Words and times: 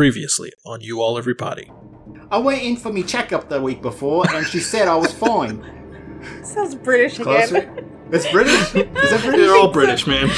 Previously 0.00 0.50
on 0.64 0.80
You 0.80 1.02
All 1.02 1.18
Everybody. 1.18 1.70
I 2.30 2.38
went 2.38 2.62
in 2.62 2.76
for 2.76 2.90
me 2.90 3.02
checkup 3.02 3.50
the 3.50 3.60
week 3.60 3.82
before, 3.82 4.24
and 4.32 4.46
she 4.46 4.58
said 4.58 4.88
I 4.88 4.96
was 4.96 5.12
fine. 5.12 5.62
Sounds 6.42 6.74
British 6.74 7.18
Closer. 7.18 7.58
again. 7.58 7.90
It's 8.10 8.26
British. 8.32 8.74
Is 8.74 9.10
that 9.10 9.20
British? 9.22 9.36
They're 9.36 9.54
all 9.54 9.70
British, 9.70 10.06
man. 10.06 10.30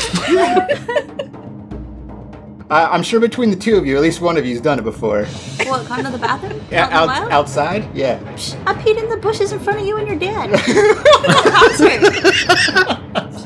Uh, 2.69 2.89
I'm 2.91 3.05
sure 3.05 3.21
between 3.21 3.51
the 3.51 3.57
two 3.57 3.77
of 3.77 3.87
you, 3.87 3.95
at 3.95 4.03
least 4.03 4.21
one 4.21 4.37
of 4.37 4.45
you's 4.45 4.61
done 4.61 4.81
it 4.81 4.83
before. 4.83 5.27
What, 5.27 5.87
gone 5.87 6.03
to 6.03 6.11
the 6.11 6.19
bathroom? 6.19 6.61
Yeah, 6.69 6.89
Out 6.91 7.17
in 7.17 7.29
the 7.29 7.33
outside. 7.33 7.89
Yeah. 7.97 8.19
I 8.67 8.75
peed 8.75 9.01
in 9.01 9.09
the 9.09 9.17
bushes 9.17 9.53
in 9.53 9.61
front 9.61 9.79
of 9.79 9.87
you 9.87 9.97
and 9.97 10.09
your 10.09 10.19
dad. 10.19 10.51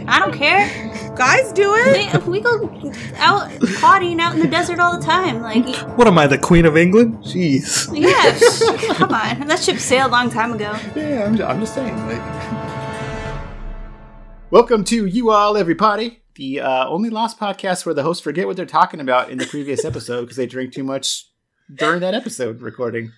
I 0.09 0.19
don't 0.19 0.33
care. 0.33 0.96
Guys 1.17 1.51
do 1.53 1.73
it. 1.75 2.25
We, 2.27 2.31
we 2.33 2.41
go 2.43 2.69
out 3.17 3.49
pottying 3.81 4.21
out 4.21 4.35
in 4.35 4.41
the 4.41 4.47
desert 4.47 4.79
all 4.79 4.99
the 4.99 5.03
time. 5.03 5.41
Like, 5.41 5.65
What 5.97 6.07
am 6.07 6.19
I, 6.19 6.27
the 6.27 6.37
Queen 6.37 6.67
of 6.67 6.77
England? 6.77 7.17
Jeez. 7.25 7.89
yeah, 7.99 8.95
come 8.95 9.15
on. 9.15 9.49
That 9.49 9.59
ship 9.63 9.79
sailed 9.79 10.11
a 10.11 10.13
long 10.13 10.29
time 10.29 10.53
ago. 10.53 10.77
Yeah, 10.95 11.25
I'm, 11.25 11.41
I'm 11.41 11.61
just 11.61 11.73
saying. 11.75 11.97
Like, 12.07 12.21
welcome 14.51 14.85
to 14.85 15.07
you 15.07 15.31
all, 15.31 15.57
every 15.57 15.73
everybody. 15.73 16.21
The 16.35 16.61
uh, 16.61 16.87
only 16.87 17.09
Lost 17.09 17.41
podcast 17.41 17.87
where 17.87 17.95
the 17.95 18.03
hosts 18.03 18.23
forget 18.23 18.47
what 18.47 18.59
they're 18.59 18.67
talking 18.67 19.01
about 19.01 19.31
in 19.31 19.39
the 19.39 19.47
previous 19.47 19.85
episode 19.87 20.23
because 20.23 20.37
they 20.37 20.45
drink 20.47 20.75
too 20.75 20.85
much 20.85 21.31
during 21.75 22.01
that 22.01 22.13
episode 22.13 22.61
recording. 22.61 23.13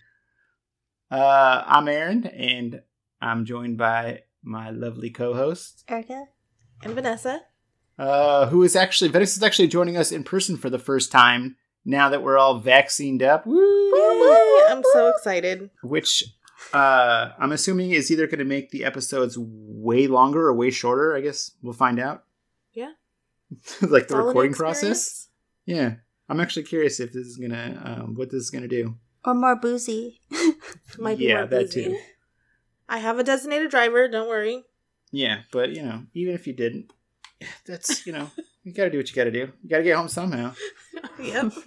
Uh, 1.11 1.65
I'm 1.67 1.89
Aaron, 1.89 2.27
and 2.27 2.81
I'm 3.21 3.45
joined 3.45 3.77
by 3.77 4.23
my 4.41 4.71
lovely 4.71 5.11
co-host, 5.11 5.83
Erica? 5.89 6.27
And 6.85 6.95
Vanessa. 6.95 7.43
Uh, 7.99 8.47
who 8.47 8.63
is 8.63 8.77
actually 8.77 9.11
Vanessa 9.11 9.39
is 9.39 9.43
actually 9.43 9.67
joining 9.67 9.97
us 9.97 10.13
in 10.13 10.23
person 10.23 10.57
for 10.57 10.71
the 10.71 10.79
first 10.79 11.11
time 11.11 11.57
now 11.85 12.09
that 12.09 12.23
we're 12.23 12.39
all 12.39 12.59
vaccinated 12.61 13.23
up. 13.23 13.47
Woo! 13.47 14.67
I'm 14.69 14.83
so 14.93 15.09
excited. 15.09 15.71
which 15.83 16.25
uh, 16.73 17.31
I'm 17.39 17.53
assuming 17.53 17.93
is 17.93 18.11
either 18.11 18.27
going 18.27 18.39
to 18.39 18.45
make 18.45 18.71
the 18.71 18.85
episodes 18.85 19.37
way 19.39 20.07
longer 20.07 20.47
or 20.47 20.55
way 20.55 20.71
shorter. 20.71 21.17
I 21.17 21.21
guess 21.21 21.53
we'll 21.63 21.73
find 21.73 21.99
out. 21.99 22.25
Yeah. 22.73 22.93
like 23.81 24.09
the 24.09 24.17
recording 24.17 24.53
process. 24.53 25.29
Yeah, 25.65 25.95
I'm 26.29 26.41
actually 26.41 26.65
curious 26.65 27.01
if 27.01 27.13
this 27.13 27.27
is 27.27 27.37
gonna 27.37 27.81
um, 27.85 28.15
what 28.15 28.31
this 28.31 28.43
is 28.43 28.51
gonna 28.51 28.69
do. 28.69 28.97
Or 29.25 29.35
more 29.35 29.57
boozy. 29.57 30.21
Might 30.99 31.19
be 31.19 31.27
yeah, 31.27 31.39
more 31.39 31.47
that 31.47 31.67
boozy. 31.67 31.85
too. 31.85 31.99
I 32.89 32.99
have 32.99 33.19
a 33.19 33.25
designated 33.25 33.71
driver. 33.71 34.09
Don't 34.09 34.29
worry. 34.29 34.65
Yeah, 35.11 35.41
but 35.51 35.71
you 35.71 35.83
know, 35.83 36.05
even 36.15 36.35
if 36.35 36.47
you 36.47 36.53
didn't, 36.53 36.93
that's 37.67 38.07
you 38.07 38.13
know, 38.13 38.31
you 38.65 38.73
gotta 38.73 38.91
do 38.91 38.99
what 38.99 39.09
you 39.09 39.15
gotta 39.15 39.31
do. 39.31 39.53
You 39.63 39.69
gotta 39.69 39.85
get 39.85 39.97
home 39.97 40.09
somehow. 40.09 40.55
yep. 41.23 41.53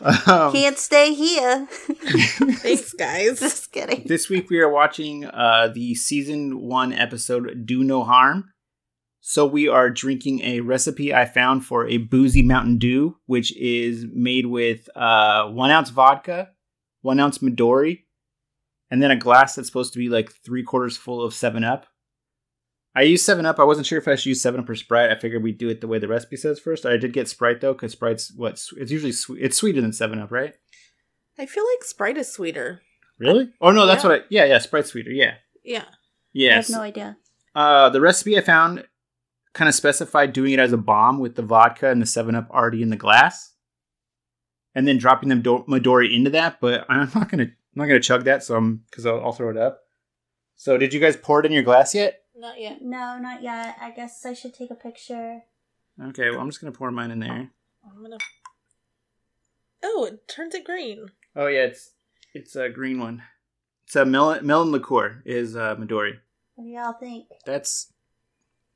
Um, 0.00 0.52
Can't 0.52 0.78
stay 0.78 1.12
here. 1.12 1.66
Thanks, 1.66 2.92
guys. 2.92 3.40
Just 3.40 3.72
kidding. 3.72 4.04
this 4.06 4.28
week 4.28 4.48
we 4.48 4.60
are 4.60 4.70
watching 4.70 5.24
uh, 5.24 5.72
the 5.74 5.96
season 5.96 6.60
one 6.60 6.92
episode 6.92 7.66
"Do 7.66 7.82
No 7.82 8.04
Harm." 8.04 8.52
So 9.20 9.44
we 9.44 9.66
are 9.66 9.90
drinking 9.90 10.40
a 10.42 10.60
recipe 10.60 11.12
I 11.12 11.24
found 11.24 11.64
for 11.64 11.86
a 11.88 11.96
boozy 11.96 12.42
Mountain 12.42 12.78
Dew, 12.78 13.16
which 13.26 13.54
is 13.56 14.06
made 14.14 14.46
with 14.46 14.88
uh, 14.94 15.48
one 15.48 15.72
ounce 15.72 15.90
vodka, 15.90 16.50
one 17.02 17.18
ounce 17.18 17.38
Midori, 17.38 18.04
and 18.90 19.02
then 19.02 19.10
a 19.10 19.16
glass 19.16 19.56
that's 19.56 19.68
supposed 19.68 19.92
to 19.94 19.98
be 19.98 20.08
like 20.08 20.30
three 20.44 20.62
quarters 20.62 20.96
full 20.96 21.24
of 21.24 21.34
Seven 21.34 21.64
Up. 21.64 21.86
I 22.98 23.02
used 23.02 23.24
Seven 23.24 23.46
Up. 23.46 23.60
I 23.60 23.64
wasn't 23.64 23.86
sure 23.86 23.98
if 23.98 24.08
I 24.08 24.16
should 24.16 24.26
use 24.30 24.42
Seven 24.42 24.58
Up 24.58 24.68
or 24.68 24.74
Sprite. 24.74 25.10
I 25.12 25.14
figured 25.18 25.42
we'd 25.44 25.56
do 25.58 25.68
it 25.68 25.80
the 25.80 25.86
way 25.86 26.00
the 26.00 26.08
recipe 26.08 26.36
says 26.36 26.58
first. 26.58 26.84
I 26.84 26.96
did 26.96 27.12
get 27.12 27.28
Sprite 27.28 27.60
though, 27.60 27.72
because 27.72 27.92
Sprite's 27.92 28.32
what 28.34 28.60
it's 28.76 28.90
usually 28.90 29.12
sweet. 29.12 29.40
It's 29.42 29.56
sweeter 29.56 29.80
than 29.80 29.92
Seven 29.92 30.18
Up, 30.18 30.32
right? 30.32 30.54
I 31.38 31.46
feel 31.46 31.64
like 31.64 31.84
Sprite 31.84 32.16
is 32.16 32.32
sweeter. 32.32 32.82
Really? 33.20 33.50
Oh 33.60 33.70
no, 33.70 33.86
that's 33.86 34.02
Yeah. 34.02 34.10
what 34.10 34.20
I. 34.22 34.24
Yeah, 34.30 34.44
yeah, 34.46 34.58
Sprite's 34.58 34.88
sweeter. 34.90 35.10
Yeah. 35.10 35.34
Yeah. 35.64 35.84
Yes. 36.32 36.68
I 36.70 36.72
have 36.72 36.80
no 36.80 36.84
idea. 36.84 37.16
Uh, 37.54 37.88
the 37.90 38.00
recipe 38.00 38.36
I 38.36 38.40
found 38.40 38.84
kind 39.52 39.68
of 39.68 39.74
specified 39.74 40.32
doing 40.32 40.52
it 40.52 40.58
as 40.58 40.72
a 40.72 40.76
bomb 40.76 41.20
with 41.20 41.36
the 41.36 41.42
vodka 41.42 41.90
and 41.90 42.02
the 42.02 42.06
Seven 42.06 42.34
Up 42.34 42.50
already 42.50 42.82
in 42.82 42.90
the 42.90 42.96
glass, 42.96 43.52
and 44.74 44.86
then 44.88 44.98
dropping 44.98 45.28
them 45.28 45.42
do- 45.42 45.64
Midori 45.68 46.12
into 46.14 46.30
that. 46.30 46.60
But 46.60 46.84
I'm 46.88 47.10
not 47.14 47.28
gonna, 47.30 47.44
I'm 47.44 47.52
not 47.76 47.86
gonna 47.86 48.00
chug 48.00 48.24
that, 48.24 48.42
so 48.42 48.56
I'm 48.56 48.82
because 48.90 49.06
I'll, 49.06 49.20
I'll 49.24 49.32
throw 49.32 49.50
it 49.50 49.56
up. 49.56 49.80
So, 50.56 50.76
did 50.76 50.92
you 50.92 50.98
guys 50.98 51.16
pour 51.16 51.38
it 51.40 51.46
in 51.46 51.52
your 51.52 51.62
glass 51.62 51.94
yet? 51.94 52.22
Not 52.38 52.60
yet. 52.60 52.82
No, 52.82 53.18
not 53.18 53.42
yet. 53.42 53.76
I 53.80 53.90
guess 53.90 54.24
I 54.24 54.32
should 54.32 54.54
take 54.54 54.70
a 54.70 54.74
picture. 54.76 55.42
Okay, 56.00 56.30
well, 56.30 56.40
I'm 56.40 56.48
just 56.48 56.60
gonna 56.60 56.72
pour 56.72 56.90
mine 56.92 57.10
in 57.10 57.18
there. 57.18 57.50
I'm 57.84 58.00
gonna. 58.02 58.18
Oh, 59.82 60.04
it 60.04 60.28
turns 60.28 60.54
it 60.54 60.64
green. 60.64 61.06
Oh 61.34 61.46
yeah, 61.48 61.64
it's 61.64 61.90
it's 62.34 62.54
a 62.54 62.68
green 62.68 63.00
one. 63.00 63.22
It's 63.86 63.96
a 63.96 64.04
melon 64.04 64.46
melon 64.46 64.70
liqueur 64.70 65.22
is 65.26 65.56
uh, 65.56 65.74
Midori. 65.76 66.18
What 66.54 66.64
do 66.64 66.70
y'all 66.70 66.92
think? 66.92 67.26
That's 67.44 67.92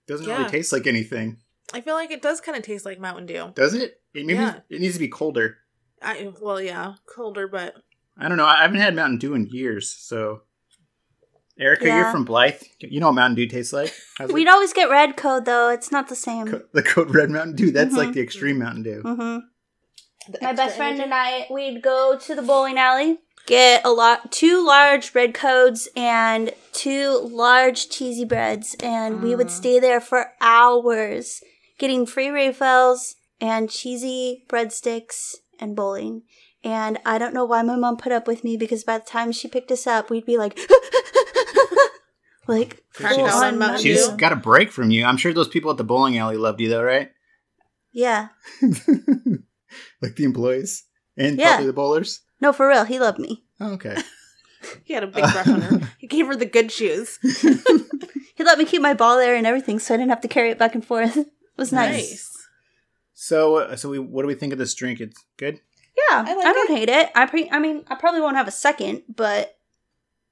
doesn't 0.06 0.26
Yeah. 0.26 0.38
really 0.38 0.50
taste 0.50 0.72
like 0.72 0.86
anything, 0.86 1.38
I 1.72 1.80
feel 1.80 1.94
like 1.94 2.10
it 2.10 2.22
does 2.22 2.40
kind 2.40 2.56
of 2.58 2.64
taste 2.64 2.84
like 2.84 2.98
Mountain 2.98 3.26
Dew. 3.26 3.52
does 3.54 3.74
it? 3.74 4.00
It 4.14 4.26
maybe 4.26 4.34
Yeah. 4.40 4.60
it 4.68 4.80
needs 4.80 4.94
to 4.94 5.00
be 5.00 5.08
colder. 5.08 5.58
I 6.00 6.32
well, 6.40 6.60
yeah, 6.60 6.94
colder, 7.06 7.46
but 7.46 7.76
I 8.18 8.28
don't 8.28 8.36
know. 8.36 8.46
I 8.46 8.62
haven't 8.62 8.80
had 8.80 8.96
Mountain 8.96 9.18
Dew 9.18 9.34
in 9.34 9.46
years, 9.46 9.88
so. 9.88 10.42
Erica, 11.58 11.84
you're 11.86 12.10
from 12.10 12.24
Blythe. 12.24 12.62
You 12.80 13.00
know 13.00 13.06
what 13.08 13.14
Mountain 13.14 13.36
Dew 13.36 13.46
tastes 13.46 13.72
like? 13.72 13.94
How's? 14.18 14.32
We'd 14.32 14.48
always 14.48 14.72
get 14.72 14.88
red 14.90 15.16
code 15.16 15.44
though. 15.44 15.68
It's 15.68 15.92
not 15.92 16.08
the 16.08 16.16
same. 16.16 16.46
Co- 16.48 16.62
the 16.72 16.82
Code 16.82 17.14
Red 17.14 17.30
Mountain 17.30 17.56
Dew. 17.56 17.70
That's 17.70 17.94
like 17.94 18.08
Mhm. 18.10 18.14
the 18.14 18.20
extreme 18.22 18.58
Mountain 18.58 18.82
Dew. 18.84 19.02
hmm 19.02 19.38
My 20.40 20.52
best 20.52 20.76
friend 20.76 20.94
energy- 21.00 21.02
and 21.04 21.14
I, 21.14 21.46
we'd 21.50 21.82
go 21.82 22.16
to 22.18 22.34
the 22.34 22.42
bowling 22.42 22.78
alley, 22.78 23.18
get 23.46 23.84
a 23.84 23.90
lot, 23.90 24.30
two 24.32 24.64
large 24.64 25.14
red 25.14 25.34
codes 25.34 25.88
and 25.96 26.52
two 26.72 27.18
large 27.30 27.88
cheesy 27.90 28.24
breads, 28.24 28.74
and 28.80 29.20
we 29.22 29.34
would 29.34 29.48
Mm. 29.48 29.50
stay 29.50 29.78
there 29.80 30.00
for 30.00 30.32
hours, 30.40 31.42
getting 31.78 32.06
free 32.06 32.28
refills 32.28 33.16
and 33.40 33.68
cheesy 33.68 34.44
breadsticks 34.48 35.34
and 35.58 35.74
bowling. 35.76 36.22
And 36.64 36.98
I 37.04 37.18
don't 37.18 37.34
know 37.34 37.44
why 37.44 37.62
my 37.62 37.76
mom 37.76 37.96
put 37.96 38.12
up 38.12 38.26
with 38.28 38.44
me 38.44 38.56
because 38.56 38.84
by 38.84 38.98
the 38.98 39.04
time 39.04 39.32
she 39.32 39.48
picked 39.48 39.70
us 39.72 39.86
up, 39.86 40.10
we'd 40.10 40.24
be 40.26 40.36
like, 40.38 40.58
like 42.46 42.82
Cracked 42.94 43.14
full 43.16 43.26
out 43.26 43.34
on 43.34 43.54
on 43.54 43.58
Mountain 43.58 44.16
got 44.16 44.32
a 44.32 44.36
break 44.36 44.70
from 44.70 44.90
you. 44.90 45.04
I'm 45.04 45.16
sure 45.16 45.32
those 45.32 45.48
people 45.48 45.70
at 45.70 45.76
the 45.76 45.84
bowling 45.84 46.18
alley 46.18 46.36
loved 46.36 46.60
you, 46.60 46.68
though, 46.68 46.82
right? 46.82 47.10
Yeah, 47.92 48.28
like 50.00 50.16
the 50.16 50.24
employees 50.24 50.84
and 51.16 51.38
Yeah. 51.38 51.48
probably 51.48 51.66
the 51.66 51.72
bowlers. 51.72 52.20
no, 52.40 52.52
for 52.52 52.68
real, 52.68 52.84
he 52.84 52.98
loved 52.98 53.18
me. 53.18 53.44
Oh, 53.60 53.72
okay. 53.72 53.96
He 54.84 54.94
had 54.94 55.02
a 55.02 55.08
big 55.08 55.24
brush 55.24 55.48
on 55.48 55.60
her. 55.60 55.80
He 55.98 56.06
gave 56.06 56.28
her 56.28 56.36
the 56.36 56.46
good 56.46 56.70
shoes. 56.70 57.18
He 58.36 58.44
let 58.44 58.58
me 58.58 58.64
keep 58.64 58.80
my 58.80 58.94
ball 58.94 59.16
there 59.18 59.34
and 59.34 59.44
everything, 59.44 59.80
so 59.80 59.92
I 59.92 59.96
didn't 59.96 60.10
have 60.10 60.20
to 60.20 60.28
carry 60.28 60.50
it 60.50 60.58
back 60.58 60.76
and 60.76 60.86
forth. 60.86 61.16
It 61.16 61.26
was 61.56 61.72
nice. 61.72 62.30
so, 63.12 63.56
uh, 63.56 63.74
so 63.76 63.90
we, 63.90 63.98
what 63.98 64.22
do 64.22 64.28
we 64.28 64.36
think 64.36 64.52
of 64.52 64.60
this 64.60 64.72
drink? 64.74 65.00
It's 65.00 65.20
good. 65.36 65.60
Yeah, 66.10 66.24
I 66.26 66.32
I, 66.32 66.52
don't 66.52 66.70
it. 66.70 66.76
hate 66.78 66.88
it. 66.88 67.10
I 67.14 67.26
pre- 67.26 67.50
I 67.50 67.58
mean, 67.58 67.84
I 67.88 67.94
probably 67.94 68.20
won't 68.20 68.36
have 68.36 68.48
a 68.48 68.52
second, 68.52 69.02
but 69.14 69.58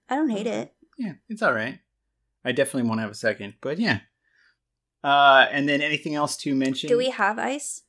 I 0.08 0.16
don't 0.16 0.28
hate 0.30 0.46
it. 0.46 0.74
Yeah, 0.98 1.12
it's 1.28 1.42
all 1.42 1.52
right. 1.52 1.78
I 2.44 2.52
definitely 2.52 2.88
won't 2.88 3.00
have 3.00 3.10
a 3.10 3.14
second, 3.14 3.54
but 3.60 3.78
yeah. 3.78 4.00
Uh, 5.02 5.46
and 5.50 5.68
then 5.68 5.80
anything 5.80 6.14
else 6.14 6.36
to 6.38 6.54
mention? 6.54 6.88
Do 6.88 6.98
we 6.98 7.10
have 7.10 7.38
ice? 7.38 7.82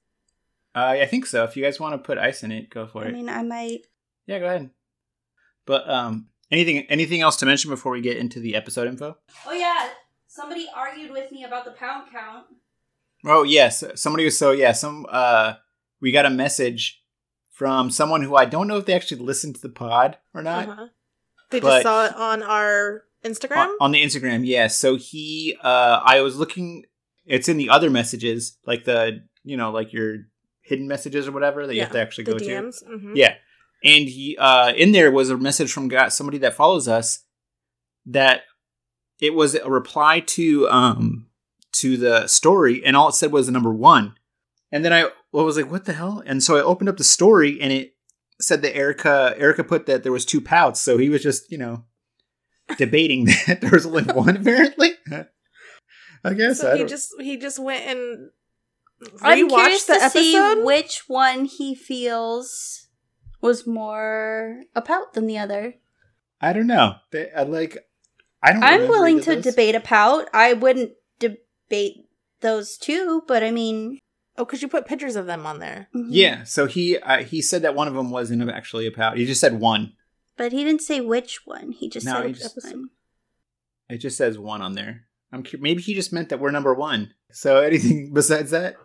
Uh, 0.74 0.96
I 1.02 1.06
think 1.06 1.26
so. 1.26 1.44
If 1.44 1.58
you 1.58 1.64
guys 1.64 1.80
want 1.80 1.94
to 1.94 1.98
put 1.98 2.18
ice 2.18 2.44
in 2.44 2.52
it, 2.52 2.70
go 2.70 2.88
for 2.88 3.04
it. 3.04 3.10
I 3.10 3.12
mean, 3.12 3.28
I 3.28 3.44
might. 3.44 3.82
Yeah, 4.26 4.40
go 4.40 4.46
ahead. 4.46 4.70
But 5.66 5.90
um, 5.90 6.28
anything 6.50 6.86
anything 6.90 7.22
else 7.22 7.36
to 7.38 7.46
mention 7.46 7.70
before 7.70 7.92
we 7.92 8.02
get 8.02 8.18
into 8.18 8.40
the 8.40 8.56
episode 8.56 8.88
info? 8.88 9.18
Oh 9.46 9.52
yeah, 9.52 9.90
somebody 10.28 10.68
argued 10.76 11.12
with 11.12 11.32
me 11.32 11.44
about 11.44 11.66
the 11.66 11.72
pound 11.72 12.10
count. 12.12 12.46
Oh 13.26 13.44
yes, 13.44 13.84
somebody 13.96 14.24
was 14.26 14.38
so 14.38 14.52
yeah. 14.52 14.72
Some 14.72 15.06
uh, 15.10 15.56
we 16.00 16.12
got 16.12 16.26
a 16.26 16.30
message 16.30 17.01
from 17.62 17.92
someone 17.92 18.24
who 18.24 18.36
I 18.36 18.46
don't 18.46 18.68
know 18.68 18.78
if 18.78 18.88
they 18.88 18.96
actually 18.96 19.22
listened 19.22 19.54
to 19.54 19.62
the 19.62 19.70
pod 19.70 20.18
or 20.34 20.42
not 20.42 20.68
Uh-huh. 20.68 20.88
They 21.52 21.60
just 21.60 21.84
saw 21.84 22.06
it 22.06 22.16
on 22.16 22.42
our 22.42 23.04
Instagram. 23.24 23.58
on, 23.58 23.78
on 23.82 23.92
the 23.92 24.04
Instagram. 24.04 24.48
Yeah, 24.48 24.66
so 24.66 24.96
he 24.96 25.56
uh, 25.62 26.02
I 26.04 26.22
was 26.22 26.38
looking. 26.38 26.86
It's 27.24 27.48
in 27.48 27.58
the 27.58 27.70
other 27.70 27.92
messages, 27.92 28.58
like 28.66 28.86
the 28.86 29.22
you 29.44 29.58
know 29.58 29.70
like 29.72 29.94
your 29.94 30.26
hidden 30.64 30.88
messages 30.88 31.28
or 31.28 31.34
whatever 31.34 31.68
that 31.68 31.76
you 31.76 31.82
have 31.82 31.92
to 31.92 32.00
actually 32.00 32.24
the 32.24 32.32
go 32.32 32.38
to. 32.40 32.46
DMs. 32.46 32.84
Mhm. 32.84 33.12
Yeah. 33.14 33.36
And 33.84 34.10
he 34.10 34.38
uh 34.40 34.74
in 34.74 34.92
there 34.92 35.12
was 35.12 35.30
a 35.30 35.38
message 35.38 35.72
from 35.72 35.92
somebody 36.10 36.40
that 36.40 36.56
follows 36.56 36.88
us 36.88 37.26
that 38.08 38.42
it 39.20 39.36
was 39.36 39.54
a 39.54 39.70
reply 39.70 40.22
to 40.22 40.68
um 40.70 41.28
to 41.74 41.96
the 41.98 42.26
story 42.28 42.84
and 42.84 42.98
all 42.98 43.10
it 43.10 43.14
said 43.14 43.32
was 43.32 43.46
the 43.46 43.52
number 43.52 43.72
1. 43.74 44.16
And 44.72 44.84
then 44.86 44.94
I 44.94 45.10
was 45.32 45.58
like 45.58 45.72
what 45.72 45.86
the 45.86 45.94
hell? 45.94 46.22
And 46.26 46.44
so 46.44 46.58
I 46.58 46.62
opened 46.62 46.90
up 46.90 46.98
the 46.98 47.04
story 47.04 47.60
and 47.62 47.72
it 47.72 47.96
said 48.40 48.62
that 48.62 48.76
Erica 48.76 49.34
Erica 49.38 49.64
put 49.64 49.86
that 49.86 50.04
there 50.04 50.12
was 50.12 50.26
two 50.26 50.42
pouts, 50.42 50.80
so 50.80 50.98
he 50.98 51.10
was 51.10 51.24
just, 51.24 51.52
you 51.52 51.58
know, 51.58 51.86
debating 52.78 53.26
that 53.48 53.62
there 53.62 53.72
was 53.72 53.86
only 53.86 54.04
one 54.04 54.38
apparently. 54.38 54.92
I 56.24 56.34
guess 56.34 56.60
So 56.60 56.72
I 56.72 56.78
he 56.78 56.86
just 56.86 57.10
he 57.20 57.38
just 57.38 57.60
went 57.60 57.86
and 57.86 58.30
I'm 59.22 59.48
curious 59.50 59.86
rewatched 59.86 59.88
the 59.88 59.94
to 60.00 60.10
see 60.10 60.64
which 60.64 61.04
one 61.08 61.46
he 61.46 61.74
feels 61.74 62.88
was 63.42 63.66
more 63.66 64.62
a 64.76 64.82
pout 64.82 65.14
than 65.14 65.28
the 65.28 65.38
other. 65.38 65.76
I 66.40 66.54
don't 66.54 66.68
know. 66.68 66.96
They, 67.12 67.32
I 67.32 67.44
like. 67.44 67.78
I 68.44 68.54
don't. 68.54 68.64
I'm 68.64 68.88
willing 68.88 69.22
to 69.22 69.38
of 69.38 69.44
this. 69.44 69.54
debate 69.54 69.76
a 69.76 69.80
pout. 69.80 70.28
I 70.34 70.54
wouldn't 70.54 70.92
debate 71.20 72.08
those 72.42 72.78
two, 72.78 73.24
but 73.28 73.44
I 73.44 73.52
mean, 73.52 74.00
Oh, 74.42 74.46
because 74.46 74.62
you 74.64 74.68
put 74.68 74.88
pictures 74.88 75.16
of 75.16 75.28
them 75.28 75.46
on 75.46 75.60
there. 75.60 75.88
mhm. 75.96 76.08
Yeah. 76.10 76.44
So 76.46 76.66
he 76.66 76.98
uh, 76.98 77.24
he 77.24 77.42
said 77.42 77.62
that 77.62 77.76
one 77.76 77.88
of 77.88 77.94
them 77.94 78.10
wasn't 78.10 78.50
actually 78.50 78.88
a 78.88 78.92
pout. 78.92 79.18
He 79.18 79.26
just 79.26 79.40
said 79.42 79.60
one. 79.60 79.94
But 80.38 80.52
he 80.52 80.64
didn't 80.64 80.82
say 80.82 81.00
which 81.02 81.46
one. 81.46 81.72
He 81.74 81.90
just 81.90 82.06
No, 82.06 82.14
said 82.14 82.26
he 82.28 82.34
just- 82.34 82.64
one. 82.66 82.90
It 83.90 83.98
just 84.00 84.18
says 84.18 84.40
one 84.40 84.62
on 84.62 84.74
there. 84.74 85.06
I'm 85.32 85.44
cu- 85.44 85.58
maybe 85.60 85.82
he 85.82 85.94
just 85.94 86.12
meant 86.14 86.30
that 86.30 86.40
we're 86.40 86.52
number 86.52 86.74
one. 86.74 87.14
So 87.32 87.58
anything 87.62 88.14
besides 88.14 88.52
that? 88.52 88.78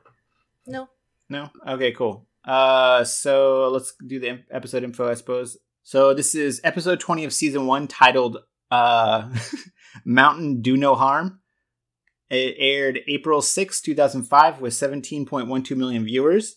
No. 0.67 0.89
No. 1.29 1.51
Okay. 1.67 1.93
Cool. 1.93 2.27
Uh, 2.45 3.03
so 3.05 3.69
let's 3.71 3.95
do 4.07 4.21
the 4.21 4.41
episode 4.51 4.85
info, 4.85 5.09
I 5.11 5.15
suppose. 5.15 5.57
So 5.85 6.13
this 6.15 6.35
is 6.35 6.61
episode 6.65 7.01
20 7.01 7.25
of 7.25 7.33
season 7.33 7.67
one, 7.67 7.87
titled 7.89 8.39
uh, 8.71 9.31
"Mountain 10.05 10.61
Do 10.63 10.77
No 10.77 10.95
Harm." 10.95 11.41
It 12.29 12.57
aired 12.59 13.01
April 13.07 13.41
6, 13.41 13.81
2005, 13.81 14.61
with 14.61 14.73
17.12 14.73 15.77
million 15.77 16.05
viewers, 16.05 16.57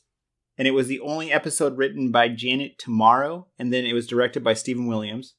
and 0.58 0.68
it 0.68 0.72
was 0.72 0.88
the 0.88 1.00
only 1.00 1.32
episode 1.32 1.78
written 1.78 2.12
by 2.12 2.28
Janet 2.28 2.80
Tamaro, 2.80 3.46
and 3.60 3.72
then 3.72 3.86
it 3.86 3.94
was 3.94 4.08
directed 4.08 4.44
by 4.44 4.54
Stephen 4.54 4.88
Williams. 4.88 5.36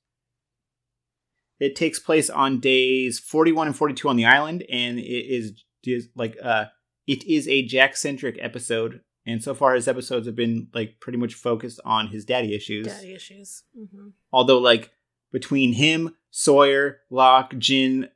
It 1.59 1.77
takes 1.77 1.99
place 1.99 2.31
on 2.31 2.61
days 2.61 3.19
41 3.19 3.67
and 3.67 3.77
42 3.77 4.09
on 4.09 4.17
the 4.17 4.25
island, 4.25 4.65
and 4.71 4.99
it 4.99 5.03
is, 5.03 5.53
is 5.85 6.09
like 6.15 6.37
uh, 6.43 6.67
it 7.07 7.25
is 7.27 7.47
a 7.49 7.67
Jack 7.67 7.97
centric 7.97 8.39
episode. 8.41 9.01
And 9.27 9.43
so 9.43 9.55
far, 9.55 9.75
his 9.75 9.89
episodes 9.89 10.27
have 10.27 10.37
been 10.37 10.69
like 10.73 11.01
pretty 11.01 11.19
much 11.19 11.35
focused 11.35 11.81
on 11.85 12.09
his 12.09 12.25
daddy 12.25 12.55
issues. 12.55 12.87
Daddy 12.87 13.15
issues. 13.15 13.65
Mm-hmm. 13.79 14.09
Although, 14.33 14.59
like 14.59 14.93
between 15.33 15.75
him, 15.75 16.17
Sawyer, 16.31 17.01
Locke, 17.11 17.55
Jin, 17.59 18.09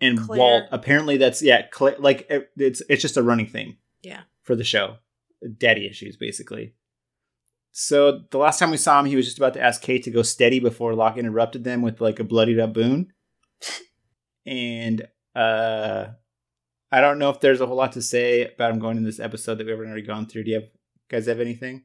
and 0.00 0.18
Claire. 0.20 0.38
Walt, 0.38 0.64
apparently 0.72 1.16
that's 1.16 1.42
yeah, 1.42 1.66
like 1.98 2.26
it- 2.30 2.50
it's 2.56 2.82
it's 2.88 3.02
just 3.02 3.16
a 3.16 3.22
running 3.22 3.46
theme 3.46 3.76
Yeah. 4.02 4.22
for 4.42 4.54
the 4.56 4.64
show. 4.64 4.96
Daddy 5.58 5.86
issues, 5.86 6.16
basically. 6.16 6.74
So 7.72 8.22
the 8.30 8.38
last 8.38 8.58
time 8.58 8.70
we 8.70 8.78
saw 8.78 8.98
him, 9.00 9.06
he 9.06 9.16
was 9.16 9.26
just 9.26 9.36
about 9.38 9.52
to 9.54 9.60
ask 9.62 9.82
Kate 9.82 10.02
to 10.04 10.10
go 10.10 10.22
steady 10.22 10.60
before 10.60 10.94
Locke 10.94 11.18
interrupted 11.18 11.62
them 11.64 11.82
with 11.82 12.00
like 12.00 12.18
a 12.18 12.24
bloodied 12.24 12.58
up 12.58 12.72
Boone. 12.72 13.12
and 14.46 15.06
uh 15.34 16.06
I 16.92 17.00
don't 17.00 17.18
know 17.18 17.30
if 17.30 17.40
there's 17.40 17.60
a 17.60 17.66
whole 17.66 17.76
lot 17.76 17.92
to 17.92 18.02
say 18.02 18.46
about 18.46 18.70
him 18.70 18.78
going 18.78 18.96
in 18.96 19.02
this 19.02 19.18
episode 19.20 19.56
that 19.56 19.64
we 19.66 19.72
haven't 19.72 19.86
already 19.88 20.02
gone 20.06 20.26
through. 20.26 20.44
Do 20.44 20.50
you 20.50 20.56
have 20.60 20.68
guys 21.10 21.26
have 21.26 21.40
anything? 21.40 21.84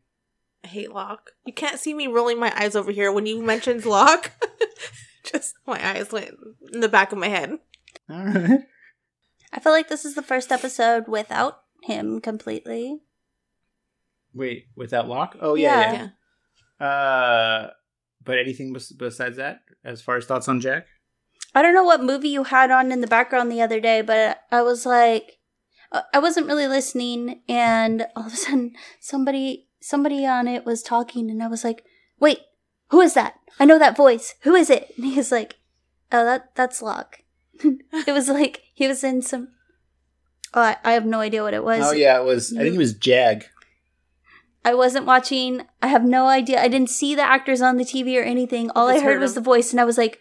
I 0.64 0.68
hate 0.68 0.92
Locke. 0.92 1.32
You 1.46 1.54
can't 1.54 1.80
see 1.80 1.94
me 1.94 2.06
rolling 2.08 2.40
my 2.40 2.54
eyes 2.56 2.76
over 2.76 2.92
here 2.92 3.12
when 3.12 3.26
you 3.26 3.42
mentioned 3.42 3.84
Locke. 3.86 4.32
Just 5.24 5.56
my 5.66 5.84
eyes 5.96 6.12
went 6.12 6.32
in 6.72 6.82
the 6.82 6.88
back 6.90 7.12
of 7.12 7.18
my 7.18 7.30
head. 7.30 7.58
All 8.10 8.24
right. 8.26 8.62
I 9.54 9.60
feel 9.60 9.72
like 9.74 9.90
this 9.90 10.06
is 10.06 10.16
the 10.16 10.22
first 10.24 10.52
episode 10.52 11.08
without 11.08 11.62
him 11.84 12.22
completely. 12.22 13.02
Wait, 14.34 14.66
without 14.76 15.08
Locke? 15.08 15.36
Oh 15.42 15.56
yeah, 15.56 15.92
Yeah. 15.94 16.08
yeah. 16.80 16.86
Uh, 16.86 17.70
but 18.24 18.38
anything 18.38 18.74
bes- 18.74 18.92
besides 18.94 19.38
that, 19.38 19.60
as 19.84 20.02
far 20.02 20.18
as 20.18 20.26
thoughts 20.26 20.48
on 20.48 20.62
Jack? 20.62 20.88
I 21.54 21.62
don't 21.62 21.74
know 21.74 21.84
what 21.84 22.04
movie 22.04 22.30
you 22.30 22.46
had 22.46 22.72
on 22.72 22.92
in 22.92 23.02
the 23.02 23.08
background 23.08 23.52
the 23.52 23.62
other 23.62 23.80
day, 23.82 24.02
but 24.02 24.40
I 24.52 24.62
was 24.62 24.86
like, 24.86 25.40
uh, 25.92 26.04
I 26.14 26.20
wasn't 26.20 26.48
really 26.48 26.68
listening, 26.68 27.42
and 27.50 28.08
all 28.16 28.28
of 28.28 28.34
a 28.34 28.36
sudden, 28.38 28.74
somebody, 29.02 29.68
somebody 29.82 30.26
on 30.26 30.48
it 30.48 30.66
was 30.66 30.82
talking, 30.82 31.30
and 31.30 31.44
I 31.44 31.48
was 31.48 31.66
like, 31.66 31.84
"Wait, 32.20 32.40
who 32.90 33.02
is 33.02 33.14
that? 33.16 33.36
I 33.60 33.66
know 33.66 33.78
that 33.78 33.98
voice. 33.98 34.36
Who 34.44 34.56
is 34.56 34.70
it?" 34.70 34.94
And 34.96 35.06
he 35.06 35.18
was 35.18 35.32
like, 35.32 35.58
"Oh, 36.14 36.24
that 36.24 36.56
that's 36.56 36.82
Locke." 36.82 37.24
it 38.08 38.12
was 38.12 38.30
like 38.30 38.62
he 38.74 38.88
was 38.88 39.04
in 39.04 39.22
some. 39.22 39.50
Oh, 40.54 40.62
I, 40.62 40.78
I 40.84 40.92
have 40.94 41.06
no 41.06 41.20
idea 41.20 41.44
what 41.44 41.54
it 41.54 41.64
was. 41.64 41.82
oh 41.84 41.94
yeah, 41.94 42.20
it 42.20 42.26
was. 42.26 42.54
I 42.56 42.62
think 42.62 42.76
it 42.76 42.80
was 42.80 42.94
Jag. 42.94 43.46
I 44.64 44.74
wasn't 44.76 45.06
watching. 45.06 45.64
I 45.82 45.88
have 45.88 46.04
no 46.04 46.28
idea. 46.28 46.62
I 46.62 46.68
didn't 46.68 46.90
see 46.90 47.16
the 47.16 47.24
actors 47.24 47.62
on 47.62 47.78
the 47.78 47.84
TV 47.84 48.20
or 48.20 48.24
anything. 48.24 48.70
All 48.72 48.90
I 48.90 48.94
just 48.94 49.06
heard 49.06 49.14
heard 49.14 49.22
was 49.22 49.34
the 49.34 49.42
voice, 49.42 49.72
and 49.72 49.80
I 49.82 49.86
was 49.86 49.98
like, 49.98 50.20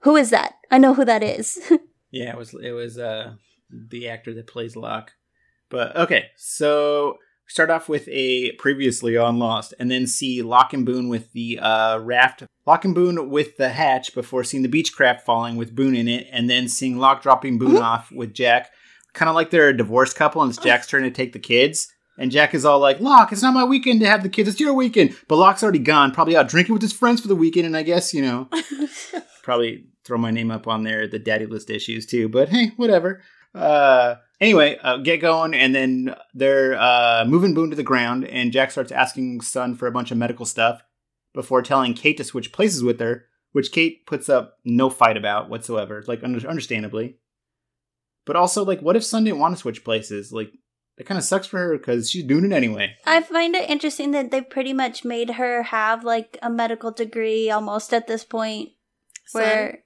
"Who 0.00 0.16
is 0.16 0.30
that? 0.30 0.54
I 0.70 0.78
know 0.78 0.94
who 0.94 1.04
that 1.04 1.22
is." 1.22 1.58
Yeah, 2.12 2.30
it 2.30 2.38
was. 2.38 2.54
It 2.54 2.70
was 2.70 2.98
uh 2.98 3.34
the 3.70 4.08
actor 4.08 4.32
that 4.34 4.46
plays 4.46 4.76
Locke. 4.76 5.10
But 5.68 5.96
okay, 5.96 6.26
so 6.36 7.08
we 7.10 7.16
start 7.48 7.70
off 7.70 7.88
with 7.88 8.08
a 8.08 8.52
previously 8.52 9.16
on 9.16 9.38
Lost, 9.38 9.74
and 9.78 9.90
then 9.90 10.06
see 10.06 10.42
Locke 10.42 10.72
and 10.72 10.84
Boone 10.84 11.08
with 11.08 11.32
the 11.32 11.58
uh, 11.58 11.98
raft. 11.98 12.44
Locke 12.66 12.84
and 12.84 12.94
Boone 12.94 13.30
with 13.30 13.56
the 13.56 13.68
hatch 13.68 14.14
before 14.14 14.44
seeing 14.44 14.62
the 14.62 14.68
Beechcraft 14.68 15.22
falling 15.22 15.56
with 15.56 15.74
Boone 15.74 15.94
in 15.94 16.08
it, 16.08 16.26
and 16.32 16.50
then 16.50 16.68
seeing 16.68 16.98
Locke 16.98 17.22
dropping 17.22 17.58
Boone 17.58 17.76
off 17.76 18.10
with 18.12 18.34
Jack. 18.34 18.70
Kind 19.12 19.28
of 19.28 19.34
like 19.34 19.50
they're 19.50 19.68
a 19.68 19.76
divorced 19.76 20.16
couple, 20.16 20.42
and 20.42 20.50
it's 20.50 20.62
Jack's 20.62 20.86
turn 20.86 21.02
to 21.04 21.10
take 21.10 21.32
the 21.32 21.38
kids. 21.38 21.88
And 22.18 22.30
Jack 22.30 22.54
is 22.54 22.64
all 22.64 22.78
like, 22.78 22.98
Locke, 22.98 23.32
it's 23.32 23.42
not 23.42 23.54
my 23.54 23.64
weekend 23.64 24.00
to 24.00 24.06
have 24.06 24.22
the 24.22 24.28
kids, 24.28 24.48
it's 24.48 24.60
your 24.60 24.72
weekend. 24.72 25.16
But 25.28 25.36
Locke's 25.36 25.62
already 25.62 25.78
gone, 25.78 26.12
probably 26.12 26.36
out 26.36 26.48
drinking 26.48 26.72
with 26.72 26.82
his 26.82 26.92
friends 26.92 27.20
for 27.20 27.28
the 27.28 27.36
weekend, 27.36 27.66
and 27.66 27.76
I 27.76 27.82
guess, 27.82 28.14
you 28.14 28.22
know, 28.22 28.48
probably 29.42 29.86
throw 30.04 30.18
my 30.18 30.30
name 30.30 30.50
up 30.50 30.66
on 30.66 30.82
there, 30.82 31.06
the 31.06 31.18
daddy 31.18 31.46
list 31.46 31.68
issues 31.68 32.06
too, 32.06 32.28
but 32.28 32.48
hey, 32.48 32.72
whatever. 32.76 33.22
Uh, 33.54 34.16
anyway, 34.40 34.78
uh, 34.82 34.98
get 34.98 35.20
going, 35.20 35.54
and 35.54 35.74
then 35.74 36.14
they're 36.34 36.78
uh, 36.78 37.24
moving 37.26 37.54
Boone 37.54 37.70
to 37.70 37.76
the 37.76 37.82
ground, 37.82 38.24
and 38.24 38.52
Jack 38.52 38.70
starts 38.70 38.92
asking 38.92 39.40
Sun 39.40 39.76
for 39.76 39.86
a 39.86 39.92
bunch 39.92 40.10
of 40.10 40.18
medical 40.18 40.46
stuff 40.46 40.82
before 41.34 41.62
telling 41.62 41.94
Kate 41.94 42.16
to 42.16 42.24
switch 42.24 42.52
places 42.52 42.82
with 42.82 42.98
her, 43.00 43.26
which 43.52 43.72
Kate 43.72 44.06
puts 44.06 44.28
up 44.28 44.58
no 44.64 44.90
fight 44.90 45.16
about 45.16 45.48
whatsoever, 45.48 46.02
like 46.06 46.22
under- 46.24 46.48
understandably. 46.48 47.18
But 48.24 48.36
also, 48.36 48.64
like, 48.64 48.80
what 48.80 48.96
if 48.96 49.04
Sun 49.04 49.24
didn't 49.24 49.38
want 49.38 49.54
to 49.54 49.60
switch 49.60 49.84
places? 49.84 50.32
Like, 50.32 50.50
that 50.98 51.06
kind 51.06 51.18
of 51.18 51.24
sucks 51.24 51.46
for 51.46 51.58
her 51.58 51.76
because 51.76 52.10
she's 52.10 52.24
doing 52.24 52.44
it 52.44 52.52
anyway. 52.52 52.94
I 53.06 53.22
find 53.22 53.54
it 53.54 53.68
interesting 53.68 54.12
that 54.12 54.30
they 54.30 54.40
pretty 54.40 54.72
much 54.72 55.04
made 55.04 55.30
her 55.32 55.64
have 55.64 56.04
like 56.04 56.38
a 56.42 56.50
medical 56.50 56.90
degree 56.90 57.50
almost 57.50 57.92
at 57.92 58.06
this 58.06 58.24
point. 58.24 58.70
Where, 59.32 59.84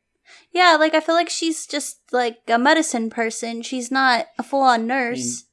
yeah, 0.53 0.77
like 0.79 0.95
I 0.95 1.01
feel 1.01 1.15
like 1.15 1.31
she's 1.31 1.67
just 1.67 2.01
like 2.13 2.39
a 2.49 2.59
medicine 2.59 3.11
person. 3.11 3.63
She's 3.63 3.91
not 3.91 4.27
a 4.39 4.43
full 4.43 4.63
on 4.63 4.87
nurse. 4.87 5.45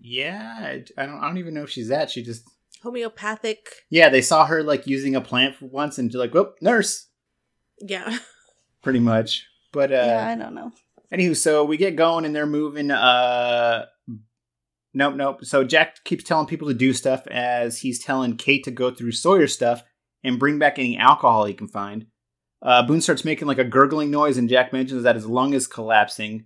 Yeah, 0.00 0.56
I, 0.58 0.84
I 0.98 1.06
don't. 1.06 1.18
I 1.20 1.28
don't 1.28 1.38
even 1.38 1.54
know 1.54 1.62
if 1.64 1.70
she's 1.70 1.88
that. 1.88 2.10
She 2.10 2.22
just 2.22 2.42
homeopathic. 2.82 3.58
yeah. 3.90 4.08
They 4.08 4.22
saw 4.22 4.44
her 4.46 4.62
like 4.62 4.86
using 4.86 5.14
a 5.14 5.20
plant 5.20 5.56
for 5.56 5.66
once, 5.66 5.98
and 5.98 6.10
they're 6.10 6.20
like, 6.20 6.34
"Whoop, 6.34 6.56
nurse," 6.60 7.08
Yeah. 7.80 8.18
pretty 8.82 9.00
much. 9.00 9.46
But 9.72 9.92
uh, 9.92 10.04
yeah, 10.06 10.28
I 10.28 10.34
don't 10.34 10.54
know. 10.54 10.72
Anywho, 11.12 11.36
so 11.36 11.64
we 11.64 11.76
get 11.76 11.94
going 11.96 12.24
and 12.24 12.34
they're 12.34 12.46
moving. 12.46 12.90
Uh, 12.90 13.86
nope, 14.94 15.14
nope. 15.14 15.44
So 15.44 15.62
Jack 15.64 16.02
keeps 16.04 16.24
telling 16.24 16.46
people 16.46 16.68
to 16.68 16.74
do 16.74 16.92
stuff 16.92 17.26
as 17.28 17.78
he's 17.78 18.02
telling 18.02 18.36
Kate 18.36 18.64
to 18.64 18.70
go 18.70 18.90
through 18.90 19.12
Sawyer's 19.12 19.52
stuff 19.54 19.82
and 20.24 20.38
bring 20.38 20.58
back 20.58 20.78
any 20.78 20.96
alcohol 20.96 21.44
he 21.44 21.54
can 21.54 21.68
find. 21.68 22.06
Uh, 22.62 22.82
Boone 22.86 23.00
starts 23.00 23.24
making 23.24 23.48
like 23.48 23.58
a 23.58 23.64
gurgling 23.64 24.10
noise, 24.10 24.38
and 24.38 24.48
Jack 24.48 24.72
mentions 24.72 25.02
that 25.02 25.16
his 25.16 25.26
lung 25.26 25.52
is 25.52 25.66
collapsing. 25.66 26.44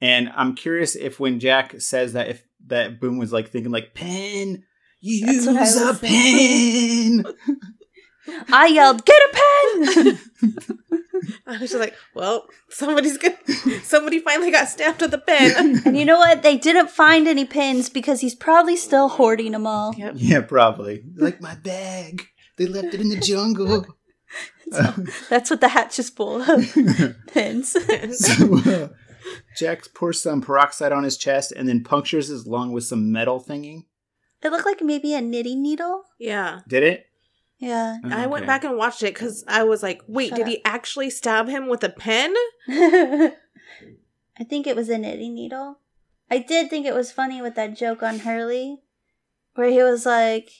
And 0.00 0.30
I'm 0.36 0.54
curious 0.54 0.94
if 0.94 1.18
when 1.18 1.40
Jack 1.40 1.80
says 1.80 2.12
that, 2.12 2.28
if 2.28 2.44
that 2.66 3.00
Boone 3.00 3.16
was 3.16 3.32
like 3.32 3.48
thinking 3.48 3.72
like 3.72 3.94
pen, 3.94 4.64
use 5.00 5.46
a 5.46 5.52
what 5.52 5.62
I 5.62 5.82
a 5.82 5.86
was 5.86 6.00
pen. 6.00 7.24
I 8.52 8.66
yelled, 8.66 9.04
"Get 9.04 9.22
a 9.22 9.32
pen!" 9.32 10.18
I 11.46 11.52
was 11.52 11.70
just 11.70 11.76
like, 11.76 11.94
well, 12.14 12.46
somebody's 12.68 13.16
good. 13.18 13.36
Somebody 13.82 14.18
finally 14.18 14.50
got 14.50 14.68
stabbed 14.68 15.00
with 15.00 15.14
a 15.14 15.18
pen. 15.18 15.80
and 15.86 15.96
you 15.96 16.04
know 16.04 16.18
what? 16.18 16.42
They 16.42 16.56
didn't 16.56 16.90
find 16.90 17.26
any 17.26 17.44
pins 17.44 17.88
because 17.88 18.20
he's 18.20 18.34
probably 18.34 18.76
still 18.76 19.08
hoarding 19.08 19.52
them 19.52 19.66
all. 19.66 19.94
yep. 19.96 20.14
yeah, 20.16 20.40
probably. 20.40 21.04
Like 21.16 21.40
my 21.40 21.54
bag. 21.54 22.26
They 22.56 22.66
left 22.66 22.94
it 22.94 23.00
in 23.00 23.08
the 23.08 23.20
jungle. 23.20 23.86
That's 25.30 25.50
what 25.50 25.60
the 25.60 25.68
hatch 25.68 25.98
is 25.98 26.10
full 26.10 26.42
of 26.42 27.16
pins. 27.28 27.76
So 28.18 28.58
uh, 28.58 28.88
Jack 29.56 29.82
pours 29.94 30.20
some 30.22 30.40
peroxide 30.40 30.92
on 30.92 31.04
his 31.04 31.16
chest 31.16 31.52
and 31.52 31.68
then 31.68 31.84
punctures 31.84 32.28
his 32.28 32.46
lung 32.46 32.72
with 32.72 32.84
some 32.84 33.10
metal 33.12 33.40
thingy. 33.40 33.84
it 34.42 34.50
looked 34.50 34.66
like 34.66 34.82
maybe 34.82 35.14
a 35.14 35.20
knitting 35.20 35.62
needle. 35.62 36.04
yeah. 36.18 36.60
Did 36.68 36.82
it? 36.82 37.06
Yeah. 37.58 37.98
I 38.04 38.26
went 38.26 38.46
back 38.46 38.64
and 38.64 38.76
watched 38.76 39.02
it 39.02 39.14
because 39.14 39.42
I 39.48 39.62
was 39.64 39.82
like, 39.82 40.02
wait, 40.06 40.28
Shut 40.28 40.36
did 40.36 40.42
up. 40.42 40.48
he 40.48 40.64
actually 40.64 41.08
stab 41.10 41.48
him 41.48 41.68
with 41.68 41.82
a 41.82 41.88
pen? 41.88 42.34
I 42.68 44.44
think 44.48 44.66
it 44.66 44.76
was 44.76 44.88
a 44.90 44.98
knitting 44.98 45.34
needle. 45.34 45.78
I 46.30 46.38
did 46.38 46.68
think 46.68 46.84
it 46.86 46.94
was 46.94 47.12
funny 47.12 47.40
with 47.40 47.54
that 47.54 47.76
joke 47.76 48.02
on 48.02 48.18
Hurley, 48.20 48.80
where 49.54 49.70
he 49.70 49.82
was 49.82 50.04
like, 50.04 50.50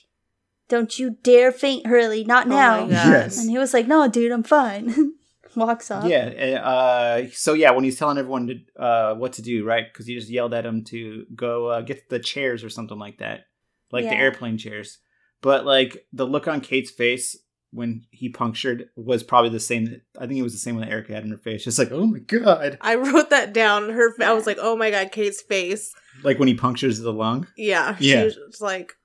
"Don't 0.69 0.97
you 0.99 1.17
dare 1.23 1.51
faint, 1.51 1.85
Hurley, 1.87 2.23
not 2.23 2.47
Oh 2.47 2.49
now." 2.49 2.85
my 2.85 2.91
God. 2.91 3.09
Yes. 3.11 3.37
and 3.39 3.49
he 3.49 3.57
was 3.57 3.73
like, 3.73 3.87
"No, 3.87 4.07
dude, 4.07 4.31
I'm 4.31 4.43
fine." 4.43 5.13
Walks 5.55 5.89
off. 5.89 6.05
Yeah. 6.05 6.25
Uh, 6.63 7.27
so 7.33 7.53
yeah, 7.53 7.71
when 7.71 7.83
he's 7.83 7.97
telling 7.97 8.17
everyone 8.19 8.47
to 8.47 8.81
uh, 8.81 9.15
what 9.15 9.33
to 9.33 9.41
do, 9.41 9.65
right? 9.65 9.85
Because 9.91 10.05
he 10.05 10.13
just 10.13 10.29
yelled 10.29 10.53
at 10.53 10.65
him 10.65 10.83
to 10.85 11.25
go 11.35 11.67
uh, 11.67 11.81
get 11.81 12.09
the 12.09 12.19
chairs 12.19 12.63
or 12.63 12.69
something 12.69 12.99
like 12.99 13.17
that, 13.19 13.45
like 13.91 14.03
the 14.05 14.15
airplane 14.15 14.57
chairs. 14.59 14.99
But 15.41 15.65
like 15.65 16.05
the 16.13 16.25
look 16.27 16.47
on 16.47 16.61
Kate's 16.61 16.91
face 16.91 17.35
when 17.71 18.03
he 18.11 18.29
punctured 18.29 18.89
was 18.95 19.23
probably 19.23 19.49
the 19.49 19.59
same. 19.59 19.99
I 20.19 20.27
think 20.27 20.39
it 20.39 20.43
was 20.43 20.53
the 20.53 20.59
same 20.59 20.75
one 20.75 20.85
that 20.85 20.91
Erica 20.91 21.13
had 21.13 21.23
in 21.23 21.31
her 21.31 21.37
face. 21.39 21.63
Just 21.63 21.79
like, 21.79 21.91
oh 21.91 22.05
my 22.05 22.19
god, 22.19 22.77
I 22.81 22.95
wrote 22.95 23.31
that 23.31 23.51
down. 23.53 23.89
Her, 23.89 24.13
I 24.23 24.33
was 24.33 24.45
like, 24.45 24.57
oh 24.61 24.75
my 24.75 24.91
god, 24.91 25.11
Kate's 25.11 25.41
face. 25.41 25.91
like 26.23 26.37
when 26.37 26.47
he 26.47 26.53
punctures 26.53 26.99
the 26.99 27.13
lung. 27.13 27.47
Yeah, 27.57 27.95
Yeah. 27.99 28.19
she 28.19 28.23
was 28.25 28.35
just 28.35 28.61
like, 28.61 28.89
her, 28.89 28.95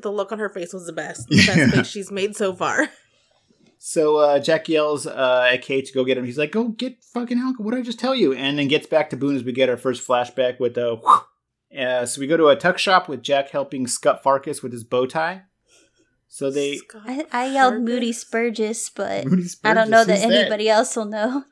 the 0.00 0.10
look 0.12 0.32
on 0.32 0.38
her 0.38 0.48
face 0.48 0.72
was 0.72 0.86
the 0.86 0.92
best. 0.92 1.28
The 1.28 1.36
best 1.36 1.56
Yeah. 1.58 1.70
face 1.70 1.86
she's 1.86 2.10
made 2.10 2.36
so 2.36 2.54
far. 2.54 2.88
So 3.78 4.18
uh, 4.18 4.38
Jack 4.38 4.68
yells 4.68 5.06
uh, 5.08 5.48
at 5.52 5.62
Kate 5.62 5.84
to 5.86 5.92
go 5.92 6.04
get 6.04 6.16
him. 6.16 6.24
He's 6.24 6.38
like, 6.38 6.52
"Go 6.52 6.68
get 6.68 7.02
fucking 7.02 7.38
Alka! 7.38 7.62
What 7.62 7.72
did 7.72 7.80
I 7.80 7.82
just 7.82 7.98
tell 7.98 8.14
you?" 8.14 8.32
And 8.32 8.58
then 8.58 8.68
gets 8.68 8.86
back 8.86 9.10
to 9.10 9.16
Boone 9.16 9.34
as 9.34 9.42
we 9.42 9.50
get 9.52 9.68
our 9.68 9.76
first 9.76 10.06
flashback 10.06 10.60
with 10.60 10.74
the. 10.74 11.00
Uh, 11.76 12.06
so 12.06 12.20
we 12.20 12.26
go 12.26 12.36
to 12.36 12.48
a 12.48 12.54
tuck 12.56 12.78
shop 12.78 13.08
with 13.08 13.22
Jack 13.22 13.48
helping 13.50 13.86
Scut 13.86 14.22
Farkas 14.22 14.62
with 14.62 14.72
his 14.72 14.84
bow 14.84 15.06
tie. 15.06 15.42
So 16.28 16.50
they. 16.50 16.78
I, 16.94 17.24
I 17.32 17.46
yelled 17.46 17.72
Fargus? 17.74 17.88
Moody 17.88 18.12
Spurgeon, 18.12 18.74
but 18.94 19.24
Moody 19.26 19.44
I 19.64 19.74
don't 19.74 19.90
know 19.90 20.04
that 20.04 20.20
who's 20.22 20.30
anybody 20.32 20.68
else 20.68 20.94
will 20.94 21.06
know. 21.06 21.44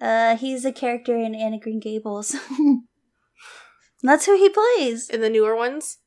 Uh, 0.00 0.36
he's 0.36 0.64
a 0.64 0.72
character 0.72 1.14
in 1.14 1.34
Anne 1.34 1.52
of 1.52 1.60
Green 1.60 1.78
Gables. 1.78 2.34
That's 4.02 4.24
who 4.24 4.34
he 4.36 4.48
plays. 4.48 5.10
in 5.10 5.20
the 5.20 5.28
newer 5.28 5.54
ones. 5.54 5.98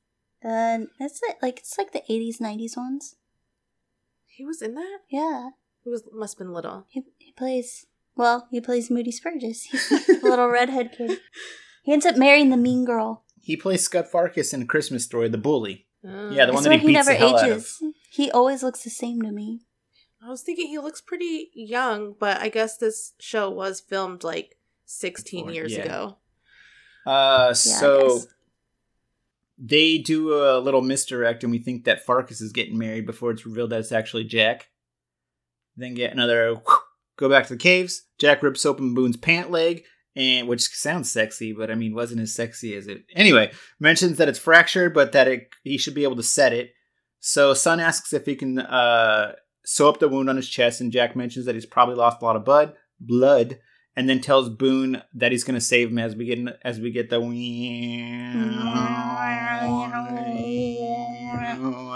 Uh, 0.44 0.86
it's 1.00 1.22
like- 1.28 1.42
like 1.42 1.60
it's 1.60 1.78
like 1.78 1.92
the 1.94 2.04
eighties, 2.12 2.42
nineties 2.42 2.76
ones. 2.78 3.16
He 4.26 4.44
was 4.46 4.62
in 4.62 4.76
that. 4.76 5.00
Yeah, 5.10 5.50
He 5.84 5.90
was 5.90 6.04
must 6.12 6.34
have 6.36 6.40
been 6.40 6.54
little. 6.54 6.86
he 6.90 7.04
he 7.18 7.32
plays. 7.32 7.86
Well, 8.16 8.48
he 8.52 8.62
plays 8.62 8.90
Moody 8.92 9.12
Spurgeon. 9.12 9.54
He's 9.72 9.92
a 10.10 10.14
little 10.24 10.48
redhead 10.48 10.92
kid. 10.98 11.20
He 11.84 11.92
ends 11.94 12.06
up 12.06 12.16
marrying 12.18 12.50
the 12.50 12.58
mean 12.58 12.86
girl. 12.86 13.24
He 13.42 13.58
plays 13.58 13.84
Scut 13.84 14.10
Farkas 14.12 14.54
in 14.54 14.62
A 14.62 14.66
Christmas 14.66 15.04
Story, 15.04 15.30
the 15.30 15.38
bully. 15.38 15.88
Uh, 16.08 16.30
Yeah, 16.30 16.46
the 16.46 16.52
I 16.52 16.56
one 16.56 16.64
swear 16.64 16.78
that 16.78 16.82
he 16.82 16.88
he 16.88 16.94
beats 16.94 17.08
never 17.08 17.12
the 17.20 17.26
hell 17.28 17.38
out 17.38 17.50
of. 17.50 17.58
ages. 17.58 17.84
He 18.12 18.32
always 18.32 18.62
looks 18.64 18.84
the 18.84 18.90
same 18.90 19.22
to 19.24 19.32
me. 19.32 19.62
I 20.26 20.30
was 20.30 20.42
thinking 20.44 20.68
he 20.68 20.78
looks 20.80 21.02
pretty 21.02 21.50
young, 21.54 22.16
but 22.20 22.40
I 22.40 22.48
guess 22.50 22.78
this 22.78 23.14
show 23.20 23.50
was 23.50 23.82
filmed 23.82 24.24
like 24.24 24.58
16 24.86 25.46
Before, 25.48 25.54
years 25.54 25.74
yeah. 25.74 25.82
ago. 25.84 26.18
Uh, 27.06 27.48
Yeah, 27.48 27.54
so 27.54 28.08
guess. 28.08 28.28
They 29.58 30.00
do 30.00 30.34
a 30.34 30.60
little 30.60 30.82
misdirect, 30.82 31.44
and 31.44 31.52
we 31.52 31.60
think 31.60 31.86
that 31.86 32.06
Farkas 32.06 32.42
is 32.42 32.52
getting 32.52 32.78
married 32.78 33.06
before 33.06 33.32
it's 33.32 33.46
revealed 33.46 33.70
that 33.70 33.80
it's 33.80 33.92
actually 33.92 34.24
Jack. 34.24 34.70
Then 35.76 35.94
get 35.94 36.12
another 36.12 36.62
go 37.18 37.30
back 37.30 37.48
to 37.48 37.54
the 37.54 37.60
caves. 37.60 38.04
Jack 38.20 38.44
rips 38.44 38.66
open 38.66 38.94
Boone's 38.94 39.18
pant 39.18 39.52
leg, 39.52 39.84
and 40.16 40.48
which 40.48 40.68
sounds 40.70 41.12
sexy, 41.12 41.54
but 41.54 41.72
I 41.72 41.76
mean 41.76 41.96
wasn't 41.96 42.22
as 42.22 42.34
sexy 42.36 42.76
as 42.76 42.88
it. 42.88 43.04
Anyway, 43.16 43.52
mentions 43.80 44.18
that 44.18 44.30
it's 44.30 44.40
fractured, 44.40 44.94
but 44.94 45.12
that 45.12 45.28
it 45.28 45.50
he 45.64 45.78
should 45.78 45.96
be 45.96 46.04
able 46.04 46.16
to 46.18 46.24
set 46.24 46.54
it. 46.54 46.72
So 47.20 47.54
Sun 47.54 47.80
asks 47.80 48.12
if 48.12 48.26
he 48.26 48.36
can 48.36 48.60
uh, 48.60 49.34
sew 49.66 49.88
up 49.88 50.00
the 50.00 50.10
wound 50.10 50.30
on 50.30 50.36
his 50.36 50.50
chest, 50.50 50.82
and 50.82 50.92
Jack 50.92 51.16
mentions 51.16 51.46
that 51.46 51.56
he's 51.56 51.66
probably 51.66 51.96
lost 51.96 52.22
a 52.22 52.26
lot 52.26 52.36
of 52.36 52.46
blood, 52.46 52.74
blood, 53.00 53.60
and 53.96 54.10
then 54.10 54.20
tells 54.22 54.50
Boone 54.50 55.02
that 55.14 55.32
he's 55.32 55.44
going 55.44 55.56
to 55.56 55.62
save 55.62 55.90
him 55.90 56.00
as 56.00 56.16
we 56.16 56.26
get 56.26 56.40
as 56.64 56.80
we 56.80 56.92
get 56.92 57.10
the 57.10 57.20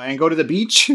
and 0.04 0.20
go 0.20 0.30
to 0.30 0.36
the 0.36 0.44
beach 0.44 0.92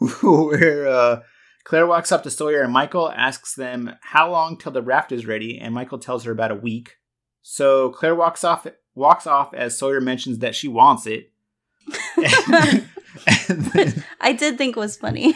where 0.22 0.88
uh, 0.88 1.20
Claire 1.64 1.86
walks 1.86 2.12
up 2.12 2.22
to 2.22 2.30
Sawyer 2.30 2.62
and 2.62 2.72
Michael 2.72 3.10
asks 3.12 3.54
them 3.54 3.96
how 4.02 4.30
long 4.30 4.58
till 4.58 4.72
the 4.72 4.82
raft 4.82 5.12
is 5.12 5.26
ready, 5.26 5.58
and 5.58 5.74
Michael 5.74 5.98
tells 5.98 6.24
her 6.24 6.32
about 6.32 6.50
a 6.50 6.56
week. 6.56 6.96
So 7.42 7.90
Claire 7.90 8.14
walks 8.14 8.44
off 8.44 8.66
walks 8.94 9.26
off 9.26 9.52
as 9.54 9.78
Sawyer 9.78 10.00
mentions 10.00 10.38
that 10.38 10.54
she 10.54 10.68
wants 10.68 11.06
it. 11.06 11.30
and 12.16 13.64
then, 13.72 14.04
I 14.20 14.32
did 14.32 14.58
think 14.58 14.76
was 14.76 14.96
funny. 14.96 15.34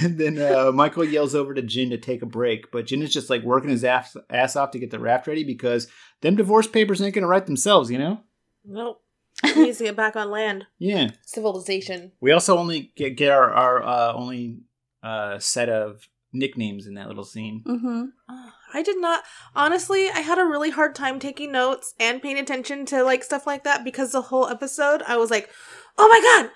And 0.00 0.18
then 0.18 0.38
uh, 0.38 0.72
Michael 0.72 1.04
yells 1.04 1.34
over 1.34 1.54
to 1.54 1.62
Jin 1.62 1.90
to 1.90 1.98
take 1.98 2.22
a 2.22 2.26
break, 2.26 2.70
but 2.70 2.86
Jin 2.86 3.02
is 3.02 3.12
just 3.12 3.30
like 3.30 3.42
working 3.42 3.70
his 3.70 3.84
ass, 3.84 4.16
ass 4.30 4.56
off 4.56 4.70
to 4.72 4.78
get 4.78 4.90
the 4.90 4.98
raft 4.98 5.26
ready 5.26 5.44
because 5.44 5.88
them 6.20 6.36
divorce 6.36 6.66
papers 6.66 7.02
ain't 7.02 7.14
gonna 7.14 7.26
write 7.26 7.46
themselves, 7.46 7.90
you 7.90 7.98
know? 7.98 8.20
Nope. 8.64 9.02
He 9.44 9.62
needs 9.62 9.78
to 9.78 9.84
get 9.84 9.96
back 9.96 10.14
on 10.14 10.30
land. 10.30 10.66
Yeah. 10.78 11.10
Civilization. 11.26 12.12
We 12.20 12.30
also 12.30 12.56
only 12.58 12.92
get, 12.96 13.16
get 13.16 13.32
our, 13.32 13.50
our 13.50 13.82
uh, 13.82 14.12
only 14.12 14.60
uh, 15.02 15.38
set 15.40 15.68
of 15.68 16.06
nicknames 16.32 16.86
in 16.86 16.94
that 16.94 17.08
little 17.08 17.24
scene. 17.24 17.62
hmm 17.66 18.04
Oh, 18.28 18.52
I 18.72 18.82
did 18.82 19.00
not. 19.00 19.24
Honestly, 19.54 20.08
I 20.08 20.20
had 20.20 20.38
a 20.38 20.44
really 20.44 20.70
hard 20.70 20.94
time 20.94 21.18
taking 21.18 21.52
notes 21.52 21.94
and 21.98 22.22
paying 22.22 22.38
attention 22.38 22.86
to 22.86 23.02
like 23.02 23.22
stuff 23.24 23.46
like 23.46 23.64
that 23.64 23.84
because 23.84 24.12
the 24.12 24.22
whole 24.22 24.48
episode 24.48 25.02
I 25.06 25.16
was 25.16 25.30
like, 25.30 25.50
"Oh 25.98 26.08
my 26.08 26.20
god, 26.20 26.50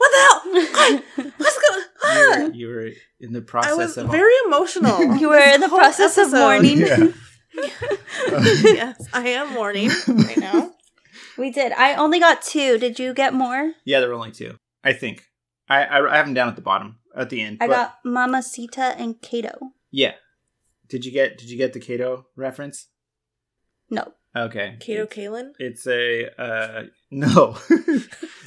what 0.00 0.10
the 0.12 0.20
hell? 0.26 1.02
God, 1.20 1.32
What's 1.36 1.58
going 1.68 1.84
You 2.16 2.32
on?" 2.32 2.42
were, 2.50 2.54
you 2.54 2.66
were 2.68 2.90
in 3.20 3.32
the 3.32 3.42
process 3.42 3.72
I 3.72 3.76
process 3.76 3.96
was 3.96 4.04
of 4.06 4.10
very 4.10 4.32
emotional. 4.46 5.16
You 5.20 5.28
were 5.28 5.38
in 5.38 5.60
the 5.60 5.66
This 5.66 5.70
whole 5.70 5.78
process 5.78 6.18
of 6.18 6.32
mourning. 6.32 6.78
Yeah. 6.78 7.08
yes, 8.80 9.06
I 9.12 9.28
am 9.28 9.52
mourning 9.52 9.90
right 10.08 10.38
now. 10.38 10.72
We 11.36 11.50
did. 11.50 11.72
I 11.72 11.94
only 11.94 12.18
got 12.20 12.42
two. 12.42 12.78
Did 12.78 12.98
you 12.98 13.12
get 13.14 13.34
more? 13.34 13.72
yeah, 13.84 14.00
there 14.00 14.08
were 14.08 14.14
only 14.14 14.30
two, 14.32 14.56
I 14.84 14.92
think. 14.92 15.24
I, 15.68 15.84
I, 15.84 16.12
I 16.12 16.16
have 16.16 16.26
them 16.26 16.34
down 16.34 16.48
at 16.48 16.56
the 16.56 16.62
bottom 16.62 16.98
at 17.14 17.28
the 17.30 17.40
end. 17.42 17.58
I 17.60 17.66
but- 17.66 17.74
got 17.74 17.94
Mamacita 18.04 18.94
and 18.98 19.20
Kato. 19.20 19.72
yeah. 19.90 20.14
Did 20.88 21.04
you 21.04 21.12
get 21.12 21.38
Did 21.38 21.50
you 21.50 21.56
get 21.58 21.72
the 21.72 21.78
Kato 21.80 22.26
reference? 22.34 22.88
No. 23.90 24.14
Okay. 24.36 24.76
Kato 24.78 25.06
Kaelin. 25.06 25.52
It's 25.58 25.86
a 25.86 26.30
uh 26.40 26.84
no. 27.10 27.58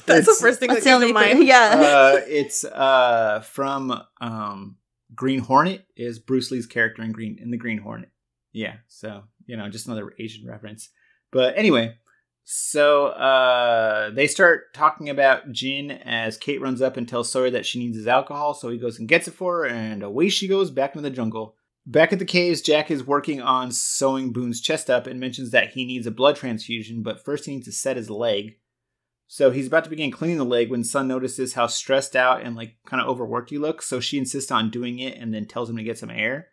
That's 0.06 0.26
the 0.26 0.36
first 0.38 0.60
thing 0.60 0.68
That's 0.68 0.84
that 0.84 1.00
came 1.00 1.08
to 1.08 1.12
mind. 1.12 1.44
Yeah. 1.44 1.72
uh, 1.76 2.20
it's 2.26 2.64
uh 2.64 3.40
from 3.40 4.02
um 4.20 4.76
Green 5.14 5.40
Hornet 5.40 5.86
is 5.96 6.18
Bruce 6.18 6.50
Lee's 6.50 6.66
character 6.66 7.02
in 7.02 7.12
Green 7.12 7.38
in 7.40 7.50
the 7.50 7.56
Green 7.56 7.78
Hornet. 7.78 8.10
Yeah, 8.52 8.76
so 8.88 9.24
you 9.46 9.56
know, 9.56 9.68
just 9.68 9.86
another 9.86 10.12
Asian 10.18 10.48
reference. 10.48 10.88
But 11.30 11.58
anyway, 11.58 11.96
so 12.44 13.06
uh 13.08 14.10
they 14.10 14.26
start 14.26 14.72
talking 14.72 15.10
about 15.10 15.52
Jin 15.52 15.90
as 15.90 16.38
Kate 16.38 16.60
runs 16.60 16.80
up 16.80 16.96
and 16.96 17.06
tells 17.06 17.30
Sawyer 17.30 17.50
that 17.50 17.66
she 17.66 17.78
needs 17.78 17.96
his 17.96 18.08
alcohol, 18.08 18.54
so 18.54 18.70
he 18.70 18.78
goes 18.78 18.98
and 18.98 19.08
gets 19.08 19.28
it 19.28 19.34
for 19.34 19.58
her, 19.58 19.66
and 19.66 20.02
away 20.02 20.30
she 20.30 20.48
goes 20.48 20.70
back 20.70 20.94
into 20.94 21.08
the 21.08 21.14
jungle. 21.14 21.56
Back 21.86 22.12
at 22.12 22.18
the 22.18 22.24
caves, 22.24 22.62
Jack 22.62 22.90
is 22.90 23.06
working 23.06 23.42
on 23.42 23.70
sewing 23.70 24.32
Boone's 24.32 24.60
chest 24.60 24.88
up 24.88 25.06
and 25.06 25.20
mentions 25.20 25.50
that 25.50 25.72
he 25.72 25.84
needs 25.84 26.06
a 26.06 26.10
blood 26.10 26.36
transfusion, 26.36 27.02
but 27.02 27.22
first 27.22 27.44
he 27.44 27.52
needs 27.52 27.66
to 27.66 27.72
set 27.72 27.98
his 27.98 28.08
leg. 28.08 28.56
So 29.26 29.50
he's 29.50 29.66
about 29.66 29.84
to 29.84 29.90
begin 29.90 30.10
cleaning 30.10 30.38
the 30.38 30.44
leg 30.44 30.70
when 30.70 30.84
Sun 30.84 31.08
notices 31.08 31.54
how 31.54 31.66
stressed 31.66 32.16
out 32.16 32.42
and 32.42 32.56
like 32.56 32.76
kind 32.86 33.02
of 33.02 33.08
overworked 33.08 33.50
he 33.50 33.58
looks. 33.58 33.86
So 33.86 34.00
she 34.00 34.18
insists 34.18 34.50
on 34.50 34.70
doing 34.70 34.98
it 34.98 35.18
and 35.18 35.34
then 35.34 35.46
tells 35.46 35.68
him 35.68 35.76
to 35.76 35.82
get 35.82 35.98
some 35.98 36.10
air. 36.10 36.48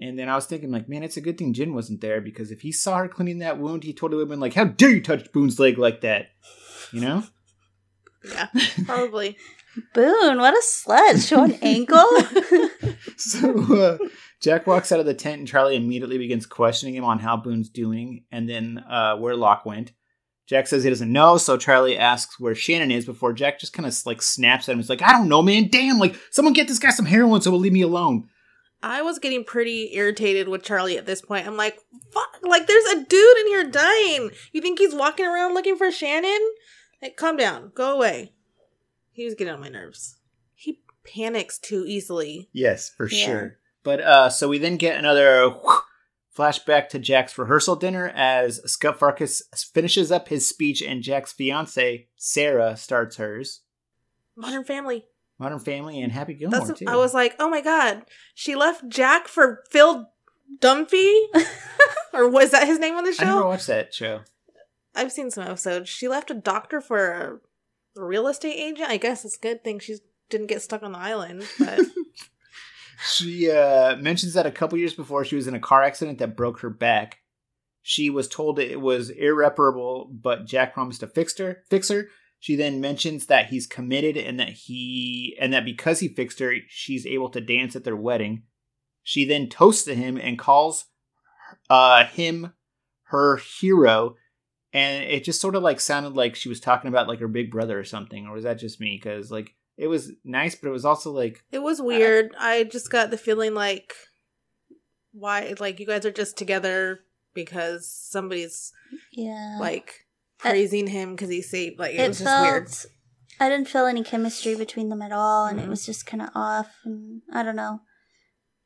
And 0.00 0.18
then 0.18 0.28
I 0.28 0.34
was 0.34 0.46
thinking, 0.46 0.70
like, 0.70 0.88
man, 0.88 1.02
it's 1.02 1.16
a 1.16 1.20
good 1.20 1.36
thing 1.36 1.52
Jin 1.52 1.74
wasn't 1.74 2.00
there 2.00 2.20
because 2.20 2.50
if 2.50 2.62
he 2.62 2.72
saw 2.72 2.98
her 2.98 3.08
cleaning 3.08 3.38
that 3.38 3.58
wound, 3.58 3.84
he 3.84 3.92
totally 3.92 4.16
would 4.16 4.24
have 4.24 4.30
been 4.30 4.40
like, 4.40 4.54
"How 4.54 4.64
dare 4.64 4.90
you 4.90 5.02
touch 5.02 5.30
Boone's 5.32 5.60
leg 5.60 5.76
like 5.76 6.00
that?" 6.00 6.28
You 6.90 7.02
know? 7.02 7.24
Yeah, 8.24 8.48
probably. 8.86 9.36
Boone, 9.94 10.38
what 10.38 10.54
a 10.54 10.62
slut. 10.64 11.26
Show 11.28 11.44
an 11.44 11.52
ankle. 11.62 11.98
so 13.16 13.74
uh, 13.74 13.98
Jack 14.40 14.66
walks 14.66 14.92
out 14.92 15.00
of 15.00 15.06
the 15.06 15.14
tent 15.14 15.38
and 15.38 15.48
Charlie 15.48 15.76
immediately 15.76 16.18
begins 16.18 16.46
questioning 16.46 16.94
him 16.94 17.04
on 17.04 17.18
how 17.18 17.36
Boone's 17.36 17.68
doing 17.68 18.24
and 18.30 18.48
then 18.48 18.78
uh, 18.88 19.16
where 19.16 19.36
Locke 19.36 19.64
went. 19.66 19.92
Jack 20.46 20.66
says 20.66 20.82
he 20.82 20.90
doesn't 20.90 21.12
know, 21.12 21.36
so 21.36 21.56
Charlie 21.56 21.96
asks 21.96 22.40
where 22.40 22.56
Shannon 22.56 22.90
is 22.90 23.06
before 23.06 23.32
Jack 23.32 23.60
just 23.60 23.72
kind 23.72 23.86
of 23.86 23.94
like 24.04 24.20
snaps 24.20 24.68
at 24.68 24.72
him. 24.72 24.78
He's 24.78 24.90
like, 24.90 25.00
I 25.00 25.12
don't 25.12 25.28
know, 25.28 25.42
man. 25.42 25.68
Damn, 25.70 25.98
like 25.98 26.16
someone 26.32 26.54
get 26.54 26.66
this 26.66 26.80
guy 26.80 26.90
some 26.90 27.06
heroin 27.06 27.40
so 27.40 27.52
he'll 27.52 27.60
leave 27.60 27.72
me 27.72 27.82
alone. 27.82 28.28
I 28.82 29.02
was 29.02 29.18
getting 29.18 29.44
pretty 29.44 29.94
irritated 29.94 30.48
with 30.48 30.64
Charlie 30.64 30.96
at 30.96 31.06
this 31.06 31.20
point. 31.20 31.46
I'm 31.46 31.56
like, 31.56 31.78
fuck, 32.12 32.38
like 32.42 32.66
there's 32.66 32.84
a 32.86 33.04
dude 33.04 33.38
in 33.38 33.46
here 33.46 33.70
dying. 33.70 34.30
You 34.52 34.60
think 34.60 34.78
he's 34.78 34.94
walking 34.94 35.26
around 35.26 35.54
looking 35.54 35.76
for 35.76 35.92
Shannon? 35.92 36.40
Like, 37.02 37.16
calm 37.16 37.36
down, 37.36 37.72
go 37.74 37.94
away. 37.94 38.32
He 39.12 39.24
was 39.24 39.34
getting 39.34 39.52
on 39.52 39.60
my 39.60 39.68
nerves. 39.68 40.16
Panics 41.14 41.58
too 41.58 41.84
easily. 41.86 42.48
Yes, 42.52 42.90
for 42.90 43.08
Yeah. 43.08 43.24
sure. 43.26 43.58
But 43.82 44.00
uh, 44.00 44.28
so 44.30 44.48
we 44.48 44.58
then 44.58 44.76
get 44.76 44.98
another 44.98 45.54
flashback 46.36 46.88
to 46.90 46.98
Jack's 46.98 47.36
rehearsal 47.38 47.76
dinner 47.76 48.08
as 48.14 48.60
Scut 48.70 48.98
Farkas 48.98 49.42
finishes 49.72 50.12
up 50.12 50.28
his 50.28 50.48
speech 50.48 50.82
and 50.82 51.02
Jack's 51.02 51.32
fiance 51.32 52.06
Sarah 52.16 52.76
starts 52.76 53.16
hers. 53.16 53.62
Modern 54.36 54.64
Family. 54.64 55.06
Modern 55.38 55.58
Family 55.58 56.00
and 56.02 56.12
Happy 56.12 56.34
Gilmore 56.34 56.66
That's 56.66 56.78
too. 56.78 56.84
I 56.86 56.96
was 56.96 57.14
like, 57.14 57.34
oh 57.38 57.48
my 57.48 57.62
god, 57.62 58.02
she 58.34 58.54
left 58.54 58.88
Jack 58.88 59.26
for 59.26 59.64
Phil 59.70 60.10
Dunphy, 60.58 61.18
or 62.12 62.28
was 62.28 62.50
that 62.50 62.66
his 62.66 62.78
name 62.78 62.96
on 62.96 63.04
the 63.04 63.12
show? 63.12 63.22
I 63.24 63.26
never 63.28 63.46
watched 63.46 63.68
that 63.68 63.94
show. 63.94 64.20
I've 64.94 65.12
seen 65.12 65.30
some 65.30 65.44
episodes. 65.44 65.88
She 65.88 66.08
left 66.08 66.30
a 66.30 66.34
doctor 66.34 66.80
for 66.80 67.40
a, 67.96 68.00
real 68.00 68.26
estate 68.28 68.56
agent. 68.56 68.90
I 68.90 68.96
guess 68.96 69.24
it's 69.24 69.36
a 69.36 69.40
good 69.40 69.62
thing 69.64 69.78
she 69.78 69.96
didn't 70.30 70.46
get 70.46 70.62
stuck 70.62 70.82
on 70.82 70.92
the 70.92 70.98
island. 70.98 71.44
But 71.58 71.80
She 73.02 73.50
uh, 73.50 73.96
mentions 73.96 74.34
that 74.34 74.46
a 74.46 74.50
couple 74.50 74.78
years 74.78 74.94
before 74.94 75.24
she 75.24 75.36
was 75.36 75.46
in 75.46 75.54
a 75.54 75.60
car 75.60 75.82
accident 75.82 76.18
that 76.18 76.36
broke 76.36 76.60
her 76.60 76.70
back. 76.70 77.18
She 77.82 78.10
was 78.10 78.28
told 78.28 78.58
it 78.58 78.80
was 78.80 79.08
irreparable, 79.08 80.10
but 80.12 80.46
Jack 80.46 80.74
promised 80.74 81.00
to 81.00 81.06
fix 81.06 81.36
her. 81.38 81.62
Fix 81.70 81.88
her. 81.88 82.08
She 82.38 82.56
then 82.56 82.80
mentions 82.80 83.26
that 83.26 83.46
he's 83.46 83.66
committed 83.66 84.16
and 84.16 84.38
that 84.38 84.50
he 84.50 85.36
and 85.40 85.52
that 85.52 85.64
because 85.64 86.00
he 86.00 86.08
fixed 86.08 86.40
her, 86.40 86.54
she's 86.68 87.06
able 87.06 87.30
to 87.30 87.40
dance 87.40 87.74
at 87.74 87.84
their 87.84 87.96
wedding. 87.96 88.42
She 89.02 89.24
then 89.24 89.48
toasts 89.48 89.84
to 89.84 89.94
him 89.94 90.16
and 90.18 90.38
calls 90.38 90.86
uh, 91.70 92.04
him 92.04 92.52
her 93.04 93.36
hero, 93.36 94.16
and 94.72 95.04
it 95.04 95.24
just 95.24 95.40
sort 95.40 95.56
of 95.56 95.62
like 95.62 95.80
sounded 95.80 96.14
like 96.14 96.34
she 96.34 96.48
was 96.48 96.60
talking 96.60 96.88
about 96.88 97.08
like 97.08 97.20
her 97.20 97.28
big 97.28 97.50
brother 97.50 97.78
or 97.78 97.84
something, 97.84 98.26
or 98.26 98.34
was 98.34 98.44
that 98.44 98.58
just 98.58 98.80
me? 98.80 98.98
Because 99.02 99.30
like 99.30 99.54
it 99.76 99.86
was 99.88 100.12
nice, 100.24 100.54
but 100.54 100.68
it 100.68 100.72
was 100.72 100.84
also 100.84 101.10
like 101.12 101.42
It 101.52 101.60
was 101.60 101.80
weird. 101.80 102.34
I 102.38 102.64
just 102.64 102.90
got 102.90 103.10
the 103.10 103.16
feeling 103.18 103.54
like 103.54 103.94
why 105.12 105.54
like 105.58 105.80
you 105.80 105.86
guys 105.86 106.06
are 106.06 106.10
just 106.12 106.36
together 106.36 107.00
because 107.34 107.88
somebody's 107.88 108.72
Yeah. 109.12 109.56
like 109.60 110.06
praising 110.38 110.86
him 110.86 111.14
because 111.14 111.30
he 111.30 111.42
saved 111.42 111.78
like 111.78 111.94
it, 111.94 112.00
it 112.00 112.08
was 112.08 112.18
just 112.18 112.30
felt 112.30 112.42
weird. 112.52 112.70
I 113.40 113.48
didn't 113.48 113.68
feel 113.68 113.86
any 113.86 114.04
chemistry 114.04 114.54
between 114.54 114.88
them 114.90 115.00
at 115.02 115.12
all, 115.12 115.46
and 115.46 115.58
it 115.58 115.66
Mhm. 115.66 115.70
was 115.70 115.86
just 115.86 116.04
kind 116.06 116.22
of 116.22 116.28
off. 116.34 116.68
And 116.84 117.22
I 117.32 117.42
don't 117.42 117.56
know. 117.56 117.80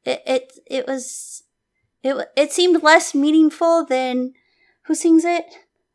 It 0.04 0.22
it 0.26 0.52
it 0.66 0.86
was 0.86 1.44
it 2.02 2.28
it 2.36 2.52
seemed 2.52 2.82
less 2.82 3.14
meaningful 3.14 3.84
than 3.84 4.34
who 4.86 4.94
sings 4.94 5.24
it 5.24 5.44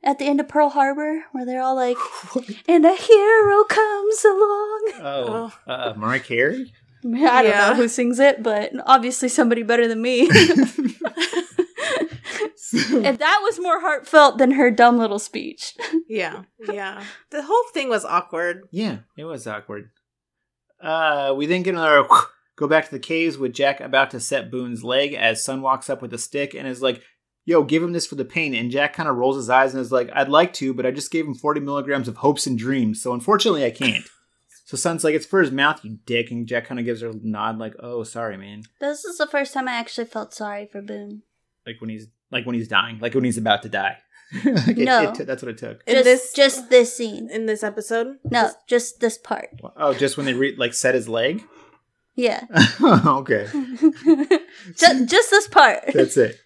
at 0.03 0.17
the 0.19 0.25
end 0.25 0.39
of 0.39 0.47
Pearl 0.47 0.69
Harbor, 0.69 1.23
where 1.31 1.45
they're 1.45 1.61
all 1.61 1.75
like, 1.75 1.97
"And 2.67 2.85
a 2.85 2.95
hero 2.95 3.63
comes 3.65 4.23
along." 4.25 4.91
oh, 5.01 5.53
uh, 5.67 5.93
Mariah 5.95 6.19
Carey. 6.19 6.73
I, 7.03 7.07
mean, 7.07 7.25
I 7.27 7.43
don't 7.43 7.51
Yeah. 7.51 7.69
know 7.69 7.75
who 7.75 7.87
sings 7.87 8.19
it, 8.19 8.43
but 8.43 8.71
obviously 8.85 9.29
somebody 9.29 9.63
better 9.63 9.87
than 9.87 10.01
me. 10.01 10.29
and 12.71 13.17
that 13.17 13.39
was 13.41 13.59
more 13.59 13.79
heartfelt 13.79 14.37
than 14.37 14.51
her 14.51 14.69
dumb 14.71 14.97
little 14.97 15.19
speech. 15.19 15.75
Yeah, 16.07 16.43
yeah. 16.71 17.03
The 17.31 17.43
whole 17.43 17.63
thing 17.73 17.89
was 17.89 18.05
awkward. 18.05 18.67
Yeah, 18.71 18.99
it 19.17 19.23
was 19.25 19.47
awkward. 19.47 19.89
Uh, 20.81 21.33
we 21.35 21.45
then 21.45 21.63
get 21.63 21.73
another 21.75 22.07
go 22.55 22.67
back 22.67 22.85
to 22.85 22.91
the 22.91 22.99
caves 22.99 23.37
with 23.37 23.53
Jack 23.53 23.79
about 23.79 24.11
to 24.11 24.19
set 24.19 24.51
Boone's 24.51 24.83
leg 24.83 25.13
as 25.13 25.43
Sun 25.43 25.61
walks 25.61 25.89
up 25.89 26.01
with 26.01 26.13
a 26.13 26.17
stick 26.17 26.53
and 26.53 26.67
is 26.67 26.81
like, 26.81 27.01
"Yo, 27.49 27.63
give 27.63 27.81
him 27.83 27.91
this 27.93 28.05
for 28.07 28.15
the 28.15 28.23
pain." 28.25 28.53
And 28.53 28.69
Jack 28.71 28.93
kind 28.93 29.09
of 29.09 29.17
rolls 29.17 29.35
his 29.35 29.49
eyes 29.49 29.73
and 29.73 29.81
is 29.81 29.91
like, 29.91 30.09
"I'd 30.13 30.29
like 30.29 30.53
to, 30.53 30.73
but 30.73 30.85
I 30.85 30.91
just 30.91 31.11
gave 31.11 31.25
him 31.25 31.33
forty 31.33 31.59
milligrams 31.59 32.07
of 32.07 32.17
hopes 32.17 32.45
and 32.47 32.57
dreams, 32.57 33.01
so 33.01 33.13
unfortunately 33.13 33.65
I 33.65 33.71
can't." 33.71 34.05
so 34.65 34.77
Sun's 34.77 35.03
like, 35.03 35.15
"It's 35.15 35.25
for 35.25 35.41
his 35.41 35.51
mouth, 35.51 35.83
you 35.83 35.97
dick," 36.05 36.31
and 36.31 36.47
Jack 36.47 36.65
kind 36.67 36.79
of 36.79 36.85
gives 36.85 37.01
her 37.01 37.09
a 37.09 37.13
nod, 37.21 37.57
like, 37.57 37.73
"Oh, 37.79 38.03
sorry, 38.03 38.37
man." 38.37 38.63
This 38.79 39.03
is 39.03 39.17
the 39.17 39.27
first 39.27 39.53
time 39.53 39.67
I 39.67 39.73
actually 39.73 40.05
felt 40.05 40.33
sorry 40.33 40.67
for 40.71 40.81
Boone. 40.81 41.23
Like 41.65 41.81
when 41.81 41.89
he's 41.89 42.07
like 42.31 42.45
when 42.45 42.55
he's 42.55 42.67
dying, 42.67 42.99
like 42.99 43.15
when 43.15 43.23
he's 43.23 43.37
about 43.37 43.63
to 43.63 43.69
die. 43.69 43.97
like 44.45 44.77
it- 44.77 44.85
No. 44.85 45.11
it- 45.11 45.25
that's 45.25 45.41
what 45.41 45.49
it 45.49 45.57
took. 45.57 45.81
In 45.87 45.95
Just, 45.95 46.05
this- 46.05 46.33
just 46.33 46.69
this 46.69 46.95
scene. 46.95 47.29
In 47.31 47.47
this 47.47 47.63
episode, 47.63 48.17
No, 48.23 48.51
just 48.67 48.99
this 48.99 49.17
part. 49.17 49.49
Oh, 49.75 49.93
just 49.95 50.17
when 50.17 50.27
they 50.27 50.33
re- 50.33 50.55
like 50.55 50.73
set 50.75 50.93
his 50.93 51.09
leg. 51.09 51.43
Yeah. 52.15 52.43
okay, 52.83 53.47
just, 54.77 55.09
just 55.09 55.29
this 55.31 55.47
part. 55.47 55.79
that's 55.93 56.17
it. 56.17 56.37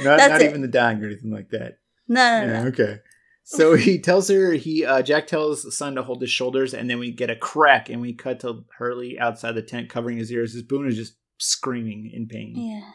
Not, 0.00 0.18
not 0.18 0.42
even 0.42 0.62
the 0.62 0.68
dying 0.68 1.02
or 1.02 1.06
anything 1.06 1.32
like 1.32 1.50
that. 1.50 1.78
No, 2.06 2.40
no, 2.40 2.46
no. 2.46 2.52
Yeah, 2.52 2.62
no. 2.62 2.68
okay. 2.68 2.98
So 3.44 3.74
he 3.76 3.98
tells 3.98 4.28
her 4.28 4.52
he 4.52 4.84
uh, 4.84 5.02
Jack 5.02 5.26
tells 5.26 5.62
the 5.62 5.72
Sun 5.72 5.94
to 5.94 6.02
hold 6.02 6.20
his 6.20 6.30
shoulders, 6.30 6.74
and 6.74 6.88
then 6.88 6.98
we 6.98 7.10
get 7.10 7.30
a 7.30 7.36
crack, 7.36 7.88
and 7.88 8.00
we 8.00 8.12
cut 8.12 8.40
to 8.40 8.64
Hurley 8.76 9.18
outside 9.18 9.52
the 9.52 9.62
tent 9.62 9.88
covering 9.88 10.18
his 10.18 10.30
ears. 10.30 10.52
His 10.52 10.62
Boone 10.62 10.86
is 10.86 10.96
just 10.96 11.14
screaming 11.38 12.10
in 12.12 12.26
pain. 12.26 12.54
Yeah. 12.56 12.90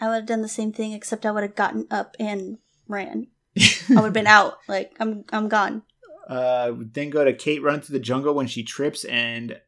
I 0.00 0.08
would 0.08 0.16
have 0.16 0.26
done 0.26 0.42
the 0.42 0.48
same 0.48 0.72
thing, 0.72 0.92
except 0.92 1.24
I 1.24 1.30
would 1.30 1.44
have 1.44 1.54
gotten 1.54 1.86
up 1.88 2.16
and 2.18 2.58
ran. 2.88 3.28
I 3.56 3.94
would 3.94 4.04
have 4.04 4.12
been 4.12 4.26
out. 4.26 4.58
Like 4.66 4.96
I'm, 4.98 5.24
I'm 5.32 5.48
gone. 5.48 5.82
Uh, 6.28 6.72
then 6.76 7.10
go 7.10 7.24
to 7.24 7.32
Kate 7.32 7.62
running 7.62 7.82
through 7.82 7.98
the 7.98 8.04
jungle 8.04 8.34
when 8.34 8.48
she 8.48 8.64
trips, 8.64 9.04
and 9.04 9.60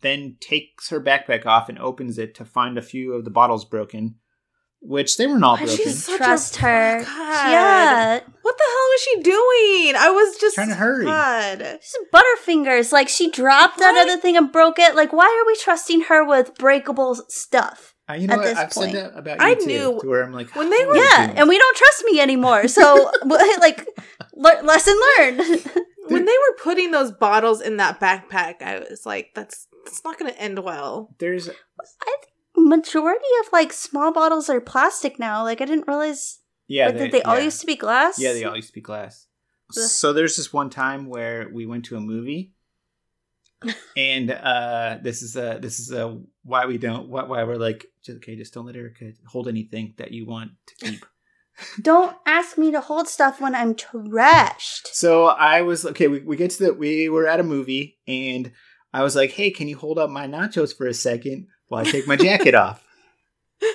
then 0.00 0.36
takes 0.40 0.90
her 0.90 1.00
backpack 1.00 1.46
off 1.46 1.68
and 1.68 1.78
opens 1.78 2.18
it 2.18 2.34
to 2.34 2.44
find 2.44 2.76
a 2.76 2.82
few 2.82 3.12
of 3.12 3.24
the 3.24 3.30
bottles 3.30 3.64
broken, 3.64 4.16
which 4.82 5.16
they 5.16 5.26
weren't 5.26 5.44
all 5.44 5.54
Why 5.56 5.64
broken. 5.64 5.76
she's 5.76 6.04
such 6.04 6.14
a- 6.14 6.18
Trust 6.18 6.56
her. 6.56 6.98
God. 7.04 7.50
Yeah. 7.50 8.20
what 8.42 8.58
the 8.58 8.64
hell 8.64 8.88
was 8.90 9.00
she 9.00 9.22
doing? 9.22 9.96
I 9.96 10.10
was 10.10 10.36
just 10.38 10.54
Trying 10.56 10.68
to 10.68 10.74
hurry. 10.74 11.04
God. 11.04 11.78
She's 11.80 11.96
Butterfingers. 12.12 12.92
Like 12.92 13.08
she 13.08 13.30
dropped 13.30 13.78
that 13.78 13.96
other 13.96 14.20
thing 14.20 14.36
and 14.36 14.50
broke 14.52 14.78
it. 14.78 14.94
Like 14.94 15.12
why 15.12 15.24
are 15.26 15.46
we 15.46 15.56
trusting 15.56 16.02
her 16.02 16.24
with 16.26 16.54
breakable 16.56 17.14
stuff? 17.28 17.94
Uh, 18.10 18.14
you 18.14 18.26
know 18.26 18.34
at 18.34 18.38
what? 18.40 18.44
this 18.46 18.58
I've 18.58 18.70
point. 18.70 18.92
said 18.92 19.12
that 19.12 19.18
about 19.18 19.38
you 19.40 19.46
I 19.46 19.54
too, 19.54 19.66
knew- 19.66 19.98
to 20.02 20.08
where 20.08 20.24
I'm 20.24 20.32
like, 20.32 20.54
when 20.56 20.68
they 20.70 20.76
"Oh, 20.80 20.88
were- 20.88 20.96
Yeah, 20.96 21.28
dude." 21.28 21.38
and 21.38 21.48
we 21.48 21.56
don't 21.56 21.76
trust 21.76 22.04
me 22.04 22.20
anymore. 22.20 22.66
So 22.68 23.10
like, 23.60 23.86
le- 24.34 24.62
lesson 24.64 24.98
learned. 25.18 25.40
When 26.08 26.24
they 26.24 26.32
were 26.32 26.56
putting 26.64 26.90
those 26.90 27.12
bottles 27.12 27.60
in 27.62 27.76
that 27.76 28.00
backpack, 28.00 28.60
I 28.60 28.80
was 28.80 29.06
like, 29.06 29.30
"That's 29.36 29.68
that's 29.84 30.02
not 30.04 30.18
going 30.18 30.32
to 30.32 30.38
end 30.38 30.58
well." 30.58 31.14
there's 31.20 31.48
Majority 32.68 33.24
of 33.40 33.52
like 33.52 33.72
small 33.72 34.12
bottles 34.12 34.48
are 34.48 34.60
plastic 34.60 35.18
now. 35.18 35.42
Like 35.42 35.60
I 35.60 35.64
didn't 35.64 35.88
realize. 35.88 36.40
yeah, 36.68 36.90
did 36.90 37.12
they 37.12 37.22
all 37.22 37.38
yeah. 37.38 37.44
used 37.44 37.60
to 37.60 37.66
be 37.66 37.76
glass? 37.76 38.18
Yeah, 38.18 38.32
they 38.32 38.44
all 38.44 38.56
used 38.56 38.68
to 38.68 38.74
be 38.74 38.80
glass. 38.80 39.26
Ugh. 39.76 39.82
So 39.84 40.12
there's 40.12 40.36
this 40.36 40.52
one 40.52 40.70
time 40.70 41.06
where 41.06 41.48
we 41.52 41.66
went 41.66 41.86
to 41.86 41.96
a 41.96 42.00
movie, 42.00 42.52
and 43.96 44.30
uh, 44.30 44.98
this 45.02 45.22
is 45.22 45.36
uh 45.36 45.58
this 45.60 45.80
is 45.80 45.92
uh 45.92 46.16
why 46.44 46.66
we 46.66 46.78
don't 46.78 47.08
why, 47.08 47.24
why 47.24 47.44
we're 47.44 47.56
like 47.56 47.86
okay, 48.08 48.36
just 48.36 48.54
don't 48.54 48.66
let 48.66 48.76
Erica 48.76 49.12
hold 49.26 49.48
anything 49.48 49.94
that 49.98 50.12
you 50.12 50.26
want 50.26 50.52
to 50.66 50.86
keep. 50.86 51.06
Don't 51.82 52.16
ask 52.24 52.56
me 52.56 52.72
to 52.72 52.80
hold 52.80 53.08
stuff 53.08 53.38
when 53.38 53.54
I'm 53.54 53.74
trashed. 53.74 54.86
so 54.86 55.26
I 55.26 55.60
was 55.60 55.84
okay. 55.84 56.08
We 56.08 56.20
we 56.20 56.36
get 56.36 56.50
to 56.52 56.64
the 56.64 56.74
we 56.74 57.10
were 57.10 57.28
at 57.28 57.40
a 57.40 57.44
movie, 57.44 57.98
and 58.08 58.52
I 58.92 59.02
was 59.02 59.14
like, 59.14 59.32
hey, 59.32 59.50
can 59.50 59.68
you 59.68 59.76
hold 59.76 59.98
up 59.98 60.08
my 60.08 60.26
nachos 60.26 60.74
for 60.74 60.86
a 60.86 60.94
second 60.94 61.48
while 61.72 61.86
I 61.86 61.90
take 61.90 62.06
my 62.06 62.16
jacket 62.16 62.54
off? 62.54 62.84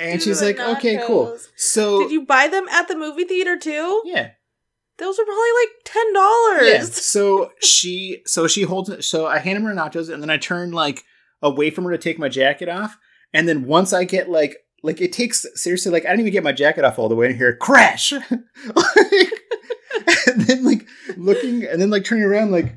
And 0.00 0.20
she's 0.20 0.42
like, 0.42 0.60
okay, 0.60 1.00
cool. 1.06 1.38
So 1.56 2.02
Did 2.02 2.10
you 2.10 2.26
buy 2.26 2.46
them 2.48 2.68
at 2.68 2.88
the 2.88 2.96
movie 2.96 3.24
theater 3.24 3.56
too? 3.58 4.02
yeah, 4.04 4.32
Those 4.98 5.16
were 5.18 5.24
probably 5.24 5.50
like 5.62 5.68
ten 5.84 6.12
dollars. 6.12 6.68
Yeah. 6.68 6.82
So 6.92 7.52
she 7.60 8.20
so 8.26 8.46
she 8.46 8.62
holds 8.62 8.90
it 8.90 9.02
so 9.02 9.26
I 9.26 9.38
hand 9.38 9.56
him 9.56 9.64
her 9.64 9.74
nachos 9.74 10.12
and 10.12 10.22
then 10.22 10.28
I 10.28 10.36
turn 10.36 10.72
like 10.72 11.04
away 11.40 11.70
from 11.70 11.84
her 11.84 11.90
to 11.92 11.98
take 11.98 12.18
my 12.18 12.28
jacket 12.28 12.68
off. 12.68 12.98
And 13.32 13.48
then 13.48 13.64
once 13.64 13.92
I 13.94 14.04
get 14.04 14.28
like 14.28 14.56
like 14.82 15.00
it 15.00 15.12
takes 15.12 15.46
seriously 15.54 15.90
like 15.90 16.04
I 16.04 16.10
didn't 16.10 16.20
even 16.20 16.32
get 16.32 16.44
my 16.44 16.52
jacket 16.52 16.84
off 16.84 16.98
all 16.98 17.08
the 17.08 17.16
way 17.16 17.26
and 17.28 17.36
hear 17.36 17.56
crash. 17.56 18.12
Like, 18.74 19.32
and 20.26 20.40
then 20.42 20.64
like 20.64 20.86
looking 21.16 21.64
and 21.64 21.80
then 21.80 21.90
like 21.90 22.04
turning 22.04 22.24
around 22.24 22.50
like 22.50 22.76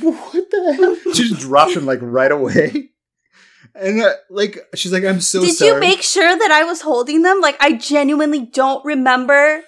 what 0.00 0.50
the 0.50 0.74
hell? 0.78 1.12
She 1.14 1.28
just 1.28 1.40
dropped 1.40 1.72
him 1.72 1.86
like 1.86 1.98
right 2.00 2.30
away. 2.30 2.90
And 3.78 4.00
uh, 4.00 4.14
like 4.30 4.58
she's 4.74 4.92
like 4.92 5.04
I'm 5.04 5.20
so 5.20 5.40
Did 5.40 5.54
sorry. 5.56 5.70
you 5.74 5.80
make 5.80 6.02
sure 6.02 6.36
that 6.36 6.50
I 6.50 6.64
was 6.64 6.80
holding 6.80 7.22
them? 7.22 7.40
Like 7.40 7.56
I 7.60 7.72
genuinely 7.74 8.40
don't 8.46 8.84
remember. 8.84 9.62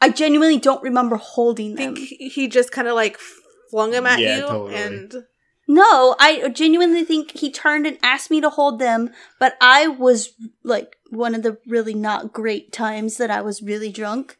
I 0.00 0.10
genuinely 0.10 0.58
don't 0.58 0.82
remember 0.82 1.16
holding 1.16 1.76
them. 1.76 1.82
I 1.82 1.86
them. 1.86 1.96
think 1.96 2.08
he 2.08 2.28
he 2.28 2.48
just 2.48 2.72
kind 2.72 2.88
of 2.88 2.94
like 2.94 3.18
flung 3.70 3.90
them 3.92 4.06
at 4.06 4.18
Yeah, 4.18 4.36
you, 4.36 4.42
totally. 4.46 4.74
and 4.74 5.14
No, 5.68 6.16
I 6.18 6.48
genuinely 6.48 7.04
think 7.04 7.38
he 7.38 7.50
turned 7.52 7.86
and 7.86 7.98
asked 8.02 8.30
me 8.30 8.40
to 8.40 8.50
hold 8.50 8.78
them, 8.80 9.10
but 9.38 9.54
I 9.60 9.86
was 9.86 10.30
like 10.64 10.96
one 11.10 11.34
of 11.34 11.42
the 11.42 11.58
really 11.66 11.94
not 11.94 12.32
great 12.32 12.72
times 12.72 13.16
that 13.18 13.30
I 13.30 13.40
was 13.42 13.62
really 13.62 13.92
drunk. 13.92 14.36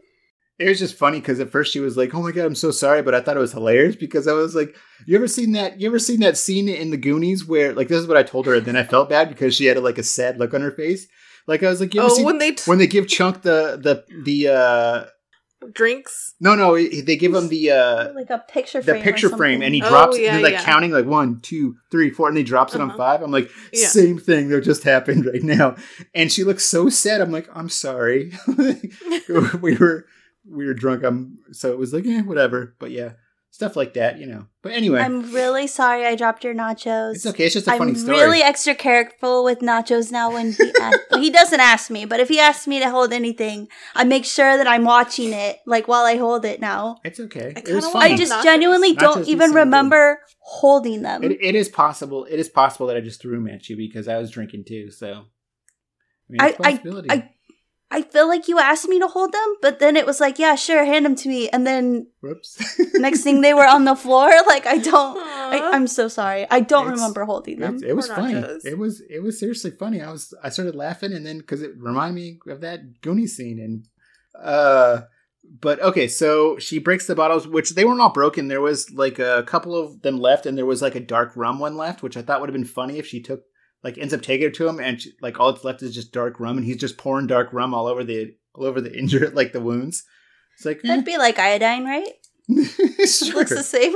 It 0.59 0.69
was 0.69 0.79
just 0.79 0.97
funny 0.97 1.19
because 1.19 1.41
at 1.41 1.51
first 1.51 1.73
she 1.73 1.81
was 1.81 1.97
like, 1.97 2.15
"Oh 2.15 2.23
my 2.23 2.31
god, 2.31 2.45
I'm 2.45 2.55
so 2.55 2.71
sorry," 2.71 3.03
but 3.03 3.15
I 3.15 3.21
thought 3.21 3.37
it 3.37 3.41
was 3.41 3.53
hilarious 3.53 3.97
because 3.97 4.29
I 4.29 4.33
was 4.33 4.55
like, 4.55 4.77
"You 5.07 5.17
ever 5.17 5.27
seen 5.27 5.53
that? 5.53 5.81
You 5.81 5.89
ever 5.89 5.99
seen 5.99 6.21
that 6.21 6.37
scene 6.37 6.69
in 6.69 6.91
the 6.91 6.97
Goonies 6.97 7.45
where 7.47 7.73
like 7.73 7.89
this 7.89 7.99
is 7.99 8.07
what 8.07 8.17
I 8.19 8.23
told 8.23 8.47
her, 8.47 8.55
and 8.55 8.67
then 8.67 8.77
I 8.77 8.85
felt 8.85 9.09
bad 9.09 9.29
because 9.29 9.55
she 9.57 9.65
had 9.67 9.79
like 9.79 9.99
a 9.99 10.03
sad 10.03 10.39
look 10.39 10.55
on 10.55 10.61
her 10.61 10.71
face. 10.71 11.07
Like 11.47 11.63
I 11.63 11.69
was 11.69 11.81
like, 11.81 11.95
you 11.95 12.01
ever 12.01 12.11
oh, 12.11 12.15
seen 12.15 12.25
when 12.27 12.39
they 12.39 12.53
t- 12.53 12.63
when 12.71 12.79
they 12.79 12.87
give 12.87 13.09
Chunk 13.09 13.43
the 13.43 13.79
the 13.83 14.05
the 14.25 14.49
uh 14.49 15.05
drinks. 15.73 16.35
no 16.41 16.55
no 16.55 16.75
they 16.77 17.17
give 17.17 17.33
him 17.35 17.49
the 17.49 17.71
uh 17.71 18.13
like 18.15 18.31
a 18.31 18.39
picture 18.49 18.81
the 18.81 18.93
frame. 18.93 19.01
or 19.01 19.05
picture 19.05 19.29
frame 19.31 19.63
and 19.63 19.75
he 19.75 19.83
Oh, 19.83 19.89
drops 19.89 20.19
yeah, 20.19 20.33
they're 20.35 20.43
like 20.43 20.53
yeah. 20.55 20.65
counting 20.65 20.91
like 20.91 21.07
one 21.07 21.41
two 21.41 21.77
three 21.91 22.11
four 22.11 22.29
and 22.29 22.37
he 22.37 22.43
drops 22.45 22.75
it 22.75 22.81
on 22.81 22.89
Uh-huh. 22.91 22.99
five. 22.99 23.23
I'm 23.23 23.31
like 23.31 23.49
Yeah. 23.73 23.89
same 23.89 24.19
thing 24.19 24.49
that 24.51 24.63
just 24.63 24.83
happened 24.85 25.25
right 25.27 25.43
now, 25.43 25.77
and 26.15 26.31
she 26.31 26.45
looks 26.45 26.67
so 26.67 26.89
sad. 26.89 27.21
I'm 27.21 27.33
like 27.33 27.49
I'm 27.55 27.69
sorry. 27.69 28.33
we 29.61 29.77
were 29.77 30.07
we 30.49 30.67
were 30.67 30.75
drunk. 30.75 31.05
I'm 31.05 31.39
so 31.53 31.73
it 31.73 31.79
was 31.79 31.93
like 31.93 32.07
eh, 32.07 32.23
whatever. 32.23 32.75
But 32.79 32.91
yeah, 32.91 33.13
stuff 33.51 33.77
like 33.77 33.95
that, 33.95 34.19
you 34.19 34.27
know. 34.27 34.47
But 34.63 34.73
anyway, 34.73 35.01
I'm 35.01 35.33
really 35.33 35.67
sorry 35.67 36.05
I 36.07 36.15
dropped 36.15 36.45
your 36.45 36.55
nachos. 36.55 37.15
it's 37.17 37.27
okay. 37.27 37.45
It's 37.47 37.55
just 37.55 37.67
a 37.69 37.77
funny 37.77 37.95
story. 37.95 38.17
I'm 38.19 38.23
really 38.25 38.43
extra 38.43 38.75
careful 38.75 39.45
with 39.45 39.59
nachos 39.61 40.11
now 40.13 40.33
when 40.33 40.53
he 40.53 40.73
asks, 40.81 41.01
he 41.17 41.31
doesn't 41.31 41.61
ask 41.61 41.91
me, 41.91 42.05
but 42.05 42.21
if 42.21 42.29
he 42.29 42.39
asks 42.39 42.67
me 42.67 42.79
to 42.81 42.89
hold 42.91 43.13
anything, 43.13 43.69
I 43.95 44.05
make 44.05 44.25
sure 44.25 44.57
that 44.57 44.67
I'm 44.69 44.85
watching 44.85 45.33
it 45.33 45.59
like 45.67 45.89
while 45.89 46.05
I 46.05 46.17
hold 46.17 46.45
it 46.45 46.61
now. 46.61 46.97
it's 47.05 47.19
okay. 47.21 47.53
I 47.57 47.61
It 47.61 47.75
was 47.75 47.85
kinda. 47.87 47.99
I 47.99 48.17
just 48.17 48.33
Nachos. 48.33 48.43
genuinely 48.45 48.95
Nachos 48.95 49.01
don't 49.01 49.29
even 49.29 49.41
sound 49.49 49.53
good. 49.55 49.59
remember 49.61 50.21
holding 50.41 51.03
them. 51.03 51.23
It, 51.25 51.33
it 51.41 51.55
is 51.55 51.69
possible. 51.69 52.25
It 52.25 52.39
is 52.41 52.49
possible 52.49 52.87
that 52.89 52.97
I 52.97 53.01
just 53.01 53.21
threw 53.21 53.33
them 53.37 53.49
at 53.49 53.69
you 53.69 53.77
because 53.77 54.07
I 54.09 54.19
was 54.19 54.31
drinking 54.31 54.65
too. 54.67 54.91
So 54.91 55.07
I 55.09 56.29
mean, 56.29 56.41
I- 56.41 56.49
it's 56.49 56.85
a. 56.85 57.13
I 57.13 57.32
I 57.93 58.03
feel 58.03 58.27
like 58.27 58.49
you 58.49 58.59
asked 58.59 58.89
me 58.89 58.99
to 58.99 59.07
hold 59.07 59.33
them, 59.33 59.55
but 59.61 59.79
then 59.79 59.97
it 59.97 60.07
was 60.07 60.19
like, 60.19 60.39
yeah, 60.39 60.55
sure, 60.57 60.85
hand 60.85 61.05
them 61.05 61.15
to 61.17 61.29
me. 61.29 61.49
And 61.51 61.67
then 61.67 62.07
Whoops. 62.23 62.59
next 62.95 63.23
thing 63.23 63.41
they 63.43 63.55
were 63.55 63.67
on 63.67 63.85
the 63.85 63.95
floor. 63.95 64.31
Like, 64.47 64.67
I 64.67 64.79
don't, 64.79 65.17
I, 65.19 65.61
I'm 65.73 65.87
so 65.87 66.09
sorry. 66.09 66.47
I 66.51 66.61
don't 66.61 66.87
It's- 66.87 66.99
remember 66.99 67.25
holding 67.25 67.61
them. 67.61 67.77
It, 67.77 67.91
it 67.91 67.97
was 67.97 68.09
funny. 68.09 68.35
nachos. 68.35 68.65
It 68.65 68.79
was 68.79 69.03
it 69.09 69.23
was 69.23 69.39
seriously 69.39 69.71
funny. 69.71 70.01
I 70.01 70.11
was 70.11 70.35
I 70.43 70.49
started 70.49 70.75
laughing 70.75 71.13
and 71.13 71.25
then 71.27 71.39
because 71.39 71.63
it 71.63 71.73
reminded 71.79 72.15
me 72.15 72.39
of 72.53 72.61
that 72.63 73.01
Goonie 73.03 73.29
scene 73.29 73.59
and 73.61 73.87
uh 74.43 75.03
but 75.61 75.81
okay 75.83 76.09
so 76.09 76.57
she 76.59 76.79
breaks 76.79 77.07
the 77.07 77.15
bottles 77.15 77.47
which 77.47 77.71
they 77.75 77.85
weren't 77.85 78.01
all 78.01 78.13
broken 78.13 78.49
there 78.49 78.61
was 78.61 78.91
like 78.93 79.19
a 79.19 79.43
couple 79.47 79.77
of 79.77 80.01
them 80.03 80.19
left 80.19 80.47
and 80.47 80.57
there 80.57 80.65
was 80.67 80.81
like 80.81 80.95
a 80.95 81.01
dark 81.01 81.33
rum 81.37 81.59
one 81.59 81.77
left 81.77 82.03
which 82.03 82.17
i 82.17 82.23
thought 82.23 82.41
would 82.41 82.49
have 82.49 82.55
been 82.55 82.65
funny 82.65 82.97
if 82.99 83.07
she 83.07 83.21
took 83.21 83.43
like 83.85 83.99
ends 83.99 84.15
up 84.15 84.23
taking 84.23 84.47
it 84.49 84.55
to 84.55 84.67
him 84.69 84.79
and 84.81 85.01
she, 85.01 85.13
like 85.21 85.39
all 85.41 85.53
that's 85.53 85.65
left 85.65 85.83
is 85.83 85.95
just 85.95 86.13
dark 86.13 86.39
rum 86.41 86.57
and 86.57 86.67
he's 86.67 86.77
just 86.77 86.97
pouring 86.99 87.27
dark 87.27 87.53
rum 87.53 87.75
all 87.75 87.87
over 87.87 88.05
the 88.05 88.35
all 88.55 88.65
over 88.65 88.81
the 88.81 88.93
injured 88.99 89.35
like 89.35 89.53
the 89.53 89.61
wounds 89.61 90.05
it's 90.57 90.65
like 90.67 90.79
eh, 90.85 90.89
That'd 90.89 91.05
be 91.05 91.17
like 91.19 91.39
iodine, 91.39 91.85
right? 91.85 92.09
It 92.49 93.09
sure. 93.09 93.35
looks 93.37 93.51
the 93.51 93.63
same. 93.63 93.95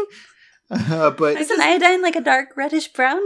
uh, 0.71 1.11
but 1.11 1.37
I 1.37 1.41
Isn't 1.41 1.61
iodine 1.61 2.03
like 2.03 2.17
a 2.17 2.21
dark 2.21 2.57
reddish 2.57 2.89
brown? 2.89 3.21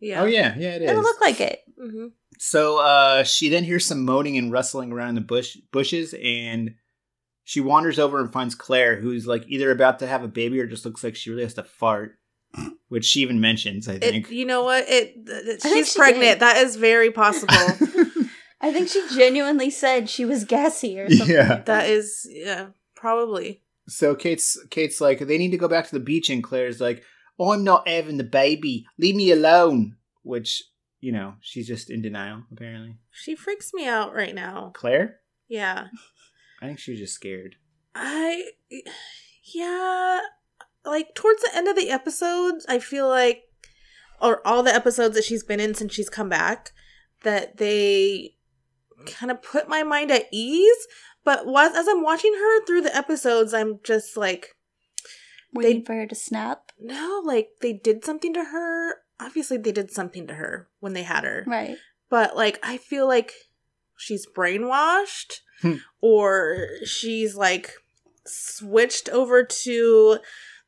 Yeah. 0.00 0.22
oh 0.22 0.26
yeah 0.26 0.54
yeah 0.58 0.74
it 0.76 0.82
is 0.82 0.90
It'll 0.90 1.02
look 1.02 1.20
like 1.20 1.40
it. 1.40 1.60
hmm 1.80 2.08
So 2.38 2.78
uh, 2.80 3.22
she 3.24 3.48
then 3.48 3.64
hears 3.64 3.86
some 3.86 4.04
moaning 4.04 4.36
and 4.36 4.52
rustling 4.52 4.92
around 4.92 5.10
in 5.10 5.14
the 5.16 5.20
bush 5.22 5.56
bushes, 5.72 6.14
and 6.22 6.74
she 7.44 7.60
wanders 7.60 7.98
over 7.98 8.20
and 8.20 8.32
finds 8.32 8.54
Claire, 8.54 8.96
who's 9.00 9.26
like 9.26 9.44
either 9.46 9.70
about 9.70 10.00
to 10.00 10.06
have 10.06 10.22
a 10.24 10.28
baby 10.28 10.60
or 10.60 10.66
just 10.66 10.84
looks 10.84 11.02
like 11.04 11.14
she 11.16 11.30
really 11.30 11.44
has 11.44 11.54
to 11.54 11.62
fart, 11.62 12.18
which 12.88 13.04
she 13.04 13.20
even 13.20 13.40
mentions. 13.40 13.88
I 13.88 13.98
think. 13.98 14.30
It, 14.30 14.34
you 14.34 14.44
know 14.46 14.62
what? 14.64 14.88
It, 14.88 15.26
th- 15.26 15.44
th- 15.44 15.56
I 15.64 15.68
think 15.68 15.76
she's 15.86 15.92
she 15.92 15.98
pregnant. 15.98 16.24
did. 16.24 16.40
That 16.40 16.56
is 16.58 16.76
very 16.76 17.10
possible. 17.10 17.54
I 18.60 18.72
think 18.72 18.88
she 18.88 19.06
genuinely 19.14 19.70
said 19.70 20.08
she 20.08 20.24
was 20.24 20.44
gassy 20.44 20.98
or 20.98 21.08
something. 21.10 21.34
yeah. 21.34 21.40
like 21.40 21.48
that. 21.48 21.66
that 21.66 21.88
is, 21.90 22.26
yeah, 22.30 22.68
probably. 22.94 23.62
So 23.88 24.14
Kate's 24.14 24.58
Kate's 24.70 25.00
like 25.00 25.20
they 25.20 25.38
need 25.38 25.50
to 25.52 25.58
go 25.58 25.68
back 25.68 25.86
to 25.86 25.92
the 25.94 26.04
beach, 26.04 26.30
and 26.30 26.42
Claire's 26.42 26.80
like, 26.80 27.02
"Oh, 27.38 27.52
I'm 27.52 27.62
not 27.64 27.86
having 27.86 28.16
the 28.16 28.24
baby. 28.24 28.86
Leave 28.98 29.14
me 29.14 29.30
alone." 29.30 29.96
Which 30.22 30.62
you 31.00 31.12
know 31.12 31.34
she's 31.40 31.68
just 31.68 31.90
in 31.90 32.02
denial. 32.02 32.42
Apparently, 32.50 32.96
She 33.12 33.36
freaks 33.36 33.72
me 33.74 33.86
out 33.86 34.12
right 34.14 34.34
now. 34.34 34.72
Claire. 34.74 35.20
Yeah. 35.48 35.88
I 36.60 36.66
think 36.66 36.78
she 36.80 36.90
was 36.92 36.98
just 37.00 37.14
scared. 37.14 37.54
I, 37.94 38.50
yeah, 39.54 40.20
like 40.86 41.14
towards 41.14 41.42
the 41.42 41.50
end 41.54 41.68
of 41.68 41.76
the 41.76 41.90
episodes, 41.90 42.64
I 42.68 42.78
feel 42.78 43.08
like, 43.08 43.42
or 44.20 44.46
all 44.46 44.62
the 44.62 44.74
episodes 44.74 45.14
that 45.16 45.24
she's 45.24 45.44
been 45.44 45.60
in 45.60 45.74
since 45.74 45.92
she's 45.94 46.08
come 46.08 46.28
back, 46.28 46.72
that 47.22 47.56
they 47.58 48.34
kind 49.06 49.30
of 49.30 49.42
put 49.42 49.68
my 49.68 49.82
mind 49.82 50.10
at 50.10 50.26
ease. 50.32 50.86
But 51.24 51.44
was, 51.46 51.74
as 51.76 51.88
I'm 51.88 52.02
watching 52.02 52.32
her 52.34 52.64
through 52.64 52.82
the 52.82 52.96
episodes, 52.96 53.52
I'm 53.52 53.80
just 53.82 54.16
like, 54.16 54.54
Waiting 55.52 55.84
for 55.84 55.94
her 55.94 56.06
to 56.06 56.14
snap. 56.14 56.70
no, 56.78 57.22
like 57.24 57.48
they 57.62 57.72
did 57.72 58.04
something 58.04 58.32
to 58.34 58.44
her. 58.44 58.96
Obviously, 59.18 59.56
they 59.56 59.72
did 59.72 59.90
something 59.90 60.26
to 60.26 60.34
her 60.34 60.68
when 60.80 60.92
they 60.92 61.02
had 61.02 61.24
her. 61.24 61.44
Right. 61.46 61.76
but 62.10 62.36
like 62.36 62.58
I 62.62 62.76
feel 62.76 63.06
like 63.08 63.32
she's 63.96 64.26
brainwashed 64.26 65.40
Hmm. 65.62 65.76
or 66.02 66.68
she's 66.84 67.34
like 67.34 67.72
switched 68.26 69.08
over 69.08 69.42
to 69.42 70.18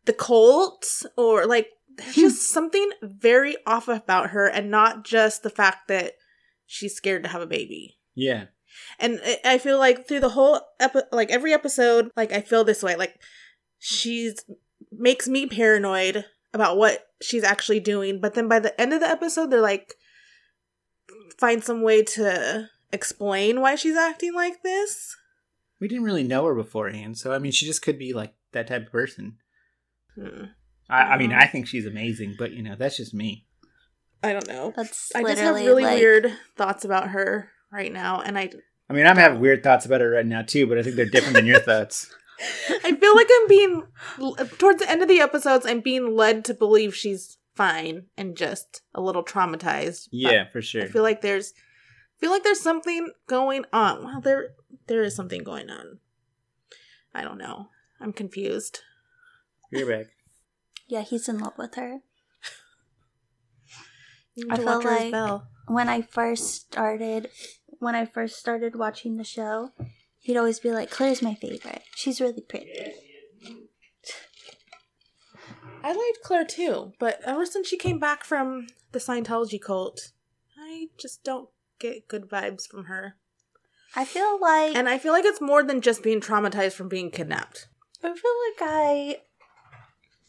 the 0.08 0.12
cult 0.12 1.04
or 1.16 1.46
like 1.46 1.68
there's 1.96 2.14
just 2.26 2.50
something 2.50 2.90
very 3.02 3.54
off 3.66 3.86
about 3.88 4.30
her 4.30 4.46
and 4.48 4.70
not 4.70 5.04
just 5.04 5.42
the 5.44 5.50
fact 5.50 5.86
that 5.88 6.14
she's 6.66 6.94
scared 6.96 7.22
to 7.22 7.28
have 7.28 7.42
a 7.42 7.46
baby. 7.46 7.98
Yeah. 8.14 8.46
And 8.98 9.20
I- 9.24 9.40
I 9.44 9.58
feel 9.58 9.78
like 9.78 10.06
through 10.08 10.20
the 10.20 10.30
whole 10.30 10.60
epi- 10.80 11.08
like 11.12 11.30
every 11.30 11.52
episode 11.52 12.10
like 12.16 12.32
I 12.32 12.40
feel 12.40 12.64
this 12.64 12.82
way 12.82 12.96
like 12.96 13.20
she's 13.78 14.44
makes 14.90 15.28
me 15.28 15.46
paranoid 15.46 16.24
about 16.52 16.76
what 16.78 17.06
she's 17.22 17.44
actually 17.44 17.80
doing 17.80 18.20
but 18.20 18.34
then 18.34 18.48
by 18.48 18.58
the 18.58 18.78
end 18.80 18.92
of 18.92 19.00
the 19.00 19.08
episode 19.08 19.50
they're 19.50 19.60
like 19.60 19.94
find 21.38 21.62
some 21.62 21.82
way 21.82 22.02
to 22.02 22.68
explain 22.92 23.60
why 23.60 23.74
she's 23.74 23.96
acting 23.96 24.34
like 24.34 24.62
this. 24.62 25.16
We 25.80 25.88
didn't 25.88 26.04
really 26.04 26.24
know 26.24 26.44
her 26.46 26.54
beforehand, 26.54 27.18
so 27.18 27.32
I 27.32 27.38
mean, 27.38 27.52
she 27.52 27.66
just 27.66 27.82
could 27.82 27.98
be 27.98 28.12
like 28.12 28.34
that 28.52 28.66
type 28.66 28.86
of 28.86 28.92
person. 28.92 29.36
Hmm. 30.18 30.44
I, 30.90 31.02
I 31.02 31.18
mean. 31.18 31.32
I 31.32 31.46
think 31.46 31.66
she's 31.66 31.86
amazing, 31.86 32.36
but 32.38 32.52
you 32.52 32.62
know, 32.62 32.76
that's 32.76 32.96
just 32.96 33.14
me. 33.14 33.46
I 34.22 34.32
don't 34.32 34.48
know. 34.48 34.72
That's 34.74 35.12
I 35.14 35.22
just 35.22 35.40
have 35.40 35.54
really 35.54 35.84
like, 35.84 35.98
weird 35.98 36.32
thoughts 36.56 36.84
about 36.84 37.10
her 37.10 37.50
right 37.70 37.92
now 37.92 38.20
and 38.20 38.38
I 38.38 38.50
I 38.90 38.94
mean, 38.94 39.06
I'm 39.06 39.16
having 39.16 39.40
weird 39.40 39.62
thoughts 39.62 39.84
about 39.84 40.00
her 40.00 40.10
right 40.10 40.26
now 40.26 40.42
too, 40.42 40.66
but 40.66 40.78
I 40.78 40.82
think 40.82 40.96
they're 40.96 41.04
different 41.04 41.34
than 41.34 41.46
your 41.46 41.60
thoughts. 41.60 42.14
I 42.84 42.94
feel 42.94 43.16
like 43.16 43.28
I'm 43.30 43.48
being 43.48 43.82
towards 44.58 44.80
the 44.80 44.90
end 44.90 45.02
of 45.02 45.08
the 45.08 45.20
episodes 45.20 45.66
I'm 45.66 45.80
being 45.80 46.16
led 46.16 46.44
to 46.46 46.54
believe 46.54 46.94
she's 46.94 47.36
fine 47.54 48.04
and 48.16 48.36
just 48.36 48.82
a 48.94 49.00
little 49.00 49.24
traumatized. 49.24 50.08
Yeah, 50.10 50.48
for 50.50 50.62
sure. 50.62 50.84
I 50.84 50.86
feel 50.86 51.02
like 51.02 51.20
there's 51.20 51.52
feel 52.18 52.30
like 52.30 52.44
there's 52.44 52.60
something 52.60 53.10
going 53.26 53.64
on. 53.72 54.04
Well, 54.04 54.20
there 54.20 54.50
there 54.86 55.02
is 55.02 55.14
something 55.14 55.42
going 55.42 55.68
on. 55.68 55.98
I 57.14 57.22
don't 57.22 57.38
know. 57.38 57.68
I'm 58.00 58.12
confused. 58.12 58.80
You're 59.70 59.86
back. 59.88 60.06
Yeah, 60.86 61.02
he's 61.02 61.28
in 61.28 61.38
love 61.38 61.54
with 61.58 61.74
her. 61.74 62.00
I 64.50 64.56
to 64.56 64.62
feel 64.62 64.64
watch 64.66 64.84
her 64.84 64.90
as 64.90 65.00
like- 65.02 65.12
Belle. 65.12 65.48
When 65.66 65.88
I 65.88 66.00
first 66.00 66.54
started, 66.54 67.28
when 67.78 67.94
I 67.94 68.06
first 68.06 68.38
started 68.38 68.74
watching 68.74 69.16
the 69.18 69.24
show, 69.24 69.72
he'd 70.20 70.36
always 70.38 70.60
be 70.60 70.70
like, 70.70 70.90
"Claire's 70.90 71.20
my 71.20 71.34
favorite. 71.34 71.82
She's 71.94 72.20
really 72.22 72.40
pretty." 72.40 72.72
I 75.82 75.92
liked 75.92 76.22
Claire 76.24 76.46
too, 76.46 76.92
but 76.98 77.20
ever 77.24 77.44
since 77.44 77.68
she 77.68 77.76
came 77.76 77.98
back 77.98 78.24
from 78.24 78.66
the 78.92 78.98
Scientology 78.98 79.60
cult, 79.60 80.12
I 80.58 80.88
just 80.98 81.22
don't 81.22 81.50
get 81.78 82.08
good 82.08 82.28
vibes 82.28 82.66
from 82.66 82.84
her. 82.86 83.16
I 83.94 84.04
feel 84.04 84.40
like 84.40 84.74
And 84.74 84.88
I 84.88 84.98
feel 84.98 85.12
like 85.12 85.24
it's 85.24 85.40
more 85.40 85.62
than 85.62 85.80
just 85.80 86.02
being 86.02 86.20
traumatized 86.20 86.72
from 86.72 86.88
being 86.88 87.10
kidnapped. 87.10 87.68
I 88.02 88.08
feel 88.14 88.14
like 88.14 88.60
I 88.60 89.16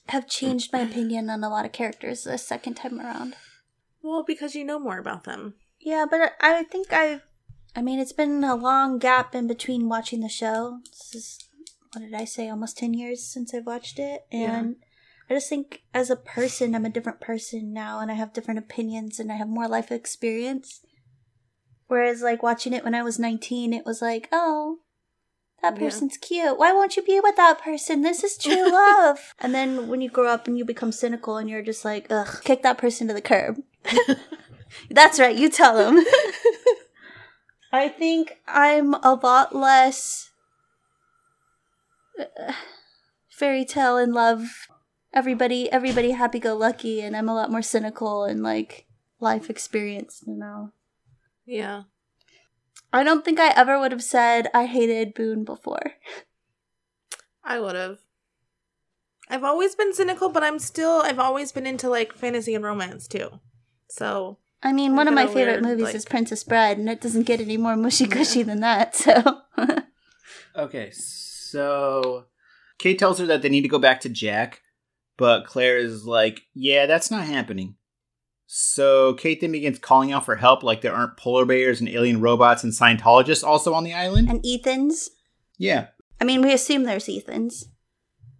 have 0.09 0.27
changed 0.27 0.73
my 0.73 0.79
opinion 0.79 1.29
on 1.29 1.43
a 1.43 1.49
lot 1.49 1.65
of 1.65 1.71
characters 1.71 2.23
the 2.23 2.37
second 2.37 2.75
time 2.75 2.99
around. 2.99 3.35
Well, 4.01 4.23
because 4.25 4.55
you 4.55 4.63
know 4.63 4.79
more 4.79 4.97
about 4.97 5.23
them. 5.23 5.55
Yeah, 5.79 6.05
but 6.09 6.33
I 6.41 6.63
think 6.63 6.91
I've. 6.93 7.21
I 7.75 7.81
mean, 7.81 7.99
it's 7.99 8.13
been 8.13 8.43
a 8.43 8.55
long 8.55 8.97
gap 8.97 9.35
in 9.35 9.47
between 9.47 9.89
watching 9.89 10.21
the 10.21 10.29
show. 10.29 10.79
This 10.85 11.15
is, 11.15 11.39
what 11.93 12.01
did 12.01 12.13
I 12.13 12.25
say, 12.25 12.49
almost 12.49 12.77
10 12.77 12.93
years 12.93 13.23
since 13.23 13.53
I've 13.53 13.67
watched 13.67 13.99
it. 13.99 14.25
And 14.31 14.77
I 15.29 15.35
just 15.35 15.49
think 15.49 15.83
as 15.93 16.09
a 16.09 16.15
person, 16.15 16.73
I'm 16.73 16.85
a 16.85 16.89
different 16.89 17.21
person 17.21 17.71
now 17.71 17.99
and 17.99 18.09
I 18.09 18.15
have 18.15 18.33
different 18.33 18.57
opinions 18.57 19.19
and 19.19 19.31
I 19.31 19.35
have 19.35 19.47
more 19.47 19.67
life 19.67 19.91
experience. 19.91 20.81
Whereas, 21.87 22.21
like, 22.21 22.41
watching 22.41 22.73
it 22.73 22.83
when 22.83 22.95
I 22.95 23.03
was 23.03 23.19
19, 23.19 23.73
it 23.73 23.85
was 23.85 24.01
like, 24.01 24.27
oh, 24.31 24.79
that 25.61 25.75
Yeah. 25.75 25.79
person's 25.83 26.17
cute. 26.17 26.57
Why 26.57 26.71
won't 26.73 26.95
you 26.97 27.03
be 27.03 27.19
with 27.19 27.35
that 27.37 27.61
person? 27.61 28.01
This 28.01 28.23
is 28.23 28.37
true 28.37 28.71
love. 28.71 29.33
and 29.39 29.53
then 29.53 29.87
when 29.87 30.01
you 30.01 30.09
grow 30.09 30.27
up 30.27 30.47
and 30.47 30.57
you 30.57 30.65
become 30.65 30.91
cynical 30.91 31.37
and 31.37 31.49
you're 31.49 31.61
just 31.61 31.83
like, 31.85 32.07
ugh, 32.09 32.41
kick 32.43 32.61
that 32.63 32.77
person 32.77 33.07
to 33.07 33.13
the 33.13 33.21
curb. 33.21 33.57
That's 34.91 35.19
right, 35.19 35.35
you 35.35 35.49
tell 35.49 35.75
them. 35.75 36.03
I 37.71 37.87
think 37.89 38.37
I'm 38.47 38.93
a 38.95 39.13
lot 39.21 39.55
less 39.55 40.31
uh, 42.19 42.53
fairy 43.29 43.65
tale 43.65 43.97
in 43.97 44.13
love. 44.13 44.43
Everybody, 45.13 45.71
everybody 45.71 46.11
happy 46.11 46.39
go 46.39 46.55
lucky, 46.55 47.01
and 47.01 47.15
I'm 47.15 47.29
a 47.29 47.33
lot 47.35 47.51
more 47.51 47.61
cynical 47.61 48.23
and 48.23 48.43
like 48.43 48.85
life 49.19 49.49
experience. 49.49 50.23
You 50.25 50.35
know, 50.35 50.71
Yeah. 51.45 51.83
I 52.91 53.03
don't 53.03 53.23
think 53.23 53.39
I 53.39 53.49
ever 53.49 53.79
would 53.79 53.91
have 53.91 54.03
said 54.03 54.49
I 54.53 54.65
hated 54.65 55.13
Boone 55.13 55.43
before. 55.43 55.93
I 57.43 57.59
would 57.59 57.75
have. 57.75 57.99
I've 59.29 59.43
always 59.43 59.75
been 59.75 59.93
cynical, 59.93 60.29
but 60.29 60.43
I'm 60.43 60.59
still 60.59 61.01
I've 61.03 61.19
always 61.19 61.51
been 61.51 61.67
into 61.67 61.89
like 61.89 62.13
fantasy 62.13 62.55
and 62.55 62.63
romance 62.63 63.07
too. 63.07 63.39
So 63.89 64.37
I 64.61 64.73
mean, 64.73 64.95
one 64.95 65.07
of 65.07 65.13
my 65.13 65.27
favorite 65.27 65.61
weird, 65.61 65.63
movies 65.63 65.85
like- 65.85 65.95
is 65.95 66.05
Princess 66.05 66.43
Bride, 66.43 66.77
and 66.77 66.89
it 66.89 67.01
doesn't 67.01 67.23
get 67.23 67.39
any 67.39 67.57
more 67.57 67.75
mushy 67.75 68.07
gushy 68.07 68.43
than 68.43 68.59
that. 68.61 68.95
So, 68.95 69.41
Okay, 70.55 70.91
so 70.91 72.25
Kate 72.79 72.99
tells 72.99 73.19
her 73.19 73.25
that 73.27 73.41
they 73.41 73.49
need 73.49 73.61
to 73.61 73.69
go 73.69 73.79
back 73.79 74.01
to 74.01 74.09
Jack, 74.09 74.61
but 75.17 75.45
Claire 75.45 75.77
is 75.77 76.05
like, 76.05 76.41
"Yeah, 76.53 76.87
that's 76.87 77.11
not 77.11 77.25
happening." 77.25 77.75
So 78.51 79.13
Kate 79.13 79.39
then 79.39 79.51
begins 79.51 79.77
calling 79.77 80.11
out 80.11 80.25
for 80.25 80.35
help, 80.37 80.63
like 80.63 80.81
there 80.81 80.95
aren't 80.95 81.17
polar 81.17 81.45
bears 81.45 81.79
and 81.79 81.87
alien 81.87 82.19
robots 82.19 82.63
and 82.63 82.73
Scientologists 82.73 83.43
also 83.43 83.75
on 83.75 83.83
the 83.83 83.93
island. 83.93 84.27
and 84.27 84.43
Ethan's. 84.43 85.11
yeah, 85.59 85.87
I 86.19 86.23
mean, 86.23 86.41
we 86.41 86.51
assume 86.51 86.83
there's 86.83 87.07
Ethan's. 87.07 87.67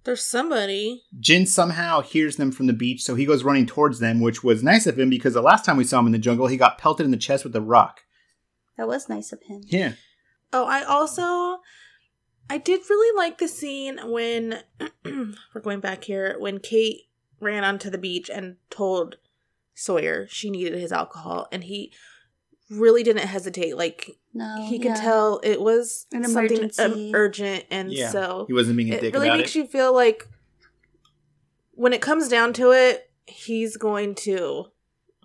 there's 0.06 0.24
somebody. 0.24 1.04
Jin 1.20 1.46
somehow 1.46 2.02
hears 2.02 2.38
them 2.38 2.52
from 2.52 2.66
the 2.66 2.74
beach, 2.74 3.04
so 3.04 3.14
he 3.14 3.28
goes 3.28 3.44
running 3.44 3.68
towards 3.68 4.00
them, 4.00 4.20
which 4.20 4.44
was 4.44 4.64
nice 4.64 4.88
of 4.88 4.98
him 4.98 5.12
because 5.12 5.36
the 5.36 5.44
last 5.44 5.64
time 5.64 5.78
we 5.78 5.84
saw 5.84 6.00
him 6.00 6.08
in 6.08 6.12
the 6.12 6.18
jungle, 6.18 6.48
he 6.48 6.58
got 6.58 6.80
pelted 6.80 7.06
in 7.06 7.12
the 7.12 7.16
chest 7.18 7.44
with 7.44 7.56
a 7.56 7.62
rock. 7.62 8.02
That 8.78 8.88
was 8.88 9.10
nice 9.10 9.32
of 9.32 9.44
him. 9.44 9.62
Yeah. 9.68 9.94
Oh, 10.52 10.66
I 10.66 10.82
also 10.82 11.60
I 12.50 12.58
did 12.58 12.82
really 12.90 13.16
like 13.16 13.38
the 13.38 13.48
scene 13.48 14.00
when 14.06 14.64
we're 15.06 15.62
going 15.62 15.82
back 15.82 16.06
here 16.06 16.36
when 16.40 16.58
Kate 16.58 17.02
ran 17.40 17.64
onto 17.64 17.92
the 17.92 18.00
beach 18.00 18.28
and 18.34 18.56
told 18.72 19.18
Sawyer 19.80 20.28
she 20.30 20.50
needed 20.50 20.78
his 20.80 20.92
alcohol 20.92 21.48
and 21.52 21.64
he 21.64 21.92
really 22.70 23.02
didn't 23.02 23.26
hesitate 23.26 23.76
like 23.78 24.10
No, 24.34 24.66
he 24.68 24.78
could 24.78 24.90
yeah. 24.92 25.02
tell 25.02 25.40
it 25.44 25.60
was 25.62 26.06
An 26.12 26.24
something 26.28 26.70
um, 26.80 27.12
urgent 27.16 27.66
and 27.72 27.92
Yeah. 27.92 28.10
so 28.12 28.46
He 28.48 28.54
wasn't 28.54 28.78
being 28.78 28.90
a 28.94 29.00
dick. 29.00 29.04
it 29.06 29.14
really 29.14 29.28
about 29.30 29.38
makes 29.38 29.56
it. 29.56 29.60
you 29.60 29.66
feel 29.68 29.94
like 29.94 30.28
when 31.74 31.94
it 31.94 32.02
comes 32.02 32.28
down 32.28 32.54
to 32.54 32.72
it 32.72 33.10
he's 33.26 33.78
going 33.78 34.16
to 34.16 34.66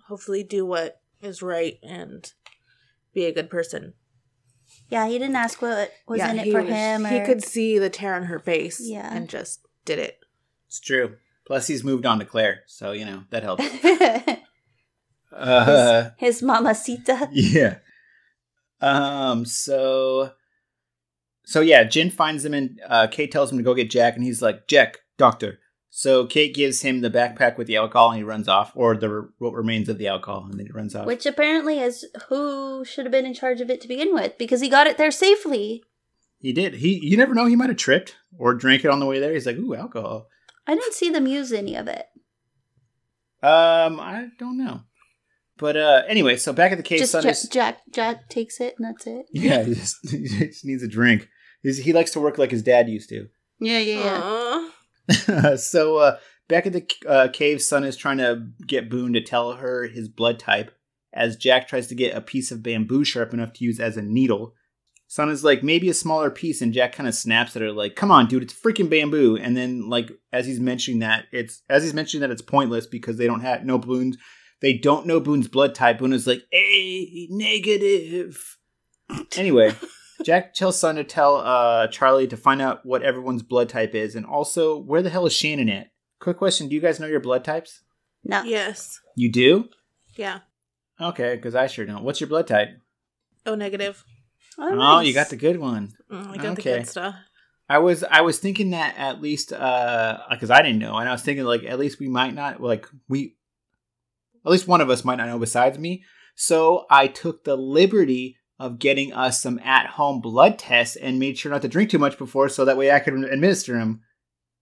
hopefully 0.07 0.43
do 0.43 0.65
what 0.65 1.01
is 1.21 1.41
right 1.41 1.77
and 1.83 2.33
be 3.13 3.25
a 3.25 3.33
good 3.33 3.49
person 3.49 3.93
Yeah, 4.89 5.07
he 5.07 5.17
didn't 5.19 5.35
ask 5.35 5.61
what 5.61 5.91
was 6.07 6.21
in 6.21 6.39
it 6.39 6.51
for 6.51 6.61
was- 6.61 6.69
him. 6.71 7.05
he 7.05 7.19
could 7.25 7.43
see 7.43 7.77
the 7.77 7.89
tear 7.89 8.15
on 8.15 8.23
her 8.23 8.39
face 8.39 8.79
Yeah. 8.81 9.13
and 9.13 9.27
just 9.29 9.59
did 9.85 9.99
it 9.99 10.19
It's 10.67 10.79
true. 10.79 11.17
Plus, 11.45 11.67
he's 11.67 11.83
moved 11.83 12.07
on 12.07 12.17
to 12.17 12.25
Claire, 12.25 12.63
so 12.65 12.91
you 12.91 13.05
know 13.05 13.23
that 13.29 13.43
helps. 13.43 13.63
Uh, 15.35 16.11
his 16.17 16.41
mamacita. 16.41 17.29
yeah. 17.33 17.77
Um. 18.81 19.45
So. 19.45 20.31
So 21.47 21.61
yeah, 21.61 21.83
Jin 21.83 22.09
finds 22.09 22.43
him 22.43 22.55
and 22.55 22.81
uh, 22.87 23.05
Kate 23.05 23.31
tells 23.31 23.51
him 23.51 23.59
to 23.59 23.63
go 23.63 23.75
get 23.75 23.91
Jack, 23.91 24.15
and 24.15 24.23
he's 24.23 24.41
like, 24.41 24.67
"Jack, 24.67 24.97
doctor." 25.17 25.59
So 25.91 26.25
Kate 26.25 26.53
gives 26.53 26.81
him 26.81 27.01
the 27.01 27.09
backpack 27.09 27.57
with 27.57 27.67
the 27.67 27.77
alcohol, 27.77 28.09
and 28.09 28.17
he 28.17 28.23
runs 28.23 28.47
off, 28.47 28.71
or 28.75 28.97
the 28.97 29.29
what 29.37 29.53
remains 29.53 29.87
of 29.87 29.97
the 29.97 30.07
alcohol, 30.07 30.45
and 30.49 30.59
then 30.59 30.65
he 30.65 30.71
runs 30.71 30.95
off. 30.95 31.05
Which 31.05 31.25
apparently 31.25 31.79
is 31.79 32.05
who 32.29 32.83
should 32.83 33.05
have 33.05 33.11
been 33.11 33.25
in 33.27 33.33
charge 33.33 33.61
of 33.61 33.69
it 33.69 33.79
to 33.81 33.87
begin 33.87 34.13
with 34.13 34.37
because 34.37 34.59
he 34.59 34.69
got 34.69 34.87
it 34.87 34.97
there 34.97 35.11
safely. 35.11 35.83
he 36.39 36.51
did. 36.51 36.75
He 36.75 36.99
you 37.01 37.15
never 37.15 37.33
know. 37.35 37.45
He 37.45 37.55
might 37.55 37.69
have 37.69 37.77
tripped 37.77 38.15
or 38.37 38.53
drank 38.55 38.83
it 38.83 38.89
on 38.91 38.99
the 38.99 39.05
way 39.05 39.19
there. 39.19 39.33
He's 39.33 39.45
like, 39.45 39.57
"Ooh, 39.57 39.75
alcohol." 39.75 40.27
I 40.67 40.73
didn't 40.73 40.93
see 40.95 41.11
them 41.11 41.27
use 41.27 41.53
any 41.53 41.75
of 41.75 41.87
it. 41.87 42.07
Um, 43.43 43.99
I 43.99 44.29
don't 44.39 44.57
know. 44.57 44.81
But 45.57 45.77
uh, 45.77 46.03
anyway, 46.07 46.35
so 46.35 46.51
back 46.51 46.71
at 46.71 46.77
the 46.77 46.83
cave, 46.83 46.99
Just 46.99 47.13
Sun 47.13 47.27
is 47.27 47.47
Jack 47.49 47.79
Jack 47.91 48.29
takes 48.29 48.59
it 48.59 48.75
and 48.77 48.87
that's 48.87 49.07
it. 49.07 49.25
yeah, 49.31 49.63
he 49.63 49.73
just, 49.73 49.97
he 50.09 50.27
just 50.27 50.65
needs 50.65 50.83
a 50.83 50.87
drink. 50.87 51.29
He's, 51.63 51.77
he 51.77 51.93
likes 51.93 52.11
to 52.11 52.19
work 52.19 52.37
like 52.37 52.51
his 52.51 52.63
dad 52.63 52.89
used 52.89 53.09
to. 53.09 53.27
Yeah, 53.59 53.79
yeah, 53.79 54.19
Aw. 54.21 55.55
so 55.55 55.97
uh, 55.97 56.17
back 56.49 56.65
at 56.65 56.73
the 56.73 56.85
uh, 57.07 57.29
cave, 57.31 57.61
Sun 57.61 57.85
is 57.85 57.95
trying 57.95 58.17
to 58.17 58.47
get 58.67 58.89
Boone 58.89 59.13
to 59.13 59.21
tell 59.21 59.53
her 59.53 59.87
his 59.87 60.09
blood 60.09 60.39
type 60.39 60.71
as 61.13 61.37
Jack 61.37 61.67
tries 61.67 61.87
to 61.87 61.95
get 61.95 62.15
a 62.15 62.21
piece 62.21 62.51
of 62.51 62.61
bamboo 62.61 63.05
sharp 63.05 63.33
enough 63.33 63.53
to 63.53 63.63
use 63.63 63.79
as 63.79 63.95
a 63.95 64.01
needle. 64.01 64.53
Sun 65.07 65.29
is 65.29 65.43
like, 65.43 65.63
maybe 65.63 65.87
a 65.87 65.93
smaller 65.93 66.29
piece, 66.29 66.61
and 66.61 66.73
Jack 66.73 66.91
kind 66.91 67.07
of 67.07 67.15
snaps 67.15 67.55
at 67.55 67.61
her, 67.61 67.71
like, 67.71 67.95
come 67.95 68.11
on, 68.11 68.27
dude, 68.27 68.43
it's 68.43 68.53
freaking 68.53 68.89
bamboo. 68.89 69.37
And 69.37 69.55
then, 69.55 69.87
like, 69.87 70.11
as 70.33 70.45
he's 70.45 70.59
mentioning 70.59 70.99
that, 70.99 71.25
it's 71.31 71.61
as 71.69 71.83
he's 71.83 71.93
mentioning 71.93 72.21
that 72.21 72.31
it's 72.31 72.41
pointless 72.41 72.87
because 72.87 73.17
they 73.17 73.27
don't 73.27 73.41
have 73.41 73.63
no 73.63 73.77
Boone's 73.77 74.17
they 74.61 74.73
don't 74.73 75.05
know 75.05 75.19
Boone's 75.19 75.47
blood 75.47 75.75
type. 75.75 75.99
Boone 75.99 76.13
is 76.13 76.27
like, 76.27 76.41
A 76.53 77.27
negative. 77.29 78.57
Anyway, 79.37 79.75
Jack 80.23 80.53
tells 80.53 80.79
Sun 80.79 80.95
to 80.95 81.03
tell 81.03 81.37
uh, 81.37 81.87
Charlie 81.87 82.27
to 82.27 82.37
find 82.37 82.61
out 82.61 82.85
what 82.85 83.03
everyone's 83.03 83.43
blood 83.43 83.69
type 83.69 83.93
is, 83.93 84.15
and 84.15 84.25
also 84.25 84.77
where 84.79 85.01
the 85.01 85.09
hell 85.09 85.25
is 85.25 85.33
Shannon 85.33 85.69
at? 85.69 85.91
Quick 86.19 86.37
question: 86.37 86.67
Do 86.67 86.75
you 86.75 86.81
guys 86.81 86.99
know 86.99 87.07
your 87.07 87.19
blood 87.19 87.43
types? 87.43 87.81
No. 88.23 88.41
yes 88.43 88.99
You 89.15 89.31
do? 89.31 89.69
yeah 90.15 90.39
Okay, 90.99 91.35
because 91.35 91.53
I 91.53 91.67
sure 91.67 91.85
don't. 91.85 92.03
What's 92.03 92.19
your 92.21 92.29
blood 92.29 92.47
type? 92.47 92.69
oh 93.45 93.53
negative 93.55 94.03
Oh, 94.57 94.71
Oh, 94.71 94.75
nice. 94.75 95.07
you 95.07 95.13
got 95.13 95.29
the 95.29 95.35
good 95.35 95.59
one. 95.59 95.91
Mm, 96.11 96.29
i 96.31 96.37
got 96.37 96.55
the 96.55 96.61
good 96.63 96.87
stuff 96.87 97.13
I 97.69 97.77
was 97.79 98.03
I 98.03 98.21
was 98.21 98.39
thinking 98.39 98.71
that 98.71 98.95
at 98.97 99.21
least 99.21 99.51
uh 99.53 100.17
because 100.31 100.49
I 100.49 100.61
didn't 100.63 100.79
know, 100.79 100.95
and 100.97 101.07
I 101.07 101.11
was 101.11 101.21
thinking 101.21 101.45
like 101.45 101.63
at 101.65 101.77
least 101.77 101.99
we 101.99 102.07
might 102.07 102.33
not 102.33 102.61
like 102.61 102.87
we 103.07 103.35
at 104.45 104.51
least 104.51 104.67
one 104.67 104.81
of 104.81 104.89
us 104.89 105.03
might 105.05 105.15
not 105.15 105.27
know 105.27 105.39
besides 105.39 105.77
me. 105.79 106.03
So 106.35 106.85
I 106.89 107.07
took 107.07 107.43
the 107.43 107.55
liberty 107.55 108.37
of 108.59 108.79
getting 108.79 109.11
us 109.13 109.41
some 109.41 109.59
at 109.59 109.85
home 109.87 110.21
blood 110.21 110.57
tests 110.59 110.95
and 110.95 111.19
made 111.19 111.37
sure 111.37 111.51
not 111.51 111.61
to 111.63 111.67
drink 111.67 111.89
too 111.89 111.99
much 111.99 112.17
before, 112.17 112.47
so 112.49 112.63
that 112.65 112.77
way 112.77 112.91
I 112.91 112.99
could 112.99 113.13
administer 113.13 113.73
them. 113.73 114.01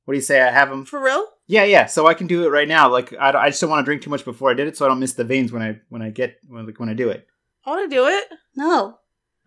What 0.05 0.13
do 0.13 0.17
you 0.17 0.21
say? 0.21 0.41
I 0.41 0.51
have 0.51 0.69
them. 0.69 0.85
for 0.85 1.01
real 1.01 1.25
Yeah, 1.47 1.63
yeah. 1.63 1.85
So 1.85 2.07
I 2.07 2.13
can 2.13 2.27
do 2.27 2.43
it 2.45 2.49
right 2.49 2.67
now. 2.67 2.89
Like 2.89 3.13
I, 3.19 3.31
don't- 3.31 3.41
I 3.41 3.49
just 3.49 3.61
don't 3.61 3.69
want 3.69 3.81
to 3.83 3.85
drink 3.85 4.01
too 4.01 4.09
much 4.09 4.25
before 4.25 4.49
I 4.51 4.53
did 4.55 4.67
it, 4.67 4.75
so 4.77 4.85
I 4.85 4.87
don't 4.89 4.99
miss 4.99 5.13
the 5.13 5.23
veins 5.23 5.51
when 5.51 5.61
I 5.61 5.79
when 5.89 6.01
I 6.01 6.09
get 6.09 6.37
when, 6.47 6.65
like, 6.65 6.79
when 6.79 6.89
I 6.89 6.93
do 6.93 7.09
it. 7.09 7.25
i 7.65 7.69
want 7.69 7.89
to 7.89 7.95
do 7.95 8.05
it 8.07 8.25
No. 8.55 8.97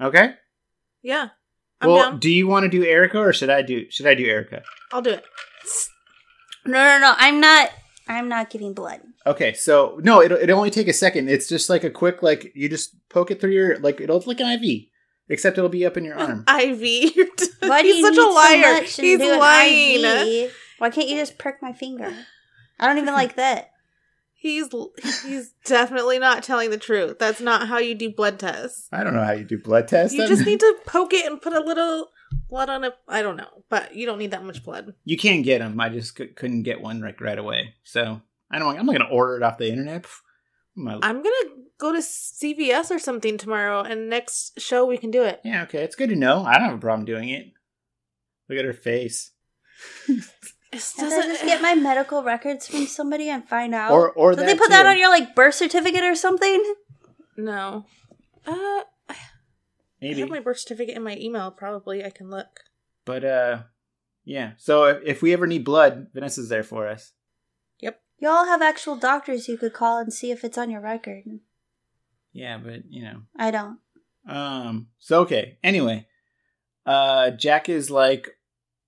Okay. 0.00 0.34
yeah 1.02 1.28
i'm 1.80 1.90
well, 1.90 2.10
down 2.10 2.18
do 2.20 2.30
you 2.30 2.46
want 2.46 2.64
to 2.64 2.68
do 2.70 2.84
Erica 2.84 3.18
or 3.18 3.32
should 3.32 3.50
I 3.50 3.62
do 3.62 3.90
should 3.90 4.06
I 4.06 4.14
do 4.14 4.24
Erica? 4.26 4.62
i'll 4.92 5.02
do 5.02 5.10
it 5.10 5.24
No, 6.64 6.72
no, 6.72 6.98
no. 7.00 7.14
I'm 7.16 7.40
not. 7.40 7.70
I'm 8.08 8.28
not 8.28 8.50
giving 8.50 8.72
blood. 8.72 9.00
Okay, 9.26 9.52
so 9.54 9.98
no, 10.02 10.22
it'll 10.22 10.38
it 10.38 10.50
only 10.50 10.70
take 10.70 10.88
a 10.88 10.92
second. 10.92 11.28
It's 11.28 11.48
just 11.48 11.68
like 11.68 11.84
a 11.84 11.90
quick 11.90 12.22
like 12.22 12.52
you 12.54 12.68
just 12.68 12.94
poke 13.08 13.30
it 13.30 13.40
through 13.40 13.50
your 13.52 13.78
like 13.80 14.00
it'll 14.00 14.18
it's 14.18 14.26
like 14.26 14.40
an 14.40 14.62
IV, 14.62 14.84
except 15.28 15.58
it'll 15.58 15.68
be 15.70 15.84
up 15.86 15.96
in 15.96 16.04
your 16.04 16.18
arm. 16.18 16.44
iv 16.48 16.82
You're 16.82 17.34
t- 17.34 17.46
Why 17.60 17.82
do 17.82 17.88
he's 17.88 17.96
you 17.98 18.04
such 18.04 18.14
need 18.14 18.20
a 18.20 18.30
liar 18.30 18.62
so 18.62 18.72
much 18.72 18.98
and 18.98 19.06
he's 19.06 19.18
do 19.18 19.38
lying 19.38 20.04
IV? 20.04 20.52
Why 20.78 20.90
can't 20.90 21.08
you 21.08 21.16
just 21.16 21.38
prick 21.38 21.56
my 21.60 21.72
finger? 21.72 22.14
I 22.78 22.86
don't 22.86 22.98
even 22.98 23.14
like 23.14 23.36
that. 23.36 23.70
he's 24.38 24.68
he's 25.24 25.52
definitely 25.64 26.18
not 26.20 26.42
telling 26.42 26.70
the 26.70 26.76
truth 26.78 27.18
that's 27.18 27.40
not 27.40 27.66
how 27.66 27.78
you 27.78 27.94
do 27.94 28.10
blood 28.10 28.38
tests 28.38 28.86
I 28.92 29.02
don't 29.02 29.14
know 29.14 29.24
how 29.24 29.32
you 29.32 29.44
do 29.44 29.58
blood 29.58 29.88
tests. 29.88 30.14
you 30.14 30.20
then. 30.20 30.28
just 30.28 30.46
need 30.46 30.60
to 30.60 30.76
poke 30.86 31.14
it 31.14 31.26
and 31.26 31.40
put 31.40 31.52
a 31.54 31.60
little 31.60 32.10
blood 32.48 32.68
on 32.68 32.84
it 32.84 32.94
i 33.08 33.22
don't 33.22 33.36
know 33.36 33.62
but 33.68 33.94
you 33.94 34.06
don't 34.06 34.18
need 34.18 34.30
that 34.30 34.44
much 34.44 34.64
blood 34.64 34.94
you 35.04 35.16
can't 35.16 35.44
get 35.44 35.58
them. 35.58 35.78
I 35.80 35.88
just 35.88 36.16
c- 36.16 36.26
couldn't 36.28 36.62
get 36.62 36.80
one 36.80 37.00
like 37.00 37.20
right 37.20 37.38
away. 37.38 37.74
So 37.84 38.20
I 38.50 38.58
don't. 38.58 38.78
I'm 38.78 38.86
not 38.86 38.92
gonna 38.96 39.10
order 39.10 39.36
it 39.36 39.42
off 39.42 39.58
the 39.58 39.68
internet. 39.70 40.02
Pff, 40.04 40.20
my- 40.74 40.98
i'm 41.02 41.22
gonna 41.22 41.50
go 41.78 41.92
to 41.92 41.98
cvs 41.98 42.90
or 42.90 42.98
something 42.98 43.36
tomorrow 43.38 43.82
and 43.82 44.08
next 44.08 44.58
show 44.60 44.84
we 44.86 44.96
can 44.96 45.10
do 45.10 45.22
it 45.22 45.40
yeah, 45.44 45.62
okay, 45.64 45.82
it's 45.82 45.96
good 45.96 46.08
to 46.10 46.16
know. 46.16 46.44
I 46.44 46.54
don't 46.54 46.68
have 46.70 46.78
a 46.78 46.80
problem 46.80 47.04
doing 47.04 47.28
it. 47.28 47.52
Look 48.48 48.58
at 48.58 48.64
her 48.64 48.72
face. 48.72 49.32
It 50.72 50.82
Can't 50.96 51.12
I 51.12 51.26
just 51.28 51.44
get 51.44 51.62
my 51.62 51.74
medical 51.74 52.22
records 52.22 52.66
from 52.66 52.86
somebody 52.86 53.28
and 53.28 53.48
find 53.48 53.74
out? 53.74 53.92
Or 53.92 54.10
or 54.12 54.30
Did 54.32 54.40
that 54.40 54.46
they 54.46 54.54
put 54.56 54.70
that 54.70 54.84
on 54.86 54.98
your 54.98 55.08
like 55.08 55.34
birth 55.34 55.54
certificate 55.54 56.02
or 56.02 56.14
something? 56.14 56.74
No. 57.36 57.86
Uh, 58.46 58.80
I 60.00 60.06
maybe. 60.06 60.20
have 60.20 60.30
my 60.30 60.40
birth 60.40 60.58
certificate 60.58 60.96
in 60.96 61.02
my 61.02 61.16
email. 61.16 61.50
Probably 61.50 62.04
I 62.04 62.10
can 62.10 62.30
look. 62.30 62.60
But 63.04 63.24
uh, 63.24 63.62
yeah. 64.24 64.52
So 64.58 64.84
if, 64.84 65.02
if 65.04 65.22
we 65.22 65.32
ever 65.32 65.46
need 65.46 65.64
blood, 65.64 66.08
Vanessa's 66.12 66.48
there 66.48 66.62
for 66.62 66.86
us. 66.86 67.12
Yep. 67.80 68.00
Y'all 68.18 68.44
have 68.44 68.60
actual 68.60 68.96
doctors 68.96 69.48
you 69.48 69.56
could 69.56 69.72
call 69.72 69.98
and 69.98 70.12
see 70.12 70.30
if 70.30 70.44
it's 70.44 70.58
on 70.58 70.70
your 70.70 70.80
record. 70.80 71.24
Yeah, 72.32 72.58
but 72.58 72.82
you 72.90 73.02
know. 73.02 73.22
I 73.38 73.50
don't. 73.50 73.78
Um. 74.28 74.88
So 74.98 75.20
okay. 75.22 75.58
Anyway, 75.64 76.06
uh, 76.84 77.30
Jack 77.30 77.68
is 77.68 77.90
like, 77.90 78.28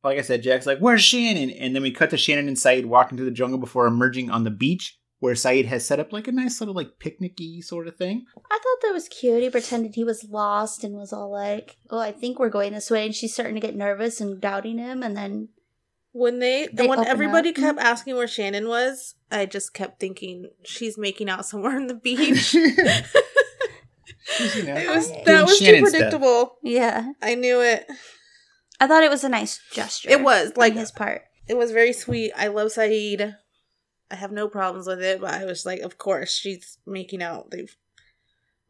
like 0.05 0.19
I 0.19 0.23
said, 0.23 0.43
Jack's 0.43 0.67
like, 0.67 0.81
"Where's 0.81 1.03
Shannon?" 1.03 1.51
And 1.51 1.75
then 1.75 1.83
we 1.83 1.91
cut 1.91 2.11
to 2.11 2.19
Shannon 2.19 2.49
and 2.49 2.57
Sayid 2.57 2.85
walking 2.85 3.17
through 3.17 3.27
the 3.27 3.33
jungle 3.33 3.59
before 3.59 3.87
emerging 3.87 4.31
on 4.31 4.45
the 4.45 4.51
beach, 4.51 4.98
where 5.21 5.35
Sayid 5.35 5.67
has 5.67 5.85
set 5.85 6.01
up 6.01 6.13
like 6.13 6.29
a 6.29 6.33
nice 6.33 6.61
little 6.61 6.75
like 6.75 6.99
picnicky 7.01 7.63
sort 7.63 7.89
of 7.89 7.97
thing. 7.97 8.25
I 8.51 8.59
thought 8.59 8.81
that 8.83 8.93
was 8.95 9.09
cute. 9.09 9.43
He 9.43 9.51
pretended 9.51 9.95
he 9.95 10.05
was 10.05 10.25
lost 10.29 10.85
and 10.85 10.95
was 10.97 11.13
all 11.13 11.31
like, 11.31 11.77
"Oh, 11.91 11.99
I 11.99 12.13
think 12.13 12.39
we're 12.39 12.49
going 12.51 12.73
this 12.73 12.91
way," 12.91 13.05
and 13.07 13.15
she's 13.15 13.35
starting 13.35 13.55
to 13.55 13.61
get 13.61 13.77
nervous 13.77 14.21
and 14.21 14.41
doubting 14.41 14.79
him. 14.79 15.03
And 15.03 15.17
then 15.17 15.49
When 16.13 16.39
they, 16.39 16.69
They 16.73 16.87
when 16.87 17.05
everybody 17.07 17.51
up. 17.51 17.57
kept 17.57 17.79
asking 17.79 18.17
where 18.17 18.29
Shannon 18.29 18.69
was, 18.69 19.15
I 19.31 19.47
just 19.47 19.75
kept 19.75 20.01
thinking 20.01 20.49
she's 20.65 20.97
making 20.99 21.29
out 21.29 21.47
somewhere 21.47 21.77
on 21.77 21.87
the 21.89 21.95
beach. 22.07 22.55
You 22.55 22.75
know, 24.65 24.77
it 24.77 24.89
was 24.89 25.11
that 25.25 25.45
was 25.47 25.59
too 25.59 25.65
Shannon 25.65 25.87
stuff. 25.87 25.99
predictable. 25.99 26.59
yeah, 26.63 27.13
I 27.23 27.35
knew 27.35 27.61
it. 27.61 27.87
I 28.81 28.87
thought 28.87 29.03
it 29.03 29.11
was 29.11 29.25
a 29.25 29.29
nice 29.29 29.61
gesture. 29.73 30.11
It 30.11 30.23
was 30.23 30.49
on 30.49 30.53
like 30.57 30.75
his 30.75 30.91
part. 30.93 31.23
it 31.49 31.57
was 31.57 31.73
very 31.73 31.93
sweet. 31.93 32.33
I 32.37 32.49
love 32.49 32.69
Sayid. 32.69 33.35
I 34.11 34.17
have 34.17 34.33
no 34.33 34.49
problems 34.49 34.87
with 34.87 35.03
it, 35.03 35.21
but 35.21 35.35
I 35.35 35.45
was 35.45 35.67
like, 35.67 35.81
of 35.81 35.99
course, 35.99 36.35
she's 36.35 36.79
making 36.87 37.23
out 37.23 37.51
they've 37.51 37.77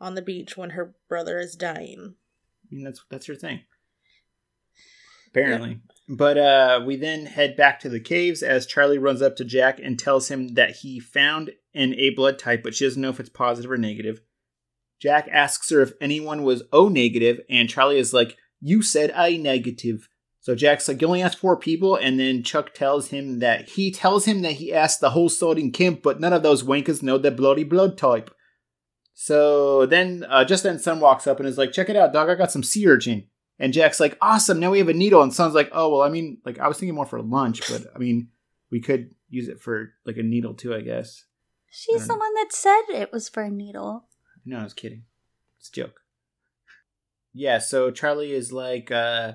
on 0.00 0.14
the 0.14 0.22
beach 0.22 0.56
when 0.56 0.70
her 0.70 0.94
brother 1.08 1.38
is 1.38 1.54
dying. 1.54 2.14
I 2.70 2.74
mean, 2.74 2.84
that's 2.84 3.04
that's 3.10 3.28
your 3.28 3.36
thing. 3.36 3.60
Apparently. 5.28 5.80
But 6.08 6.38
uh 6.38 6.82
we 6.86 6.96
then 6.96 7.26
head 7.26 7.56
back 7.56 7.80
to 7.80 7.88
the 7.88 8.00
caves 8.00 8.42
as 8.42 8.66
Charlie 8.66 8.98
runs 8.98 9.22
up 9.22 9.36
to 9.36 9.44
Jack 9.44 9.78
and 9.78 9.98
tells 9.98 10.28
him 10.28 10.54
that 10.54 10.76
he 10.76 11.00
found 11.00 11.50
an 11.74 11.94
A 11.94 12.10
blood 12.10 12.38
type, 12.38 12.62
but 12.62 12.74
she 12.74 12.84
doesn't 12.84 13.00
know 13.00 13.10
if 13.10 13.20
it's 13.20 13.28
positive 13.28 13.70
or 13.70 13.76
negative. 13.76 14.20
Jack 15.00 15.28
asks 15.30 15.70
her 15.70 15.80
if 15.80 15.92
anyone 16.00 16.42
was 16.42 16.64
O 16.72 16.88
negative, 16.88 17.40
and 17.48 17.68
Charlie 17.68 17.98
is 17.98 18.12
like, 18.12 18.36
You 18.60 18.82
said 18.82 19.12
I 19.12 19.36
negative. 19.36 20.08
So 20.48 20.54
Jack's 20.54 20.88
like, 20.88 21.02
You 21.02 21.08
only 21.08 21.20
asked 21.20 21.36
four 21.36 21.58
people, 21.58 21.94
and 21.94 22.18
then 22.18 22.42
Chuck 22.42 22.72
tells 22.72 23.08
him 23.08 23.40
that 23.40 23.68
he 23.68 23.90
tells 23.90 24.24
him 24.24 24.40
that 24.40 24.52
he 24.52 24.72
asked 24.72 25.02
the 25.02 25.10
whole 25.10 25.28
sorting 25.28 25.72
camp, 25.72 26.00
but 26.02 26.20
none 26.20 26.32
of 26.32 26.42
those 26.42 26.62
wankers 26.62 27.02
know 27.02 27.18
the 27.18 27.30
bloody 27.30 27.64
blood 27.64 27.98
type. 27.98 28.34
So 29.12 29.84
then, 29.84 30.24
uh, 30.26 30.46
just 30.46 30.62
then, 30.62 30.78
Sun 30.78 31.00
walks 31.00 31.26
up 31.26 31.38
and 31.38 31.46
is 31.46 31.58
like, 31.58 31.72
"Check 31.72 31.90
it 31.90 31.96
out, 31.96 32.14
dog! 32.14 32.30
I 32.30 32.34
got 32.34 32.50
some 32.50 32.62
sea 32.62 32.88
urchin." 32.88 33.26
And 33.58 33.74
Jack's 33.74 34.00
like, 34.00 34.16
awesome, 34.22 34.58
now 34.58 34.70
we 34.70 34.78
have 34.78 34.88
a 34.88 34.94
needle. 34.94 35.20
And 35.20 35.34
Sun's 35.34 35.52
like, 35.52 35.68
oh, 35.72 35.90
well, 35.90 36.02
I 36.02 36.08
mean, 36.08 36.38
like, 36.46 36.58
I 36.58 36.68
was 36.68 36.78
thinking 36.78 36.94
more 36.94 37.04
for 37.04 37.20
lunch, 37.20 37.60
but 37.68 37.86
I 37.94 37.98
mean, 37.98 38.28
we 38.70 38.80
could 38.80 39.10
use 39.28 39.48
it 39.48 39.60
for 39.60 39.90
like 40.06 40.16
a 40.16 40.22
needle 40.22 40.54
too, 40.54 40.74
I 40.74 40.80
guess. 40.80 41.24
She's 41.68 42.02
I 42.02 42.04
the 42.04 42.08
don't 42.08 42.18
one 42.20 42.34
that 42.36 42.52
said 42.52 42.82
it 42.88 43.12
was 43.12 43.28
for 43.28 43.42
a 43.42 43.50
needle. 43.50 44.06
No, 44.46 44.60
I 44.60 44.62
was 44.62 44.72
kidding. 44.72 45.02
It's 45.58 45.68
a 45.68 45.72
joke. 45.72 46.00
Yeah, 47.34 47.58
so 47.58 47.90
Charlie 47.90 48.32
is 48.32 48.50
like, 48.50 48.90
uh, 48.90 49.32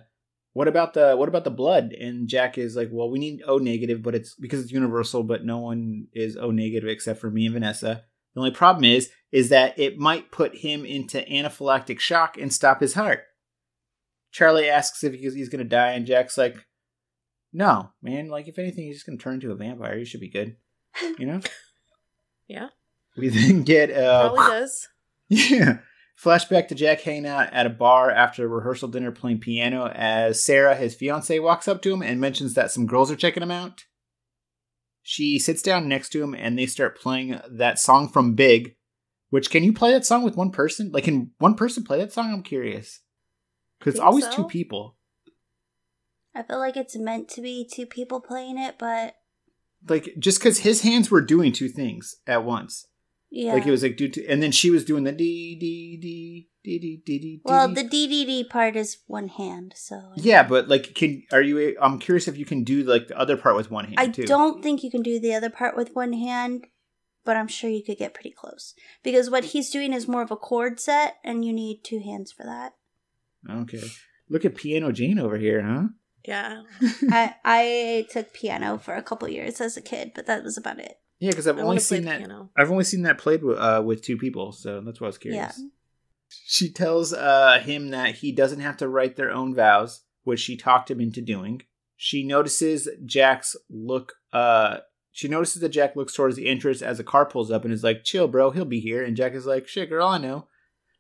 what 0.54 0.68
about 0.68 0.94
the 0.94 1.16
what 1.16 1.30
about 1.30 1.44
the 1.44 1.52
blood? 1.52 1.94
And 1.94 2.28
Jack 2.28 2.58
is 2.58 2.76
like, 2.76 2.90
well, 2.92 3.10
we 3.10 3.20
need 3.20 3.42
O 3.48 3.58
negative, 3.58 4.02
but 4.02 4.16
it's 4.16 4.36
because 4.36 4.62
it's 4.62 4.72
universal, 4.72 5.24
but 5.24 5.44
no 5.44 5.58
one 5.60 6.08
is 6.14 6.38
O 6.38 6.52
negative 6.52 6.90
except 6.90 7.20
for 7.20 7.30
me 7.30 7.46
and 7.46 7.54
Vanessa. 7.54 8.04
The 8.34 8.40
only 8.40 8.52
problem 8.52 8.84
is, 8.86 9.10
is 9.32 9.50
that 9.50 9.78
it 9.78 9.98
might 9.98 10.32
put 10.32 10.56
him 10.58 10.86
into 10.86 11.22
anaphylactic 11.22 12.00
shock 12.00 12.38
and 12.38 12.52
stop 12.52 12.82
his 12.82 12.94
heart. 12.96 13.22
Charlie 14.32 14.70
asks 14.70 15.04
if 15.04 15.14
he's, 15.14 15.36
he's 15.36 15.50
gonna 15.50 15.64
die, 15.64 15.92
and 15.92 16.06
Jack's 16.08 16.38
like, 16.38 16.58
no, 17.52 17.92
man. 18.02 18.30
Like, 18.30 18.48
if 18.48 18.58
anything, 18.58 18.86
he's 18.86 18.96
just 18.96 19.06
gonna 19.06 19.20
turn 19.20 19.36
into 19.36 19.52
a 19.52 19.56
vampire. 19.56 19.98
You 19.98 20.06
should 20.06 20.22
be 20.22 20.30
good. 20.30 20.56
You 21.20 21.26
know. 21.26 21.40
Yeah. 22.46 22.68
We 23.18 23.30
then 23.30 23.64
get 23.64 23.90
uh, 23.90 24.30
Probably 24.30 24.52
does. 24.60 24.88
yeah. 25.30 25.78
Flashback 26.22 26.68
to 26.68 26.76
Jack 26.76 27.02
hanging 27.02 27.26
out 27.26 27.52
at 27.52 27.66
a 27.66 27.72
bar 27.72 28.12
after 28.12 28.46
a 28.46 28.48
rehearsal 28.48 28.88
dinner 28.88 29.12
playing 29.12 29.40
piano 29.40 29.88
as 29.88 30.44
Sarah, 30.44 30.76
his 30.76 30.96
fiance, 30.96 31.38
walks 31.40 31.68
up 31.68 31.82
to 31.82 31.94
him 31.94 32.02
and 32.02 32.22
mentions 32.22 32.54
that 32.54 32.72
some 32.72 32.86
girls 32.86 33.12
are 33.12 33.16
checking 33.16 33.44
him 33.44 33.52
out. 33.52 33.86
She 35.02 35.38
sits 35.38 35.62
down 35.62 35.90
next 35.90 36.10
to 36.10 36.24
him 36.24 36.34
and 36.34 36.58
they 36.58 36.66
start 36.66 37.00
playing 37.00 37.40
that 37.50 37.80
song 37.80 38.08
from 38.08 38.36
Big. 38.36 38.76
Which 39.32 39.50
can 39.50 39.64
you 39.64 39.74
play 39.74 39.92
that 39.92 40.06
song 40.06 40.24
with 40.24 40.38
one 40.38 40.52
person? 40.52 40.92
Like, 40.92 41.06
can 41.06 41.32
one 41.40 41.56
person 41.56 41.84
play 41.84 41.98
that 41.98 42.14
song? 42.14 42.32
I'm 42.32 42.44
curious. 42.44 43.02
Because 43.80 43.96
it's 43.96 44.02
always 44.02 44.26
so. 44.26 44.32
two 44.32 44.44
people. 44.46 44.96
I 46.36 46.44
feel 46.44 46.60
like 46.60 46.78
it's 46.78 46.96
meant 46.96 47.30
to 47.30 47.42
be 47.42 47.68
two 47.70 47.86
people 47.86 48.22
playing 48.22 48.58
it, 48.58 48.76
but 48.78 49.16
Like, 49.90 50.14
just 50.20 50.40
because 50.40 50.60
his 50.60 50.82
hands 50.82 51.12
were 51.12 51.22
doing 51.22 51.52
two 51.52 51.68
things 51.68 52.16
at 52.28 52.46
once. 52.46 52.88
Yeah. 53.36 53.54
Like, 53.56 53.66
it 53.66 53.72
was 53.72 53.82
like, 53.82 53.98
do 53.98 54.08
two, 54.08 54.24
and 54.30 54.44
then 54.44 54.52
she 54.52 54.70
was 54.70 54.86
doing 54.86 55.06
the 55.06 55.12
dee 55.12 55.56
dee 55.56 55.98
dee 56.00 56.50
dee 56.64 56.80
dee 56.80 57.02
dee 57.04 57.20
dee. 57.20 57.42
well, 57.44 57.68
the 57.68 57.84
dee. 57.84 58.06
the 58.06 58.44
DDD 58.44 58.50
part 58.50 58.76
is 58.76 59.00
one 59.08 59.28
hand, 59.28 59.74
so 59.76 60.12
Yeah, 60.16 60.44
but 60.44 60.68
like, 60.68 60.94
can 60.94 61.24
are 61.32 61.42
you? 61.42 61.76
I'm 61.82 61.98
curious 61.98 62.28
if 62.28 62.38
you 62.38 62.46
can 62.46 62.64
do 62.64 62.84
like 62.84 63.08
the 63.08 63.18
other 63.18 63.36
part 63.36 63.56
with 63.56 63.72
one 63.72 63.86
hand 63.86 64.00
I 64.00 64.10
too. 64.10 64.26
don't 64.26 64.62
think 64.62 64.84
you 64.84 64.92
can 64.92 65.02
do 65.02 65.20
the 65.20 65.34
other 65.34 65.50
part 65.50 65.76
with 65.76 65.96
one 65.96 66.14
hand, 66.14 66.68
but 67.26 67.36
I'm 67.36 67.48
sure 67.48 67.72
you 67.72 67.84
could 67.84 67.98
get 67.98 68.14
pretty 68.14 68.32
close 68.32 68.76
because 69.02 69.32
what 69.32 69.46
he's 69.46 69.72
doing 69.72 69.94
is 69.94 70.08
more 70.08 70.22
of 70.22 70.30
a 70.30 70.36
chord 70.36 70.80
set, 70.80 71.16
and 71.24 71.44
you 71.44 71.54
need 71.54 71.82
two 71.84 72.02
hands 72.02 72.32
for 72.32 72.44
that. 72.46 72.74
Okay. 73.50 73.82
Look 74.30 74.46
at 74.46 74.56
Piano 74.56 74.92
Jane 74.92 75.18
over 75.18 75.38
here, 75.38 75.64
huh? 75.64 75.88
Yeah. 76.24 76.62
I 77.10 77.36
I 77.44 78.08
took 78.12 78.32
piano 78.32 78.78
for 78.78 78.94
a 78.94 79.04
couple 79.04 79.28
years 79.28 79.60
as 79.60 79.76
a 79.76 79.82
kid, 79.82 80.12
but 80.14 80.28
that 80.28 80.44
was 80.44 80.56
about 80.56 80.80
it. 80.80 81.00
Yeah, 81.24 81.30
because 81.30 81.48
I've 81.48 81.56
I 81.58 81.62
only 81.62 81.76
want 81.76 81.80
to 81.80 81.88
play 81.88 81.98
seen 82.00 82.06
that. 82.08 82.18
piano. 82.18 82.50
I've 82.58 82.70
only 82.70 82.84
seen 82.84 83.04
that 83.04 83.18
played 83.18 83.46
with, 83.46 83.58
uh, 83.58 83.82
with 83.86 84.02
two 84.02 84.18
people, 84.18 84.52
so 84.52 84.82
that's 84.82 85.00
why 85.00 85.06
I 85.06 85.08
was 85.08 85.18
curious. 85.18 85.58
Yeah. 85.58 85.66
She 86.28 86.70
tells 86.70 87.14
uh, 87.14 87.62
him 87.64 87.92
that 87.92 88.16
he 88.16 88.34
doesn't 88.34 88.60
have 88.60 88.76
to 88.78 88.90
write 88.90 89.16
their 89.16 89.32
own 89.32 89.56
vows, 89.56 90.02
which 90.26 90.42
she 90.42 90.58
talked 90.58 90.92
him 90.92 91.00
into 91.00 91.22
doing. 91.22 91.62
She 91.96 92.24
notices 92.24 92.90
Jack's 93.06 93.56
look. 93.70 94.16
Uh, 94.34 94.80
she 95.14 95.30
notices 95.30 95.62
that 95.62 95.70
Jack 95.70 95.96
looks 95.96 96.14
towards 96.14 96.36
the 96.36 96.50
entrance 96.50 96.82
as 96.82 97.00
a 97.00 97.06
car 97.06 97.26
pulls 97.26 97.52
up 97.52 97.64
and 97.64 97.74
is 97.74 97.86
like, 97.86 98.04
"Chill, 98.04 98.28
bro, 98.28 98.52
he'll 98.52 98.66
be 98.66 98.82
here." 98.82 99.02
And 99.02 99.16
Jack 99.16 99.34
is 99.34 99.46
like, 99.46 99.66
"Shit, 99.66 99.88
girl, 99.88 100.10
I 100.10 100.18
know." 100.18 100.50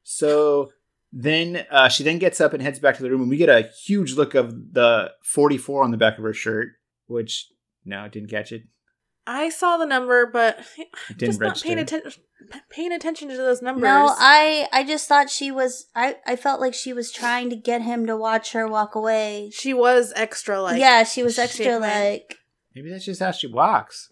So 0.04 0.72
then 1.12 1.66
uh, 1.70 1.90
she 1.90 2.06
then 2.06 2.20
gets 2.20 2.40
up 2.40 2.54
and 2.54 2.62
heads 2.64 2.80
back 2.80 2.96
to 2.96 3.04
the 3.04 3.10
room, 3.10 3.20
and 3.20 3.30
we 3.30 3.36
get 3.36 3.50
a 3.50 3.70
huge 3.86 4.14
look 4.14 4.36
of 4.36 4.72
the 4.72 5.12
44 5.26 5.84
on 5.84 5.92
the 5.92 5.98
back 5.98 6.18
of 6.18 6.24
her 6.24 6.34
shirt, 6.34 6.70
which 7.08 7.50
no, 7.84 8.00
I 8.00 8.08
didn't 8.08 8.30
catch 8.30 8.54
it. 8.54 8.64
I 9.26 9.50
saw 9.50 9.78
the 9.78 9.86
number, 9.86 10.26
but 10.26 10.60
didn't 11.10 11.20
just 11.20 11.40
not 11.40 11.48
register. 11.48 11.68
paying 11.68 11.80
attention. 11.80 12.24
Paying 12.70 12.92
attention 12.92 13.30
to 13.30 13.38
those 13.38 13.62
numbers. 13.62 13.84
No, 13.84 14.14
I 14.18 14.68
I 14.74 14.84
just 14.84 15.08
thought 15.08 15.30
she 15.30 15.50
was. 15.50 15.88
I 15.96 16.18
I 16.26 16.36
felt 16.36 16.60
like 16.60 16.74
she 16.74 16.92
was 16.92 17.12
trying 17.12 17.50
to 17.50 17.56
get 17.56 17.82
him 17.82 18.06
to 18.06 18.18
watch 18.18 18.52
her 18.52 18.68
walk 18.68 18.96
away. 18.96 19.50
she 19.54 19.74
was 19.74 20.12
extra 20.16 20.62
like. 20.62 20.80
yeah, 20.80 21.04
she 21.04 21.24
was 21.24 21.40
extra 21.40 21.66
shit, 21.66 21.82
like. 21.82 22.38
Maybe 22.76 22.90
that's 22.90 23.06
just 23.06 23.22
how 23.22 23.32
she 23.32 23.48
walks. 23.48 24.12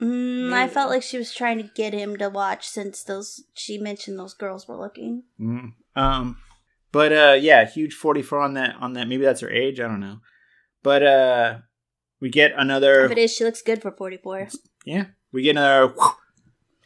Mm, 0.00 0.52
I 0.52 0.68
felt 0.68 0.90
like 0.90 1.02
she 1.02 1.18
was 1.18 1.34
trying 1.34 1.58
to 1.58 1.70
get 1.74 1.92
him 1.92 2.16
to 2.18 2.28
watch 2.28 2.68
since 2.68 3.02
those 3.02 3.44
she 3.54 3.78
mentioned 3.78 4.18
those 4.18 4.34
girls 4.34 4.68
were 4.68 4.76
looking. 4.76 5.24
Mm. 5.40 5.72
Um, 5.96 6.36
but 6.92 7.12
uh, 7.12 7.36
yeah, 7.38 7.66
huge 7.66 7.94
forty 7.94 8.22
four 8.22 8.40
on 8.40 8.54
that. 8.54 8.76
On 8.80 8.92
that, 8.94 9.08
maybe 9.08 9.24
that's 9.24 9.40
her 9.40 9.50
age. 9.50 9.80
I 9.80 9.88
don't 9.88 10.00
know. 10.00 10.20
But 10.82 11.02
uh, 11.02 11.58
we 12.20 12.30
get 12.30 12.52
another. 12.56 13.04
If 13.04 13.12
it 13.12 13.18
is, 13.18 13.32
she 13.32 13.44
looks 13.44 13.62
good 13.62 13.82
for 13.82 13.90
forty 13.90 14.16
four. 14.16 14.48
Yeah, 14.84 15.06
we 15.32 15.42
get 15.42 15.50
another. 15.50 15.94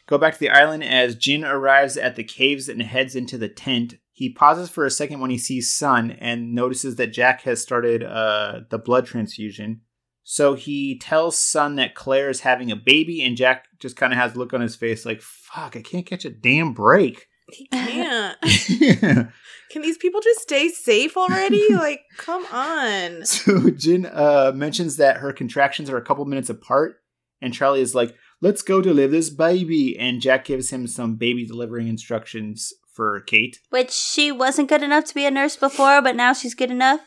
Go 0.06 0.18
back 0.18 0.34
to 0.34 0.40
the 0.40 0.50
island 0.50 0.84
as 0.84 1.14
Jin 1.14 1.44
arrives 1.44 1.96
at 1.96 2.16
the 2.16 2.24
caves 2.24 2.68
and 2.68 2.82
heads 2.82 3.14
into 3.14 3.38
the 3.38 3.48
tent. 3.48 3.94
He 4.10 4.28
pauses 4.28 4.68
for 4.68 4.84
a 4.84 4.90
second 4.90 5.20
when 5.20 5.30
he 5.30 5.38
sees 5.38 5.72
Sun 5.72 6.10
and 6.12 6.54
notices 6.54 6.96
that 6.96 7.12
Jack 7.12 7.42
has 7.42 7.62
started 7.62 8.02
uh, 8.02 8.60
the 8.68 8.78
blood 8.78 9.06
transfusion. 9.06 9.80
So 10.24 10.54
he 10.54 10.98
tells 10.98 11.38
Sun 11.38 11.76
that 11.76 11.94
Claire 11.94 12.30
is 12.30 12.40
having 12.40 12.70
a 12.70 12.76
baby, 12.76 13.22
and 13.22 13.36
Jack 13.36 13.66
just 13.80 13.96
kind 13.96 14.12
of 14.12 14.18
has 14.18 14.34
a 14.34 14.38
look 14.38 14.52
on 14.52 14.60
his 14.60 14.76
face 14.76 15.06
like, 15.06 15.22
fuck, 15.22 15.76
I 15.76 15.82
can't 15.82 16.06
catch 16.06 16.24
a 16.24 16.30
damn 16.30 16.74
break. 16.74 17.26
He 17.48 17.66
can't. 17.68 18.36
yeah. 19.72 19.80
Can 19.80 19.82
these 19.82 19.98
people 19.98 20.20
just 20.20 20.40
stay 20.40 20.68
safe 20.68 21.16
already? 21.16 21.66
like, 21.74 22.02
come 22.18 22.46
on. 22.46 23.22
So 23.32 23.70
Jin 23.70 24.06
uh, 24.06 24.52
mentions 24.54 24.96
that 24.96 25.18
her 25.18 25.32
contractions 25.32 25.90
are 25.90 25.96
a 25.96 26.04
couple 26.04 26.24
minutes 26.24 26.50
apart, 26.50 26.96
and 27.40 27.52
Charlie 27.52 27.80
is 27.80 27.94
like, 27.94 28.14
"Let's 28.40 28.62
go 28.62 28.80
deliver 28.80 29.10
this 29.10 29.30
baby." 29.30 29.98
And 29.98 30.20
Jack 30.20 30.44
gives 30.44 30.70
him 30.70 30.86
some 30.86 31.16
baby 31.16 31.46
delivering 31.46 31.88
instructions 31.88 32.72
for 32.92 33.20
Kate. 33.20 33.58
Which 33.70 33.90
she 33.90 34.30
wasn't 34.30 34.68
good 34.68 34.82
enough 34.82 35.04
to 35.06 35.14
be 35.14 35.24
a 35.24 35.30
nurse 35.30 35.56
before, 35.56 36.02
but 36.02 36.16
now 36.16 36.32
she's 36.32 36.54
good 36.54 36.70
enough 36.70 37.00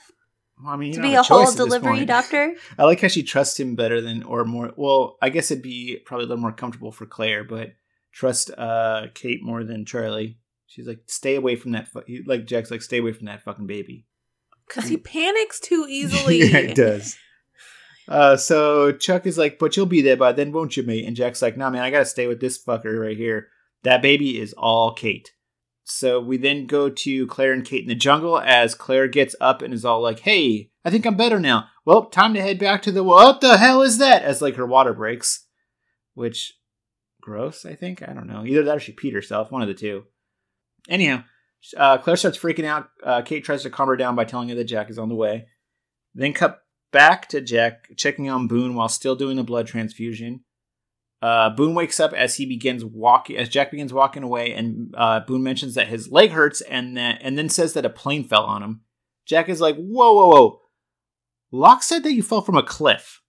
Well, 0.62 0.74
I 0.74 0.78
mean, 0.78 0.94
to 0.94 1.02
be 1.02 1.12
have 1.12 1.26
a 1.26 1.28
whole 1.28 1.46
choice 1.46 1.54
at 1.54 1.58
this 1.58 1.66
delivery 1.66 2.06
doctor. 2.06 2.56
I 2.78 2.84
like 2.84 3.02
how 3.02 3.08
she 3.08 3.24
trusts 3.24 3.60
him 3.60 3.76
better 3.76 4.02
than, 4.02 4.24
or 4.24 4.44
more. 4.46 4.74
Well, 4.76 5.18
I 5.22 5.30
guess 5.30 5.52
it'd 5.52 5.64
be 5.64 6.00
probably 6.06 6.26
a 6.26 6.28
little 6.28 6.42
more 6.42 6.52
comfortable 6.52 6.92
for 6.92 7.06
Claire, 7.06 7.44
but 7.44 7.74
trust 8.12 8.52
uh, 8.58 9.08
Kate 9.14 9.44
more 9.44 9.64
than 9.64 9.86
Charlie. 9.86 10.40
She's 10.76 10.88
like, 10.88 11.00
"Stay 11.08 11.36
away 11.36 11.56
from 11.56 11.72
that." 11.72 11.88
Fu-. 11.88 12.04
he- 12.06 12.24
Like 12.26 12.46
Jack's 12.46 12.70
like, 12.70 12.82
"Stay 12.82 12.98
away 12.98 13.14
from 13.14 13.28
that 13.28 13.44
fucking 13.44 13.66
baby." 13.68 14.06
Because 14.68 14.90
he 14.90 14.98
panics 14.98 15.60
too 15.60 15.86
easily. 15.90 16.40
yeah, 16.40 16.58
it 16.58 16.76
does. 16.76 17.18
Uh, 18.08 18.36
so 18.38 18.92
Chuck 18.92 19.26
is 19.26 19.38
like, 19.38 19.58
but 19.58 19.76
you'll 19.78 19.86
be 19.86 20.02
there 20.02 20.18
by 20.18 20.32
then, 20.32 20.52
won't 20.52 20.76
you, 20.78 20.84
mate? 20.84 21.06
And 21.06 21.16
Jack's 21.16 21.42
like, 21.42 21.58
nah, 21.58 21.70
man, 21.70 21.82
I 21.82 21.90
gotta 21.92 22.06
stay 22.06 22.28
with 22.28 22.40
this 22.40 22.64
fucker 22.64 23.00
right 23.02 23.18
here. 23.18 23.48
That 23.84 24.02
baby 24.02 24.40
is 24.40 24.54
all 24.58 24.94
Kate. 24.94 25.32
So 25.86 26.20
we 26.20 26.38
then 26.38 26.66
go 26.66 26.90
to 26.90 27.28
Claire 27.28 27.54
and 27.54 27.64
Kate 27.66 27.84
in 27.84 27.88
the 27.88 27.96
jungle 27.96 28.40
as 28.40 28.74
Claire 28.76 29.08
gets 29.08 29.36
up 29.40 29.62
and 29.62 29.74
is 29.74 29.86
all 29.86 30.02
like, 30.02 30.20
hey, 30.22 30.72
I 30.84 30.90
think 30.90 31.06
I'm 31.06 31.16
better 31.18 31.40
now. 31.40 31.66
Well, 31.86 32.06
time 32.06 32.34
to 32.34 32.42
head 32.42 32.58
back 32.60 32.82
to 32.84 32.92
the. 32.92 33.04
What 33.04 33.42
the 33.42 33.58
hell 33.58 33.82
is 33.84 34.00
that? 34.00 34.24
As 34.24 34.42
like 34.42 34.56
her 34.56 34.66
water 34.66 34.94
breaks. 34.94 35.46
Which, 36.16 36.54
gross, 37.22 37.66
I 37.66 37.76
think. 37.76 38.02
I 38.02 38.14
don't 38.14 38.28
know. 38.28 38.44
Either 38.46 38.64
that 38.64 38.78
or 38.78 38.80
she 38.80 38.94
peed 38.94 39.14
herself. 39.14 39.52
One 39.52 39.62
of 39.62 39.68
the 39.68 39.74
two. 39.76 40.06
Anyhow, 40.90 41.24
uh, 41.78 41.98
Claire 41.98 42.18
starts 42.18 42.38
freaking 42.38 42.66
out. 42.66 42.90
Uh, 43.04 43.22
Kate 43.22 43.44
tries 43.44 43.64
to 43.64 43.70
calm 43.70 43.88
her 43.88 43.96
down 43.96 44.16
by 44.16 44.26
telling 44.26 44.50
her 44.50 44.56
that 44.56 44.66
Jack 44.66 44.90
is 44.90 45.00
on 45.00 45.10
the 45.10 45.16
way. 45.16 45.48
Then 46.14 46.34
cut 46.34 46.60
back 46.92 47.28
to 47.30 47.42
Jack 47.42 47.90
checking 47.98 48.30
on 48.30 48.48
Boone 48.48 48.76
while 48.76 48.90
still 48.90 49.16
doing 49.16 49.36
the 49.36 49.44
blood 49.44 49.68
transfusion. 49.68 50.42
Uh, 51.22 51.50
Boone 51.50 51.74
wakes 51.74 52.00
up 52.00 52.14
as 52.14 52.36
he 52.36 52.46
begins 52.46 52.86
walking, 52.86 53.38
as 53.38 53.50
Jack 53.50 53.72
begins 53.72 53.92
walking 53.92 54.24
away, 54.24 54.54
and 54.54 54.94
uh, 54.96 55.22
Boone 55.22 55.44
mentions 55.44 55.74
that 55.74 55.88
his 55.88 56.12
leg 56.12 56.32
hurts, 56.32 56.62
and 56.62 56.96
that, 56.98 57.20
and 57.22 57.38
then 57.38 57.50
says 57.50 57.74
that 57.74 57.86
a 57.86 57.90
plane 57.90 58.24
fell 58.24 58.44
on 58.44 58.62
him. 58.62 58.82
Jack 59.26 59.50
is 59.50 59.60
like, 59.60 59.76
"Whoa, 59.76 60.14
whoa, 60.14 60.28
whoa! 60.28 60.62
Locke 61.52 61.82
said 61.82 62.04
that 62.04 62.14
you 62.14 62.22
fell 62.22 62.42
from 62.42 62.58
a 62.58 62.64
cliff, 62.64 63.22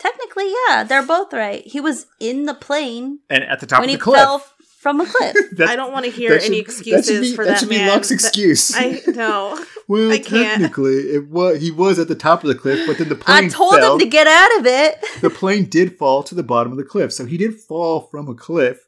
Technically, 0.00 0.50
yeah, 0.66 0.82
they're 0.82 1.06
both 1.06 1.30
right. 1.34 1.62
He 1.66 1.78
was 1.78 2.06
in 2.18 2.46
the 2.46 2.54
plane 2.54 3.18
and 3.28 3.44
at 3.44 3.60
the 3.60 3.66
top 3.66 3.80
when 3.80 3.90
of 3.90 3.92
he 3.92 3.96
the 3.96 4.02
cliff." 4.02 4.18
fell 4.18 4.42
from 4.80 5.00
a 5.00 5.06
cliff. 5.06 5.36
That- 5.58 5.68
I 5.68 5.76
don't 5.76 5.92
want 5.92 6.06
to 6.06 6.10
hear 6.10 6.30
that 6.30 6.44
any 6.44 6.56
should- 6.56 6.64
excuses 6.66 7.06
that 7.08 7.20
be, 7.20 7.34
for 7.36 7.44
that. 7.44 7.50
that, 7.52 7.58
should 7.60 7.68
man. 7.68 7.86
be 7.86 7.90
Locke's 7.90 8.08
That- 8.08 8.14
excuse. 8.14 8.72
I 8.74 9.00
know. 9.08 9.62
well, 9.88 10.10
I 10.10 10.18
can't. 10.18 10.60
technically, 10.60 10.94
it 11.14 11.28
was 11.28 11.60
he 11.60 11.70
was 11.70 11.98
at 11.98 12.08
the 12.08 12.14
top 12.14 12.42
of 12.42 12.48
the 12.48 12.54
cliff, 12.54 12.86
but 12.86 12.96
then 12.98 13.08
the 13.08 13.14
plane. 13.14 13.44
I 13.44 13.48
told 13.48 13.74
fell. 13.74 13.92
him 13.94 13.98
to 14.00 14.06
get 14.06 14.26
out 14.26 14.58
of 14.58 14.66
it. 14.66 15.04
the 15.20 15.30
plane 15.30 15.64
did 15.66 15.96
fall 15.98 16.22
to 16.24 16.34
the 16.34 16.42
bottom 16.42 16.72
of 16.72 16.78
the 16.78 16.84
cliff. 16.84 17.12
So 17.12 17.26
he 17.26 17.36
did 17.36 17.54
fall 17.60 18.00
from 18.10 18.28
a 18.28 18.34
cliff. 18.34 18.78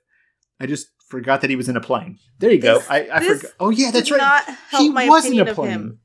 I 0.60 0.66
just 0.66 0.88
forgot 1.08 1.40
that 1.42 1.50
he 1.50 1.56
was 1.56 1.68
in 1.68 1.76
a 1.76 1.80
plane. 1.80 2.18
There 2.38 2.50
you 2.50 2.58
go. 2.58 2.80
I, 2.88 3.08
I 3.12 3.20
forgot. 3.24 3.50
Oh 3.60 3.70
yeah, 3.70 3.90
that's 3.90 4.08
did 4.08 4.14
right. 4.14 4.18
not 4.18 4.44
help 4.70 4.82
he 4.82 4.88
my 4.90 5.08
was 5.08 5.26
in 5.26 5.38
a 5.46 5.54
plane. 5.54 5.98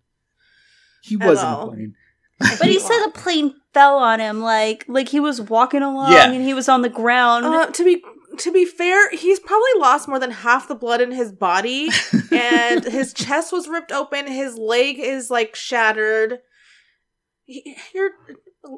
He 1.01 1.15
was 1.15 1.41
in 1.41 1.47
a 1.47 1.65
plane. 1.65 1.95
But 2.39 2.67
he 2.67 2.79
said 2.79 3.05
the 3.05 3.11
plane 3.11 3.53
fell 3.73 3.97
on 3.97 4.19
him, 4.19 4.41
like 4.41 4.83
like 4.87 5.09
he 5.09 5.19
was 5.19 5.39
walking 5.41 5.81
along 5.81 6.11
Yeah. 6.11 6.29
and 6.31 6.43
he 6.43 6.53
was 6.53 6.67
on 6.67 6.81
the 6.81 6.89
ground. 6.89 7.45
Uh, 7.45 7.67
to 7.67 7.83
be 7.85 8.03
to 8.39 8.51
be 8.51 8.65
fair, 8.65 9.09
he's 9.11 9.39
probably 9.39 9.69
lost 9.77 10.07
more 10.07 10.19
than 10.19 10.31
half 10.31 10.67
the 10.67 10.75
blood 10.75 11.01
in 11.01 11.11
his 11.11 11.31
body, 11.31 11.89
and 12.31 12.83
his 12.83 13.13
chest 13.13 13.51
was 13.51 13.67
ripped 13.67 13.91
open. 13.91 14.27
His 14.27 14.57
leg 14.57 14.99
is 14.99 15.29
like 15.29 15.55
shattered. 15.55 16.39
He- 17.45 17.75
Your 17.93 18.09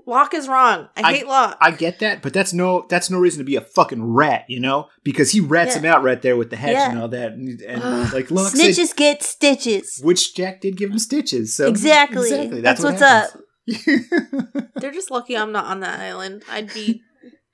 Locke 0.05 0.35
is 0.35 0.47
wrong. 0.47 0.87
I, 0.95 1.01
I- 1.01 1.13
hate 1.13 1.27
Locke. 1.27 1.57
I 1.59 1.71
get 1.71 1.99
that, 1.99 2.21
but 2.21 2.31
that's 2.33 2.53
no 2.53 2.85
that's 2.89 3.09
no 3.09 3.17
reason 3.17 3.39
to 3.39 3.43
be 3.43 3.55
a 3.55 3.61
fucking 3.61 4.03
rat, 4.03 4.45
you 4.47 4.59
know? 4.59 4.87
Because 5.03 5.31
he 5.31 5.39
rats 5.39 5.73
Yeah. 5.75 5.79
him 5.79 5.85
out 5.85 6.03
right 6.03 6.21
there 6.21 6.37
with 6.37 6.51
the 6.51 6.55
hedge 6.55 6.73
Yeah. 6.73 6.91
and 6.91 6.99
all 6.99 7.07
that, 7.07 7.31
and, 7.31 7.59
and 7.61 8.13
like 8.13 8.29
Locke 8.29 8.51
said, 8.51 8.69
Snitches 8.75 8.95
get 8.95 9.23
stitches. 9.23 9.99
which 10.03 10.35
Jack 10.35 10.61
did 10.61 10.77
give 10.77 10.91
him 10.91 10.99
stitches. 10.99 11.55
So 11.55 11.67
Exactly. 11.67 12.29
exactly. 12.29 12.61
That's 12.61 12.83
what 12.83 12.93
what's 12.93 13.01
happens. 13.01 13.43
They're 14.75 14.91
just 14.91 15.11
lucky 15.11 15.35
I'm 15.37 15.51
not 15.51 15.65
on 15.65 15.79
that 15.81 15.99
island. 15.99 16.43
I'd 16.49 16.73
be 16.73 17.01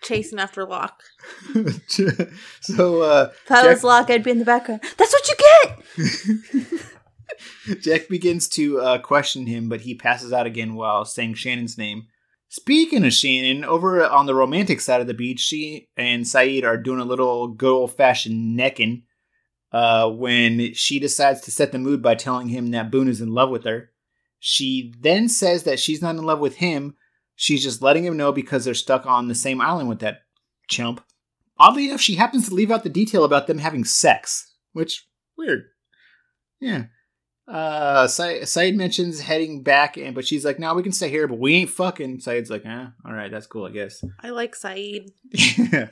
chasing 0.02 0.40
after 0.40 0.66
Locke. 0.66 1.02
so 1.88 3.02
uh, 3.02 3.30
If 3.32 3.52
I 3.52 3.62
Jack- 3.62 3.66
was 3.66 3.84
Locke, 3.84 4.10
I'd 4.10 4.24
be 4.24 4.32
in 4.32 4.40
the 4.40 4.46
background. 4.46 4.82
That's 4.98 5.14
what 5.14 5.30
you 5.30 5.36
get! 6.68 6.82
Jack 7.82 8.08
begins 8.08 8.48
to 8.50 8.80
uh, 8.80 8.98
question 9.00 9.48
him, 9.48 9.70
but 9.70 9.82
he 9.82 9.96
passes 9.96 10.32
out 10.32 10.46
again 10.46 10.76
while 10.76 11.06
saying 11.06 11.34
Shannon's 11.36 11.78
name. 11.78 12.08
Speaking 12.48 13.04
of 13.06 13.12
Shannon, 13.12 13.66
over 13.66 14.06
on 14.06 14.28
the 14.28 14.36
romantic 14.36 14.80
side 14.80 15.02
of 15.02 15.08
the 15.08 15.14
beach, 15.14 15.40
she 15.40 15.90
and 15.98 16.24
Sayid 16.24 16.64
are 16.64 16.78
doing 16.78 17.00
a 17.00 17.06
little 17.06 17.48
good 17.50 17.72
old 17.74 17.96
fashioned 17.98 18.56
necking 18.56 19.04
uh, 19.72 20.10
when 20.10 20.74
she 20.74 21.00
decides 21.00 21.42
to 21.42 21.52
set 21.52 21.72
the 21.72 21.80
mood 21.80 22.02
by 22.02 22.16
telling 22.16 22.48
him 22.48 22.72
that 22.72 22.92
Boone 22.92 23.10
is 23.10 23.20
in 23.20 23.34
love 23.34 23.50
with 23.50 23.66
her. 23.66 23.92
She 24.40 24.94
then 25.00 25.28
says 25.28 25.64
that 25.64 25.80
she's 25.80 26.02
not 26.02 26.16
in 26.16 26.24
love 26.24 26.40
with 26.40 26.58
him, 26.58 26.96
she's 27.36 27.64
just 27.64 27.82
letting 27.82 28.04
him 28.06 28.18
know 28.18 28.32
because 28.32 28.66
they're 28.66 28.74
stuck 28.74 29.06
on 29.06 29.28
the 29.28 29.36
same 29.36 29.62
island 29.62 29.90
with 29.90 30.00
that 30.00 30.20
chump. 30.68 31.04
Oddly 31.58 31.88
enough, 31.90 32.02
she 32.02 32.16
happens 32.16 32.50
to 32.50 32.56
leave 32.56 32.72
out 32.72 32.84
the 32.84 32.90
detail 32.90 33.24
about 33.24 33.48
them 33.48 33.60
having 33.60 33.86
sex, 33.86 34.54
which, 34.74 35.08
weird. 35.38 35.64
Yeah. 36.60 36.86
Uh, 37.48 38.08
Sa- 38.08 38.24
Sayid 38.44 38.76
mentions 38.76 39.20
heading 39.22 39.62
back, 39.62 39.98
and 39.98 40.16
but 40.16 40.26
she's 40.26 40.44
like, 40.44 40.58
"No, 40.58 40.74
we 40.74 40.82
can 40.82 40.92
stay 40.92 41.10
here, 41.10 41.28
but 41.28 41.38
we 41.38 41.54
ain't 41.54 41.70
fucking." 41.70 42.18
Sayid's 42.18 42.50
like, 42.50 42.66
"Eh, 42.66 42.86
all 43.06 43.14
right, 43.14 43.30
that's 43.32 43.46
cool, 43.46 43.66
I 43.66 43.70
guess." 43.72 44.04
I 44.22 44.30
like 44.32 44.56
Sayid. 44.56 45.12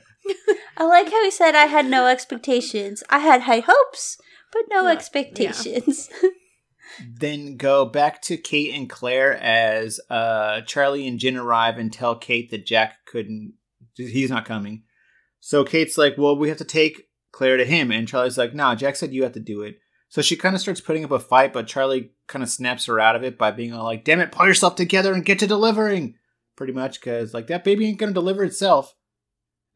I 0.76 0.84
like 0.84 1.06
how 1.10 1.22
he 1.22 1.30
said 1.30 1.54
I 1.54 1.66
had 1.66 1.86
no 1.86 2.08
expectations. 2.08 3.04
I 3.08 3.20
had 3.20 3.42
high 3.42 3.62
hopes, 3.66 4.18
but 4.52 4.62
no 4.68 4.82
Yeah. 4.82 4.92
expectations. 4.92 6.10
then 7.18 7.56
go 7.56 7.84
back 7.84 8.22
to 8.22 8.36
Kate 8.36 8.74
and 8.74 8.88
Claire 8.88 9.36
as 9.36 10.00
uh, 10.10 10.60
Charlie 10.62 11.06
and 11.06 11.18
Jin 11.18 11.36
arrive 11.36 11.78
and 11.78 11.92
tell 11.92 12.16
Kate 12.16 12.50
that 12.50 12.66
Jack 12.66 13.06
couldn't, 13.06 13.54
he's 13.96 14.30
not 14.30 14.44
coming. 14.44 14.82
So 15.40 15.62
Kate's 15.62 15.98
like, 15.98 16.16
"Well, 16.16 16.38
we 16.38 16.48
have 16.48 16.58
to 16.58 16.64
take 16.64 17.08
Claire 17.30 17.58
to 17.58 17.64
him," 17.64 17.92
and 17.92 18.08
Charlie's 18.08 18.38
like, 18.38 18.54
"No, 18.54 18.74
Jack 18.74 18.96
said 18.96 19.12
you 19.12 19.24
have 19.24 19.32
to 19.32 19.40
do 19.40 19.62
it." 19.62 19.76
So 20.08 20.22
she 20.22 20.36
kind 20.36 20.54
of 20.54 20.60
starts 20.60 20.80
putting 20.80 21.04
up 21.04 21.10
a 21.10 21.18
fight, 21.18 21.52
but 21.52 21.66
Charlie 21.66 22.12
kind 22.28 22.42
of 22.42 22.48
snaps 22.48 22.86
her 22.86 22.98
out 22.98 23.16
of 23.16 23.24
it 23.24 23.36
by 23.36 23.50
being 23.50 23.74
all 23.74 23.84
like, 23.84 24.04
"Damn 24.04 24.20
it, 24.20 24.32
pull 24.32 24.46
yourself 24.46 24.74
together 24.74 25.12
and 25.12 25.24
get 25.24 25.38
to 25.40 25.46
delivering." 25.46 26.14
Pretty 26.56 26.72
much, 26.72 27.00
because 27.00 27.34
like 27.34 27.48
that 27.48 27.64
baby 27.64 27.86
ain't 27.86 27.98
gonna 27.98 28.12
deliver 28.12 28.42
itself. 28.44 28.94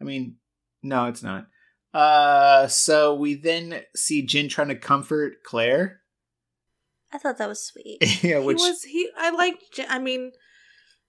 I 0.00 0.04
mean, 0.04 0.36
no, 0.82 1.06
it's 1.06 1.22
not. 1.22 1.48
Uh, 1.92 2.66
so 2.68 3.14
we 3.14 3.34
then 3.34 3.82
see 3.96 4.22
Jin 4.22 4.48
trying 4.48 4.68
to 4.68 4.76
comfort 4.76 5.42
Claire. 5.44 5.97
I 7.12 7.18
thought 7.18 7.38
that 7.38 7.48
was 7.48 7.64
sweet. 7.64 7.98
yeah, 8.22 8.38
which 8.38 8.60
he 8.60 8.68
was 8.68 8.82
he. 8.82 9.08
I 9.16 9.30
like. 9.30 9.60
J- 9.72 9.86
I 9.88 9.98
mean, 9.98 10.32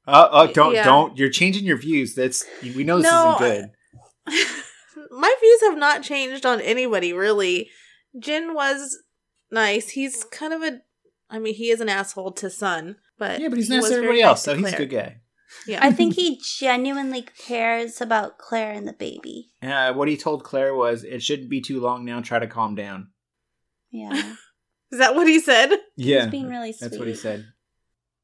Uh, 0.08 0.28
uh 0.32 0.48
don't 0.48 0.74
Yeah. 0.74 0.86
don't. 0.86 1.18
You're 1.18 1.30
changing 1.30 1.66
your 1.66 1.78
views. 1.78 2.16
That's 2.16 2.46
we 2.62 2.84
know 2.84 2.98
this 2.98 3.12
No, 3.12 3.36
isn't 3.42 3.72
good. 4.28 4.46
my 5.12 5.34
views 5.42 5.62
have 5.64 5.78
not 5.78 6.04
changed 6.04 6.46
on 6.46 6.62
anybody 6.62 7.14
really. 7.14 7.70
Jin 8.18 8.54
was 8.54 8.98
nice. 9.52 9.90
He's 9.90 10.24
kind 10.26 10.54
of 10.54 10.62
a. 10.64 10.80
I 11.30 11.38
mean, 11.40 11.54
he 11.54 11.70
is 11.70 11.80
an 11.80 11.90
asshole 11.90 12.32
to 12.34 12.50
Sun, 12.50 12.96
but 13.18 13.40
yeah, 13.40 13.50
but 13.50 13.58
he's 13.58 13.68
he 13.68 13.76
nice 13.76 13.84
to 13.86 13.90
very 13.90 13.98
everybody 14.00 14.22
nice 14.22 14.30
else, 14.30 14.44
to 14.44 14.52
so 14.52 14.58
he's 14.58 14.74
a 14.74 14.78
good 14.78 14.90
guy. 14.90 15.18
Yeah, 15.68 15.80
I 15.82 15.92
think 15.92 16.14
he 16.16 16.42
genuinely 16.60 17.22
cares 17.22 18.02
about 18.02 18.38
Claire 18.38 18.72
and 18.72 18.88
the 18.88 18.94
baby. 18.94 19.50
Uh, 19.62 19.94
what 19.94 20.08
he 20.08 20.18
told 20.18 20.44
Claire 20.44 20.74
was, 20.74 21.04
"It 21.04 21.22
shouldn't 21.22 21.50
be 21.50 21.62
too 21.62 21.80
long 21.80 22.06
now. 22.06 22.22
Try 22.22 22.40
to 22.40 22.48
calm 22.48 22.74
down." 22.76 23.10
Yeah. 23.92 24.36
Is 24.92 25.00
that 25.00 25.16
what 25.16 25.28
he 25.28 25.40
said? 25.40 25.72
Yeah, 25.96 26.24
He's 26.24 26.32
being 26.32 26.50
really 26.50 26.72
sweet. 26.74 26.90
that's 26.90 26.98
what 27.00 27.08
he 27.08 27.16
said. 27.16 27.46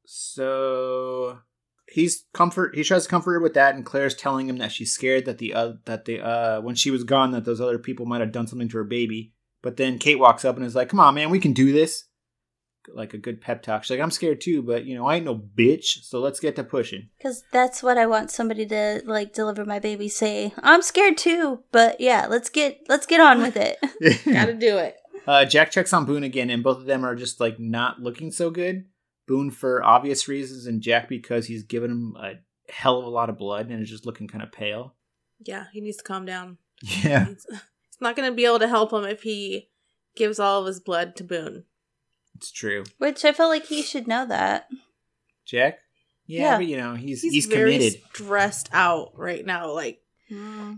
So 0.05 1.39
he's 1.87 2.25
comfort. 2.33 2.75
He 2.75 2.83
tries 2.83 3.03
to 3.03 3.09
comfort 3.09 3.33
her 3.33 3.39
with 3.39 3.53
that, 3.55 3.75
and 3.75 3.85
Claire's 3.85 4.15
telling 4.15 4.47
him 4.49 4.57
that 4.57 4.71
she's 4.71 4.91
scared 4.91 5.25
that 5.25 5.37
the 5.37 5.53
uh, 5.53 5.73
that 5.85 6.05
the 6.05 6.21
uh, 6.21 6.61
when 6.61 6.75
she 6.75 6.91
was 6.91 7.03
gone, 7.03 7.31
that 7.31 7.45
those 7.45 7.61
other 7.61 7.79
people 7.79 8.05
might 8.05 8.21
have 8.21 8.31
done 8.31 8.47
something 8.47 8.69
to 8.69 8.77
her 8.77 8.83
baby. 8.83 9.33
But 9.61 9.77
then 9.77 9.97
Kate 9.97 10.19
walks 10.19 10.45
up 10.45 10.57
and 10.57 10.65
is 10.65 10.75
like, 10.75 10.89
"Come 10.89 10.99
on, 10.99 11.15
man, 11.15 11.29
we 11.29 11.39
can 11.39 11.53
do 11.53 11.71
this." 11.71 12.05
Like 12.93 13.15
a 13.15 13.17
good 13.17 13.41
pep 13.41 13.63
talk. 13.63 13.83
She's 13.83 13.91
like, 13.97 13.99
"I'm 13.99 14.11
scared 14.11 14.41
too, 14.41 14.61
but 14.61 14.85
you 14.85 14.95
know, 14.95 15.07
I 15.07 15.15
ain't 15.15 15.25
no 15.25 15.35
bitch. 15.35 16.03
So 16.03 16.19
let's 16.19 16.39
get 16.39 16.55
to 16.57 16.63
pushing." 16.63 17.09
Because 17.17 17.43
that's 17.51 17.81
what 17.81 17.97
I 17.97 18.05
want 18.05 18.29
somebody 18.29 18.65
to 18.67 19.01
like 19.05 19.33
deliver 19.33 19.65
my 19.65 19.79
baby. 19.79 20.07
Say, 20.07 20.53
I'm 20.61 20.83
scared 20.83 21.17
too, 21.17 21.63
but 21.71 21.99
yeah, 21.99 22.27
let's 22.29 22.49
get 22.49 22.81
let's 22.87 23.07
get 23.07 23.19
on 23.19 23.39
with 23.41 23.57
it. 23.57 23.79
Got 24.31 24.45
to 24.45 24.53
do 24.53 24.77
it. 24.77 24.97
Uh, 25.27 25.45
Jack 25.45 25.71
checks 25.71 25.93
on 25.93 26.05
Boone 26.05 26.23
again, 26.23 26.49
and 26.49 26.63
both 26.63 26.77
of 26.77 26.85
them 26.85 27.03
are 27.05 27.15
just 27.15 27.39
like 27.39 27.59
not 27.59 27.99
looking 28.01 28.31
so 28.31 28.49
good. 28.49 28.85
Boone 29.27 29.49
for 29.51 29.83
obvious 29.83 30.27
reasons, 30.27 30.67
and 30.67 30.81
Jack 30.81 31.09
because 31.09 31.47
he's 31.47 31.63
given 31.63 31.89
him 31.91 32.15
a 32.19 32.33
hell 32.71 32.99
of 32.99 33.05
a 33.05 33.09
lot 33.09 33.29
of 33.29 33.37
blood 33.37 33.69
and 33.69 33.81
is 33.81 33.89
just 33.89 34.05
looking 34.05 34.27
kind 34.27 34.43
of 34.43 34.51
pale. 34.51 34.93
Yeah, 35.43 35.65
he 35.73 35.81
needs 35.81 35.97
to 35.97 36.03
calm 36.03 36.25
down. 36.25 36.57
Yeah, 36.81 37.25
He's, 37.25 37.45
he's 37.49 38.01
not 38.01 38.15
going 38.15 38.29
to 38.29 38.35
be 38.35 38.45
able 38.45 38.59
to 38.59 38.67
help 38.67 38.91
him 38.93 39.03
if 39.05 39.23
he 39.23 39.69
gives 40.15 40.39
all 40.39 40.61
of 40.61 40.67
his 40.67 40.79
blood 40.79 41.15
to 41.15 41.23
Boone. 41.23 41.63
it's 42.35 42.51
true. 42.51 42.83
Which 42.99 43.25
I 43.25 43.31
feel 43.33 43.47
like 43.47 43.65
he 43.65 43.81
should 43.81 44.07
know 44.07 44.25
that. 44.27 44.67
Jack. 45.45 45.79
Yeah, 46.27 46.41
Yeah. 46.41 46.57
but 46.57 46.65
you 46.67 46.77
know 46.77 46.95
he's 46.95 47.21
He's, 47.21 47.33
he's, 47.33 47.45
very 47.47 47.73
committed. 47.73 48.01
stressed 48.13 48.69
out 48.73 49.11
right 49.17 49.45
now. 49.45 49.71
Like 49.71 50.01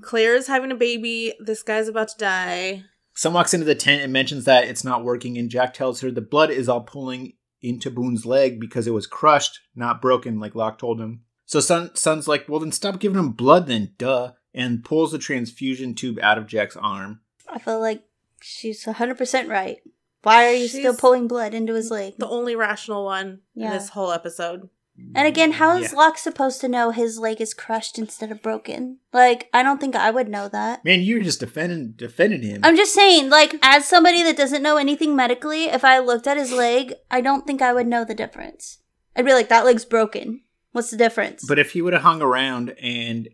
Claire 0.02 0.36
is 0.36 0.48
having 0.48 0.72
a 0.72 0.76
baby. 0.76 1.34
This 1.40 1.64
guy's 1.64 1.88
about 1.88 2.10
to 2.10 2.18
die. 2.18 2.84
Sun 3.18 3.34
walks 3.34 3.56
into 3.56 3.66
the 3.66 3.74
tent 3.74 4.04
and 4.04 4.14
mentions 4.14 4.46
that 4.46 4.66
it's 4.66 4.84
not 4.84 5.04
working, 5.04 5.40
and 5.40 5.50
Jack 5.50 5.74
tells 5.74 6.02
her 6.02 6.12
the 6.12 6.22
blood 6.22 6.52
is 6.52 6.70
all 6.70 6.82
pulling 6.82 7.34
into 7.64 7.90
Boone's 7.90 8.28
leg 8.28 8.60
because 8.60 8.86
it 8.86 8.94
was 8.94 9.08
crushed, 9.08 9.60
not 9.76 10.04
broken, 10.04 10.40
like 10.40 10.54
Locke 10.54 10.78
told 10.78 11.02
him. 11.02 11.22
So 11.44 11.60
Sun 11.60 11.96
Sun's 11.96 12.28
like, 12.28 12.48
well 12.48 12.60
then 12.60 12.72
stop 12.72 13.00
giving 13.00 13.18
him 13.18 13.32
blood 13.32 13.66
then, 13.66 13.94
duh, 13.98 14.34
and 14.54 14.86
pulls 14.86 15.14
the 15.14 15.18
transfusion 15.18 15.96
tube 15.96 16.20
out 16.22 16.38
of 16.38 16.46
Jack's 16.46 16.78
arm. 16.78 17.22
I 17.52 17.58
feel 17.58 17.80
like 17.80 18.04
she's 18.40 18.86
100% 18.86 19.50
right. 19.50 19.78
Why 20.22 20.46
are 20.46 20.54
you 20.54 20.68
still 20.68 20.96
pulling 20.96 21.28
blood 21.28 21.56
into 21.56 21.74
his 21.74 21.90
leg? 21.90 22.16
The 22.20 22.30
only 22.30 22.56
rational 22.56 23.04
one 23.04 23.40
in 23.56 23.68
this 23.70 23.90
whole 23.90 24.12
episode. 24.12 24.70
And 25.16 25.28
again, 25.28 25.54
how 25.54 25.78
is 25.78 25.92
Yeah. 25.92 25.98
Locke 25.98 26.18
supposed 26.18 26.60
to 26.62 26.68
know 26.68 26.92
his 26.92 27.20
leg 27.20 27.40
is 27.40 27.54
crushed 27.54 27.98
instead 27.98 28.32
of 28.32 28.42
broken? 28.42 29.00
Like, 29.14 29.50
I 29.54 29.64
don't 29.64 29.80
think 29.80 29.96
I 29.96 30.10
would 30.12 30.28
know 30.28 30.50
that. 30.50 30.84
Man, 30.84 31.02
you're 31.02 31.22
just 31.22 31.40
defending 31.40 31.94
defending 31.96 32.42
him. 32.42 32.62
I'm 32.64 32.76
just 32.76 32.94
saying, 32.94 33.30
like, 33.30 33.56
as 33.62 33.86
somebody 33.88 34.24
that 34.24 34.38
doesn't 34.38 34.64
know 34.64 34.78
anything 34.78 35.16
medically, 35.16 35.66
if 35.66 35.84
I 35.84 36.00
looked 36.00 36.28
at 36.28 36.38
his 36.38 36.52
leg, 36.52 36.94
I 37.12 37.22
don't 37.22 37.46
think 37.46 37.62
I 37.62 37.74
would 37.74 37.88
know 37.88 38.04
the 38.06 38.16
difference. 38.16 38.80
I'd 39.16 39.26
be 39.26 39.34
like, 39.34 39.50
that 39.50 39.66
leg's 39.66 39.86
broken. 39.86 40.42
What's 40.72 40.92
the 40.92 40.98
difference? 40.98 41.46
but 41.48 41.58
if 41.58 41.72
he 41.72 41.82
would 41.82 41.94
have 41.94 42.04
hung 42.04 42.22
around 42.22 42.76
and 42.82 43.30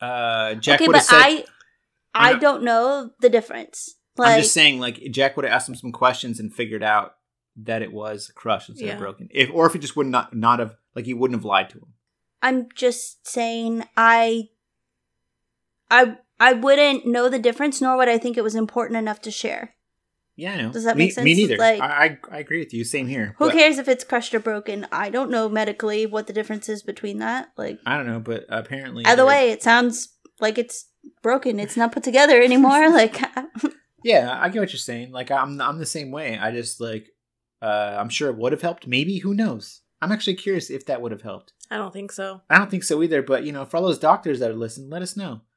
uh 0.00 0.54
Jack 0.54 0.80
okay, 0.80 0.86
would 0.86 0.96
have 0.96 1.04
said 1.04 1.16
I, 1.16 1.44
I 2.14 2.34
don't 2.34 2.62
know 2.62 3.10
the 3.20 3.28
difference. 3.28 3.96
Like, 4.16 4.36
I'm 4.36 4.40
just 4.42 4.54
saying 4.54 4.78
like 4.80 5.00
Jack 5.10 5.36
would 5.36 5.44
have 5.44 5.52
asked 5.52 5.68
him 5.68 5.74
some 5.74 5.92
questions 5.92 6.40
and 6.40 6.54
figured 6.54 6.82
out 6.82 7.16
that 7.62 7.82
it 7.82 7.92
was 7.92 8.30
crushed 8.34 8.68
instead 8.68 8.86
Yeah. 8.86 8.92
of 8.94 8.98
broken. 9.00 9.28
If 9.30 9.50
or 9.52 9.66
if 9.66 9.72
he 9.72 9.78
just 9.78 9.96
would 9.96 10.06
not 10.06 10.34
not 10.34 10.58
have 10.58 10.74
like 10.94 11.06
he 11.06 11.14
wouldn't 11.14 11.38
have 11.40 11.44
lied 11.44 11.70
to 11.70 11.78
him. 11.78 11.92
I'm 12.42 12.68
just 12.74 13.26
saying, 13.26 13.84
I, 13.96 14.50
I, 15.90 16.18
I 16.38 16.52
wouldn't 16.52 17.06
know 17.06 17.28
the 17.28 17.38
difference, 17.38 17.80
nor 17.80 17.96
would 17.96 18.08
I 18.08 18.18
think 18.18 18.36
it 18.36 18.44
was 18.44 18.54
important 18.54 18.98
enough 18.98 19.20
to 19.22 19.30
share. 19.30 19.74
Yeah, 20.36 20.52
I 20.52 20.62
know. 20.62 20.70
Does 20.72 20.84
that 20.84 20.96
me, 20.98 21.04
make 21.06 21.12
sense? 21.12 21.24
Me 21.24 21.34
neither. 21.34 21.56
Like- 21.56 21.80
I, 21.80 22.18
I 22.30 22.38
agree 22.38 22.58
with 22.58 22.74
you. 22.74 22.84
Same 22.84 23.06
here. 23.08 23.34
Who 23.38 23.46
But- 23.46 23.54
cares 23.54 23.78
if 23.78 23.88
it's 23.88 24.04
crushed 24.04 24.34
or 24.34 24.40
broken? 24.40 24.86
I 24.92 25.08
don't 25.08 25.30
know 25.30 25.48
medically 25.48 26.04
what 26.04 26.26
the 26.26 26.34
difference 26.34 26.68
is 26.68 26.82
between 26.82 27.18
that. 27.20 27.48
Like, 27.56 27.78
I 27.86 27.96
don't 27.96 28.06
know, 28.06 28.20
but 28.20 28.44
apparently 28.50 29.04
either 29.06 29.24
way, 29.24 29.50
it 29.50 29.62
sounds 29.62 30.10
like 30.38 30.58
it's 30.58 30.90
broken. 31.22 31.58
It's 31.58 31.76
not 31.76 31.92
put 31.92 32.02
together 32.02 32.40
anymore. 32.42 32.90
like, 32.90 33.18
Yeah, 34.04 34.38
I 34.38 34.50
get 34.50 34.60
what 34.60 34.72
you're 34.72 34.78
saying. 34.78 35.10
Like 35.10 35.30
I'm 35.30 35.58
I'm 35.60 35.78
the 35.78 35.86
same 35.86 36.10
way. 36.10 36.38
I 36.38 36.50
just 36.52 36.80
like 36.82 37.08
uh 37.62 37.96
I'm 37.98 38.08
sure 38.08 38.30
it 38.30 38.36
would 38.36 38.52
have 38.52 38.62
helped. 38.62 38.86
Maybe 38.86 39.18
who 39.18 39.34
knows? 39.34 39.82
I'm 40.02 40.12
actually 40.12 40.34
curious 40.34 40.70
if 40.70 40.86
that 40.86 41.00
would 41.00 41.12
have 41.12 41.22
helped. 41.22 41.52
I 41.70 41.76
don't 41.76 41.92
think 41.92 42.12
so. 42.12 42.42
I 42.50 42.58
don't 42.58 42.70
think 42.70 42.84
so 42.84 43.02
either, 43.02 43.22
but 43.22 43.44
you 43.44 43.52
know, 43.52 43.64
for 43.64 43.78
all 43.78 43.82
those 43.84 43.98
doctors 43.98 44.40
that 44.40 44.50
are 44.50 44.54
listening, 44.54 44.90
let 44.90 45.02
us 45.02 45.16
know. 45.16 45.40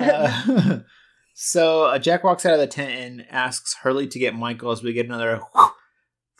Uh, 0.00 0.78
so 1.34 1.84
uh, 1.84 1.98
Jack 1.98 2.24
walks 2.24 2.46
out 2.46 2.54
of 2.54 2.60
the 2.60 2.66
tent 2.66 2.92
and 2.92 3.26
asks 3.30 3.74
Hurley 3.82 4.06
to 4.06 4.18
get 4.18 4.34
Michael 4.34 4.70
as 4.70 4.82
we 4.82 4.94
get 4.94 5.04
another 5.04 5.42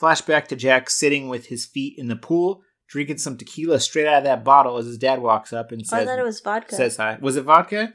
flashback 0.00 0.46
to 0.48 0.56
Jack 0.56 0.88
sitting 0.88 1.28
with 1.28 1.46
his 1.46 1.66
feet 1.66 1.98
in 1.98 2.08
the 2.08 2.16
pool, 2.16 2.62
drinking 2.88 3.18
some 3.18 3.36
tequila 3.36 3.78
straight 3.78 4.06
out 4.06 4.18
of 4.18 4.24
that 4.24 4.42
bottle 4.42 4.78
as 4.78 4.86
his 4.86 4.96
dad 4.96 5.20
walks 5.20 5.52
up 5.52 5.70
and 5.70 5.86
says, 5.86 6.00
I 6.00 6.04
thought 6.06 6.18
it 6.18 6.24
was 6.24 6.40
vodka. 6.40 6.74
says 6.74 6.96
hi. 6.96 7.18
Was 7.20 7.36
it 7.36 7.42
vodka? 7.42 7.92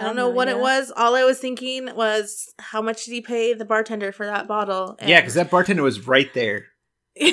I 0.00 0.04
don't 0.04 0.16
know 0.16 0.28
what 0.30 0.48
it 0.48 0.58
was. 0.58 0.92
All 0.96 1.14
I 1.14 1.24
was 1.24 1.38
thinking 1.38 1.94
was 1.94 2.52
how 2.58 2.80
much 2.82 3.04
did 3.04 3.12
he 3.12 3.20
pay 3.20 3.54
the 3.54 3.64
bartender 3.64 4.12
for 4.12 4.26
that 4.26 4.48
bottle? 4.48 4.96
Yeah, 5.04 5.20
because 5.20 5.34
that 5.34 5.50
bartender 5.50 5.82
was 5.82 6.06
right 6.06 6.32
there. 6.34 6.66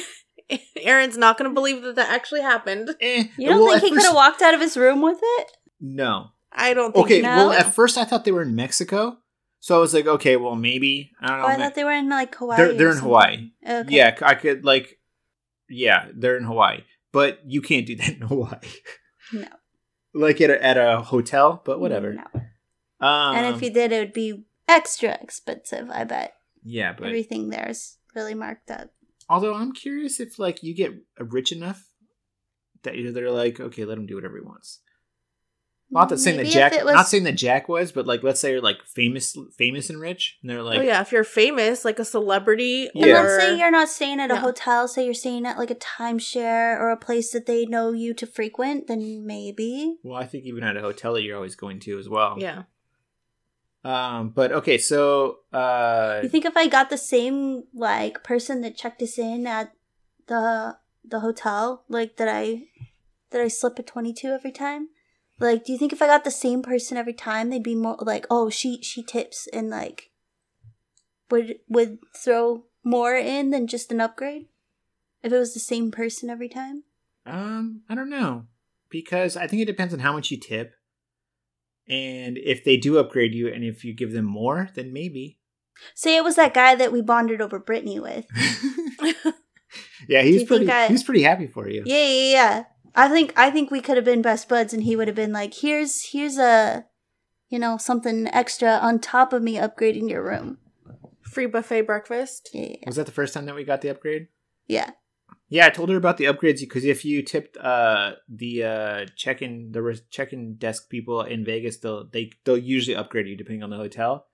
Aaron's 0.78 1.18
not 1.18 1.38
going 1.38 1.50
to 1.50 1.54
believe 1.54 1.82
that 1.84 1.96
that 1.96 2.10
actually 2.10 2.42
happened. 2.42 2.90
Eh. 3.02 3.26
You 3.38 3.50
don't 3.50 3.62
Well, 3.62 3.72
think 3.80 3.84
at 3.84 3.90
he 3.90 3.96
could 3.96 4.04
have 4.06 4.16
walked 4.16 4.42
out 4.42 4.54
of 4.54 4.62
his 4.62 4.78
room 4.78 5.02
with 5.02 5.20
it? 5.22 5.52
No. 5.82 6.28
I 6.52 6.74
don't 6.74 6.94
think 6.94 7.06
Okay, 7.06 7.16
he 7.18 7.22
well, 7.24 7.52
at 7.52 7.74
first 7.74 7.98
I 7.98 8.06
thought 8.06 8.24
they 8.26 8.32
were 8.32 8.44
in 8.44 8.56
Mexico. 8.56 9.18
So 9.60 9.76
I 9.76 9.80
was 9.80 9.94
like, 9.94 10.08
okay, 10.08 10.38
well, 10.38 10.56
maybe. 10.56 11.12
I 11.20 11.28
don't 11.28 11.38
know. 11.40 11.44
Oh, 11.46 11.48
I 11.50 11.56
thought 11.58 11.76
they 11.76 11.84
were 11.84 11.92
in 11.92 12.10
like 12.10 12.34
Hawaii. 12.36 12.58
They're- 12.58 12.74
they're 12.74 12.92
in. 12.92 12.98
Hawaii. 13.00 13.50
Okay. 13.68 13.96
Yeah, 13.96 14.18
I 14.22 14.36
could, 14.36 14.64
like, 14.64 15.00
yeah, 15.70 16.08
they're 16.16 16.38
in 16.38 16.44
Hawaii. 16.46 16.82
But 17.12 17.40
you 17.46 17.62
can't 17.62 17.86
do 17.86 17.96
that 17.98 18.10
in 18.10 18.22
Hawaii. 18.22 18.60
No. 19.34 19.48
like 20.14 20.40
at 20.40 20.50
a, 20.50 20.64
at 20.64 20.78
a 20.78 21.02
hotel, 21.02 21.62
but 21.66 21.80
whatever. 21.80 22.14
No. 22.14 22.24
Um, 23.00 23.36
and 23.36 23.56
if 23.56 23.62
you 23.62 23.72
did, 23.72 23.92
it 23.92 24.00
would 24.00 24.14
be 24.14 24.44
extra 24.68 25.18
expensive. 25.22 25.90
I 25.92 26.04
bet 26.04 26.34
yeah, 26.64 26.94
but 26.94 27.08
everything 27.08 27.50
there's 27.50 27.98
really 28.16 28.34
marked 28.34 28.72
up. 28.72 28.90
although 29.30 29.54
I'm 29.56 29.72
curious 29.74 30.20
if 30.20 30.40
like 30.40 30.64
you 30.64 30.74
get 30.76 30.94
rich 31.20 31.52
enough 31.52 31.84
that 32.84 32.98
you're 32.98 33.12
they're 33.12 33.32
like, 33.32 33.60
okay, 33.60 33.86
let 33.86 33.98
him 33.98 34.06
do 34.08 34.16
whatever 34.16 34.38
he 34.38 34.44
wants. 34.46 34.80
Not 35.90 36.10
that 36.10 36.18
saying 36.18 36.36
that 36.38 36.48
Jack, 36.48 36.74
was- 36.84 36.94
not 36.96 37.08
saying 37.08 37.24
that 37.24 37.38
Jack 37.38 37.70
was, 37.70 37.94
but 37.94 38.06
like 38.06 38.22
let's 38.22 38.42
say 38.42 38.52
you're 38.52 38.60
like 38.62 38.84
famous, 38.86 39.38
famous 39.58 39.90
and 39.90 40.02
rich, 40.02 40.38
and 40.42 40.50
they're 40.50 40.62
like, 40.62 40.80
oh 40.80 40.82
yeah, 40.82 41.00
if 41.00 41.14
you're 41.14 41.24
famous, 41.24 41.86
like 41.86 41.98
a 41.98 42.04
celebrity, 42.04 42.90
And 42.94 43.06
let's 43.14 43.38
say 43.38 43.58
you're 43.58 43.72
not 43.72 43.88
staying 43.88 44.20
at 44.20 44.30
a 44.30 44.34
Yeah. 44.34 44.40
hotel, 44.42 44.90
say 44.90 45.06
you're 45.06 45.14
staying 45.14 45.46
at 45.46 45.58
like 45.58 45.72
a 45.72 45.76
timeshare 45.76 46.78
or 46.78 46.90
a 46.90 46.98
place 46.98 47.32
that 47.32 47.46
they 47.46 47.66
know 47.66 47.94
you 47.94 48.14
to 48.16 48.28
frequent, 48.28 48.88
then 48.88 49.26
maybe. 49.26 49.96
well, 50.04 50.18
I 50.22 50.26
think 50.26 50.44
even 50.44 50.64
at 50.64 50.76
a 50.76 50.82
hotel 50.82 51.14
that 51.14 51.22
you're 51.24 51.38
always 51.38 51.56
going 51.56 51.80
to 51.82 51.98
as 51.98 52.10
well. 52.10 52.36
yeah. 52.38 52.64
Um, 53.84 54.30
but 54.30 54.52
okay, 54.52 54.78
so 54.78 55.40
uh, 55.54 56.20
You 56.24 56.30
think 56.30 56.46
if 56.46 56.58
I 56.58 56.68
got 56.68 56.90
the 56.90 56.98
same 56.98 57.64
like 57.74 58.24
person 58.24 58.62
that 58.62 58.76
checked 58.76 59.02
us 59.02 59.18
in 59.18 59.48
at 59.48 59.72
the 60.28 60.78
the 61.06 61.22
hotel, 61.22 61.84
like 61.88 62.18
that 62.18 62.28
I 62.28 62.64
that 63.32 63.42
I 63.42 63.48
slip 63.48 63.80
a 63.80 63.84
twenty 63.84 64.14
two 64.14 64.30
every 64.30 64.52
time? 64.52 64.90
Like, 65.40 65.66
do 65.66 65.72
you 65.72 65.78
think 65.78 65.94
if 65.94 66.02
I 66.02 66.08
got 66.08 66.24
the 66.24 66.32
same 66.32 66.64
person 66.64 66.98
every 66.98 67.14
time, 67.14 67.50
they'd 67.50 67.62
be 67.62 67.76
more 67.76 67.98
like, 68.00 68.26
oh, 68.30 68.50
she 68.50 68.82
she 68.82 69.04
tips 69.04 69.48
and 69.54 69.70
like 69.70 70.10
would 71.30 71.60
would 71.70 72.00
throw 72.16 72.66
more 72.84 73.16
in 73.16 73.52
than 73.52 73.68
just 73.68 73.92
an 73.92 74.02
upgrade 74.02 74.48
if 75.24 75.32
it 75.32 75.38
was 75.38 75.54
the 75.54 75.60
same 75.60 75.92
person 75.92 76.30
every 76.30 76.50
time? 76.50 76.84
Um, 77.26 77.82
I 77.90 77.96
don't 77.96 78.10
know 78.10 78.48
because 78.90 79.36
I 79.38 79.48
think 79.48 79.62
it 79.62 79.66
depends 79.66 79.94
on 79.94 80.00
how 80.00 80.14
much 80.14 80.32
you 80.32 80.38
tip, 80.38 80.74
and 81.90 82.38
if 82.38 82.64
they 82.64 82.78
do 82.78 82.98
upgrade 82.98 83.34
you, 83.34 83.48
and 83.52 83.64
if 83.64 83.84
you 83.86 83.94
give 83.94 84.12
them 84.14 84.26
more, 84.26 84.70
then 84.76 84.92
maybe. 84.94 85.40
Say 85.96 86.18
it 86.18 86.24
was 86.24 86.36
that 86.36 86.54
guy 86.54 86.76
that 86.76 86.92
we 86.92 87.02
bonded 87.02 87.40
over 87.42 87.60
Brittany 87.60 88.00
with. 88.00 88.26
yeah, 90.08 90.22
he's 90.22 90.44
pretty. 90.44 90.70
I- 90.72 90.88
He's 90.88 91.04
pretty 91.04 91.24
happy 91.24 91.48
for 91.48 91.70
you. 91.70 91.84
Yeah, 91.86 92.06
yeah, 92.08 92.32
yeah. 92.32 92.64
I 92.96 93.10
think 93.10 93.34
I 93.38 93.52
think 93.52 93.70
we 93.70 93.82
could 93.82 93.96
have 93.96 94.06
been 94.06 94.22
best 94.24 94.50
buds, 94.50 94.74
and 94.74 94.84
he 94.84 94.96
would 94.96 95.08
have 95.08 95.16
been 95.16 95.34
like, 95.34 95.54
"Here's 95.54 96.10
here's 96.12 96.38
a, 96.38 96.86
you 97.50 97.60
know, 97.60 97.78
something 97.78 98.28
extra 98.34 98.70
on 98.82 99.00
top 99.00 99.34
of 99.34 99.44
me 99.44 99.56
upgrading 99.58 100.10
your 100.10 100.24
room." 100.24 100.58
Free 101.22 101.46
buffet 101.46 101.82
breakfast. 101.82 102.50
Yeah, 102.54 102.70
yeah, 102.70 102.76
Was 102.88 102.96
that 102.96 103.06
the 103.06 103.12
first 103.12 103.34
time 103.34 103.46
that 103.46 103.54
we 103.56 103.64
got 103.64 103.82
the 103.82 103.90
upgrade? 103.90 104.28
yeah. 104.68 104.92
Yeah, 105.50 105.66
I 105.66 105.70
told 105.70 105.90
her 105.90 105.96
about 105.96 106.18
the 106.18 106.26
upgrades 106.26 106.60
because 106.60 106.84
if 106.84 107.06
you 107.06 107.22
tipped 107.24 107.56
uh 107.58 108.14
the 108.28 108.64
uh 108.64 109.06
check-in 109.16 109.72
the 109.72 110.00
check-in 110.10 110.56
desk 110.56 110.90
people 110.90 111.22
in 111.22 111.46
Vegas, 111.46 111.78
they'll 111.78 112.06
they 112.06 112.32
they'll 112.44 112.58
usually 112.58 112.96
upgrade 112.96 113.28
you 113.28 113.36
depending 113.38 113.64
on 113.64 113.70
the 113.70 113.78
hotel. 113.78 114.26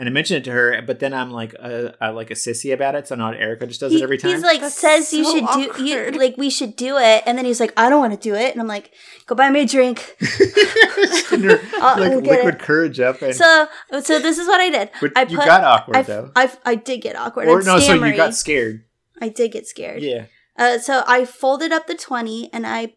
And 0.00 0.08
I 0.08 0.12
mentioned 0.12 0.38
it 0.38 0.44
to 0.44 0.52
her, 0.52 0.80
but 0.86 1.00
then 1.00 1.12
I'm 1.12 1.32
like 1.32 1.56
uh, 1.58 1.88
I 2.00 2.10
like 2.10 2.30
a 2.30 2.34
sissy 2.34 2.72
about 2.72 2.94
it, 2.94 3.08
so 3.08 3.16
now 3.16 3.32
Erica 3.32 3.66
just 3.66 3.80
does 3.80 3.90
He- 3.92 3.98
it 3.98 4.02
every 4.04 4.16
time. 4.16 4.30
He's 4.30 4.42
like 4.44 4.60
That's 4.60 4.76
says 4.78 5.12
you 5.12 5.24
so 5.24 5.32
should 5.34 5.74
do 5.76 5.84
you, 5.84 6.10
like 6.12 6.36
we 6.36 6.50
should 6.50 6.76
do 6.76 6.98
it, 6.98 7.24
and 7.26 7.36
then 7.36 7.44
he's 7.44 7.58
like, 7.58 7.72
"I 7.76 7.90
don't 7.90 7.98
want 7.98 8.12
to 8.12 8.18
do 8.20 8.36
it," 8.36 8.52
and 8.52 8.60
I'm 8.60 8.68
like, 8.68 8.92
"Go 9.26 9.34
buy 9.34 9.50
me 9.50 9.62
a 9.62 9.66
drink." 9.66 10.16
Her, 10.20 11.60
I'll 11.82 11.98
like 12.00 12.22
get 12.22 12.36
liquid 12.36 12.54
it. 12.54 12.60
courage 12.60 13.00
up, 13.00 13.22
and 13.22 13.34
So 13.34 13.66
so 14.00 14.18
this 14.20 14.38
is 14.38 14.46
what 14.46 14.60
I 14.60 14.70
did. 14.70 14.90
but 15.00 15.12
I 15.16 15.22
you 15.22 15.36
got 15.36 15.64
awkward 15.64 15.96
I, 15.96 16.02
though, 16.02 16.30
I, 16.36 16.52
I 16.64 16.74
did 16.76 16.98
get 17.00 17.16
awkward. 17.16 17.48
or 17.48 17.58
I'm 17.60 17.64
no, 17.66 17.78
so 17.80 17.94
you 17.94 18.16
got 18.16 18.34
scared. 18.36 18.84
I 19.20 19.30
did 19.30 19.50
get 19.52 19.66
scared. 19.66 20.02
Yeah, 20.02 20.26
Uh, 20.58 20.78
so 20.78 21.02
I 21.06 21.24
folded 21.24 21.72
up 21.72 21.86
the 21.86 21.94
twenty 21.94 22.50
and 22.52 22.66
I 22.66 22.94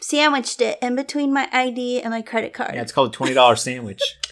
sandwiched 0.00 0.60
it 0.62 0.78
in 0.80 0.96
between 0.96 1.32
my 1.32 1.48
ID 1.52 2.00
and 2.00 2.10
my 2.12 2.22
credit 2.22 2.52
card. 2.54 2.74
yeah, 2.74 2.82
it's 2.82 2.92
called 2.92 3.08
a 3.10 3.12
twenty 3.12 3.34
dollar 3.34 3.56
sandwich. 3.56 4.00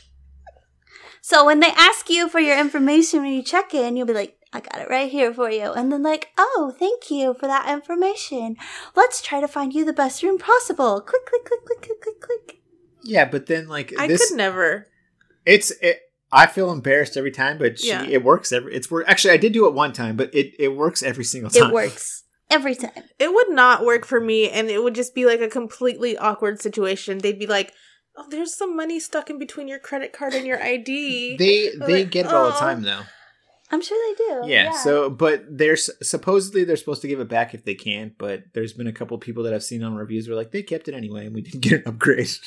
So 1.21 1.45
when 1.45 1.61
they 1.61 1.73
ask 1.77 2.09
you 2.09 2.27
for 2.31 2.41
your 2.41 2.59
information 2.59 3.21
when 3.21 3.35
you 3.35 3.43
check 3.43 3.75
in, 3.75 3.99
you'll 3.99 4.07
be 4.07 4.15
like, 4.15 4.39
I 4.55 4.61
got 4.61 4.81
it 4.81 4.89
right 4.89 5.11
here 5.11 5.35
for 5.35 5.51
you. 5.51 5.73
And 5.73 5.93
then 5.93 6.03
like, 6.03 6.29
oh, 6.39 6.73
thank 6.79 7.11
you 7.11 7.35
for 7.39 7.47
that 7.47 7.69
information. 7.69 8.57
Let's 8.97 9.21
try 9.21 9.43
to 9.43 9.49
find 9.49 9.75
you 9.75 9.85
the 9.85 9.93
best 9.93 10.23
room 10.23 10.39
possible. 10.39 11.03
Click, 11.03 11.27
click, 11.27 11.45
click, 11.45 11.67
click, 11.67 11.83
click, 11.83 12.01
click, 12.01 12.21
click. 12.23 12.61
yeah, 13.03 13.27
but 13.27 13.45
then 13.45 13.69
like 13.69 13.93
I 13.99 14.07
this, 14.07 14.31
could 14.31 14.39
never. 14.39 14.87
it's 15.45 15.71
it, 15.83 16.01
I 16.33 16.47
feel 16.47 16.71
embarrassed 16.73 17.19
every 17.19 17.33
time, 17.33 17.59
but 17.59 17.79
she, 17.79 17.89
Yeah. 17.89 18.05
it 18.05 18.25
works 18.25 18.51
every. 18.51 18.75
It's 18.75 18.91
work. 18.91 19.05
Actually, 19.07 19.35
I 19.35 19.39
did 19.39 19.53
do 19.53 19.67
it 19.67 19.75
one 19.75 19.93
time, 19.93 20.17
but 20.17 20.35
it 20.35 20.55
it 20.59 20.69
works 20.69 21.03
every 21.03 21.25
single 21.25 21.51
time. 21.51 21.69
It 21.69 21.75
works 21.75 22.25
every 22.51 22.75
time. 22.75 22.91
It 23.19 23.33
would 23.33 23.51
not 23.51 23.85
work 23.85 24.05
for 24.05 24.21
me, 24.21 24.51
and 24.51 24.69
it 24.69 24.83
would 24.83 24.95
just 24.95 25.15
be 25.15 25.27
like 25.27 25.41
a 25.41 25.49
completely 25.49 26.17
awkward 26.17 26.61
situation. 26.61 27.19
They'd 27.19 27.39
be 27.39 27.47
like, 27.47 27.73
"Oh, 28.17 28.27
there's 28.31 28.55
some 28.55 28.77
money 28.77 29.01
stuck 29.01 29.31
in 29.31 29.39
between 29.39 29.69
your 29.69 29.79
credit 29.79 30.13
card 30.13 30.35
and 30.35 30.47
your 30.47 30.63
ID." 30.63 31.37
They 31.39 31.73
I'm 31.73 31.79
they 31.81 32.03
like, 32.05 32.11
get 32.11 32.27
it 32.27 32.33
all 32.33 32.47
the 32.47 32.53
time 32.53 32.83
though. 32.83 33.03
I'm 33.71 33.83
sure 33.83 33.99
they 34.09 34.25
do. 34.25 34.51
Yeah, 34.51 34.73
So, 34.73 35.11
but 35.11 35.45
they're 35.51 35.77
supposedly 35.77 36.65
they're 36.65 36.77
supposed 36.77 37.03
to 37.03 37.09
give 37.09 37.21
it 37.21 37.29
back 37.29 37.53
if 37.53 37.65
they 37.65 37.75
can. 37.75 38.15
But 38.17 38.45
there's 38.55 38.73
been 38.73 38.87
a 38.87 38.93
couple 38.93 39.19
people 39.19 39.43
that 39.43 39.53
I've 39.53 39.63
seen 39.63 39.83
on 39.83 39.95
reviews 39.95 40.27
were 40.27 40.35
like 40.35 40.53
they 40.53 40.63
kept 40.63 40.89
it 40.89 40.95
anyway, 40.95 41.27
and 41.27 41.35
we 41.35 41.43
didn't 41.43 41.61
get 41.61 41.73
an 41.73 41.83
upgrade. 41.87 42.31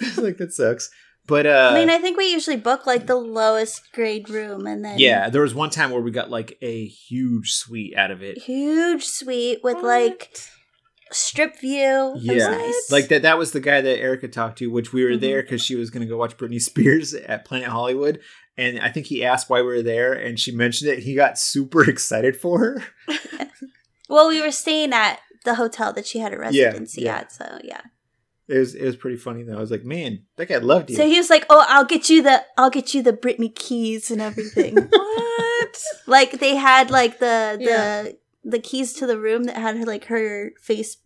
It's 0.00 0.18
like 0.18 0.36
that 0.36 0.52
sucks. 0.52 0.90
But 1.26 1.46
uh, 1.46 1.70
I 1.72 1.78
mean, 1.78 1.88
I 1.90 1.98
think 1.98 2.16
we 2.18 2.30
usually 2.32 2.56
book 2.56 2.86
like 2.86 3.06
the 3.06 3.14
lowest 3.16 3.92
grade 3.92 4.28
room 4.28 4.66
and 4.66 4.84
then 4.84 4.98
yeah, 4.98 5.28
there 5.30 5.42
was 5.42 5.54
one 5.54 5.70
time 5.70 5.90
where 5.90 6.00
we 6.02 6.10
got 6.10 6.30
like 6.30 6.58
a 6.62 6.86
huge 6.86 7.52
suite 7.52 7.96
out 7.96 8.10
of 8.10 8.22
it. 8.22 8.38
huge 8.38 9.04
suite 9.04 9.60
with 9.62 9.76
What? 9.76 9.84
like 9.84 10.36
strip 11.12 11.60
view. 11.60 12.14
Yeah, 12.18 12.48
nice. 12.48 12.90
like 12.90 13.08
that. 13.08 13.22
That 13.22 13.38
was 13.38 13.52
the 13.52 13.60
guy 13.60 13.80
that 13.80 13.98
Erica 14.00 14.26
talked 14.28 14.58
to, 14.58 14.66
which 14.68 14.92
we 14.92 15.04
were 15.04 15.10
Mhm. 15.12 15.20
there 15.20 15.42
because 15.42 15.62
she 15.62 15.76
was 15.76 15.90
going 15.90 16.00
to 16.02 16.08
go 16.08 16.16
watch 16.16 16.36
Britney 16.36 16.60
Spears 16.60 17.14
at 17.28 17.44
Planet 17.44 17.68
Hollywood, 17.68 18.18
and 18.56 18.80
I 18.80 18.88
think 18.90 19.06
he 19.06 19.24
asked 19.24 19.48
why 19.48 19.60
we 19.60 19.66
were 19.68 19.82
there, 19.82 20.12
and 20.14 20.40
she 20.40 20.50
mentioned 20.52 20.90
it. 20.90 21.00
He 21.00 21.14
got 21.14 21.38
super 21.38 21.88
excited 21.88 22.36
for 22.36 22.58
her. 22.58 22.84
Well, 24.08 24.28
we 24.28 24.42
were 24.42 24.50
staying 24.50 24.92
at 24.92 25.20
the 25.46 25.54
hotel 25.54 25.90
that 25.94 26.06
she 26.06 26.18
had 26.18 26.34
a 26.34 26.38
residency 26.38 27.02
yeah. 27.02 27.16
at, 27.18 27.32
so 27.32 27.58
yeah. 27.64 27.80
It 28.52 28.58
was 28.58 28.74
it 28.74 28.84
was 28.84 28.96
pretty 28.96 29.16
funny 29.16 29.42
though. 29.44 29.56
I 29.56 29.60
was 29.60 29.70
like, 29.70 29.84
man, 29.84 30.24
that 30.36 30.46
guy 30.46 30.58
loved 30.58 30.90
you. 30.90 30.96
So 30.96 31.06
he 31.06 31.16
was 31.16 31.30
like, 31.30 31.46
"Oh, 31.48 31.64
I'll 31.68 31.84
get 31.86 32.10
you 32.10 32.22
the 32.22 32.44
I'll 32.58 32.70
get 32.70 32.92
you 32.94 33.02
the 33.02 33.12
Britney 33.12 33.54
keys 33.54 34.10
and 34.10 34.20
everything." 34.20 34.74
what? 34.90 35.82
like 36.06 36.32
they 36.38 36.56
had 36.56 36.90
like 36.90 37.18
the 37.18 37.56
the 37.58 37.64
Yeah. 37.64 38.08
the 38.44 38.58
keys 38.58 38.92
to 38.94 39.06
the 39.06 39.18
room 39.18 39.44
that 39.44 39.56
had 39.56 39.86
like 39.86 40.06
her 40.06 40.52
face 40.60 40.98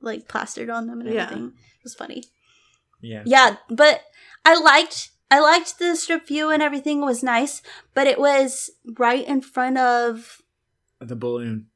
like 0.00 0.28
plastered 0.28 0.70
on 0.70 0.86
them 0.86 1.00
and 1.00 1.12
Yeah. 1.12 1.24
everything. 1.24 1.48
It 1.48 1.84
was 1.84 1.94
funny. 1.94 2.24
yeah, 3.00 3.22
Yeah, 3.26 3.56
but 3.68 4.00
I 4.46 4.58
liked 4.58 5.10
I 5.30 5.40
liked 5.40 5.78
the 5.78 5.96
strip 5.96 6.26
view 6.28 6.50
and 6.50 6.62
everything 6.62 7.00
was 7.00 7.22
nice, 7.22 7.60
but 7.94 8.06
it 8.06 8.18
was 8.18 8.70
right 8.98 9.26
in 9.26 9.40
front 9.42 9.78
of 9.78 10.40
the 11.00 11.16
balloon. 11.16 11.66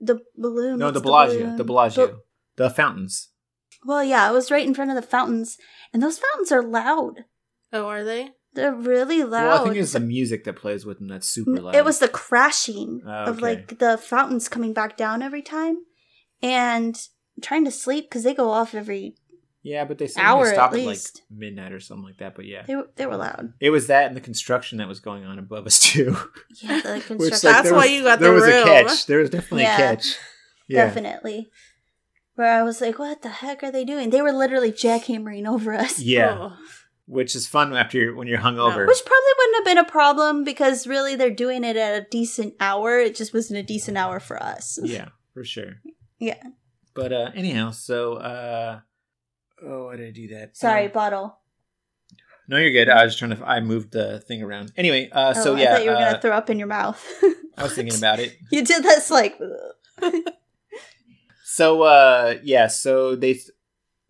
the 0.00 0.20
balloon. 0.36 0.78
No, 0.78 0.86
What's 0.86 0.98
the 0.98 1.02
Bellagio. 1.02 1.38
balloon? 1.40 1.56
The 1.56 1.64
Bellagio. 1.64 2.06
Bu- 2.08 2.18
the 2.56 2.70
fountains. 2.70 3.28
Well, 3.86 4.02
yeah, 4.04 4.28
it 4.28 4.32
was 4.32 4.50
right 4.50 4.66
in 4.66 4.74
front 4.74 4.90
of 4.90 4.96
the 4.96 5.02
fountains, 5.02 5.56
and 5.92 6.02
those 6.02 6.18
fountains 6.18 6.50
are 6.52 6.62
loud. 6.62 7.24
Oh, 7.72 7.86
are 7.86 8.04
they? 8.04 8.30
They're 8.54 8.74
really 8.74 9.22
loud. 9.22 9.48
Well, 9.48 9.60
I 9.60 9.64
think 9.64 9.76
it's 9.76 9.92
the 9.92 10.00
music 10.00 10.44
that 10.44 10.56
plays 10.56 10.86
with 10.86 10.98
them 10.98 11.08
that's 11.08 11.28
super 11.28 11.60
loud. 11.60 11.74
It 11.74 11.84
was 11.84 11.98
the 11.98 12.08
crashing 12.08 13.02
Oh, 13.06 13.10
of 13.24 13.42
like 13.42 13.78
the 13.78 13.98
fountains 13.98 14.48
coming 14.48 14.72
back 14.72 14.96
down 14.96 15.22
every 15.22 15.42
time, 15.42 15.76
and 16.42 16.96
trying 17.42 17.64
to 17.64 17.70
sleep 17.70 18.06
because 18.08 18.22
they 18.22 18.34
go 18.34 18.50
off 18.50 18.74
every. 18.74 19.14
yeah, 19.62 19.84
but 19.84 19.98
they 19.98 20.06
said 20.06 20.22
hour 20.22 20.44
they 20.44 20.50
at 20.50 20.54
stopped 20.54 20.74
at 20.74 20.78
like 20.80 20.86
least. 20.88 21.22
midnight 21.30 21.72
or 21.72 21.80
something 21.80 22.04
like 22.04 22.16
that. 22.18 22.34
But 22.34 22.46
yeah, 22.46 22.62
They 22.66 22.76
were 22.76 22.88
they 22.96 23.04
were 23.06 23.16
loud. 23.18 23.52
it 23.60 23.70
was 23.70 23.88
that 23.88 24.06
and 24.06 24.16
the 24.16 24.20
construction 24.22 24.78
that 24.78 24.88
was 24.88 25.00
going 25.00 25.24
on 25.24 25.38
above 25.38 25.66
us 25.66 25.80
too. 25.80 26.16
Yeah, 26.62 26.76
the 26.80 27.02
construction. 27.06 27.18
Which, 27.18 27.32
like, 27.32 27.42
That's 27.42 27.62
there 27.64 27.74
why 27.74 27.78
was- 27.86 27.90
you 27.90 28.02
got 28.04 28.20
there 28.20 28.28
the 28.30 28.34
was 28.34 28.44
room. 28.44 28.62
a 28.62 28.64
catch. 28.64 29.06
There 29.06 29.18
was 29.18 29.30
definitely 29.30 29.62
Yeah. 29.64 29.74
a 29.74 29.78
catch. 29.96 30.16
Yeah, 30.68 30.86
Definitely. 30.86 31.48
Where 32.36 32.52
I 32.52 32.62
was 32.62 32.80
like, 32.80 32.98
what 32.98 33.22
the 33.22 33.28
heck 33.28 33.62
are 33.64 33.70
they 33.72 33.84
doing? 33.84 34.10
They 34.10 34.22
were 34.22 34.32
literally 34.32 34.70
jackhammering 34.72 35.46
over 35.46 35.74
us. 35.74 35.98
yeah, 36.14 36.36
Oh. 36.38 36.52
which 37.06 37.34
is 37.34 37.46
fun 37.46 37.74
after 37.74 37.98
you're, 37.98 38.14
when 38.14 38.28
you're 38.28 38.38
hungover. 38.38 38.86
Which 38.86 39.04
probably 39.04 39.32
wouldn't 39.38 39.56
have 39.56 39.64
been 39.64 39.78
a 39.78 39.90
problem 39.90 40.44
because 40.44 40.86
really 40.86 41.16
they're 41.16 41.30
doing 41.30 41.64
it 41.64 41.76
at 41.76 42.00
a 42.02 42.06
decent 42.10 42.54
hour. 42.60 42.98
It 43.00 43.16
just 43.16 43.32
wasn't 43.34 43.58
a 43.58 43.62
decent 43.62 43.96
hour 43.96 44.20
for 44.20 44.40
us. 44.42 44.78
yeah, 44.84 45.08
for 45.34 45.44
sure. 45.44 45.74
Yeah. 46.18 46.42
But 46.94 47.12
uh 47.12 47.30
anyhow, 47.34 47.72
so 47.72 48.14
uh 48.14 48.80
oh, 49.62 49.86
why 49.86 49.96
did 49.96 50.08
I 50.08 50.12
do 50.12 50.28
that? 50.28 50.56
Sorry, 50.56 50.86
Um, 50.86 50.92
bottle. 50.92 51.38
No, 52.48 52.58
you're 52.58 52.70
good. 52.70 52.88
I 52.88 53.04
was 53.04 53.16
trying 53.16 53.34
to. 53.36 53.44
I 53.44 53.58
moved 53.60 53.90
the 53.92 54.20
thing 54.20 54.40
around. 54.42 54.72
Anyway, 54.76 55.08
uh, 55.10 55.34
Oh, 55.36 55.42
so 55.42 55.56
I 55.56 55.60
yeah, 55.60 55.72
thought 55.74 55.84
you 55.84 55.90
were 55.90 55.96
uh, 55.96 56.04
gonna 56.08 56.20
throw 56.20 56.30
up 56.30 56.48
in 56.48 56.58
your 56.60 56.68
mouth. 56.68 57.04
I 57.58 57.64
was 57.64 57.74
thinking 57.74 57.96
about 57.98 58.20
it. 58.20 58.36
you 58.52 58.64
did 58.64 58.82
this 58.84 59.10
like. 59.10 59.36
So 61.56 61.82
uh 61.82 62.34
yeah, 62.42 62.66
so 62.66 63.16
they 63.16 63.40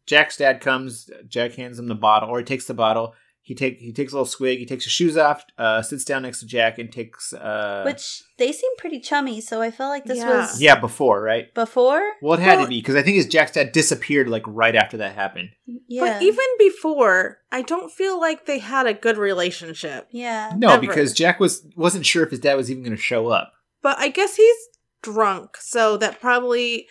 Jack's 0.06 0.36
dad 0.36 0.60
comes, 0.60 1.10
Jack 1.28 1.52
hands 1.54 1.78
him 1.78 1.88
the 1.88 1.94
bottle, 1.94 2.28
or 2.28 2.38
he 2.38 2.44
takes 2.44 2.66
the 2.66 2.74
bottle. 2.74 3.14
He 3.42 3.54
take 3.54 3.78
he 3.78 3.92
takes 3.92 4.12
a 4.12 4.16
little 4.16 4.26
swig, 4.26 4.58
he 4.58 4.66
takes 4.66 4.82
his 4.82 4.92
shoes 4.92 5.16
off, 5.16 5.44
uh, 5.56 5.80
sits 5.80 6.04
down 6.04 6.22
next 6.22 6.40
to 6.40 6.46
Jack 6.46 6.78
and 6.80 6.90
takes 6.90 7.32
uh 7.32 7.82
Which 7.84 8.22
they 8.38 8.50
seem 8.50 8.72
pretty 8.78 8.98
chummy, 8.98 9.40
so 9.40 9.62
I 9.62 9.70
feel 9.70 9.86
like 9.86 10.04
this 10.04 10.18
Yeah. 10.18 10.40
was 10.40 10.60
Yeah, 10.60 10.74
before, 10.80 11.22
right? 11.22 11.54
before. 11.54 12.02
Well 12.20 12.34
it 12.34 12.40
had 12.42 12.56
Well- 12.56 12.64
to 12.66 12.68
be, 12.68 12.80
because 12.80 12.96
I 12.96 13.02
think 13.02 13.14
his 13.16 13.26
Jack's 13.28 13.52
dad 13.52 13.70
disappeared 13.70 14.28
like 14.28 14.42
right 14.46 14.74
after 14.74 14.96
that 14.96 15.14
happened. 15.14 15.50
Yeah. 15.86 16.00
But 16.04 16.22
even 16.22 16.44
before, 16.58 17.38
I 17.52 17.62
don't 17.62 17.92
feel 17.92 18.18
like 18.20 18.46
they 18.46 18.58
had 18.58 18.86
a 18.86 18.94
good 18.94 19.18
relationship. 19.18 20.08
yeah. 20.10 20.52
No, 20.56 20.70
Ever. 20.70 20.80
because 20.80 21.12
Jack 21.12 21.38
was 21.38 21.64
wasn't 21.76 22.06
sure 22.06 22.24
if 22.24 22.30
his 22.30 22.40
dad 22.40 22.54
was 22.56 22.68
even 22.72 22.82
gonna 22.82 22.96
show 22.96 23.28
up. 23.28 23.52
But 23.82 23.96
I 24.00 24.08
guess 24.08 24.34
he's 24.34 24.56
drunk, 25.02 25.56
so 25.60 25.96
that 25.98 26.20
probably, 26.20 26.88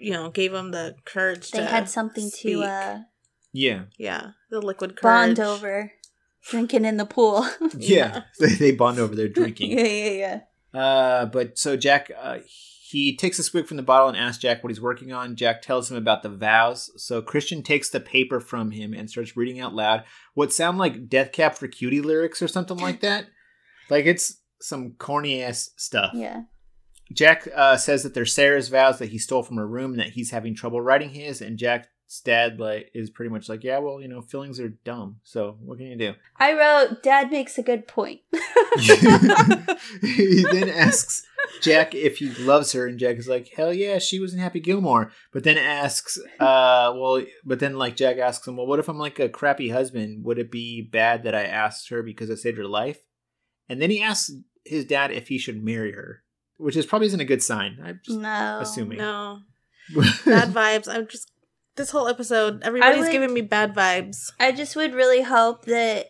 you 0.00 0.12
know, 0.12 0.30
gave 0.30 0.52
him 0.54 0.70
the 0.70 0.96
courage 1.04 1.50
They 1.50 1.60
to. 1.60 1.66
had 1.66 1.88
something 1.88 2.28
speak. 2.28 2.56
to 2.56 2.62
uh, 2.64 2.98
Yeah. 3.52 3.82
Yeah, 3.98 4.30
the 4.50 4.60
liquid 4.60 4.96
courage. 4.96 5.36
bond 5.36 5.40
over. 5.40 5.92
Drinking 6.48 6.84
in 6.86 6.96
the 6.96 7.06
pool. 7.06 7.46
Yeah. 7.76 8.22
They 8.40 8.54
they 8.54 8.72
bond 8.72 8.98
over 8.98 9.14
their 9.14 9.28
drinking. 9.28 9.72
yeah, 9.72 9.84
yeah, 9.84 10.40
yeah. 10.72 10.80
Uh, 10.80 11.26
but 11.26 11.58
so 11.58 11.76
Jack, 11.76 12.10
uh, 12.18 12.38
he 12.46 13.16
takes 13.16 13.38
a 13.38 13.42
swig 13.42 13.66
from 13.66 13.76
the 13.76 13.82
bottle 13.82 14.08
and 14.08 14.16
asks 14.16 14.40
Jack 14.42 14.62
what 14.64 14.70
he's 14.70 14.80
working 14.80 15.12
on. 15.12 15.36
Jack 15.36 15.62
tells 15.62 15.90
him 15.90 15.96
about 15.96 16.22
the 16.22 16.28
vows. 16.28 16.90
So 16.96 17.20
Christian 17.22 17.62
takes 17.62 17.90
the 17.90 18.00
paper 18.00 18.40
from 18.40 18.70
him 18.70 18.94
and 18.94 19.08
starts 19.10 19.36
reading 19.36 19.60
out 19.60 19.74
loud 19.74 20.04
what 20.34 20.52
sound 20.52 20.78
like 20.78 21.08
Death 21.08 21.32
Cab 21.32 21.54
for 21.54 21.68
Cutie 21.68 22.00
lyrics 22.00 22.40
or 22.42 22.48
something 22.48 22.78
like 22.78 23.00
that. 23.00 23.26
Like 23.90 24.06
it's 24.06 24.38
some 24.60 24.94
corny 24.98 25.42
ass 25.42 25.70
stuff. 25.76 26.12
Yeah. 26.14 26.42
Jack 27.12 27.48
uh, 27.54 27.76
says 27.76 28.02
that 28.02 28.14
they're 28.14 28.26
Sarah's 28.26 28.68
vows 28.68 28.98
that 28.98 29.08
he 29.10 29.18
stole 29.18 29.42
from 29.42 29.56
her 29.56 29.66
room 29.66 29.92
and 29.92 30.00
that 30.00 30.10
he's 30.10 30.30
having 30.30 30.54
trouble 30.54 30.80
writing 30.80 31.10
his. 31.10 31.40
And 31.40 31.58
Jack's 31.58 31.88
dad 32.24 32.60
like 32.60 32.90
is 32.94 33.10
pretty 33.10 33.30
much 33.30 33.48
like, 33.48 33.64
yeah, 33.64 33.78
well, 33.78 34.00
you 34.00 34.08
know, 34.08 34.22
feelings 34.22 34.60
are 34.60 34.68
dumb. 34.68 35.16
So 35.22 35.56
what 35.60 35.78
can 35.78 35.88
you 35.88 35.96
do? 35.96 36.14
I 36.36 36.52
wrote, 36.52 37.02
Dad 37.02 37.30
makes 37.30 37.58
a 37.58 37.62
good 37.62 37.88
point. 37.88 38.20
he 40.00 40.44
then 40.52 40.68
asks 40.68 41.26
Jack 41.60 41.94
if 41.94 42.18
he 42.18 42.30
loves 42.30 42.72
her, 42.72 42.86
and 42.86 42.98
Jack 42.98 43.16
is 43.16 43.28
like, 43.28 43.50
"Hell 43.54 43.72
yeah, 43.72 43.98
she 43.98 44.18
was 44.18 44.32
in 44.32 44.40
Happy 44.40 44.60
Gilmore." 44.60 45.10
But 45.32 45.44
then 45.44 45.58
asks, 45.58 46.18
"Uh, 46.38 46.92
well, 46.96 47.22
but 47.44 47.60
then 47.60 47.76
like 47.76 47.96
Jack 47.96 48.18
asks 48.18 48.46
him, 48.46 48.56
well, 48.56 48.66
what 48.66 48.78
if 48.78 48.88
I'm 48.88 48.98
like 48.98 49.18
a 49.18 49.28
crappy 49.28 49.70
husband? 49.70 50.24
Would 50.24 50.38
it 50.38 50.50
be 50.50 50.82
bad 50.82 51.24
that 51.24 51.34
I 51.34 51.44
asked 51.44 51.88
her 51.90 52.02
because 52.02 52.30
I 52.30 52.34
saved 52.34 52.58
her 52.58 52.66
life?" 52.66 53.00
And 53.68 53.80
then 53.80 53.90
he 53.90 54.02
asks 54.02 54.32
his 54.64 54.84
dad 54.84 55.10
if 55.10 55.28
he 55.28 55.38
should 55.38 55.62
marry 55.62 55.92
her, 55.92 56.22
which 56.60 56.76
is 56.76 56.86
probably 56.86 57.06
isn't 57.08 57.20
a 57.20 57.24
good 57.24 57.42
sign. 57.42 57.78
I'm 57.84 58.00
just 58.04 58.18
no. 58.18 58.58
assuming. 58.60 58.98
No, 58.98 59.40
bad 60.24 60.52
vibes. 60.52 60.88
I'm 60.88 61.06
just. 61.06 61.30
This 61.76 61.90
whole 61.90 62.08
episode, 62.08 62.62
everybody's 62.62 63.04
would- 63.04 63.12
giving 63.12 63.32
me 63.32 63.40
bad 63.40 63.74
vibes. 63.74 64.30
I 64.38 64.52
just 64.52 64.76
would 64.76 64.92
really 64.92 65.22
hope 65.22 65.64
that 65.66 66.06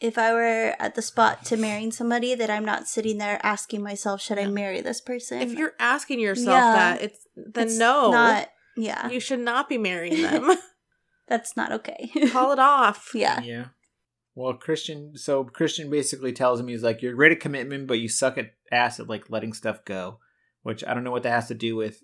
if 0.00 0.18
I 0.18 0.32
were 0.32 0.74
at 0.78 0.94
the 0.96 1.02
spot 1.02 1.44
to 1.46 1.56
marrying 1.56 1.92
somebody, 1.92 2.34
that 2.34 2.50
I'm 2.50 2.64
not 2.64 2.88
sitting 2.88 3.18
there 3.18 3.38
asking 3.44 3.82
myself, 3.82 4.20
should 4.20 4.38
I 4.38 4.46
marry 4.46 4.80
this 4.80 5.00
person? 5.00 5.40
If 5.40 5.52
you're 5.52 5.74
asking 5.78 6.20
yourself 6.20 6.48
Yeah. 6.56 6.72
that, 6.74 7.02
it's 7.02 7.26
then 7.36 7.66
It's 7.68 7.78
no, 7.78 8.10
Not, 8.10 8.48
yeah. 8.76 9.08
you 9.08 9.20
should 9.20 9.38
not 9.40 9.68
be 9.68 9.78
marrying 9.78 10.22
them. 10.22 10.50
That's 11.28 11.56
not 11.56 11.70
okay. 11.72 12.10
Call 12.32 12.52
it 12.52 12.58
off. 12.58 13.12
yeah. 13.14 13.40
Yeah. 13.40 13.64
Well, 14.34 14.54
Christian. 14.54 15.16
So 15.16 15.44
Christian 15.44 15.90
basically 15.90 16.32
tells 16.32 16.58
him 16.58 16.68
he's 16.68 16.82
like, 16.82 17.02
"You're 17.02 17.14
great 17.14 17.32
at 17.32 17.40
commitment, 17.40 17.86
but 17.86 18.00
you 18.00 18.08
suck 18.08 18.36
at 18.36 18.54
ass 18.72 18.98
at 18.98 19.08
like 19.08 19.30
letting 19.30 19.52
stuff 19.52 19.84
go." 19.84 20.18
Which 20.62 20.82
I 20.84 20.94
don't 20.94 21.04
know 21.04 21.10
what 21.10 21.22
that 21.22 21.30
has 21.30 21.48
to 21.48 21.54
do 21.54 21.76
with 21.76 22.02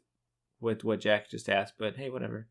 with 0.60 0.84
what 0.84 1.00
Jack 1.00 1.30
just 1.30 1.48
asked, 1.48 1.74
but 1.78 1.96
hey, 1.96 2.10
whatever. 2.10 2.48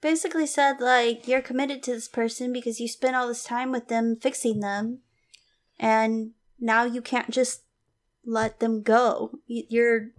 Basically 0.00 0.46
said, 0.46 0.80
like, 0.80 1.26
you're 1.26 1.40
committed 1.40 1.82
to 1.84 1.92
this 1.92 2.08
person 2.08 2.52
because 2.52 2.78
you 2.80 2.86
spent 2.86 3.16
all 3.16 3.26
this 3.26 3.42
time 3.42 3.72
with 3.72 3.88
them 3.88 4.16
fixing 4.20 4.60
them. 4.60 5.00
And 5.78 6.32
now 6.60 6.84
you 6.84 7.00
can't 7.00 7.30
just 7.30 7.62
let 8.24 8.60
them 8.60 8.82
go. 8.82 9.38
You're 9.46 10.10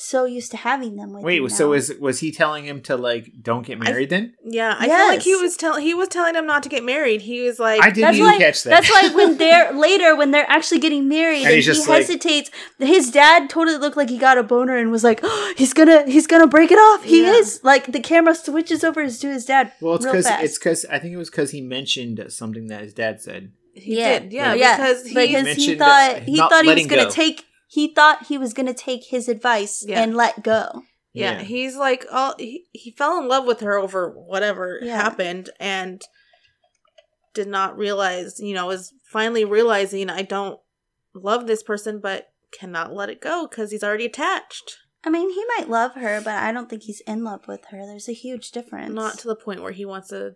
so 0.00 0.24
used 0.24 0.50
to 0.52 0.56
having 0.56 0.96
them 0.96 1.12
with 1.12 1.20
you 1.34 1.42
Wait, 1.42 1.50
so 1.52 1.66
now. 1.68 1.72
is 1.74 1.94
was 2.00 2.20
he 2.20 2.32
telling 2.32 2.64
him 2.64 2.80
to 2.82 2.96
like 2.96 3.30
don't 3.42 3.66
get 3.66 3.78
married 3.78 4.08
then? 4.10 4.34
Yeah, 4.44 4.74
I 4.78 4.86
feel 4.86 4.94
like 5.08 5.22
he 5.22 5.34
was 5.36 5.56
telling 5.56 5.82
he 5.84 5.92
was 5.94 6.08
telling 6.08 6.34
him 6.34 6.46
not 6.46 6.62
to 6.62 6.68
get 6.68 6.82
married. 6.84 7.20
He 7.20 7.42
was 7.42 7.58
like, 7.58 7.82
I 7.82 7.90
didn't 7.90 8.00
That's 8.02 8.16
even 8.16 8.30
why- 8.30 8.38
catch 8.38 8.62
that. 8.64 8.70
That's 8.70 8.90
why 8.90 9.08
when 9.14 9.36
they're 9.36 9.72
later, 9.72 10.16
when 10.16 10.30
they're 10.30 10.48
actually 10.50 10.80
getting 10.80 11.08
married, 11.08 11.38
And 11.38 11.46
and, 11.48 11.54
he's 11.56 11.66
he 11.66 11.72
just 11.72 11.88
like- 11.88 12.00
hesitates. 12.02 12.50
his 12.78 13.10
dad 13.10 13.50
totally 13.50 13.76
looked 13.78 13.96
like 13.96 14.08
he 14.08 14.18
got 14.18 14.38
a 14.38 14.42
boner 14.42 14.76
and 14.76 14.90
was 14.90 15.04
like, 15.04 15.20
oh, 15.22 15.54
"He's 15.58 15.74
gonna, 15.74 16.04
he's 16.10 16.26
gonna 16.26 16.46
break 16.46 16.70
it 16.70 16.78
off." 16.78 17.04
He 17.04 17.22
Yeah. 17.22 17.32
is 17.34 17.60
like 17.62 17.92
the 17.92 18.00
camera 18.00 18.34
switches 18.34 18.82
over 18.82 19.06
to 19.08 19.28
his 19.28 19.44
dad. 19.44 19.72
well, 19.80 19.96
it's 19.96 20.04
because 20.06 20.26
it's 20.26 20.58
because 20.58 20.84
I 20.86 20.98
think 20.98 21.12
it 21.14 21.18
was 21.18 21.30
because 21.30 21.50
he 21.50 21.60
mentioned 21.60 22.24
something 22.28 22.68
that 22.68 22.80
his 22.82 22.94
dad 22.94 23.20
said. 23.20 23.52
he 23.74 23.94
did, 23.96 24.32
yeah, 24.32 24.54
Yeah. 24.54 24.76
because 24.76 25.06
he 25.06 25.14
because 25.14 25.56
he 25.56 25.74
thought 25.76 26.22
he 26.22 26.36
thought 26.36 26.64
he 26.64 26.74
was 26.74 26.86
gonna 26.86 27.10
take 27.10 27.44
he 27.72 27.94
thought 27.94 28.26
he 28.26 28.36
was 28.36 28.52
gonna 28.52 28.74
take 28.74 29.04
his 29.04 29.28
advice 29.28 29.84
Yeah. 29.86 30.02
and 30.02 30.16
let 30.16 30.42
go. 30.42 30.82
yeah, 31.12 31.32
Yeah. 31.38 31.42
he's 31.42 31.76
like, 31.76 32.04
oh, 32.10 32.34
he, 32.38 32.66
he 32.72 32.90
fell 32.90 33.16
in 33.20 33.28
love 33.28 33.44
with 33.46 33.60
her 33.60 33.78
over 33.78 34.10
whatever 34.10 34.80
Yeah. 34.82 34.96
happened 34.96 35.50
and 35.60 36.02
did 37.34 37.46
not 37.48 37.76
realize, 37.78 38.40
you 38.40 38.54
know, 38.54 38.66
was 38.66 38.92
finally 39.04 39.44
realizing 39.44 40.10
I 40.10 40.22
don't 40.22 40.58
love 41.14 41.46
this 41.46 41.62
person, 41.62 42.00
but 42.00 42.28
cannot 42.52 42.92
let 42.92 43.08
it 43.08 43.20
go 43.20 43.46
because 43.46 43.70
he's 43.70 43.84
already 43.84 44.06
attached. 44.06 44.78
I 45.04 45.10
mean, 45.10 45.30
he 45.30 45.44
might 45.56 45.68
love 45.70 45.94
her, 45.94 46.20
but 46.20 46.34
I 46.34 46.50
don't 46.52 46.68
think 46.68 46.82
he's 46.82 47.00
in 47.06 47.22
love 47.24 47.46
with 47.48 47.64
her. 47.66 47.78
There's 47.86 48.08
a 48.08 48.12
huge 48.12 48.50
difference. 48.50 48.92
Not 48.92 49.18
to 49.20 49.28
the 49.28 49.36
point 49.36 49.62
where 49.62 49.72
he 49.72 49.84
wants 49.84 50.08
to 50.08 50.34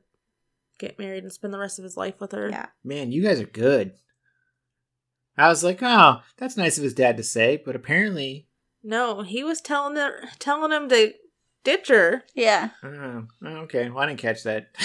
get 0.78 0.98
married 0.98 1.24
and 1.24 1.32
spend 1.32 1.52
the 1.52 1.58
rest 1.58 1.78
of 1.78 1.82
his 1.82 1.96
life 1.96 2.20
with 2.20 2.32
her. 2.32 2.48
yeah. 2.48 2.66
Man, 2.84 3.10
you 3.12 3.22
guys 3.22 3.40
are 3.40 3.46
good. 3.46 3.92
I 5.36 5.48
was 5.48 5.64
like, 5.64 5.80
oh, 5.82 6.20
that's 6.36 6.56
nice 6.56 6.78
of 6.78 6.84
his 6.84 6.94
dad 6.94 7.16
to 7.16 7.22
say, 7.22 7.60
but 7.64 7.74
apparently, 7.76 8.46
No, 8.82 9.22
he 9.22 9.42
was 9.42 9.60
telling 9.60 9.96
her, 9.96 10.28
telling 10.38 10.70
him 10.72 10.88
to 10.90 11.12
ditch 11.64 11.88
her. 11.88 12.22
Yeah. 12.34 12.70
oh, 12.82 13.26
okay, 13.44 13.88
well, 13.90 14.04
I 14.04 14.06
didn't 14.06 14.20
catch 14.20 14.42
that. 14.44 14.68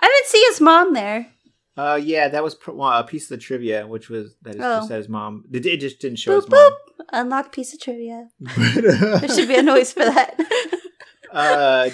I 0.00 0.06
didn't 0.08 0.26
see 0.26 0.44
his 0.48 0.60
mom 0.60 0.94
there. 0.94 1.28
Uh, 1.76 1.98
yeah, 2.02 2.28
that 2.28 2.42
was 2.44 2.54
pr- 2.54 2.72
well, 2.72 2.90
a 2.98 3.04
piece 3.04 3.24
of 3.24 3.30
the 3.30 3.36
trivia, 3.38 3.86
which 3.86 4.08
was 4.10 4.34
that 4.42 4.54
his, 4.54 4.62
Oh. 4.62 4.76
just 4.78 4.88
that 4.90 4.96
his 4.98 5.08
mom. 5.08 5.44
It, 5.52 5.64
it 5.64 5.80
just 5.80 6.00
didn't 6.00 6.18
show 6.18 6.32
Boop 6.32 6.42
his 6.42 6.50
mom. 6.50 6.72
boop. 6.72 6.76
Unlock 7.12 7.52
piece 7.52 7.72
of 7.72 7.80
trivia. 7.80 8.28
But, 8.40 8.54
There 9.20 9.28
should 9.28 9.48
be 9.48 9.56
a 9.56 9.62
noise 9.62 9.92
for 9.92 10.04
that. 10.04 10.38
uh, 11.32 11.90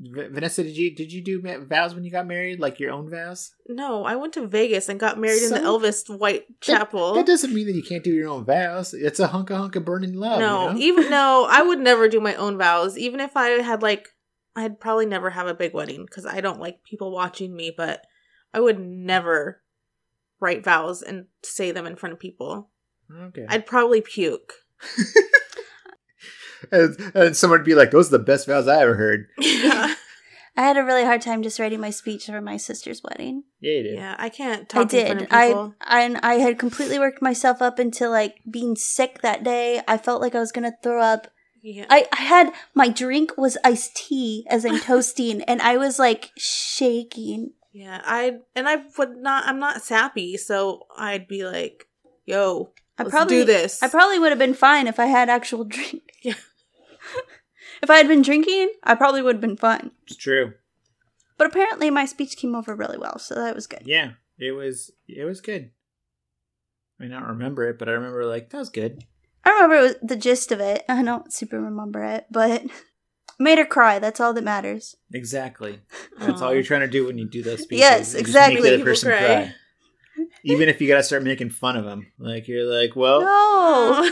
V- 0.00 0.28
Vanessa, 0.30 0.62
did 0.62 0.76
you 0.76 0.94
did 0.94 1.12
you 1.12 1.22
do 1.22 1.42
ma- 1.42 1.58
vows 1.58 1.94
when 1.94 2.04
you 2.04 2.10
got 2.10 2.26
married, 2.26 2.58
like 2.58 2.80
your 2.80 2.90
own 2.90 3.10
vows? 3.10 3.52
No, 3.68 4.04
I 4.04 4.16
went 4.16 4.32
to 4.34 4.46
Vegas 4.46 4.88
and 4.88 4.98
got 4.98 5.18
married 5.18 5.42
in 5.42 5.50
the 5.50 5.60
Elvis 5.60 6.08
White 6.08 6.46
Chapel. 6.62 7.14
That 7.14 7.26
doesn't 7.26 7.52
mean 7.52 7.66
that 7.66 7.74
you 7.74 7.82
can't 7.82 8.02
do 8.02 8.12
your 8.12 8.30
own 8.30 8.46
vows. 8.46 8.94
It's 8.94 9.20
a 9.20 9.26
hunk 9.26 9.50
of 9.50 9.58
hunk 9.58 9.76
of 9.76 9.84
burning 9.84 10.14
love. 10.14 10.40
no, 10.40 10.68
you 10.68 10.74
know? 10.74 10.80
even 10.80 11.10
no, 11.10 11.46
I 11.48 11.60
would 11.62 11.80
never 11.80 12.08
do 12.08 12.18
my 12.20 12.34
own 12.34 12.56
vows. 12.56 12.96
Even 12.96 13.20
if 13.20 13.36
I 13.36 13.48
had 13.62 13.82
like, 13.82 14.08
I'd 14.56 14.80
probably 14.80 15.06
never 15.06 15.30
have 15.30 15.46
a 15.46 15.54
big 15.54 15.74
wedding 15.74 16.06
because 16.06 16.24
I 16.24 16.40
don't 16.40 16.60
like 16.60 16.82
people 16.82 17.10
watching 17.12 17.54
me. 17.54 17.70
But 17.76 18.06
I 18.54 18.60
would 18.60 18.78
never 18.80 19.62
write 20.40 20.64
vows 20.64 21.02
and 21.02 21.26
say 21.42 21.72
them 21.72 21.86
in 21.86 21.96
front 21.96 22.14
of 22.14 22.18
people. 22.18 22.70
okay. 23.14 23.44
I'd 23.48 23.66
probably 23.66 24.00
puke. 24.00 24.54
and, 26.72 27.12
and 27.14 27.36
someone 27.36 27.60
would 27.60 27.66
be 27.66 27.74
like, 27.74 27.90
"Those 27.90 28.08
are 28.08 28.18
the 28.18 28.24
best 28.24 28.46
vows 28.46 28.68
I 28.68 28.82
ever 28.82 28.94
heard." 28.94 29.28
yeah, 29.38 29.94
I 30.56 30.62
had 30.62 30.76
a 30.76 30.84
really 30.84 31.04
hard 31.04 31.22
time 31.22 31.42
just 31.42 31.58
writing 31.58 31.80
my 31.80 31.90
speech 31.90 32.26
for 32.26 32.40
my 32.40 32.56
sister's 32.56 33.02
wedding. 33.02 33.44
Yeah, 33.60 33.72
you 33.72 33.82
did. 33.82 33.94
yeah, 33.94 34.16
I 34.18 34.28
can't 34.28 34.68
talk 34.68 34.92
I 34.92 34.98
in 34.98 35.06
front 35.06 35.18
did. 35.20 35.28
of 35.28 35.74
I 35.88 35.98
and 36.02 36.18
I 36.18 36.34
had 36.34 36.58
completely 36.58 36.98
worked 36.98 37.22
myself 37.22 37.62
up 37.62 37.78
into 37.80 38.08
like 38.08 38.36
being 38.50 38.76
sick 38.76 39.22
that 39.22 39.44
day. 39.44 39.80
I 39.86 39.96
felt 39.96 40.20
like 40.20 40.34
I 40.34 40.40
was 40.40 40.52
gonna 40.52 40.74
throw 40.82 41.00
up. 41.00 41.28
yeah. 41.62 41.86
I, 41.88 42.06
I 42.12 42.22
had 42.22 42.52
my 42.74 42.88
drink 42.88 43.32
was 43.36 43.56
iced 43.64 43.96
tea 43.96 44.46
as 44.50 44.64
I'm 44.64 44.80
toasting, 44.90 45.42
and 45.42 45.62
I 45.62 45.76
was 45.76 45.98
like 45.98 46.30
shaking. 46.36 47.52
Yeah, 47.72 48.02
I 48.04 48.38
and 48.56 48.68
I 48.68 48.82
would 48.98 49.16
not. 49.16 49.46
I'm 49.46 49.60
not 49.60 49.82
sappy, 49.82 50.36
so 50.36 50.86
I'd 50.98 51.28
be 51.28 51.44
like, 51.44 51.86
"Yo, 52.26 52.72
I 52.98 53.04
let's 53.04 53.14
probably 53.14 53.36
do 53.36 53.44
this." 53.44 53.82
I 53.82 53.88
probably 53.88 54.18
would 54.18 54.30
have 54.30 54.38
been 54.38 54.54
fine 54.54 54.88
if 54.88 54.98
I 54.98 55.06
had 55.06 55.30
actual 55.30 55.64
drink. 55.64 56.02
Yeah. 56.22 56.34
If 57.82 57.90
I 57.90 57.96
had 57.96 58.08
been 58.08 58.22
drinking, 58.22 58.72
I 58.82 58.94
probably 58.94 59.22
would 59.22 59.36
have 59.36 59.40
been 59.40 59.56
fine. 59.56 59.90
It's 60.06 60.16
true. 60.16 60.54
But 61.38 61.46
apparently, 61.46 61.90
my 61.90 62.04
speech 62.04 62.36
came 62.36 62.54
over 62.54 62.74
really 62.74 62.98
well, 62.98 63.18
so 63.18 63.34
that 63.34 63.54
was 63.54 63.66
good. 63.66 63.82
Yeah, 63.84 64.12
it 64.38 64.52
was. 64.52 64.90
It 65.08 65.24
was 65.24 65.40
good. 65.40 65.70
I 66.98 67.04
may 67.04 67.08
not 67.08 67.26
remember 67.26 67.68
it, 67.68 67.78
but 67.78 67.88
I 67.88 67.92
remember 67.92 68.24
like 68.26 68.50
that 68.50 68.58
was 68.58 68.68
good. 68.68 69.04
I 69.44 69.50
remember 69.50 69.76
it 69.76 69.82
was 69.82 69.96
the 70.02 70.16
gist 70.16 70.52
of 70.52 70.60
it. 70.60 70.84
I 70.88 71.02
don't 71.02 71.32
super 71.32 71.60
remember 71.60 72.04
it, 72.04 72.26
but 72.30 72.64
Made 73.40 73.56
her 73.56 73.64
cry. 73.64 73.98
That's 73.98 74.20
all 74.20 74.34
that 74.34 74.44
matters. 74.44 74.96
Exactly. 75.14 75.80
That's 76.18 76.42
all 76.42 76.52
you're 76.52 76.62
trying 76.62 76.82
to 76.82 76.88
do 76.88 77.06
when 77.06 77.16
you 77.16 77.26
do 77.26 77.42
those 77.42 77.62
speeches. 77.62 77.80
Yes, 77.80 78.14
exactly. 78.14 78.56
Make 78.56 78.64
the 78.64 78.74
other 78.74 78.84
person 78.84 79.08
cry. 79.12 79.18
cry. 79.18 79.54
Even 80.44 80.68
if 80.68 80.78
you 80.78 80.86
gotta 80.86 81.02
start 81.02 81.22
making 81.22 81.48
fun 81.48 81.78
of 81.78 81.86
them, 81.86 82.12
like 82.18 82.48
you're 82.48 82.64
like, 82.70 82.94
well, 82.94 83.22
No. 83.22 84.10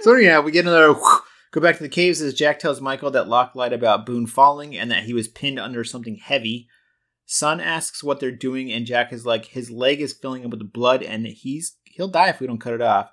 so 0.00 0.16
yeah, 0.16 0.40
we 0.40 0.50
get 0.50 0.66
another 0.66 0.98
go 1.52 1.60
back 1.60 1.76
to 1.76 1.82
the 1.82 1.88
caves 1.88 2.20
as 2.20 2.34
Jack 2.34 2.58
tells 2.58 2.80
Michael 2.80 3.10
that 3.12 3.28
Locke 3.28 3.54
lied 3.54 3.72
about 3.72 4.04
Boone 4.06 4.26
falling 4.26 4.76
and 4.76 4.90
that 4.90 5.04
he 5.04 5.12
was 5.14 5.28
pinned 5.28 5.58
under 5.58 5.84
something 5.84 6.16
heavy. 6.16 6.68
Sun 7.24 7.60
asks 7.60 8.04
what 8.04 8.20
they're 8.20 8.30
doing, 8.30 8.70
and 8.70 8.86
Jack 8.86 9.12
is 9.12 9.26
like, 9.26 9.46
his 9.46 9.68
leg 9.70 10.00
is 10.00 10.12
filling 10.12 10.44
up 10.44 10.50
with 10.52 10.72
blood, 10.72 11.02
and 11.02 11.26
he's 11.26 11.76
he'll 11.84 12.06
die 12.08 12.28
if 12.28 12.38
we 12.40 12.46
don't 12.46 12.60
cut 12.60 12.74
it 12.74 12.80
off. 12.80 13.10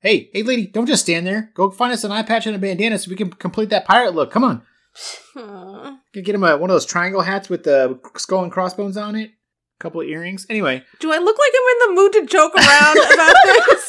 Hey, 0.00 0.28
hey, 0.34 0.42
lady, 0.42 0.66
don't 0.66 0.84
just 0.86 1.04
stand 1.04 1.26
there. 1.26 1.50
Go 1.54 1.70
find 1.70 1.90
us 1.92 2.04
an 2.04 2.12
eye 2.12 2.22
patch 2.22 2.46
and 2.46 2.54
a 2.54 2.58
bandana 2.58 2.98
so 2.98 3.08
we 3.10 3.16
can 3.16 3.30
complete 3.30 3.70
that 3.70 3.86
pirate 3.86 4.14
look. 4.14 4.30
Come 4.30 4.44
on, 4.44 4.60
Aw. 5.36 5.96
get 6.12 6.34
him 6.34 6.44
a, 6.44 6.58
one 6.58 6.68
of 6.68 6.74
those 6.74 6.84
triangle 6.84 7.22
hats 7.22 7.48
with 7.48 7.64
the 7.64 7.98
skull 8.18 8.42
and 8.42 8.52
crossbones 8.52 8.98
on 8.98 9.16
it. 9.16 9.30
A 9.30 9.82
couple 9.82 10.02
of 10.02 10.06
earrings. 10.06 10.46
Anyway, 10.50 10.84
Do 11.00 11.10
I 11.12 11.18
look 11.18 11.38
like 11.38 11.52
I'm 11.54 11.68
in 11.72 11.78
the 11.94 12.00
mood 12.02 12.12
to 12.12 12.26
joke 12.26 12.54
around 12.54 12.98
about 13.14 13.36
this? 13.46 13.88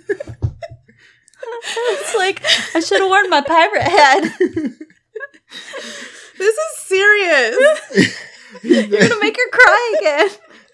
it's 1.63 2.15
like 2.15 2.41
I 2.75 2.79
should 2.79 3.01
have 3.01 3.09
worn 3.09 3.29
my 3.29 3.41
pirate 3.41 3.83
hat. 3.83 4.23
this 6.37 6.55
is 6.55 6.77
serious. 6.77 7.57
You're 8.63 8.87
gonna 8.87 9.19
make 9.19 9.37
her 9.37 9.49
cry 9.51 9.95
again. 9.99 10.29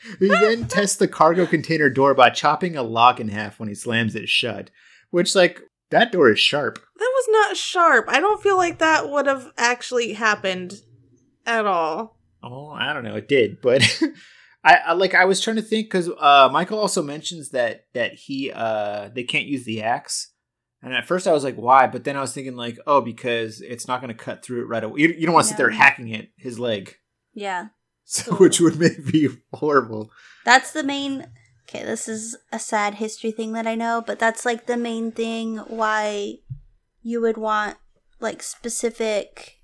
He 0.19 0.29
then 0.29 0.69
tests 0.69 0.95
the 0.95 1.07
cargo 1.09 1.45
container 1.45 1.89
door 1.89 2.13
by 2.13 2.29
chopping 2.29 2.77
a 2.77 2.81
lock 2.81 3.19
in 3.19 3.27
half 3.27 3.59
when 3.59 3.67
he 3.67 3.75
slams 3.75 4.15
it 4.15 4.29
shut. 4.29 4.69
Which, 5.09 5.35
like, 5.35 5.61
that 5.89 6.13
door 6.13 6.29
is 6.31 6.39
sharp. 6.39 6.79
That 6.97 7.11
was 7.13 7.27
not 7.29 7.57
sharp. 7.57 8.05
I 8.07 8.21
don't 8.21 8.41
feel 8.41 8.55
like 8.55 8.79
that 8.79 9.09
would 9.09 9.27
have 9.27 9.51
actually 9.57 10.13
happened 10.13 10.75
at 11.45 11.65
all. 11.65 12.17
Oh, 12.41 12.69
I 12.69 12.93
don't 12.93 13.03
know. 13.03 13.15
It 13.15 13.27
did, 13.27 13.59
but 13.61 14.01
I, 14.63 14.75
I 14.75 14.93
like. 14.93 15.13
I 15.13 15.25
was 15.25 15.41
trying 15.41 15.55
to 15.57 15.61
think 15.61 15.87
because 15.87 16.09
uh, 16.09 16.49
Michael 16.51 16.79
also 16.79 17.01
mentions 17.03 17.49
that 17.49 17.85
that 17.93 18.13
he 18.13 18.51
uh 18.51 19.09
they 19.13 19.23
can't 19.23 19.45
use 19.45 19.65
the 19.65 19.81
axe, 19.81 20.33
and 20.81 20.93
at 20.93 21.07
first 21.07 21.27
I 21.27 21.33
was 21.33 21.43
like, 21.43 21.55
why? 21.55 21.87
But 21.87 22.03
then 22.03 22.15
I 22.15 22.21
was 22.21 22.33
thinking 22.33 22.55
like, 22.55 22.77
oh, 22.85 23.01
because 23.01 23.61
it's 23.61 23.87
not 23.87 24.01
going 24.01 24.15
to 24.15 24.23
cut 24.23 24.43
through 24.43 24.61
it 24.61 24.67
right 24.67 24.83
away. 24.83 25.01
You, 25.01 25.07
you 25.09 25.25
don't 25.25 25.33
want 25.33 25.45
to 25.45 25.49
sit 25.49 25.57
there 25.57 25.69
hacking 25.71 26.09
it 26.09 26.29
his 26.37 26.59
leg, 26.59 26.95
Yeah, 27.33 27.67
so 28.05 28.35
which 28.37 28.59
would 28.59 28.79
make 28.79 29.05
be 29.11 29.29
horrible. 29.53 30.11
that's 30.45 30.71
the 30.71 30.83
main. 30.83 31.27
Okay, 31.69 31.83
this 31.83 32.07
is 32.07 32.37
a 32.53 32.59
sad 32.59 32.95
history 32.95 33.31
thing 33.31 33.51
that 33.53 33.67
I 33.67 33.75
know, 33.75 34.01
but 34.05 34.19
that's 34.19 34.45
like 34.45 34.67
the 34.67 34.77
main 34.77 35.11
thing 35.11 35.57
why 35.57 36.35
you 37.01 37.19
would 37.21 37.37
want 37.37 37.77
like 38.21 38.41
specific. 38.41 39.55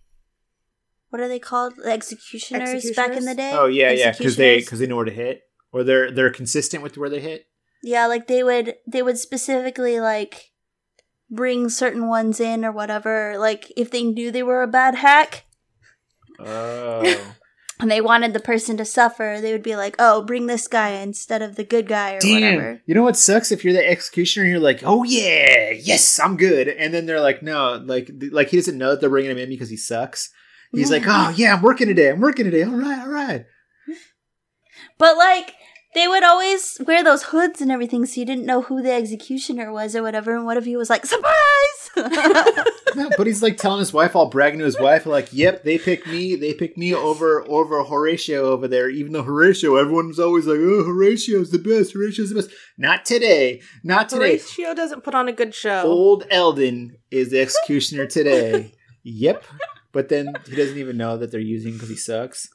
What 1.10 1.22
are 1.22 1.28
they 1.28 1.40
called? 1.40 1.76
The 1.78 1.92
executioners, 1.92 2.92
back 2.96 3.12
in 3.16 3.26
the 3.26 3.36
day. 3.36 3.52
Oh 3.54 3.68
yeah, 3.68 3.92
yeah, 3.92 4.12
because 4.12 4.36
they 4.36 4.60
because 4.60 4.80
they 4.80 4.88
know 4.88 4.96
where 4.96 5.06
to 5.06 5.12
hit, 5.12 5.44
or 5.72 5.84
they're 5.84 6.12
they're 6.12 6.32
consistent 6.32 6.82
with 6.84 6.98
where 6.98 7.10
they 7.10 7.20
hit. 7.22 7.46
Yeah, 7.84 8.08
like 8.08 8.28
they 8.28 8.44
would 8.44 8.76
they 8.88 9.04
would 9.04 9.18
specifically 9.20 10.00
like 10.00 10.52
bring 11.34 11.70
certain 11.70 12.08
ones 12.08 12.40
in 12.40 12.64
or 12.64 12.72
whatever. 12.72 13.36
Like 13.38 13.72
if 13.76 13.92
they 13.92 14.04
knew 14.04 14.32
they 14.32 14.44
were 14.44 14.62
a 14.62 14.68
bad 14.68 14.96
hack 14.96 15.46
Oh. 16.40 17.34
and 17.80 17.92
they 17.92 18.02
wanted 18.02 18.34
the 18.34 18.40
person 18.40 18.78
to 18.78 18.86
suffer, 18.86 19.38
they 19.42 19.52
would 19.52 19.64
be 19.64 19.76
like, 19.76 19.96
"Oh, 20.00 20.24
bring 20.24 20.48
this 20.48 20.68
guy 20.68 20.90
instead 20.92 21.42
of 21.42 21.56
the 21.56 21.64
good 21.64 21.88
guy 21.88 22.14
or 22.14 22.20
Damn. 22.20 22.34
whatever." 22.34 22.82
You 22.86 22.96
know 22.96 23.04
what 23.04 23.18
sucks 23.18 23.52
if 23.52 23.64
you're 23.64 23.74
the 23.74 23.88
executioner 23.88 24.44
and 24.46 24.52
you're 24.52 24.60
like, 24.62 24.82
"Oh 24.84 25.04
yeah, 25.04 25.72
yes, 25.72 26.20
I'm 26.20 26.38
good," 26.38 26.68
and 26.68 26.94
then 26.94 27.06
they're 27.06 27.22
like, 27.22 27.44
"No," 27.44 27.82
like 27.86 28.10
like 28.32 28.50
he 28.50 28.58
doesn't 28.58 28.78
know 28.78 28.92
that 28.92 29.02
they're 29.02 29.10
bringing 29.10 29.32
him 29.32 29.38
in 29.38 29.50
because 29.50 29.70
he 29.70 29.78
sucks. 29.78 30.30
He's 30.72 30.90
like, 30.90 31.04
"Oh 31.06 31.30
yeah, 31.36 31.54
I'm 31.56 31.62
working 31.62 31.88
today. 31.88 32.10
I'm 32.10 32.20
working 32.20 32.46
today. 32.46 32.64
All 32.64 32.72
right, 32.76 33.00
all 33.00 33.10
right." 33.10 33.46
But 34.98 35.18
like 35.18 35.54
they 35.94 36.08
would 36.08 36.24
always 36.24 36.78
wear 36.86 37.04
those 37.04 37.24
hoods 37.24 37.62
and 37.62 37.72
everything, 37.72 38.06
so 38.06 38.20
you 38.20 38.26
didn't 38.26 38.46
know 38.46 38.62
who 38.62 38.82
the 38.82 38.92
executioner 38.92 39.72
was 39.72 39.96
or 39.96 40.02
whatever. 40.02 40.36
And 40.36 40.46
what 40.46 40.58
if 40.58 40.66
he 40.66 40.76
was 40.76 40.90
like, 40.90 41.06
"Surprise!" 41.06 41.90
No, 42.96 43.10
but 43.18 43.26
he's 43.26 43.42
like 43.42 43.58
telling 43.58 43.80
his 43.80 43.92
wife, 43.92 44.16
all 44.16 44.30
bragging 44.30 44.60
to 44.60 44.66
his 44.66 44.80
wife, 44.80 45.08
like, 45.08 45.30
"Yep, 45.32 45.64
they 45.64 45.80
picked 45.80 46.06
me. 46.06 46.36
They 46.36 46.54
picked 46.54 46.78
me 46.78 46.94
over 46.94 47.44
over 47.48 47.84
Horatio 47.84 48.44
over 48.44 48.68
there. 48.68 48.90
Even 48.90 49.14
though 49.14 49.24
Horatio, 49.24 49.76
everyone's 49.76 50.20
always 50.20 50.46
like, 50.46 50.60
oh, 50.60 50.84
Horatio's 50.84 51.52
the 51.52 51.60
best. 51.60 51.94
Horatio's 51.94 52.30
the 52.30 52.36
best. 52.36 52.52
Not 52.78 53.06
today. 53.06 53.62
Not 53.84 54.10
today. 54.10 54.38
Horatio 54.38 54.74
doesn't 54.74 55.04
put 55.04 55.16
on 55.16 55.28
a 55.28 55.32
good 55.32 55.54
show. 55.54 55.84
Old 55.84 56.26
Eldon 56.30 56.98
is 57.12 57.32
the 57.32 57.42
executioner 57.42 58.06
today. 58.06 58.74
yep. 59.04 59.44
But 59.92 60.10
then 60.10 60.34
he 60.48 60.56
doesn't 60.56 60.78
even 60.78 60.98
know 60.98 61.18
that 61.18 61.32
they're 61.32 61.40
using 61.40 61.74
because 61.74 61.90
he 61.90 61.96
sucks. 61.96 62.48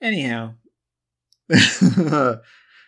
Anyhow. 0.00 0.54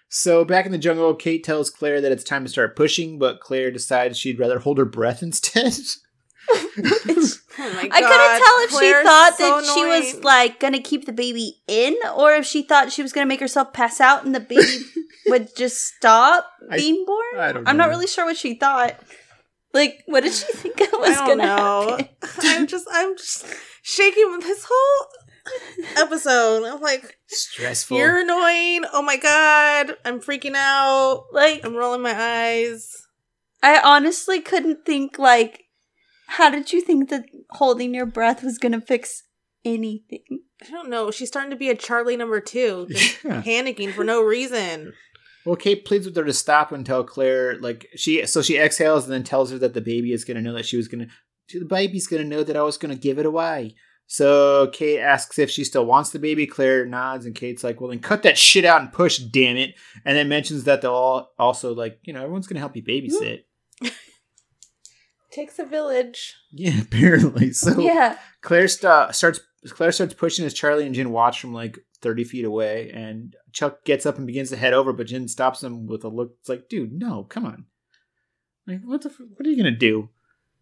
so 0.08 0.44
back 0.44 0.66
in 0.66 0.72
the 0.72 0.78
jungle, 0.78 1.14
Kate 1.14 1.42
tells 1.44 1.70
Claire 1.70 2.00
that 2.00 2.12
it's 2.12 2.24
time 2.24 2.44
to 2.44 2.50
start 2.50 2.76
pushing, 2.76 3.18
but 3.18 3.40
Claire 3.40 3.70
decides 3.70 4.18
she'd 4.18 4.38
rather 4.38 4.58
hold 4.58 4.78
her 4.78 4.84
breath 4.84 5.22
instead. 5.22 5.72
Oh 7.62 7.72
my 7.74 7.80
I 7.92 8.00
couldn't 8.00 8.38
tell 8.38 8.64
if 8.64 8.70
Claire's 8.70 9.02
she 9.02 9.06
thought 9.06 9.36
so 9.36 9.60
that 9.60 9.74
she 9.74 9.84
was 9.84 10.24
like 10.24 10.60
gonna 10.60 10.80
keep 10.80 11.04
the 11.04 11.12
baby 11.12 11.56
in, 11.68 11.94
or 12.16 12.32
if 12.32 12.46
she 12.46 12.62
thought 12.62 12.90
she 12.90 13.02
was 13.02 13.12
gonna 13.12 13.26
make 13.26 13.40
herself 13.40 13.72
pass 13.74 14.00
out 14.00 14.24
and 14.24 14.34
the 14.34 14.40
baby 14.40 14.66
would 15.26 15.54
just 15.56 15.84
stop 15.94 16.46
I- 16.70 16.76
being 16.78 17.04
born. 17.04 17.38
I 17.38 17.52
don't 17.52 17.68
I'm 17.68 17.76
not 17.76 17.90
really 17.90 18.06
sure 18.06 18.24
what 18.24 18.38
she 18.38 18.54
thought. 18.54 18.96
Like, 19.74 20.02
what 20.06 20.22
did 20.22 20.32
she 20.32 20.46
think 20.52 20.80
it 20.80 20.90
was 20.92 21.16
I 21.16 21.26
don't 21.26 21.38
gonna 21.38 21.56
know. 21.56 21.90
happen? 21.98 22.08
I'm 22.44 22.66
just, 22.66 22.86
I'm 22.90 23.16
just 23.16 23.44
shaking 23.82 24.30
with 24.32 24.42
this 24.42 24.66
whole 24.68 25.08
episode. 25.96 26.64
I'm 26.64 26.80
like, 26.80 27.18
Stressful. 27.26 27.96
you're 27.96 28.20
annoying. 28.20 28.84
Oh 28.92 29.02
my 29.02 29.16
god, 29.16 29.96
I'm 30.04 30.20
freaking 30.20 30.54
out. 30.54 31.26
Like, 31.32 31.64
I'm 31.64 31.74
rolling 31.76 32.02
my 32.02 32.14
eyes. 32.16 33.06
I 33.62 33.80
honestly 33.82 34.40
couldn't 34.40 34.84
think. 34.86 35.18
Like, 35.18 35.64
how 36.26 36.50
did 36.50 36.72
you 36.72 36.80
think 36.80 37.10
that 37.10 37.24
holding 37.50 37.94
your 37.94 38.06
breath 38.06 38.42
was 38.42 38.58
gonna 38.58 38.80
fix 38.80 39.24
anything? 39.64 40.40
I 40.66 40.70
don't 40.70 40.90
know. 40.90 41.10
She's 41.10 41.28
starting 41.28 41.50
to 41.50 41.56
be 41.56 41.70
a 41.70 41.74
Charlie 41.74 42.16
number 42.16 42.40
two, 42.40 42.86
Yeah. 43.24 43.42
panicking 43.42 43.92
for 43.92 44.04
no 44.04 44.22
reason. 44.22 44.92
Well, 45.46 45.56
Kate 45.56 45.86
pleads 45.86 46.04
with 46.04 46.14
her 46.16 46.24
to 46.24 46.34
stop 46.34 46.70
and 46.70 46.84
tell 46.84 47.02
Claire, 47.02 47.58
like 47.60 47.86
she, 47.96 48.26
so 48.26 48.42
she 48.42 48.58
exhales 48.58 49.04
and 49.04 49.12
then 49.14 49.22
tells 49.24 49.50
her 49.50 49.58
that 49.58 49.72
the 49.72 49.80
baby 49.80 50.12
is 50.12 50.22
going 50.26 50.36
to 50.36 50.42
know 50.42 50.52
that 50.52 50.66
she 50.66 50.76
was 50.76 50.86
going 50.86 51.08
to, 51.48 51.58
the 51.58 51.64
baby's 51.64 52.06
going 52.06 52.22
to 52.22 52.28
know 52.28 52.42
that 52.44 52.58
I 52.58 52.62
was 52.62 52.76
going 52.76 52.94
to 52.94 53.00
give 53.00 53.18
it 53.18 53.24
away. 53.24 53.74
So 54.12 54.66
Kate 54.72 54.98
asks 54.98 55.38
if 55.38 55.50
she 55.50 55.62
still 55.62 55.86
wants 55.86 56.10
the 56.10 56.18
baby. 56.18 56.44
Claire 56.44 56.84
nods, 56.84 57.26
and 57.26 57.34
Kate's 57.34 57.62
like, 57.62 57.80
"Well, 57.80 57.90
then 57.90 58.00
cut 58.00 58.24
that 58.24 58.36
shit 58.36 58.64
out 58.64 58.80
and 58.80 58.92
push, 58.92 59.18
damn 59.18 59.56
it!" 59.56 59.76
And 60.04 60.16
then 60.16 60.28
mentions 60.28 60.64
that 60.64 60.82
they'll 60.82 60.90
all 60.92 61.32
also 61.38 61.72
like, 61.76 62.00
you 62.02 62.12
know, 62.12 62.20
everyone's 62.20 62.48
going 62.48 62.56
to 62.56 62.60
help 62.60 62.74
you 62.74 62.82
babysit. 62.82 63.42
Takes 65.30 65.60
a 65.60 65.64
village. 65.64 66.34
Yeah, 66.50 66.80
apparently. 66.82 67.52
So 67.52 67.78
Yeah, 67.78 68.18
Claire 68.40 68.66
sta 68.66 69.12
starts 69.12 69.38
Claire 69.68 69.92
starts 69.92 70.14
pushing 70.14 70.44
as 70.44 70.54
Charlie 70.54 70.86
and 70.86 70.94
Jin 70.94 71.12
watch 71.12 71.40
from 71.40 71.54
like 71.54 71.78
30 72.02 72.24
feet 72.24 72.44
away, 72.44 72.90
and 72.92 73.36
Chuck 73.52 73.84
gets 73.84 74.06
up 74.06 74.18
and 74.18 74.26
begins 74.26 74.50
to 74.50 74.56
head 74.56 74.72
over, 74.72 74.92
but 74.92 75.06
Jin 75.06 75.28
stops 75.28 75.62
him 75.62 75.86
with 75.86 76.02
a 76.02 76.08
look. 76.08 76.34
It's 76.40 76.48
like, 76.48 76.68
dude, 76.68 76.92
no, 76.92 77.22
come 77.22 77.46
on. 77.46 77.66
Like, 78.66 78.80
what 78.82 79.02
the? 79.02 79.10
f- 79.10 79.20
What 79.36 79.46
are 79.46 79.50
you 79.50 79.56
gonna 79.56 79.70
do? 79.70 80.08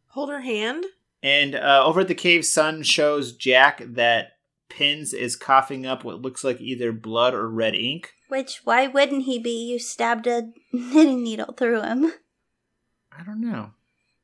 Hold 0.09 0.28
her 0.28 0.40
hand. 0.40 0.84
And 1.22 1.54
uh, 1.54 1.82
over 1.84 2.00
at 2.00 2.08
the 2.08 2.14
cave, 2.14 2.44
Sun 2.44 2.84
shows 2.84 3.32
Jack 3.32 3.82
that 3.84 4.32
Pins 4.68 5.12
is 5.12 5.34
coughing 5.36 5.84
up 5.86 6.04
what 6.04 6.20
looks 6.22 6.44
like 6.44 6.60
either 6.60 6.92
blood 6.92 7.34
or 7.34 7.48
red 7.48 7.74
ink. 7.74 8.12
which 8.28 8.60
why 8.64 8.86
wouldn't 8.86 9.24
he 9.24 9.38
be? 9.38 9.66
You 9.70 9.78
stabbed 9.78 10.26
a 10.26 10.50
knitting 10.72 11.24
needle 11.24 11.54
through 11.56 11.82
him. 11.82 12.12
I 13.10 13.24
don't 13.24 13.40
know. 13.40 13.70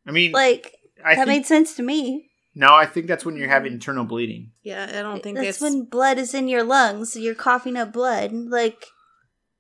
I 0.07 0.11
mean, 0.13 0.33
Like 0.33 0.75
I 1.05 1.15
that 1.17 1.27
think, 1.27 1.29
made 1.29 1.47
sense 1.47 1.75
to 1.77 1.83
me. 1.83 2.31
no, 2.55 2.69
I 2.69 2.87
think 2.87 3.07
that's 3.07 3.25
when 3.25 3.37
you're 3.37 3.49
having 3.49 3.73
internal 3.73 4.05
bleeding. 4.05 4.53
Yeah, 4.63 4.87
I 4.89 5.03
don't 5.03 5.23
think 5.23 5.37
That's 5.39 5.49
it's. 5.49 5.61
when 5.61 5.87
blood 5.87 6.19
is 6.19 6.33
in 6.35 6.47
your 6.47 6.63
lungs. 6.63 7.13
So 7.13 7.19
you're 7.19 7.35
coughing 7.35 7.77
up 7.77 7.93
blood. 7.93 8.31
Like 8.33 8.85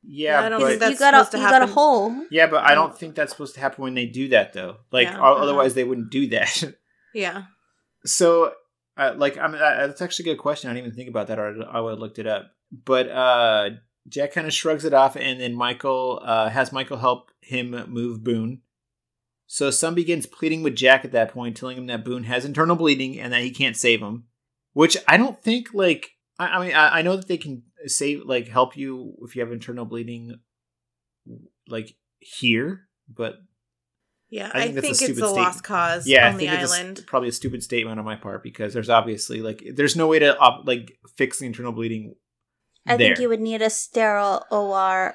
Yeah, 0.04 0.40
I 0.42 0.48
don't 0.50 0.60
but 0.60 0.66
think 0.68 0.80
that's 0.80 0.92
you 0.92 0.98
got 0.98 1.14
supposed 1.14 1.28
a 1.34 1.36
to 1.38 1.42
you 1.42 1.50
got 1.50 1.62
a 1.62 1.72
hole. 1.72 2.26
yeah, 2.30 2.46
but 2.46 2.62
I 2.62 2.74
don't 2.76 2.96
think 2.96 3.14
that's 3.16 3.32
supposed 3.32 3.54
to 3.54 3.60
happen 3.60 3.82
when 3.82 3.94
they 3.94 4.06
do 4.06 4.28
that 4.28 4.52
though. 4.52 4.76
Like, 4.92 5.08
Yeah, 5.08 5.18
o- 5.18 5.32
uh-huh. 5.32 5.42
otherwise 5.42 5.74
they 5.74 5.84
wouldn't 5.84 6.10
do 6.10 6.28
that. 6.28 6.62
yeah. 7.14 7.44
So, 8.04 8.52
uh, 8.96 9.14
like, 9.16 9.38
I 9.38 9.46
mean, 9.46 9.60
uh, 9.60 9.86
that's 9.86 10.02
actually 10.02 10.30
a 10.30 10.34
good 10.34 10.42
question. 10.42 10.68
I 10.68 10.74
didn't 10.74 10.86
even 10.86 10.96
think 10.96 11.08
about 11.08 11.28
that, 11.28 11.38
or 11.38 11.64
I 11.70 11.80
would 11.80 11.90
have 11.90 11.98
looked 11.98 12.18
it 12.18 12.26
up. 12.26 12.50
But 12.70 13.08
uh, 13.08 13.70
Jack 14.08 14.32
kind 14.32 14.46
of 14.46 14.52
shrugs 14.52 14.84
it 14.84 14.92
off, 14.94 15.16
and 15.16 15.40
then 15.40 15.54
Michael 15.54 16.20
uh, 16.24 16.48
has 16.50 16.72
Michael 16.72 16.98
help 16.98 17.30
him 17.40 17.70
move 17.88 18.22
Boone. 18.22 18.60
So, 19.46 19.70
Sun 19.70 19.94
begins 19.94 20.26
pleading 20.26 20.62
with 20.62 20.76
Jack 20.76 21.04
at 21.04 21.12
that 21.12 21.32
point, 21.32 21.56
telling 21.56 21.78
him 21.78 21.86
that 21.86 22.04
Boone 22.04 22.24
has 22.24 22.44
internal 22.44 22.76
bleeding 22.76 23.18
and 23.18 23.32
that 23.32 23.42
he 23.42 23.50
can't 23.50 23.76
save 23.76 24.00
him. 24.00 24.24
Which 24.72 24.96
I 25.06 25.16
don't 25.16 25.40
think, 25.40 25.68
like, 25.72 26.10
I, 26.38 26.46
I 26.46 26.64
mean, 26.64 26.74
I, 26.74 26.98
I 26.98 27.02
know 27.02 27.16
that 27.16 27.28
they 27.28 27.36
can 27.36 27.62
save, 27.86 28.24
like, 28.24 28.48
help 28.48 28.76
you 28.76 29.14
if 29.22 29.36
you 29.36 29.42
have 29.42 29.52
internal 29.52 29.84
bleeding, 29.84 30.40
like 31.68 31.94
here, 32.18 32.88
but 33.08 33.36
Yeah, 34.36 34.50
I 34.52 34.58
I 34.58 34.62
think 34.64 34.74
think, 34.74 34.84
a 34.86 34.88
it's 34.90 34.98
stupid 34.98 35.22
a 35.22 35.26
statement. 35.28 35.46
lost 35.46 35.62
cause 35.64 36.06
Yeah, 36.06 36.24
I 36.26 36.28
on 36.30 36.34
the 36.34 36.38
think 36.46 36.52
it's 36.52 36.70
a 36.70 36.74
s- 36.74 36.80
island. 36.80 37.04
probably 37.06 37.28
a 37.28 37.32
stupid 37.40 37.62
statement 37.62 37.98
on 38.00 38.04
my 38.04 38.16
part 38.16 38.42
because 38.42 38.74
there's 38.74 38.90
obviously 38.90 39.40
like 39.48 39.62
there's 39.76 39.94
no 39.96 40.06
way 40.08 40.18
to 40.18 40.36
op- 40.38 40.66
like 40.66 40.98
fix 41.16 41.38
the 41.38 41.46
internal 41.46 41.72
bleeding. 41.72 42.14
I 42.86 42.96
there. 42.96 43.08
think 43.08 43.20
you 43.20 43.28
would 43.28 43.40
need 43.40 43.62
a 43.62 43.70
sterile 43.70 44.44
OR 44.50 45.14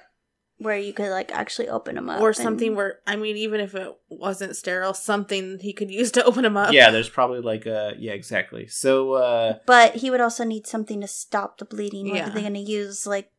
where 0.62 0.78
you 0.78 0.92
could 0.94 1.10
like 1.10 1.32
actually 1.34 1.70
open 1.70 1.96
them 1.96 2.10
up 2.10 2.20
or 2.22 2.30
and- 2.30 2.36
something 2.38 2.76
where 2.76 3.00
I 3.08 3.16
mean, 3.18 3.36
even 3.38 3.60
if 3.60 3.76
it 3.76 3.92
wasn't 4.10 4.56
sterile, 4.56 4.94
something 4.94 5.60
he 5.60 5.74
could 5.74 5.92
use 5.92 6.12
to 6.14 6.24
open 6.24 6.46
him 6.46 6.56
up. 6.58 6.72
yeah, 6.74 6.90
there's 6.90 7.10
probably 7.10 7.42
like 7.42 7.66
a 7.66 7.96
yeah 8.00 8.14
exactly. 8.14 8.68
So 8.68 9.14
uh 9.14 9.58
But 9.66 9.96
he 9.96 10.10
would 10.12 10.22
also 10.22 10.44
need 10.46 10.66
something 10.66 11.02
to 11.02 11.08
stop 11.08 11.58
the 11.60 11.66
bleeding. 11.66 12.08
Like, 12.08 12.16
Yeah. 12.20 12.28
are 12.28 12.34
they 12.34 12.42
going 12.42 12.54
to 12.54 12.60
use 12.60 13.06
like 13.06 13.32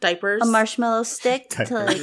diapers. 0.00 0.42
a 0.42 0.46
marshmallow 0.46 1.02
stick 1.04 1.48
to 1.68 1.74
like 1.74 2.00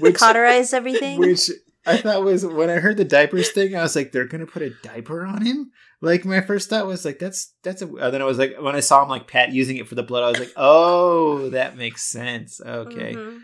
which 0.00 0.16
cauterize 0.16 0.72
everything? 0.72 1.18
which 1.18 1.50
I 1.84 1.96
thought 1.96 2.22
was 2.22 2.46
when 2.46 2.70
I 2.70 2.74
heard 2.76 2.96
the 2.96 3.04
diapers 3.04 3.50
thing, 3.50 3.74
I 3.74 3.82
was 3.82 3.96
like, 3.96 4.12
they're 4.12 4.26
gonna 4.26 4.46
put 4.46 4.62
a 4.62 4.70
diaper 4.82 5.24
on 5.26 5.44
him. 5.44 5.72
Like 6.00 6.24
my 6.24 6.40
first 6.40 6.70
thought 6.70 6.86
was 6.86 7.04
like, 7.04 7.18
that's 7.18 7.54
that's 7.62 7.82
a. 7.82 7.86
And 7.86 8.14
then 8.14 8.22
I 8.22 8.24
was 8.24 8.38
like, 8.38 8.56
when 8.60 8.76
I 8.76 8.80
saw 8.80 9.02
him 9.02 9.08
like 9.08 9.26
Pat 9.26 9.52
using 9.52 9.76
it 9.76 9.88
for 9.88 9.94
the 9.94 10.02
blood, 10.02 10.22
I 10.24 10.28
was 10.28 10.38
like, 10.38 10.52
oh, 10.56 11.48
that 11.50 11.76
makes 11.76 12.04
sense. 12.04 12.60
Okay. 12.60 13.14
Mhm. 13.14 13.40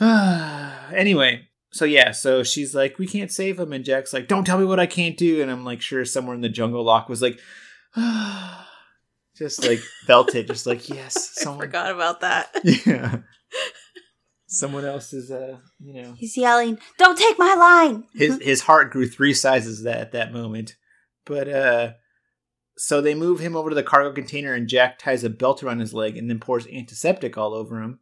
anyway, 0.94 1.48
so 1.72 1.84
yeah, 1.84 2.10
so 2.10 2.42
she's 2.42 2.74
like, 2.74 2.98
we 2.98 3.06
can't 3.06 3.30
save 3.30 3.58
him, 3.58 3.72
and 3.72 3.84
Jack's 3.84 4.12
like, 4.12 4.28
don't 4.28 4.44
tell 4.44 4.58
me 4.58 4.64
what 4.64 4.80
I 4.80 4.86
can't 4.86 5.16
do, 5.16 5.42
and 5.42 5.50
I'm 5.50 5.64
like, 5.64 5.80
sure, 5.80 6.04
somewhere 6.04 6.34
in 6.34 6.40
the 6.40 6.48
jungle, 6.48 6.84
Locke 6.84 7.08
was 7.08 7.22
like, 7.22 7.38
just 9.36 9.66
like 9.66 9.78
felt 10.06 10.34
it, 10.34 10.46
just 10.46 10.66
like 10.66 10.88
yes, 10.88 11.16
I 11.38 11.42
someone, 11.42 11.66
forgot 11.66 11.92
about 11.92 12.20
that. 12.20 12.50
yeah, 12.64 13.18
someone 14.52 14.84
else 14.84 15.12
is, 15.12 15.30
uh, 15.30 15.56
you 15.80 15.94
know, 15.94 16.14
He's 16.16 16.36
yelling, 16.36 16.78
"Don't 16.98 17.18
take 17.18 17.38
my 17.38 17.54
line!" 17.54 18.04
his 18.14 18.38
his 18.42 18.62
heart 18.62 18.92
grew 18.92 19.08
three 19.08 19.34
sizes 19.34 19.82
that 19.82 19.98
at 19.98 20.12
that 20.12 20.32
moment, 20.32 20.76
but 21.24 21.48
uh. 21.48 21.92
So 22.78 23.00
they 23.00 23.14
move 23.14 23.38
him 23.38 23.54
over 23.54 23.68
to 23.68 23.74
the 23.74 23.82
cargo 23.82 24.12
container, 24.12 24.54
and 24.54 24.66
Jack 24.66 24.98
ties 24.98 25.22
a 25.24 25.30
belt 25.30 25.62
around 25.62 25.80
his 25.80 25.92
leg 25.92 26.16
and 26.16 26.28
then 26.28 26.40
pours 26.40 26.66
antiseptic 26.66 27.36
all 27.36 27.52
over 27.52 27.80
him. 27.80 28.00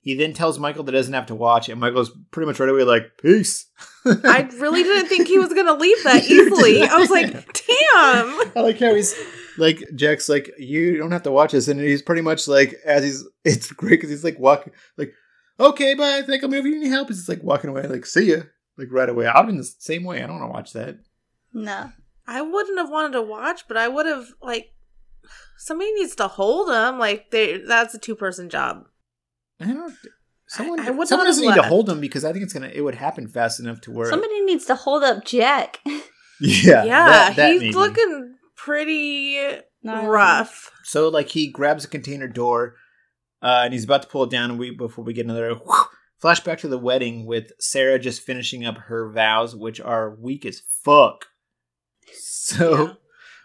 He 0.00 0.16
then 0.16 0.32
tells 0.32 0.58
Michael 0.58 0.82
that 0.82 0.92
he 0.92 0.98
doesn't 0.98 1.14
have 1.14 1.26
to 1.26 1.34
watch, 1.36 1.68
and 1.68 1.80
Michael's 1.80 2.10
pretty 2.32 2.46
much 2.48 2.58
right 2.58 2.68
away 2.68 2.82
like, 2.82 3.16
"Peace." 3.22 3.66
I 4.04 4.48
really 4.58 4.82
didn't 4.82 5.08
think 5.08 5.28
he 5.28 5.38
was 5.38 5.52
gonna 5.54 5.74
leave 5.74 6.02
that 6.02 6.24
easily. 6.28 6.82
I 6.82 6.96
was 6.96 7.10
like, 7.10 7.30
damn. 7.32 7.46
I 7.94 8.52
like 8.56 8.80
how 8.80 8.94
he's 8.94 9.14
like 9.56 9.82
Jack's 9.94 10.28
like 10.28 10.50
you 10.58 10.98
don't 10.98 11.12
have 11.12 11.22
to 11.22 11.30
watch 11.30 11.52
this, 11.52 11.68
and 11.68 11.80
he's 11.80 12.02
pretty 12.02 12.22
much 12.22 12.48
like 12.48 12.74
as 12.84 13.04
he's 13.04 13.24
it's 13.44 13.70
great 13.70 13.92
because 13.92 14.10
he's 14.10 14.24
like 14.24 14.38
walking 14.40 14.72
like 14.98 15.14
okay, 15.62 15.94
bye. 15.94 16.18
I 16.18 16.22
think 16.22 16.42
I'm 16.42 16.52
if 16.54 16.64
you 16.64 16.80
need 16.80 16.88
help. 16.88 17.08
He's 17.08 17.18
just 17.18 17.28
like 17.28 17.42
walking 17.42 17.70
away 17.70 17.86
like 17.86 18.06
see 18.06 18.30
ya 18.30 18.42
like 18.78 18.88
right 18.90 19.08
away. 19.08 19.26
I've 19.26 19.46
been 19.46 19.58
the 19.58 19.64
same 19.64 20.04
way. 20.04 20.22
I 20.22 20.26
don't 20.26 20.38
want 20.40 20.50
to 20.50 20.54
watch 20.54 20.72
that. 20.72 20.96
No. 21.52 21.90
I 22.26 22.40
wouldn't 22.42 22.78
have 22.78 22.90
wanted 22.90 23.12
to 23.12 23.22
watch, 23.22 23.66
but 23.68 23.76
I 23.76 23.88
would 23.88 24.06
have 24.06 24.26
like 24.40 24.72
somebody 25.58 25.92
needs 25.94 26.14
to 26.16 26.28
hold 26.28 26.70
him. 26.70 26.98
Like 26.98 27.30
they 27.30 27.58
that's 27.58 27.94
a 27.94 27.98
two 27.98 28.14
person 28.16 28.48
job. 28.48 28.86
I 29.60 29.66
don't. 29.66 29.94
Someone, 30.48 30.80
I 30.80 30.90
would 30.90 31.08
someone 31.08 31.26
doesn't 31.26 31.44
need 31.46 31.54
to 31.54 31.62
hold 31.62 31.88
him 31.88 32.00
because 32.00 32.24
I 32.24 32.32
think 32.32 32.44
it's 32.44 32.52
gonna. 32.52 32.68
It 32.72 32.82
would 32.82 32.94
happen 32.94 33.26
fast 33.28 33.58
enough 33.58 33.80
to 33.82 33.90
where. 33.90 34.10
Somebody 34.10 34.40
needs 34.42 34.66
to 34.66 34.74
hold 34.74 35.02
up 35.02 35.24
Jack. 35.24 35.80
yeah, 35.86 36.00
Yeah, 36.84 36.84
that- 37.06 37.36
that 37.36 37.52
he's 37.52 37.60
maybe. 37.60 37.72
looking 37.74 38.34
pretty 38.56 39.38
Gnarly. 39.82 40.08
rough. 40.08 40.70
So 40.84 41.08
like 41.08 41.28
he 41.30 41.50
grabs 41.50 41.84
a 41.84 41.88
container 41.88 42.28
door, 42.28 42.74
uh, 43.42 43.62
and 43.64 43.72
he's 43.72 43.84
about 43.84 44.02
to 44.02 44.08
pull 44.08 44.22
it 44.24 44.30
down. 44.30 44.56
We 44.56 44.70
before 44.70 45.04
we 45.04 45.12
get 45.12 45.26
another 45.26 45.56
flashback 46.22 46.58
to 46.58 46.68
the 46.68 46.78
wedding 46.78 47.26
with 47.26 47.52
Sarah 47.58 47.98
just 47.98 48.22
finishing 48.22 48.64
up 48.64 48.76
her 48.78 49.10
vows, 49.10 49.54
which 49.56 49.80
are 49.80 50.14
weak 50.14 50.46
as 50.46 50.62
fuck. 50.84 51.26
So 52.14 52.86
Yeah. 52.86 52.92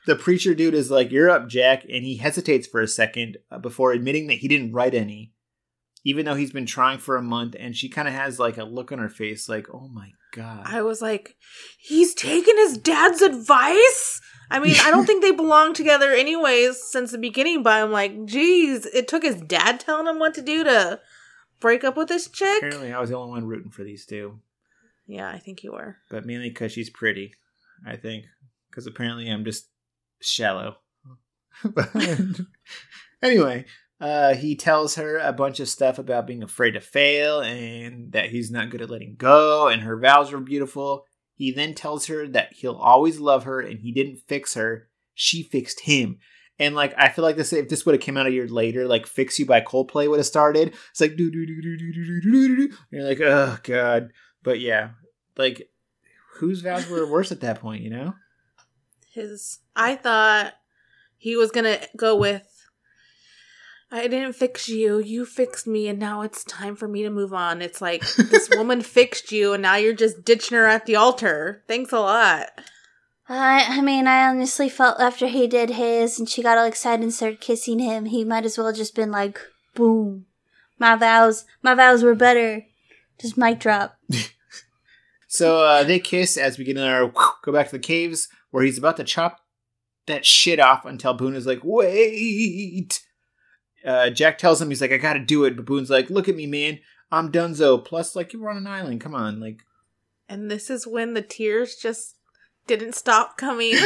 the 0.06 0.16
preacher 0.16 0.54
dude 0.56 0.74
is 0.74 0.90
like, 0.92 1.12
"You're 1.12 1.30
up, 1.30 1.48
Jack," 1.48 1.84
and 1.84 2.04
he 2.04 2.18
hesitates 2.18 2.68
for 2.68 2.82
a 2.82 2.88
second 2.88 3.38
uh, 3.52 3.60
before 3.60 3.92
admitting 3.92 4.28
that 4.28 4.36
he 4.40 4.48
didn't 4.48 4.74
write 4.74 4.94
any, 4.96 5.34
even 6.04 6.26
though 6.26 6.36
he's 6.36 6.52
been 6.52 6.66
trying 6.66 6.98
for 7.00 7.16
a 7.16 7.22
month. 7.22 7.56
And 7.60 7.76
she 7.76 7.90
kind 7.90 8.08
of 8.08 8.14
has 8.14 8.40
like 8.40 8.58
a 8.58 8.64
look 8.64 8.92
on 8.92 9.00
her 9.00 9.10
face, 9.10 9.48
like, 9.50 9.68
"Oh 9.74 9.88
my 9.90 10.12
god." 10.34 10.64
I 10.66 10.82
was 10.82 11.02
like, 11.02 11.36
he's 11.80 12.14
taking 12.14 12.58
his 12.58 12.78
dad's 12.78 13.22
advice. 13.22 14.22
I 14.50 14.60
mean, 14.60 14.76
I 14.82 14.92
don't 14.92 15.06
think 15.06 15.22
they 15.22 15.32
belong 15.32 15.74
together 15.74 16.12
anyways 16.14 16.82
since 16.92 17.12
the 17.12 17.18
beginning, 17.18 17.64
but 17.64 17.74
I'm 17.74 17.92
like, 17.92 18.26
geez, 18.26 18.86
it 18.86 19.08
took 19.08 19.24
his 19.24 19.42
dad 19.42 19.80
telling 19.80 20.08
him 20.08 20.20
what 20.20 20.34
to 20.36 20.42
do 20.42 20.64
to 20.64 21.00
break 21.60 21.84
up 21.84 21.98
with 21.98 22.08
this 22.08 22.30
chick. 22.30 22.58
Apparently, 22.64 22.94
I 22.94 23.00
was 23.00 23.10
the 23.10 23.18
only 23.18 23.32
one 23.32 23.48
rooting 23.48 23.72
for 23.72 23.84
these 23.84 24.06
two. 24.06 24.40
Yeah, 25.06 25.30
I 25.30 25.40
think 25.40 25.64
you 25.64 25.72
were. 25.72 25.98
but 26.10 26.26
mainly 26.26 26.50
because 26.50 26.72
she's 26.72 26.90
pretty, 26.90 27.34
I 27.86 27.96
think. 27.96 28.26
Because 28.70 28.88
apparently 28.88 29.30
I'm 29.30 29.46
just 29.46 29.68
shallow. 30.22 30.78
But 31.64 31.90
anyway, 33.24 33.66
uh, 34.00 34.36
he 34.36 34.56
tells 34.56 34.96
her 34.96 35.18
a 35.18 35.34
bunch 35.34 35.60
of 35.60 35.68
stuff 35.68 35.98
about 35.98 36.28
being 36.28 36.44
afraid 36.44 36.72
to 36.72 36.82
fail 36.82 37.40
and 37.40 38.12
that 38.12 38.30
he's 38.30 38.52
not 38.52 38.70
good 38.70 38.82
at 38.82 38.92
letting 38.92 39.16
go, 39.18 39.68
and 39.68 39.82
her 39.82 40.00
vows 40.00 40.32
were 40.32 40.40
beautiful. 40.40 41.06
He 41.38 41.52
then 41.52 41.76
tells 41.76 42.08
her 42.08 42.28
that 42.30 42.54
he'll 42.54 42.76
always 42.76 43.20
love 43.20 43.44
her 43.44 43.62
and 43.62 43.80
he 43.80 43.92
didn't 43.92 44.24
fix 44.28 44.56
her, 44.56 44.90
she 45.14 45.44
fixed 45.44 45.82
him. 45.82 46.18
And 46.58 46.74
like 46.74 46.96
I 46.98 47.10
feel 47.10 47.24
like 47.24 47.36
this 47.36 47.54
if 47.54 47.70
this 47.70 47.86
would 47.86 47.94
have 47.94 48.04
come 48.04 48.18
out 48.18 48.26
a 48.26 48.32
year 48.32 48.48
later, 48.48 48.88
like 48.88 49.06
"Fix 49.06 49.38
You" 49.38 49.46
by 49.46 49.62
Coldplay 49.62 50.10
would 50.10 50.18
have 50.18 50.26
started. 50.26 50.74
It's 50.90 51.00
like 51.00 51.16
do 51.16 51.30
do 51.30 51.46
do 51.46 51.62
do 51.62 51.78
do 51.78 51.94
do 51.94 52.22
do. 52.22 52.68
do. 52.68 52.76
You're 52.90 53.04
like, 53.04 53.22
oh 53.22 53.60
god. 53.62 54.12
But 54.42 54.60
yeah, 54.60 54.90
like 55.38 55.70
whose 56.38 56.62
vows 56.62 56.90
were 56.90 57.10
worse 57.10 57.32
at 57.32 57.42
that 57.42 57.60
point? 57.60 57.84
You 57.84 57.92
know? 57.92 58.14
His. 59.14 59.60
I 59.76 59.96
thought 59.96 60.54
he 61.18 61.36
was 61.36 61.52
gonna 61.52 61.80
go 61.96 62.16
with. 62.16 62.57
I 63.90 64.08
didn't 64.08 64.34
fix 64.34 64.68
you. 64.68 65.00
You 65.00 65.26
fixed 65.26 65.66
me, 65.66 65.88
and 65.88 65.98
now 65.98 66.22
it's 66.22 66.44
time 66.44 66.76
for 66.76 66.88
me 66.88 67.04
to 67.04 67.10
move 67.10 67.34
on. 67.34 67.62
It's 67.62 67.82
like 67.82 68.02
this 68.16 68.50
woman 68.56 68.82
fixed 68.82 69.32
you, 69.32 69.54
and 69.54 69.62
now 69.62 69.76
you're 69.76 69.94
just 69.94 70.26
ditching 70.26 70.58
her 70.58 70.66
at 70.66 70.86
the 70.86 70.96
altar. 70.96 71.64
Thanks 71.68 71.94
a 71.94 72.00
lot. 72.00 72.50
I, 73.30 73.66
I 73.68 73.82
mean, 73.82 74.08
I 74.08 74.28
honestly 74.28 74.70
felt 74.70 75.00
after 75.00 75.28
he 75.28 75.48
did 75.48 75.72
his 75.72 76.18
and 76.18 76.30
she 76.30 76.42
got 76.42 76.58
all 76.58 76.66
excited 76.66 77.04
and 77.04 77.14
started 77.14 77.42
kissing 77.42 77.80
him, 77.80 78.06
he 78.06 78.24
might 78.24 78.46
as 78.46 78.58
well 78.58 78.72
just 78.72 78.96
been 78.96 79.12
like, 79.12 79.40
boom. 79.76 80.26
My 80.80 80.96
vows, 80.96 81.46
my 81.62 81.74
vows 81.74 82.04
were 82.04 82.16
better. 82.16 82.66
Just 83.20 83.38
mic 83.38 83.60
drop. 83.60 83.98
So 85.28 85.62
uh, 85.62 85.84
they 85.84 86.00
kiss 86.00 86.38
as 86.38 86.58
we 86.58 86.64
get 86.64 86.78
in 86.78 86.84
our 86.84 87.12
go 87.44 87.52
back 87.52 87.68
to 87.68 87.74
the 87.74 87.80
caves 87.80 88.30
where 88.52 88.64
he's 88.64 88.78
about 88.78 88.98
to 88.98 89.04
chop 89.04 89.42
that 90.08 90.26
shit 90.26 90.60
off 90.60 90.86
until 90.86 91.14
Boone 91.14 91.36
is 91.36 91.46
like, 91.46 91.60
wait. 91.64 93.04
Uh, 93.88 94.10
Jack 94.10 94.38
tells 94.38 94.62
him 94.62 94.70
he's 94.70 94.82
like, 94.82 94.92
I 94.92 94.98
gotta 94.98 95.20
do 95.20 95.46
it, 95.46 95.56
but 95.56 95.66
Boone's 95.66 95.90
like, 95.90 96.10
look 96.10 96.28
at 96.28 96.36
me, 96.36 96.46
man, 96.46 96.80
I'm 97.12 97.32
Dunzo. 97.32 97.84
Plus, 97.84 98.16
like, 98.16 98.34
you're 98.34 98.50
on 98.50 98.58
an 98.58 98.68
island. 98.68 99.02
Come 99.02 99.16
on, 99.16 99.40
like. 99.40 99.64
And 100.28 100.52
this 100.52 100.70
is 100.70 100.86
when 100.86 101.14
the 101.14 101.22
tears 101.22 101.76
just 101.76 102.18
didn't 102.68 102.96
stop 102.96 103.38
coming. 103.38 103.74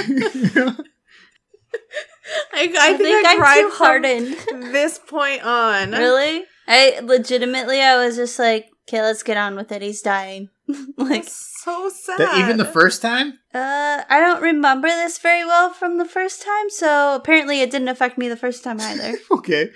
I, 2.53 2.73
I, 2.79 2.97
think, 2.97 3.25
I, 3.25 3.31
I'm 3.31 3.37
cried 3.37 3.61
too 3.61 3.69
hardened. 3.73 4.35
this 4.73 4.97
point 4.99 5.43
on. 5.43 5.91
really? 5.91 6.45
I 6.67 6.99
legitimately, 7.03 7.81
I 7.81 8.03
was 8.03 8.15
just 8.15 8.39
like, 8.39 8.69
okay, 8.87 9.01
let's 9.01 9.23
get 9.23 9.37
on 9.37 9.55
with 9.55 9.71
it. 9.71 9.81
He's 9.81 10.01
dying. 10.01 10.49
like, 10.97 11.23
That's 11.23 11.61
so 11.63 11.89
sad. 11.89 12.19
That 12.19 12.39
even 12.39 12.57
the 12.57 12.65
first 12.65 13.01
time? 13.01 13.39
uh, 13.53 14.03
I 14.09 14.19
don't 14.19 14.41
remember 14.41 14.87
this 14.87 15.19
very 15.19 15.45
well 15.45 15.71
from 15.71 15.97
the 15.97 16.05
first 16.05 16.41
time, 16.41 16.69
so 16.69 17.15
apparently 17.15 17.61
it 17.61 17.71
didn't 17.71 17.89
affect 17.89 18.17
me 18.17 18.29
the 18.29 18.37
first 18.37 18.63
time 18.63 18.79
either. 18.79 19.17
okay. 19.31 19.69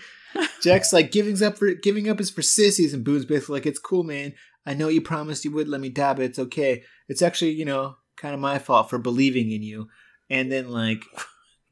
Jack's 0.62 0.94
like 0.94 1.12
giving 1.12 1.42
up 1.44 1.58
for 1.58 1.74
giving 1.74 2.10
up 2.10 2.20
is 2.20 2.30
for 2.30 2.42
sissies, 2.42 2.94
and 2.94 3.04
Boone's 3.04 3.26
basically 3.26 3.54
like, 3.54 3.66
"It's 3.66 3.80
cool, 3.80 4.04
man. 4.04 4.34
I 4.66 4.74
know 4.74 4.88
you 4.88 5.02
promised 5.02 5.46
you 5.46 5.52
would 5.52 5.68
let 5.68 5.82
me 5.82 5.90
die, 5.90 6.14
but 6.14 6.26
it's 6.26 6.40
okay. 6.40 6.84
It's 7.08 7.22
actually, 7.22 7.52
you 7.52 7.66
know, 7.66 7.96
kind 8.18 8.34
of 8.34 8.40
my 8.40 8.60
fault 8.60 8.90
for 8.90 8.98
believing 8.98 9.52
in 9.52 9.62
you." 9.62 9.88
And 10.30 10.52
then 10.52 10.70
like, 10.70 11.04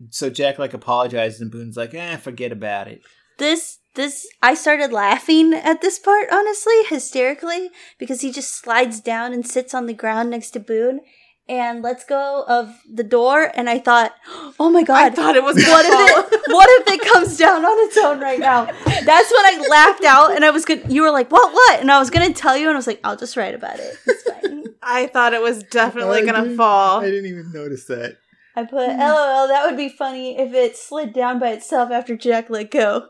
so 0.09 0.30
Jack 0.30 0.59
like 0.59 0.74
apologizes, 0.74 1.41
and 1.41 1.51
Boone's 1.51 1.78
like, 1.78 1.93
"Eh, 1.93 2.18
forget 2.18 2.51
about 2.51 2.88
it." 2.88 3.01
this 3.38 3.80
this 3.95 4.28
I 4.41 4.53
started 4.55 4.91
laughing 4.91 5.53
at 5.53 5.82
this 5.82 5.99
part 5.99 6.30
honestly 6.32 6.84
hysterically 6.88 7.70
because 7.99 8.22
he 8.22 8.32
just 8.32 8.55
slides 8.55 8.99
down 8.99 9.34
and 9.34 9.45
sits 9.45 9.74
on 9.74 9.86
the 9.86 9.93
ground 9.93 10.30
next 10.30 10.51
to 10.51 10.59
Boone 10.59 11.01
and 11.47 11.81
let's 11.81 12.05
go 12.05 12.45
of 12.47 12.73
the 12.89 13.03
door 13.03 13.51
and 13.55 13.69
I 13.69 13.79
thought 13.79 14.13
oh 14.59 14.69
my 14.69 14.83
god 14.83 15.03
I 15.03 15.09
thought 15.09 15.35
it 15.35 15.43
was 15.43 15.55
what 15.67 15.85
if 15.85 16.31
it 16.33 16.41
what 16.47 16.69
if 16.81 16.87
it 16.87 17.01
comes 17.01 17.37
down 17.37 17.65
on 17.65 17.87
its 17.87 17.97
own 17.97 18.19
right 18.19 18.39
now 18.39 18.65
that's 18.65 19.31
when 19.31 19.45
I 19.45 19.67
laughed 19.69 20.05
out 20.05 20.35
and 20.35 20.45
I 20.45 20.51
was 20.51 20.65
good 20.65 20.91
you 20.91 21.01
were 21.01 21.11
like 21.11 21.31
what 21.31 21.51
what 21.53 21.79
and 21.81 21.91
I 21.91 21.99
was 21.99 22.09
gonna 22.09 22.33
tell 22.33 22.55
you 22.55 22.67
and 22.67 22.75
I 22.75 22.77
was 22.77 22.87
like 22.87 23.01
I'll 23.03 23.17
just 23.17 23.35
write 23.35 23.55
about 23.55 23.79
it 23.79 23.95
it's 24.05 24.23
fine 24.23 24.63
I 24.85 25.07
thought 25.07 25.33
it 25.33 25.41
was 25.41 25.63
definitely 25.63 26.23
I 26.23 26.25
gonna 26.25 26.41
didn't- 26.41 26.57
fall. 26.57 26.99
I 26.99 27.05
didn't 27.05 27.27
even 27.27 27.53
notice 27.53 27.85
that. 27.85 28.17
I 28.53 28.63
put 28.65 28.89
mm. 28.89 28.99
lol 28.99 29.47
that 29.47 29.65
would 29.65 29.77
be 29.77 29.89
funny 29.89 30.37
if 30.37 30.53
it 30.53 30.75
slid 30.77 31.13
down 31.13 31.39
by 31.39 31.49
itself 31.51 31.89
after 31.89 32.15
Jack 32.17 32.49
let 32.49 32.69
go 32.69 33.07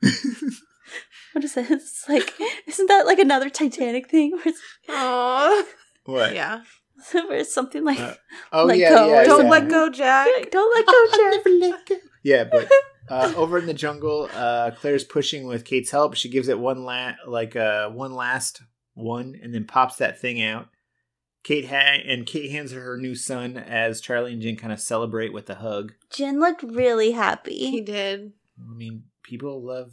what 1.32 1.44
is 1.44 1.54
that? 1.54 1.70
It's 1.70 2.08
like, 2.08 2.32
isn't 2.66 2.86
that 2.86 3.06
like 3.06 3.18
another 3.18 3.50
Titanic 3.50 4.08
thing? 4.08 4.32
Where 4.32 4.42
it's, 4.46 4.60
Aw. 4.88 5.64
What? 6.04 6.34
Yeah. 6.34 6.62
or 7.30 7.44
something 7.44 7.84
like 7.84 7.98
Uh, 8.00 8.14
Oh 8.52 8.64
Let 8.64 8.78
yeah, 8.78 8.90
go 8.90 9.08
yeah. 9.08 9.24
Don't 9.24 9.44
yeah. 9.44 9.50
let 9.50 9.68
go, 9.68 9.90
Jack. 9.90 10.28
don't 10.50 10.74
let 10.74 10.86
go, 10.86 11.70
Jack. 11.90 12.00
Yeah, 12.22 12.44
but 12.44 12.68
uh, 13.08 13.32
over 13.36 13.58
in 13.58 13.66
the 13.66 13.74
jungle, 13.74 14.28
uh, 14.34 14.70
Claire's 14.72 15.04
pushing 15.04 15.46
with 15.46 15.64
Kate's 15.64 15.90
help. 15.90 16.14
She 16.14 16.28
gives 16.28 16.48
it 16.48 16.58
one 16.58 16.84
la- 16.84 17.14
like 17.26 17.56
uh, 17.56 17.88
one 17.90 18.14
last 18.14 18.62
one, 18.94 19.38
and 19.42 19.54
then 19.54 19.64
pops 19.64 19.96
that 19.96 20.20
thing 20.20 20.42
out. 20.42 20.68
Kate 21.44 21.68
ha- 21.68 22.00
and 22.06 22.26
Kate 22.26 22.50
hands 22.50 22.72
her 22.72 22.80
her 22.80 22.96
new 22.98 23.14
son 23.14 23.56
as 23.56 24.00
Charlie 24.00 24.32
and 24.32 24.42
Jin 24.42 24.56
kind 24.56 24.72
of 24.72 24.80
celebrate 24.80 25.32
with 25.32 25.48
a 25.48 25.54
hug. 25.54 25.92
Jin 26.12 26.40
looked 26.40 26.62
really 26.62 27.12
happy. 27.12 27.56
He 27.70 27.80
did. 27.80 28.32
I 28.60 28.74
mean, 28.74 29.04
people 29.22 29.64
love 29.64 29.92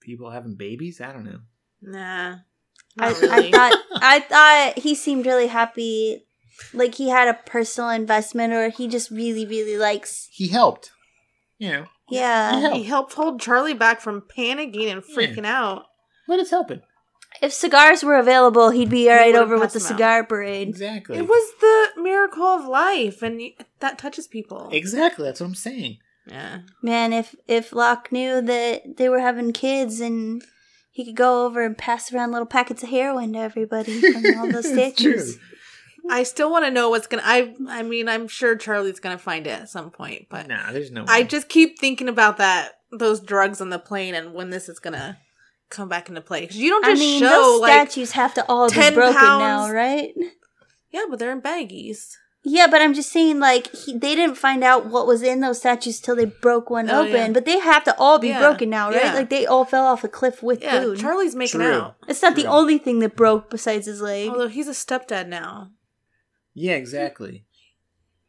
people 0.00 0.30
having 0.30 0.54
babies. 0.54 1.00
I 1.00 1.12
don't 1.12 1.24
know. 1.24 1.40
Nah. 1.80 2.36
I, 2.98 3.10
Not 3.10 3.20
really. 3.22 3.48
I 3.48 3.50
thought 3.50 3.78
I 4.02 4.20
thought 4.20 4.78
he 4.78 4.94
seemed 4.94 5.26
really 5.26 5.46
happy, 5.46 6.24
like 6.74 6.94
he 6.96 7.08
had 7.08 7.28
a 7.28 7.34
personal 7.34 7.90
investment, 7.90 8.52
or 8.52 8.68
he 8.70 8.88
just 8.88 9.10
really, 9.10 9.46
really 9.46 9.76
likes. 9.78 10.28
He 10.32 10.48
helped. 10.48 10.90
You 11.58 11.68
know, 11.72 11.84
Yeah. 12.10 12.58
Yeah. 12.60 12.74
he 12.74 12.82
helped 12.84 13.14
hold 13.14 13.40
Charlie 13.40 13.74
back 13.74 14.00
from 14.00 14.22
panicking 14.22 14.90
and 14.90 15.02
freaking 15.02 15.46
out. 15.46 15.84
but 16.26 16.38
it's 16.40 16.50
helping. 16.50 16.82
If 17.40 17.52
cigars 17.52 18.04
were 18.04 18.16
available, 18.16 18.70
he'd 18.70 18.90
be 18.90 19.08
right 19.08 19.34
over 19.34 19.58
with 19.58 19.72
the 19.72 19.78
him 19.78 19.84
out. 19.86 19.88
cigar 19.88 20.24
parade. 20.24 20.68
Exactly. 20.68 21.16
It 21.16 21.26
was 21.26 21.52
the 21.60 22.02
miracle 22.02 22.44
of 22.44 22.66
life, 22.66 23.22
and 23.22 23.40
that 23.80 23.98
touches 23.98 24.26
people. 24.26 24.68
exactly. 24.72 25.24
That's 25.24 25.40
what 25.40 25.46
I'm 25.46 25.54
saying. 25.54 25.98
Yeah. 26.26 26.60
Man, 26.82 27.12
if 27.12 27.34
if 27.48 27.72
Locke 27.72 28.12
knew 28.12 28.40
that 28.42 28.96
they 28.98 29.08
were 29.08 29.20
having 29.20 29.52
kids 29.52 29.98
and 30.00 30.42
he 30.92 31.06
could 31.06 31.16
go 31.16 31.46
over 31.46 31.64
and 31.64 31.76
pass 31.76 32.12
around 32.12 32.32
little 32.32 32.46
packets 32.46 32.82
of 32.82 32.90
heroin 32.90 33.32
to 33.32 33.38
everybody 33.38 34.00
from 34.12 34.24
all 34.38 34.52
those 34.52 34.68
statues. 34.68 35.38
I 36.10 36.22
still 36.22 36.50
want 36.50 36.66
to 36.66 36.70
know 36.70 36.90
what's 36.90 37.06
gonna. 37.06 37.22
I. 37.24 37.54
I 37.68 37.82
mean, 37.82 38.08
I'm 38.08 38.28
sure 38.28 38.56
Charlie's 38.56 39.00
gonna 39.00 39.18
find 39.18 39.46
it 39.46 39.50
at 39.50 39.70
some 39.70 39.90
point, 39.90 40.26
but 40.28 40.48
Nah, 40.48 40.70
there's 40.70 40.90
no. 40.90 41.04
I 41.08 41.22
just 41.22 41.48
keep 41.48 41.78
thinking 41.78 42.08
about 42.08 42.36
that 42.36 42.72
those 42.90 43.20
drugs 43.20 43.60
on 43.60 43.70
the 43.70 43.78
plane 43.78 44.14
and 44.14 44.34
when 44.34 44.50
this 44.50 44.68
is 44.68 44.78
gonna 44.78 45.18
come 45.70 45.88
back 45.88 46.10
into 46.10 46.20
play 46.20 46.42
because 46.42 46.58
you 46.58 46.68
don't 46.68 46.84
I 46.84 46.94
mean, 46.94 47.20
show 47.20 47.26
those 47.28 47.60
like 47.62 47.72
statues 47.72 48.12
have 48.12 48.34
to 48.34 48.44
all 48.46 48.68
be 48.68 48.74
10 48.74 48.94
broken 48.94 49.14
now, 49.14 49.70
right? 49.70 50.12
yeah, 50.90 51.04
but 51.08 51.18
they're 51.18 51.32
in 51.32 51.40
baggies. 51.40 52.16
Yeah, 52.44 52.66
but 52.68 52.82
I'm 52.82 52.92
just 52.92 53.12
saying, 53.12 53.38
like, 53.38 53.72
he, 53.72 53.96
they 53.96 54.16
didn't 54.16 54.34
find 54.36 54.64
out 54.64 54.86
what 54.86 55.06
was 55.06 55.22
in 55.22 55.40
those 55.40 55.58
statues 55.58 56.00
till 56.00 56.16
they 56.16 56.24
broke 56.24 56.70
one 56.70 56.90
Oh, 56.90 57.02
open. 57.02 57.12
yeah. 57.14 57.30
But 57.30 57.44
they 57.44 57.60
have 57.60 57.84
to 57.84 57.96
all 57.96 58.18
be 58.18 58.28
Yeah, 58.30 58.40
broken 58.40 58.68
now, 58.70 58.90
right? 58.90 59.04
yeah. 59.04 59.14
Like, 59.14 59.30
they 59.30 59.46
all 59.46 59.64
fell 59.64 59.86
off 59.86 60.02
a 60.02 60.08
cliff 60.08 60.42
with 60.42 60.60
Yeah, 60.60 60.80
Boone. 60.80 60.96
Charlie's 60.96 61.36
making 61.36 61.60
True. 61.60 61.72
out. 61.72 61.96
it's 62.08 62.20
not 62.20 62.34
the 62.34 62.46
only 62.46 62.78
thing 62.78 62.98
that 62.98 63.14
broke 63.14 63.48
besides 63.48 63.86
his 63.86 64.00
leg. 64.00 64.28
Although 64.30 64.48
he's 64.48 64.66
a 64.66 64.72
stepdad 64.72 65.28
now, 65.28 65.70
Yeah, 66.52 66.74
exactly. 66.74 67.44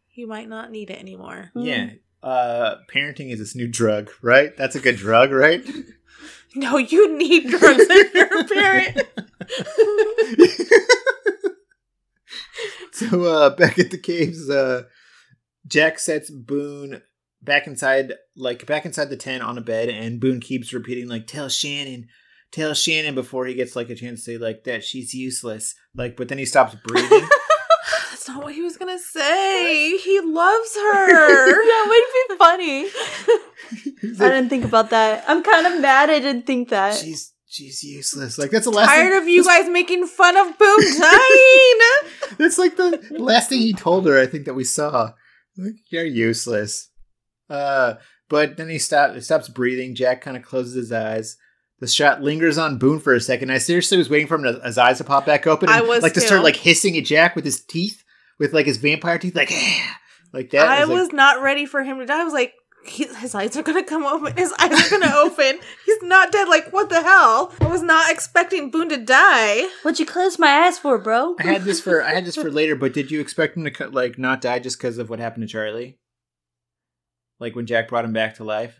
he 0.09 0.25
might 0.25 0.47
not 0.47 0.69
need 0.69 0.91
it 0.91 0.99
anymore. 0.99 1.49
Mm. 1.55 1.65
Yeah. 1.65 1.89
Uh, 2.21 2.75
parenting 2.93 3.31
is 3.31 3.39
this 3.39 3.55
new 3.55 3.67
drug, 3.67 4.11
right? 4.21 4.55
That's 4.55 4.75
a 4.75 4.79
good 4.79 4.97
drug, 4.97 5.31
right? 5.31 5.65
No, 6.55 6.77
you 6.77 7.17
need 7.17 7.49
drugs 7.49 7.83
if 7.89 8.13
you're 8.13 8.39
a 8.39 8.43
parent. 8.43 9.01
so 13.09 13.23
uh 13.23 13.49
back 13.55 13.79
at 13.79 13.91
the 13.91 13.97
caves, 13.97 14.49
uh 14.49 14.83
Jack 15.67 15.99
sets 15.99 16.29
Boone 16.29 17.01
back 17.41 17.67
inside 17.67 18.13
like 18.35 18.65
back 18.65 18.85
inside 18.85 19.09
the 19.09 19.17
tent 19.17 19.43
on 19.43 19.57
a 19.57 19.61
bed 19.61 19.89
and 19.89 20.19
Boone 20.19 20.39
keeps 20.39 20.73
repeating 20.73 21.07
like 21.07 21.27
tell 21.27 21.49
Shannon 21.49 22.07
tell 22.51 22.73
Shannon 22.73 23.15
before 23.15 23.45
he 23.45 23.53
gets 23.53 23.75
like 23.75 23.89
a 23.89 23.95
chance 23.95 24.19
to 24.19 24.31
say 24.31 24.37
like 24.37 24.63
that 24.63 24.83
she's 24.83 25.13
useless. 25.13 25.75
Like 25.95 26.15
but 26.15 26.29
then 26.29 26.37
he 26.37 26.45
stops 26.45 26.75
breathing. 26.85 27.27
That's 28.09 28.27
not 28.29 28.43
what 28.43 28.53
he 28.53 28.61
was 28.61 28.77
gonna 28.77 28.99
say. 28.99 29.97
He 29.97 30.21
loves 30.21 30.75
her. 30.75 31.07
that 31.51 31.85
would 31.89 32.29
be 32.29 32.37
funny. 32.37 32.89
He's 33.99 34.21
I 34.21 34.29
didn't 34.29 34.49
think 34.49 34.63
about 34.63 34.91
that. 34.91 35.25
I'm 35.27 35.43
kind 35.43 35.67
of 35.67 35.81
mad 35.81 36.09
I 36.09 36.19
didn't 36.19 36.45
think 36.45 36.69
that. 36.69 36.95
she's 36.95 37.32
she's 37.53 37.83
useless. 37.83 38.37
Like 38.37 38.51
that's 38.51 38.65
the 38.65 38.71
last 38.71 38.89
Tired 38.89 39.11
thing, 39.11 39.21
of 39.21 39.27
you 39.27 39.43
guys 39.43 39.69
making 39.69 40.07
fun 40.07 40.35
of 40.35 40.57
Boone 40.57 40.99
dying. 40.99 41.79
That's 42.37 42.57
like 42.57 42.75
the 42.75 42.99
last 43.11 43.49
thing 43.49 43.59
he 43.59 43.73
told 43.73 44.07
her, 44.07 44.19
I 44.19 44.25
think, 44.25 44.45
that 44.45 44.55
we 44.55 44.63
saw. 44.63 45.11
Like, 45.57 45.75
You're 45.89 46.05
useless. 46.05 46.89
Uh, 47.49 47.95
but 48.27 48.57
then 48.57 48.69
he 48.69 48.79
stops. 48.79 49.13
He 49.13 49.21
stops 49.21 49.49
breathing. 49.49 49.95
Jack 49.95 50.21
kind 50.21 50.35
of 50.35 50.43
closes 50.43 50.73
his 50.73 50.91
eyes. 50.91 51.37
The 51.79 51.87
shot 51.87 52.21
lingers 52.21 52.57
on 52.57 52.77
Boone 52.77 52.99
for 52.99 53.13
a 53.13 53.19
second. 53.19 53.51
I 53.51 53.57
seriously 53.57 53.97
was 53.97 54.09
waiting 54.09 54.27
for 54.27 54.35
him 54.35 54.43
to, 54.43 54.61
his 54.65 54.77
eyes 54.77 54.97
to 54.99 55.03
pop 55.03 55.25
back 55.25 55.45
open. 55.45 55.69
I 55.69 55.81
was 55.81 56.01
like 56.01 56.13
to 56.13 56.21
start 56.21 56.43
like 56.43 56.55
hissing 56.55 56.97
at 56.97 57.05
Jack 57.05 57.35
with 57.35 57.45
his 57.45 57.63
teeth, 57.63 58.03
with 58.39 58.53
like 58.53 58.65
his 58.65 58.77
vampire 58.77 59.19
teeth, 59.19 59.35
like 59.35 59.51
like 60.33 60.49
that. 60.51 60.67
I 60.67 60.85
like, 60.85 60.95
was 60.95 61.11
not 61.11 61.41
ready 61.41 61.65
for 61.65 61.83
him 61.83 61.99
to 61.99 62.05
die. 62.05 62.21
I 62.21 62.23
was 62.23 62.33
like, 62.33 62.53
he, 62.85 63.05
his 63.05 63.33
eyes 63.33 63.55
are 63.55 63.63
gonna 63.63 63.83
come 63.83 64.05
open. 64.05 64.35
His 64.35 64.53
eyes 64.59 64.71
are 64.71 64.89
gonna 64.89 65.15
open. 65.15 65.59
He's 65.85 66.01
not 66.01 66.31
dead. 66.31 66.47
Like 66.47 66.71
what 66.71 66.89
the 66.89 67.01
hell? 67.01 67.53
I 67.61 67.67
was 67.67 67.81
not 67.81 68.11
expecting 68.11 68.71
Boone 68.71 68.89
to 68.89 68.97
die. 68.97 69.67
What'd 69.83 69.99
you 69.99 70.05
close 70.05 70.37
my 70.37 70.65
eyes 70.65 70.77
for, 70.77 70.97
bro? 70.97 71.35
I 71.39 71.43
had 71.43 71.63
this 71.63 71.79
for 71.79 72.03
I 72.03 72.13
had 72.13 72.25
this 72.25 72.35
for 72.35 72.51
later. 72.51 72.75
But 72.75 72.93
did 72.93 73.11
you 73.11 73.19
expect 73.19 73.57
him 73.57 73.65
to 73.65 73.87
like 73.89 74.17
not 74.17 74.41
die 74.41 74.59
just 74.59 74.77
because 74.77 74.97
of 74.97 75.09
what 75.09 75.19
happened 75.19 75.47
to 75.47 75.51
Charlie? 75.51 75.97
Like 77.39 77.55
when 77.55 77.65
Jack 77.65 77.89
brought 77.89 78.05
him 78.05 78.13
back 78.13 78.35
to 78.35 78.43
life. 78.43 78.79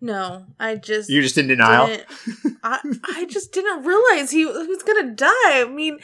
No, 0.00 0.46
I 0.60 0.76
just 0.76 1.10
You're 1.10 1.22
just 1.22 1.38
in 1.38 1.48
denial. 1.48 1.98
I 2.62 2.80
I 3.04 3.26
just 3.28 3.52
didn't 3.52 3.84
realize 3.84 4.30
he, 4.30 4.40
he 4.40 4.44
was 4.44 4.82
gonna 4.82 5.12
die. 5.12 5.60
I 5.60 5.66
mean, 5.68 5.98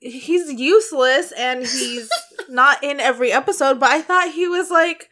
he's 0.00 0.52
useless 0.52 1.32
and 1.32 1.60
he's 1.60 2.08
not 2.48 2.82
in 2.82 2.98
every 2.98 3.30
episode. 3.32 3.78
But 3.78 3.90
I 3.90 4.02
thought 4.02 4.32
he 4.32 4.48
was 4.48 4.70
like 4.70 5.08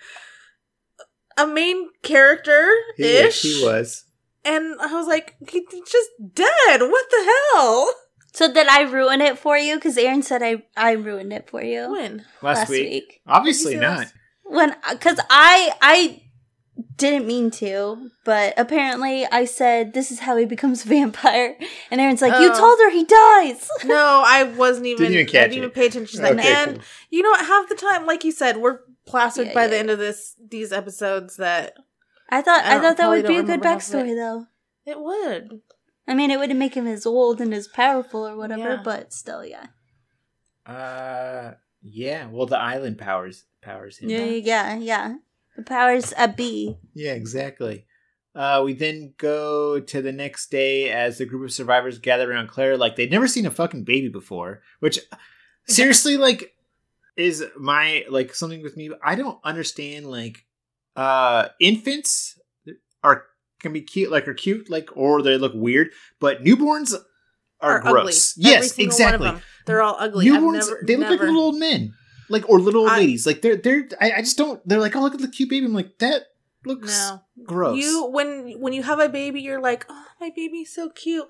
a 1.37 1.47
main 1.47 1.89
character 2.03 2.71
He, 2.97 3.05
ish. 3.05 3.43
he 3.43 3.63
was. 3.65 4.05
and 4.45 4.81
I 4.81 4.93
was 4.95 5.07
like, 5.07 5.37
he's 5.51 5.63
just 5.91 6.11
dead. 6.35 6.81
What 6.81 7.05
the 7.11 7.33
hell? 7.55 7.93
So 8.35 8.53
did 8.53 8.67
I 8.69 8.83
ruin 8.83 9.21
it 9.23 9.39
for 9.39 9.57
you? 9.57 9.77
Because 9.77 9.97
Aaron 9.97 10.23
said 10.23 10.43
I 10.43 10.63
I 10.77 10.93
ruined 10.93 11.33
it 11.33 11.49
for 11.49 11.63
you 11.63 11.93
When? 11.93 12.25
last, 12.43 12.69
week. 12.69 13.21
Obviously 13.27 13.75
Did 13.75 13.81
you 13.83 13.83
say 13.83 13.89
not. 13.89 13.99
last- 13.99 14.15
when 14.45 14.71
uh, 14.73 14.93
because 14.93 15.19
I 15.31 15.73
I 15.81 16.23
didn't 16.97 17.27
mean 17.27 17.51
to, 17.53 18.11
but 18.25 18.53
apparently 18.59 19.27
I 19.27 19.45
said 19.47 19.95
this 19.95 20.11
is 20.11 20.21
how 20.21 20.37
he 20.37 20.45
becomes 20.45 20.85
a 20.85 20.89
vampire, 20.97 21.57
and 21.91 22.01
Aaron's 22.01 22.21
like, 22.23 22.41
"You 22.41 22.51
Oh. 22.53 22.59
told 22.59 22.79
her 22.79 22.91
he 22.91 23.05
dies." 23.05 23.69
No, 23.85 24.23
I 24.27 24.45
wasn't 24.45 24.87
even. 24.87 25.05
Didn't 25.11 25.29
even 25.29 25.29
I 25.37 25.41
didn't 25.49 25.57
even 25.59 25.71
pay 25.71 25.87
attention 25.87 26.17
to 26.19 26.23
that. 26.23 26.33
Okay, 26.39 26.53
and 26.55 26.75
cool. 26.77 26.85
you 27.11 27.23
know, 27.23 27.31
what? 27.31 27.47
half 27.47 27.69
the 27.69 27.75
time, 27.75 28.07
like 28.07 28.23
you 28.25 28.33
said, 28.33 28.59
we're 28.59 28.81
plastered 29.07 29.49
Yeah, 29.49 29.55
by 29.55 29.63
yeah, 29.63 29.69
the 29.69 29.79
end 29.79 29.91
of 29.91 29.99
this 29.99 30.35
these 30.49 30.73
episodes 30.73 31.37
that 31.37 31.75
I 32.29 32.43
thought 32.43 32.65
I 32.65 32.77
I, 32.77 32.81
thought 32.81 32.97
that 32.97 33.09
would 33.09 33.27
be 33.27 33.37
a 33.37 33.43
good 33.43 33.61
remember 33.61 33.69
half 33.69 33.79
of 33.89 33.95
backstory, 33.95 34.13
it. 34.13 34.17
though. 34.17 34.47
it 34.85 35.01
would. 35.01 35.61
I 36.09 36.15
mean, 36.15 36.31
it 36.31 36.39
wouldn't 36.39 36.59
make 36.59 36.75
him 36.75 36.87
as 36.87 37.05
old 37.07 37.41
and 37.41 37.53
as 37.55 37.67
powerful 37.69 38.27
or 38.27 38.37
whatever, 38.37 38.63
Yeah. 38.75 38.83
but 38.85 39.13
still, 39.13 39.45
yeah, 39.45 39.67
Uh, 40.65 41.55
yeah. 41.83 42.29
Well, 42.31 42.47
the 42.47 42.59
island 42.59 42.99
powers 42.99 43.45
powers 43.63 43.99
him. 43.99 44.09
yeah, 44.11 44.25
yeah, 44.25 44.77
yeah. 44.77 45.15
The 45.57 45.63
powers 45.63 46.13
a 46.19 46.29
B. 46.29 46.77
Yeah, 46.95 47.13
exactly. 47.13 47.87
Uh, 48.35 48.61
we 48.65 48.75
then 48.75 49.15
go 49.17 49.81
to 49.81 50.03
the 50.03 50.13
next 50.13 50.51
day 50.51 50.91
as 50.91 51.17
the 51.19 51.25
group 51.25 51.43
of 51.45 51.53
survivors 51.53 51.99
gather 51.99 52.31
around 52.31 52.49
Claire. 52.49 52.77
Like 52.77 52.97
they'd 52.97 53.11
never 53.11 53.27
seen 53.27 53.47
a 53.47 53.51
fucking 53.51 53.85
baby 53.85 54.09
before. 54.09 54.61
Which, 54.81 54.99
seriously, 55.67 56.17
like, 56.19 56.55
is 57.17 57.45
my 57.59 58.05
like 58.11 58.35
something 58.35 58.63
with 58.63 58.77
me. 58.77 58.91
I 59.05 59.15
don't 59.15 59.39
understand. 59.45 60.07
Like, 60.07 60.45
uh, 60.95 61.49
infants 61.61 62.39
are 63.03 63.25
can 63.61 63.73
be 63.73 63.81
cute, 63.81 64.11
like 64.11 64.29
are 64.29 64.35
cute, 64.35 64.71
like, 64.71 64.91
or 64.97 65.23
they 65.23 65.39
look 65.39 65.53
weird. 65.55 65.89
But 66.21 66.45
newborns 66.45 66.95
are, 67.61 67.79
ugly. 67.81 67.93
gross. 67.93 68.37
Every 68.39 68.51
Yes, 68.51 68.79
exactly. 68.79 69.27
One 69.27 69.37
of 69.37 69.41
them. 69.41 69.45
They're 69.67 69.83
all 69.83 69.97
ugly. 69.99 70.27
Newborns, 70.27 70.69
never- 70.69 70.83
they 70.87 70.97
look 70.97 71.11
like 71.11 71.21
little 71.21 71.41
old 71.41 71.59
men, 71.59 71.95
like 72.29 72.49
or 72.49 72.61
little 72.61 72.83
old 72.83 72.91
I- 72.91 72.99
ladies. 72.99 73.27
Like 73.27 73.43
they're 73.43 73.57
they're. 73.57 73.89
I, 74.01 74.13
I 74.13 74.21
just 74.21 74.37
don't. 74.37 74.61
They're 74.69 74.81
like, 74.81 74.95
oh 74.95 75.01
look 75.01 75.15
at 75.15 75.21
the 75.21 75.29
cute 75.29 75.49
baby. 75.51 75.67
I'm 75.67 75.73
like 75.75 75.99
that 75.99 76.23
looks 76.65 76.89
No, 77.09 77.23
gross. 77.45 77.79
you 77.83 78.07
when 78.11 78.61
when 78.61 78.73
you 78.73 78.83
have 78.83 78.99
a 79.01 79.09
baby, 79.09 79.41
you're 79.41 79.61
like, 79.61 79.87
oh, 79.89 80.05
my 80.21 80.31
baby's 80.35 80.75
so 80.75 80.91
cute. 80.91 81.27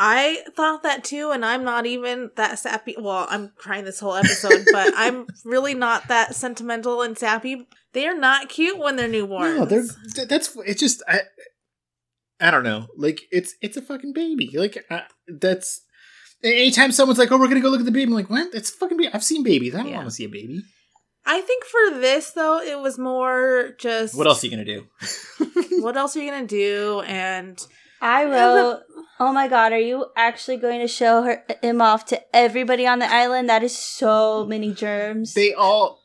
I 0.00 0.44
thought 0.54 0.84
that 0.84 1.02
too, 1.02 1.32
and 1.32 1.44
I'm 1.44 1.64
not 1.64 1.84
even 1.84 2.30
that 2.36 2.58
sappy. 2.58 2.94
Well, 2.98 3.26
I'm 3.28 3.52
crying 3.56 3.84
this 3.84 3.98
whole 3.98 4.14
episode, 4.14 4.64
but 4.72 4.92
I'm 4.96 5.26
really 5.44 5.74
not 5.74 6.06
that 6.08 6.34
sentimental 6.36 7.02
and 7.02 7.18
sappy. 7.18 7.66
They 7.94 8.06
are 8.06 8.16
not 8.16 8.48
cute 8.48 8.78
when 8.78 8.94
they're 8.96 9.08
newborns. 9.08 9.56
No, 9.56 9.64
they're 9.64 10.26
that's 10.26 10.56
it's 10.66 10.80
just 10.80 11.02
I 11.08 11.22
I 12.40 12.50
don't 12.52 12.62
know. 12.62 12.86
Like 12.96 13.22
it's 13.32 13.54
it's 13.60 13.76
a 13.76 13.82
fucking 13.82 14.12
baby. 14.12 14.50
Like 14.54 14.84
I, 14.90 15.02
that's 15.26 15.82
anytime 16.44 16.92
someone's 16.92 17.18
like, 17.18 17.32
"Oh, 17.32 17.38
we're 17.38 17.48
gonna 17.48 17.60
go 17.60 17.68
look 17.68 17.80
at 17.80 17.86
the 17.86 17.90
baby," 17.92 18.04
I'm 18.10 18.14
like, 18.14 18.30
"What? 18.30 18.54
It's 18.54 18.70
fucking 18.70 18.96
baby. 18.96 19.10
I've 19.12 19.24
seen 19.24 19.42
babies. 19.42 19.74
I 19.74 19.78
don't 19.78 19.88
Yeah. 19.88 19.96
want 19.96 20.08
to 20.08 20.14
see 20.14 20.24
a 20.24 20.28
baby. 20.28 20.62
I 21.26 21.40
think 21.40 21.64
for 21.64 21.98
this 22.00 22.30
though, 22.30 22.60
it 22.60 22.78
was 22.78 22.98
more 22.98 23.72
just 23.80 24.14
What 24.16 24.26
else 24.28 24.44
are 24.44 24.46
you 24.46 24.50
gonna 24.52 24.64
do?" 24.64 24.86
what 25.82 25.96
else 25.96 26.16
are 26.16 26.20
you 26.22 26.30
gonna 26.30 26.46
do? 26.46 27.02
And 27.06 27.58
I 28.00 28.24
Yeah, 28.26 28.54
wrote 28.54 28.80
Oh 29.20 29.32
my 29.32 29.48
god, 29.48 29.72
are 29.72 29.78
you 29.78 30.06
actually 30.16 30.56
going 30.58 30.80
to 30.80 30.88
show 30.88 31.22
her 31.22 31.44
him 31.62 31.80
off 31.82 32.04
to 32.06 32.20
everybody 32.36 32.86
on 32.86 32.98
the 33.00 33.10
island? 33.12 33.48
That 33.48 33.62
is 33.62 33.76
so 33.76 34.46
many 34.46 34.72
germs. 34.72 35.34
They 35.34 35.52
all. 35.54 36.00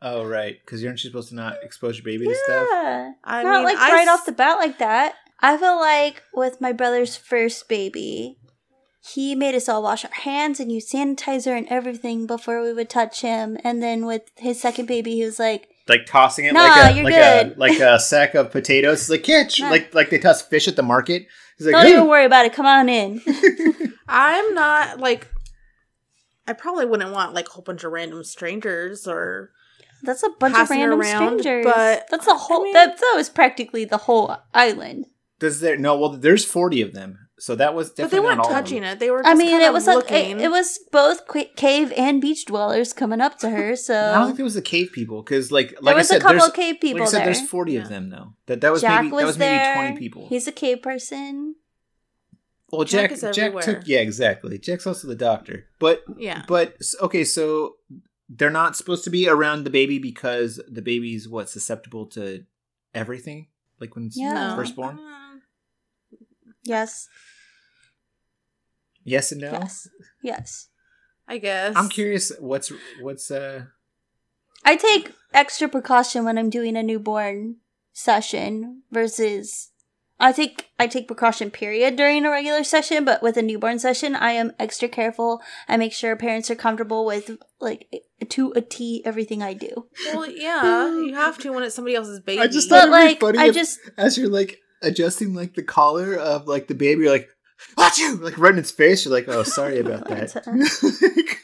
Oh 0.00 0.24
right, 0.24 0.56
because 0.64 0.82
you 0.82 0.88
aren't 0.88 1.02
you 1.02 1.10
supposed 1.10 1.30
to 1.30 1.34
not 1.34 1.56
expose 1.62 1.96
your 1.98 2.04
baby 2.04 2.26
to 2.26 2.34
stuff? 2.34 2.66
yeah. 2.70 3.12
I 3.24 3.42
Not 3.42 3.54
mean, 3.56 3.64
like 3.64 3.78
I 3.78 3.92
right 3.92 4.08
s- 4.08 4.20
off 4.20 4.26
the 4.26 4.32
bat 4.32 4.58
like 4.58 4.78
that. 4.78 5.14
I 5.40 5.56
feel 5.56 5.80
like 5.80 6.22
with 6.34 6.60
my 6.60 6.72
brother's 6.72 7.16
first 7.16 7.68
baby, 7.68 8.38
he 9.12 9.34
made 9.34 9.54
us 9.54 9.68
all 9.68 9.82
wash 9.82 10.04
our 10.04 10.10
hands 10.12 10.60
and 10.60 10.70
use 10.70 10.90
sanitizer 10.90 11.56
and 11.56 11.66
everything 11.68 12.26
before 12.26 12.62
we 12.62 12.72
would 12.72 12.88
touch 12.88 13.22
him. 13.22 13.56
And 13.64 13.82
then 13.82 14.06
with 14.06 14.22
his 14.36 14.60
second 14.60 14.86
baby, 14.86 15.12
he 15.16 15.24
was 15.24 15.38
like, 15.38 15.68
Like 15.88 16.06
tossing 16.06 16.46
it 16.46 16.54
No, 16.54 16.60
like 16.62 16.92
a 16.92 16.94
you're 16.96 17.04
like 17.04 17.14
a 17.14 17.54
like 17.58 17.78
a 17.80 17.98
sack 18.00 18.34
of 18.34 18.50
potatoes. 18.50 19.00
It's 19.02 19.10
like 19.10 19.22
catch, 19.22 19.60
No. 19.60 19.68
like 19.70 19.94
like 19.94 20.10
they 20.10 20.18
toss 20.18 20.40
fish 20.42 20.66
at 20.66 20.76
the 20.76 20.82
market. 20.82 21.26
He's 21.58 21.66
like, 21.66 21.74
"Don't 21.74 21.86
even 21.92 22.08
worry 22.08 22.24
about 22.24 22.46
it. 22.46 22.52
Come 22.54 22.66
on 22.66 22.88
in." 22.88 23.20
I'm 24.08 24.54
not 24.54 24.98
like. 24.98 25.28
I 26.46 26.52
probably 26.52 26.84
wouldn't 26.86 27.12
want 27.12 27.32
like 27.34 27.48
a 27.48 27.52
whole 27.52 27.62
bunch 27.64 27.84
of 27.84 27.92
random 27.92 28.22
strangers 28.24 29.06
or 29.06 29.50
That's 30.02 30.22
a 30.22 30.30
bunch 30.38 30.56
of 30.58 30.68
random 30.68 31.00
around, 31.00 31.40
strangers. 31.40 31.64
but- 31.64 32.06
that's 32.10 32.26
the 32.26 32.34
whole. 32.34 32.60
I 32.60 32.64
mean- 32.64 32.72
that 32.74 32.96
that 32.98 33.12
was 33.16 33.28
practically 33.28 33.84
the 33.84 33.96
whole 33.98 34.36
island. 34.52 35.06
Does 35.38 35.60
there 35.60 35.76
no? 35.76 35.96
Well, 35.98 36.10
there's 36.10 36.44
forty 36.44 36.80
of 36.82 36.92
them, 36.94 37.18
so 37.38 37.54
that 37.56 37.74
was 37.74 37.90
definitely. 37.90 38.04
but 38.04 38.10
they 38.22 38.26
weren't 38.26 38.36
not 38.38 38.46
all 38.46 38.52
of 38.52 38.58
touching 38.64 38.84
it. 38.84 38.98
They 39.00 39.10
were. 39.10 39.22
I 39.26 39.34
mean, 39.34 39.60
it 39.60 39.66
of 39.68 39.74
was 39.74 39.86
like 39.86 40.10
it, 40.10 40.40
it 40.40 40.50
was 40.50 40.78
both 40.92 41.26
qu- 41.26 41.48
cave 41.56 41.92
and 41.96 42.20
beach 42.20 42.44
dwellers 42.46 42.92
coming 42.92 43.20
up 43.20 43.38
to 43.40 43.50
her. 43.50 43.74
So 43.84 43.94
I 43.94 44.14
don't 44.14 44.26
think 44.28 44.40
it 44.40 44.44
was 44.44 44.54
the 44.54 44.62
cave 44.62 44.90
people 44.92 45.22
because, 45.22 45.50
like, 45.50 45.72
like 45.80 45.94
there 45.94 45.94
was 45.96 46.10
I 46.10 46.14
said, 46.14 46.18
a 46.18 46.22
couple 46.22 46.38
there's, 46.38 46.48
of 46.50 46.54
cave 46.54 46.76
people 46.80 47.00
like 47.00 47.08
I 47.08 47.10
said, 47.10 47.18
there. 47.20 47.34
there's 47.34 47.48
forty 47.48 47.72
Yeah. 47.72 47.82
of 47.82 47.88
them 47.88 48.10
though. 48.10 48.34
That 48.46 48.60
that 48.60 48.72
was 48.72 48.82
Jack 48.82 49.02
maybe 49.04 49.12
was, 49.14 49.20
that 49.22 49.26
was 49.26 49.38
maybe 49.38 49.56
there. 49.56 49.74
twenty 49.74 49.98
people. 49.98 50.28
He's 50.28 50.46
a 50.46 50.52
cave 50.52 50.80
person. 50.82 51.56
well, 52.70 52.84
Jack 52.84 53.10
Jack 53.10 53.22
is 53.32 53.36
Jack, 53.36 53.60
took 53.62 53.86
yeah 53.86 54.00
exactly. 54.00 54.58
Jack's 54.58 54.86
also 54.86 55.08
the 55.08 55.14
doctor, 55.16 55.66
but 55.78 56.02
yeah. 56.16 56.44
but 56.48 56.76
okay, 57.02 57.24
so 57.24 57.76
they're 58.28 58.50
not 58.50 58.76
supposed 58.76 59.04
to 59.04 59.10
be 59.10 59.28
around 59.28 59.64
the 59.64 59.70
baby 59.70 59.98
because 59.98 60.60
the 60.68 60.82
baby's 60.82 61.28
what 61.28 61.48
susceptible 61.50 62.06
to 62.06 62.44
everything, 62.94 63.48
like 63.80 63.94
when 63.96 64.06
it's 64.06 64.16
Yeah. 64.18 64.54
first 64.56 64.76
born. 64.76 64.98
Uh, 64.98 65.23
Yes. 66.64 67.08
Yes 69.04 69.32
and 69.32 69.40
no. 69.42 69.52
Yes. 69.52 69.88
Yes. 70.22 70.68
I 71.28 71.38
guess. 71.38 71.74
I'm 71.76 71.88
curious. 71.88 72.32
What's 72.38 72.72
what's 73.00 73.30
uh 73.30 73.64
I 74.64 74.76
take 74.76 75.12
extra 75.32 75.68
precaution 75.68 76.24
when 76.24 76.38
I'm 76.38 76.50
doing 76.50 76.76
a 76.76 76.82
newborn 76.82 77.56
session 77.92 78.82
versus 78.90 79.70
I 80.20 80.32
take 80.32 80.70
I 80.78 80.86
take 80.86 81.06
precaution 81.06 81.50
period 81.50 81.96
during 81.96 82.24
a 82.24 82.30
regular 82.30 82.64
session, 82.64 83.04
but 83.04 83.22
with 83.22 83.36
a 83.36 83.42
newborn 83.42 83.78
session, 83.78 84.14
I 84.14 84.32
am 84.32 84.52
extra 84.58 84.88
careful. 84.88 85.42
I 85.68 85.76
make 85.76 85.92
sure 85.92 86.14
parents 86.16 86.50
are 86.50 86.54
comfortable 86.54 87.04
with 87.04 87.36
like 87.60 87.90
to 88.28 88.52
a 88.56 88.60
T 88.60 89.02
everything 89.04 89.42
I 89.42 89.54
do. 89.54 89.86
Well, 90.14 90.30
yeah, 90.30 90.86
you 90.88 91.14
have 91.14 91.36
to 91.38 91.52
when 91.52 91.64
it's 91.64 91.74
somebody 91.74 91.96
else's 91.96 92.20
baby. 92.20 92.40
I 92.40 92.46
just 92.46 92.70
But 92.70 92.86
That'd 92.86 92.90
be 92.90 92.96
like 92.96 93.20
funny 93.20 93.38
I 93.38 93.46
if- 93.48 93.54
just 93.54 93.80
as 93.98 94.16
you're 94.16 94.28
like 94.30 94.60
adjusting 94.84 95.34
like 95.34 95.54
the 95.54 95.62
collar 95.62 96.14
of 96.16 96.46
like 96.46 96.68
the 96.68 96.74
baby, 96.74 97.02
you're 97.04 97.12
like, 97.12 97.28
"Watch 97.76 97.98
you!" 97.98 98.16
Like 98.16 98.38
right 98.38 98.52
in 98.52 98.58
its 98.58 98.70
face. 98.70 99.04
You're 99.04 99.14
like, 99.14 99.28
"Oh, 99.28 99.42
sorry 99.42 99.78
about 99.80 100.08
that." 100.08 100.34
you're 100.46 100.56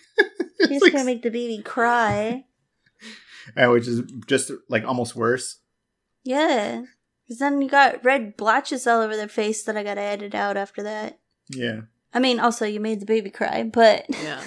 It's 0.62 0.68
just 0.68 0.82
like- 0.82 0.92
gonna 0.92 1.04
make 1.04 1.22
the 1.22 1.30
baby 1.30 1.62
cry. 1.62 2.44
and 3.56 3.72
which 3.72 3.88
is 3.88 4.02
just 4.26 4.50
like 4.68 4.84
almost 4.84 5.16
worse. 5.16 5.58
Yeah. 6.24 6.82
Cause 7.28 7.38
then 7.38 7.62
you 7.62 7.68
got 7.68 8.04
red 8.04 8.36
blotches 8.36 8.86
all 8.86 9.00
over 9.00 9.16
their 9.16 9.28
face 9.28 9.62
that 9.64 9.76
I 9.76 9.82
gotta 9.84 10.00
edit 10.02 10.34
out 10.34 10.56
after 10.56 10.82
that. 10.82 11.18
Yeah. 11.48 11.82
I 12.12 12.18
mean, 12.18 12.40
also 12.40 12.66
you 12.66 12.80
made 12.80 13.00
the 13.00 13.06
baby 13.06 13.30
cry, 13.30 13.62
but 13.62 14.04
yeah. 14.10 14.42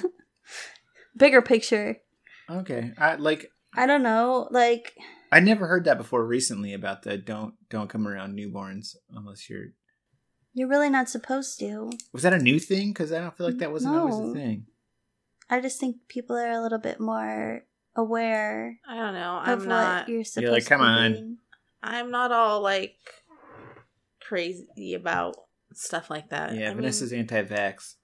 bigger 1.18 1.42
picture. 1.42 1.98
Okay. 2.50 2.92
I 2.98 3.16
like. 3.16 3.50
I 3.76 3.86
don't 3.88 4.04
know, 4.04 4.48
like 4.52 4.94
I 5.34 5.40
never 5.40 5.68
heard 5.68 5.86
that 5.86 5.98
before 5.98 6.26
recently 6.26 6.74
about 6.74 7.04
the 7.04 7.18
don't 7.18 7.56
don't 7.70 7.90
come 7.90 8.08
around 8.08 8.38
newborns 8.38 8.96
unless 9.10 9.50
you're. 9.50 9.68
you're 10.54 10.68
really 10.68 10.90
not 10.90 11.10
supposed 11.10 11.60
to. 11.60 11.90
Was 12.12 12.24
that 12.24 12.34
a 12.34 12.40
new 12.40 12.60
thing? 12.60 12.90
Because 12.90 13.12
I 13.12 13.20
don't 13.20 13.36
feel 13.36 13.48
like 13.48 13.58
that 13.58 13.72
wasn't 13.72 13.96
always 13.96 14.30
a 14.30 14.34
thing. 14.34 14.68
I 15.50 15.60
just 15.60 15.80
think 15.80 15.98
people 16.08 16.36
are 16.38 16.52
a 16.52 16.62
little 16.62 16.80
bit 16.80 17.00
more 17.00 17.64
aware 17.96 18.80
I 18.88 18.96
don't 18.96 19.14
know. 19.14 19.40
I'm 19.42 19.60
what 19.60 19.68
not. 19.68 20.10
you're 20.10 20.24
supposed 20.24 20.52
like, 20.52 20.66
"Come 20.66 20.82
be 20.82 20.86
on." 20.86 21.12
doing. 21.12 21.38
I'm 21.82 22.12
not 22.12 22.32
all 22.32 22.62
like 22.62 22.96
crazy 24.22 24.94
about 24.94 25.36
stuff 25.74 26.10
like 26.10 26.30
that. 26.30 26.56
Yeah, 26.56 26.72
I 26.72 26.74
Vanessa's 26.74 27.12
anti-vax. 27.12 27.96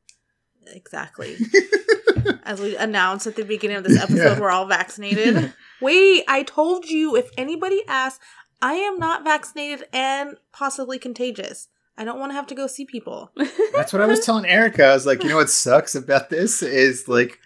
Exactly. 0.74 1.38
As 2.43 2.59
we 2.59 2.76
announced 2.76 3.28
at 3.28 3.36
the 3.36 3.43
beginning 3.43 3.78
of 3.78 3.84
this 3.84 3.97
episode, 4.01 4.17
Yeah. 4.36 4.39
we're 4.39 4.49
all 4.51 4.65
vaccinated. 4.65 5.53
Wait, 5.82 6.24
I 6.28 6.43
told 6.43 6.86
you 6.86 7.15
if 7.15 7.30
anybody 7.38 7.82
asks, 7.88 8.24
I 8.61 8.74
am 8.74 8.97
not 8.99 9.24
vaccinated 9.24 9.88
and 9.93 10.36
possibly 10.51 10.99
contagious. 10.99 11.70
I 11.97 12.05
don't 12.05 12.20
want 12.20 12.32
to 12.32 12.36
have 12.36 12.47
to 12.47 12.55
go 12.55 12.67
see 12.67 12.86
people. 12.86 13.32
That's 13.74 13.91
what 13.93 14.01
I 14.01 14.05
was 14.05 14.22
telling 14.26 14.45
Erica. 14.45 14.86
I 14.86 14.93
was 14.93 15.05
like, 15.05 15.22
you 15.24 15.30
know 15.30 15.36
what 15.38 15.49
sucks 15.49 15.95
about 15.95 16.30
this 16.30 16.61
is 16.63 17.07
like, 17.09 17.38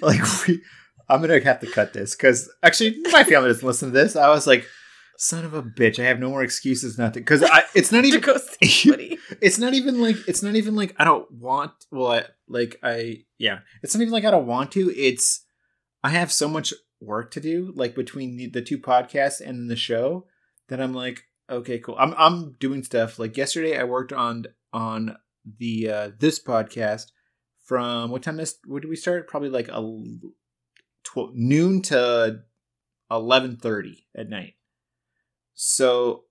like 0.00 0.20
we, 0.46 0.62
I'm 1.08 1.20
gonna 1.20 1.40
have 1.40 1.60
to 1.60 1.66
cut 1.70 1.92
this 1.94 2.14
because 2.14 2.48
actually 2.62 2.96
my 3.10 3.24
family 3.24 3.48
doesn't 3.48 3.66
listen 3.66 3.88
to 3.88 3.92
this. 3.92 4.14
I 4.14 4.28
was 4.28 4.46
like, 4.46 4.64
son 5.18 5.44
of 5.44 5.52
a 5.52 5.62
bitch, 5.62 5.98
I 5.98 6.06
have 6.06 6.20
no 6.20 6.30
more 6.30 6.44
excuses 6.44 6.96
not 6.96 7.12
to 7.14 7.20
because 7.20 7.42
I 7.42 7.64
it's 7.74 7.92
not 7.92 8.04
even 8.06 8.20
go 8.20 8.36
see 8.60 8.68
somebody. 8.68 9.18
it's 9.42 9.58
not 9.58 9.74
even 9.74 10.00
like 10.00 10.16
it's 10.26 10.42
not 10.42 10.54
even 10.54 10.74
like 10.74 10.94
I 10.98 11.04
don't 11.04 11.30
want. 11.30 11.72
Well, 11.90 12.12
I 12.12 12.24
like 12.48 12.78
I 12.82 13.24
yeah, 13.36 13.58
it's 13.82 13.94
not 13.94 14.00
even 14.00 14.12
like 14.12 14.24
I 14.24 14.30
don't 14.30 14.46
want 14.46 14.72
to. 14.72 14.90
It's 14.96 15.44
I 16.02 16.10
have 16.10 16.32
so 16.32 16.48
much 16.48 16.72
work 17.00 17.32
to 17.32 17.40
do, 17.40 17.72
like 17.76 17.94
between 17.94 18.36
the, 18.36 18.48
the 18.48 18.62
two 18.62 18.78
podcasts 18.78 19.40
and 19.40 19.68
the 19.68 19.76
show, 19.76 20.26
that 20.68 20.80
I'm 20.80 20.94
like, 20.94 21.24
okay, 21.50 21.78
cool. 21.78 21.96
I'm 21.98 22.14
I'm 22.16 22.52
doing 22.52 22.82
stuff. 22.82 23.18
Like 23.18 23.36
yesterday, 23.36 23.78
I 23.78 23.84
worked 23.84 24.12
on 24.12 24.46
on 24.72 25.16
the 25.58 25.90
uh 25.90 26.10
this 26.18 26.42
podcast 26.42 27.06
from 27.64 28.10
what 28.10 28.22
time 28.22 28.36
this 28.36 28.58
what 28.66 28.82
did 28.82 28.88
we 28.88 28.96
start? 28.96 29.28
Probably 29.28 29.50
like 29.50 29.68
a 29.68 29.82
tw- 31.02 31.34
noon 31.34 31.82
to 31.82 32.40
eleven 33.10 33.56
thirty 33.56 34.06
at 34.16 34.28
night. 34.28 34.54
So 35.60 36.22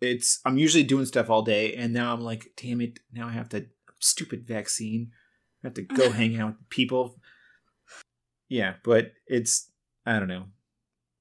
it's 0.00 0.40
I'm 0.46 0.56
usually 0.56 0.82
doing 0.82 1.04
stuff 1.04 1.28
all 1.28 1.42
day, 1.42 1.74
and 1.74 1.92
now 1.92 2.14
I'm 2.14 2.22
like, 2.22 2.52
damn 2.56 2.80
it, 2.80 3.00
now 3.12 3.28
I 3.28 3.32
have 3.32 3.50
to 3.50 3.66
stupid 4.00 4.48
vaccine. 4.48 5.10
I 5.62 5.66
have 5.66 5.74
to 5.74 5.82
go 5.82 6.10
hang 6.12 6.40
out 6.40 6.56
with 6.58 6.70
people. 6.70 7.20
Yeah, 8.48 8.76
but 8.82 9.12
it's 9.26 9.70
I 10.06 10.18
don't 10.18 10.28
know. 10.28 10.46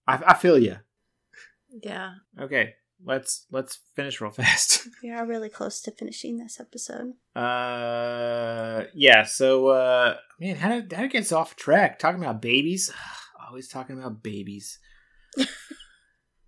I 0.08 0.24
I 0.28 0.34
feel 0.36 0.58
you. 0.58 0.78
Yeah. 1.84 2.14
Okay, 2.40 2.76
let's 3.04 3.48
let's 3.52 3.80
finish 3.98 4.22
real 4.22 4.32
fast. 4.32 4.88
we 5.04 5.12
are 5.12 5.26
really 5.28 5.50
close 5.50 5.82
to 5.82 5.92
finishing 5.92 6.38
this 6.38 6.58
episode. 6.62 7.16
Uh, 7.36 8.86
yeah. 8.94 9.26
So, 9.26 9.68
uh, 9.68 10.16
man, 10.40 10.56
how 10.56 10.70
did 10.70 10.94
how 10.94 11.02
did 11.02 11.12
get 11.12 11.34
off 11.34 11.58
track? 11.58 12.00
Talking 12.00 12.24
about 12.24 12.42
babies. 12.42 12.94
Always 13.46 13.68
talking 13.68 14.00
about 14.00 14.24
babies. 14.24 14.80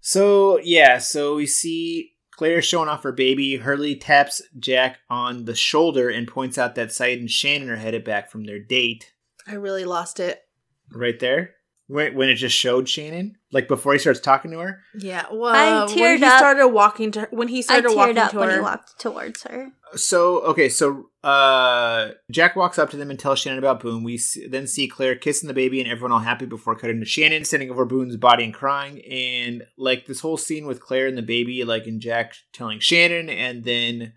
so 0.08 0.58
yeah, 0.64 1.00
so 1.00 1.36
we 1.36 1.46
see 1.46 2.14
Claire 2.32 2.62
showing 2.62 2.88
off 2.88 3.04
her 3.04 3.12
baby. 3.12 3.58
Hurley 3.58 3.94
taps 3.94 4.42
Jack 4.58 5.00
on 5.10 5.44
the 5.44 5.54
shoulder 5.54 6.08
and 6.08 6.30
points 6.30 6.58
out 6.58 6.76
that 6.76 6.92
Sayid 6.92 7.20
and 7.20 7.30
Shannon 7.30 7.70
are 7.70 7.76
headed 7.76 8.06
back 8.06 8.32
from 8.32 8.46
their 8.46 8.58
date. 8.58 9.12
I 9.46 9.56
really 9.56 9.84
lost 9.84 10.22
it. 10.22 10.44
Right 10.94 11.20
there, 11.20 11.56
when 11.88 12.16
when 12.16 12.30
it 12.30 12.36
just 12.36 12.56
showed 12.56 12.88
Shannon, 12.88 13.38
like 13.52 13.68
before 13.68 13.94
he 13.94 14.00
starts 14.00 14.20
talking 14.20 14.52
to 14.52 14.60
her. 14.60 14.82
Yeah. 14.98 15.26
Well, 15.32 15.56
I 15.56 15.86
when 15.86 16.18
he 16.18 16.24
up. 16.24 16.38
started 16.38 16.68
walking 16.68 17.12
to 17.14 17.22
her, 17.22 17.28
when 17.32 17.48
he 17.48 17.60
I 17.60 17.62
started 17.62 17.92
teared 17.92 17.96
walking 17.96 18.18
up 18.18 18.32
to 18.32 18.40
when 18.40 18.52
he 18.52 18.60
walked 18.60 19.00
towards 19.00 19.44
her. 19.44 19.72
So 19.96 20.42
okay, 20.42 20.68
so 20.68 21.10
uh, 21.24 22.10
Jack 22.30 22.58
walks 22.58 22.78
up 22.78 22.90
to 22.90 22.98
them 22.98 23.10
and 23.10 23.18
tells 23.18 23.40
Shannon 23.40 23.60
about 23.60 23.80
Boone. 23.80 24.04
We 24.04 24.16
s 24.16 24.38
then 24.50 24.68
see 24.68 24.88
Claire 24.88 25.16
kissing 25.16 25.48
the 25.48 25.54
baby 25.54 25.80
and 25.80 25.90
everyone 25.90 26.12
all 26.12 26.20
happy 26.20 26.46
before 26.46 26.76
cutting 26.76 27.00
to 27.00 27.06
Shannon 27.06 27.46
standing 27.46 27.72
over 27.72 27.86
Boone's 27.86 28.18
body 28.18 28.44
and 28.44 28.54
crying. 28.54 29.02
And 29.10 29.64
like 29.78 30.06
this 30.06 30.20
whole 30.20 30.38
scene 30.38 30.68
with 30.68 30.82
Claire 30.82 31.08
and 31.08 31.18
the 31.18 31.22
baby, 31.22 31.64
like 31.64 31.88
and 31.88 32.02
Jack 32.02 32.34
telling 32.52 32.80
Shannon, 32.80 33.30
and 33.30 33.64
then 33.64 34.14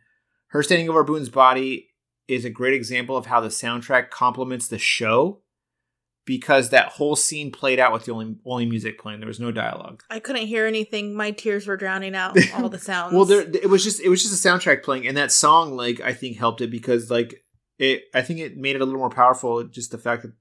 her 0.48 0.64
standing 0.64 0.88
over 0.88 1.04
Boone's 1.04 1.28
body 1.28 1.86
is 2.26 2.44
a 2.44 2.50
great 2.50 2.74
example 2.74 3.16
of 3.16 3.26
how 3.26 3.40
the 3.40 3.48
soundtrack 3.48 4.10
complements 4.10 4.66
the 4.66 4.78
show 4.78 5.42
because 6.30 6.70
that 6.70 6.86
whole 6.92 7.16
scene 7.16 7.50
played 7.50 7.80
out 7.80 7.92
with 7.92 8.04
the 8.04 8.12
only 8.12 8.36
only 8.46 8.64
music 8.64 9.00
playing. 9.00 9.18
There 9.18 9.26
was 9.26 9.40
no 9.40 9.50
dialogue. 9.50 10.04
I 10.08 10.20
couldn't 10.20 10.46
hear 10.46 10.64
anything. 10.64 11.12
My 11.12 11.32
tears 11.32 11.66
were 11.66 11.76
drowning 11.76 12.14
out 12.14 12.38
all 12.54 12.68
the 12.68 12.78
sounds. 12.78 13.12
Well, 13.12 13.24
there 13.24 13.40
it 13.40 13.68
was 13.68 13.82
just 13.82 14.00
it 14.00 14.08
was 14.08 14.22
just 14.22 14.32
a 14.44 14.48
soundtrack 14.48 14.84
playing, 14.84 15.08
and 15.08 15.16
that 15.16 15.32
song 15.32 15.76
like 15.76 16.00
I 16.00 16.12
think 16.12 16.36
helped 16.38 16.60
it 16.60 16.70
because 16.70 17.10
like 17.10 17.42
it 17.78 18.04
I 18.14 18.22
think 18.22 18.38
it 18.38 18.56
made 18.56 18.76
it 18.76 18.80
a 18.80 18.84
little 18.84 19.00
more 19.00 19.10
powerful. 19.10 19.64
Just 19.64 19.90
the 19.90 19.98
fact 19.98 20.22
that 20.22 20.32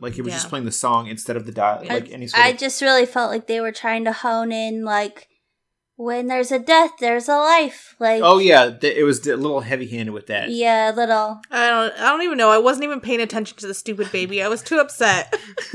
like 0.00 0.16
it 0.16 0.22
was 0.22 0.32
just 0.32 0.48
playing 0.48 0.64
the 0.64 0.70
song 0.72 1.08
instead 1.08 1.36
of 1.36 1.44
the 1.44 1.52
dial 1.52 1.84
Yeah. 1.84 1.94
like 1.94 2.10
any 2.12 2.28
sort 2.28 2.44
I 2.44 2.50
of 2.50 2.58
just 2.58 2.80
really 2.80 3.06
felt 3.06 3.32
like 3.32 3.48
they 3.48 3.60
were 3.60 3.72
trying 3.72 4.04
to 4.04 4.12
hone 4.12 4.52
in 4.52 4.84
like 4.84 5.26
When 5.96 6.26
there's 6.26 6.50
a 6.50 6.58
death, 6.58 6.92
there's 6.98 7.28
a 7.28 7.36
life. 7.36 7.94
Like 8.00 8.20
Oh 8.22 8.38
yeah, 8.38 8.70
th- 8.70 8.96
it 8.96 9.04
was 9.04 9.26
a 9.26 9.36
little 9.36 9.60
heavy-handed 9.60 10.12
with 10.12 10.26
that. 10.26 10.50
yeah, 10.50 10.92
little. 10.94 11.40
I 11.50 11.68
don't. 11.68 11.94
I 11.94 12.10
don't 12.10 12.22
even 12.22 12.38
know. 12.38 12.50
I 12.50 12.58
wasn't 12.58 12.84
even 12.84 13.00
paying 13.00 13.20
attention 13.20 13.56
to 13.58 13.66
the 13.66 13.74
stupid 13.74 14.10
baby. 14.10 14.42
I 14.42 14.48
was 14.48 14.62
too 14.62 14.78
upset. 14.78 15.34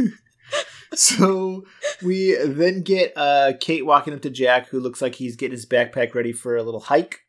So 0.95 1.65
we 2.03 2.35
then 2.43 2.81
get 2.81 3.13
uh, 3.15 3.53
Kate 3.59 3.85
walking 3.85 4.13
up 4.13 4.21
to 4.23 4.29
Jack, 4.29 4.69
who 4.69 4.79
looks 4.79 5.01
like 5.01 5.15
he's 5.15 5.35
getting 5.35 5.51
his 5.55 5.67
backpack 5.67 6.15
ready 6.15 6.33
for 6.33 6.57
a 6.57 6.63
little 6.63 6.79
hike. 6.79 7.19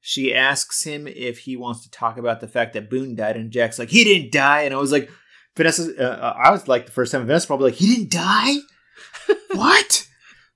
She 0.00 0.34
asks 0.34 0.84
him 0.84 1.06
if 1.08 1.38
he 1.40 1.56
wants 1.56 1.82
to 1.82 1.90
talk 1.90 2.18
about 2.18 2.40
the 2.40 2.46
fact 2.46 2.74
that 2.74 2.90
Boone 2.90 3.16
died, 3.16 3.36
and 3.36 3.50
Jack's 3.50 3.78
like, 3.78 3.88
"He 3.88 4.04
didn't 4.04 4.32
die." 4.32 4.62
And 4.62 4.74
I 4.74 4.76
was 4.76 4.92
like, 4.92 5.10
"Vanessa," 5.56 5.96
uh, 5.98 6.34
I 6.36 6.50
was 6.50 6.68
like 6.68 6.86
the 6.86 6.92
first 6.92 7.10
time 7.10 7.26
Vanessa 7.26 7.46
probably 7.46 7.70
like, 7.70 7.78
"He 7.80 7.96
didn't 7.96 8.10
die." 8.10 8.56
what? 9.52 10.06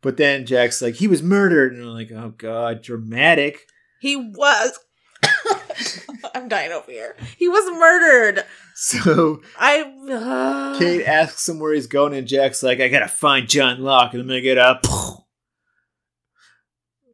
But 0.03 0.17
then 0.17 0.47
Jack's 0.47 0.81
like, 0.81 0.95
"He 0.95 1.09
was 1.09 1.23
murdered," 1.23 1.73
and 1.73 1.83
I'm 1.83 1.89
like, 1.89 2.11
"Oh 2.13 2.35
God, 2.37 2.83
dramatic." 2.83 3.67
He 4.01 4.17
was. 4.17 4.79
I'm 6.35 6.49
dying 6.49 6.73
over 6.73 6.91
here. 6.91 7.17
He 7.37 7.49
was 7.49 7.65
murdered. 7.79 8.45
So 8.75 9.43
I. 9.59 9.95
Uh, 10.11 10.79
Kate 10.79 11.05
asks 11.05 11.49
him 11.49 11.61
where 11.61 11.73
he's 11.73 11.87
going, 11.87 12.15
and 12.15 12.27
Jack's 12.27 12.63
like, 12.63 12.81
I 12.81 12.89
gotta 12.89 13.09
find 13.09 13.49
John 13.49 13.81
Locke, 13.81 14.13
and 14.13 14.23
I'm 14.23 14.29
gonna 14.29 14.41
get 14.41 14.59
up. 14.59 14.85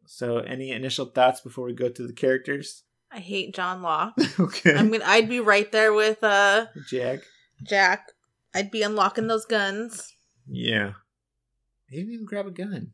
So, 0.08 0.38
any 0.38 0.70
initial 0.70 1.04
thoughts 1.04 1.42
before 1.42 1.66
we 1.66 1.74
go 1.74 1.90
to 1.90 2.06
the 2.06 2.12
characters? 2.14 2.84
I 3.12 3.18
hate 3.18 3.54
John 3.54 3.82
Locke. 3.82 4.14
okay. 4.40 4.74
I 4.74 4.82
mean, 4.82 5.02
I'd 5.04 5.28
be 5.28 5.40
right 5.40 5.70
there 5.70 5.92
with 5.92 6.24
uh 6.24 6.66
Jack. 6.88 7.20
Jack. 7.62 8.12
I'd 8.54 8.70
be 8.70 8.80
unlocking 8.80 9.26
those 9.26 9.44
guns. 9.44 10.14
Yeah. 10.48 10.92
He 11.88 11.98
didn't 11.98 12.12
even 12.14 12.26
grab 12.26 12.46
a 12.46 12.50
gun. 12.50 12.92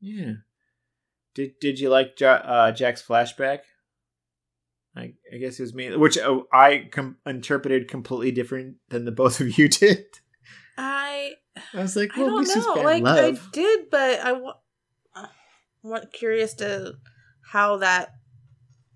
Yeah. 0.00 0.32
Did 1.34 1.52
Did 1.60 1.78
you 1.80 1.88
like 1.88 2.18
ja- 2.20 2.42
uh, 2.44 2.72
Jack's 2.72 3.02
flashback? 3.02 3.60
I 4.94 5.14
I 5.32 5.38
guess 5.38 5.58
it 5.58 5.62
was 5.62 5.74
me, 5.74 5.96
which 5.96 6.18
uh, 6.18 6.40
I 6.52 6.88
com- 6.92 7.16
interpreted 7.24 7.88
completely 7.88 8.30
different 8.32 8.76
than 8.90 9.04
the 9.06 9.12
both 9.12 9.40
of 9.40 9.56
you 9.58 9.68
did. 9.68 10.04
I 10.76 11.32
I 11.72 11.78
was 11.82 11.96
like, 11.96 12.10
I 12.14 12.20
don't 12.20 12.44
this 12.44 12.56
is 12.56 12.66
know. 12.66 12.74
bad 12.74 12.84
Like 12.84 13.02
love. 13.02 13.18
I 13.18 13.50
did, 13.52 13.90
but 13.90 14.20
I 14.20 14.32
wa- 14.32 14.56
uh, 15.14 16.00
curious 16.12 16.54
to 16.54 16.94
how 17.52 17.78
that 17.78 18.10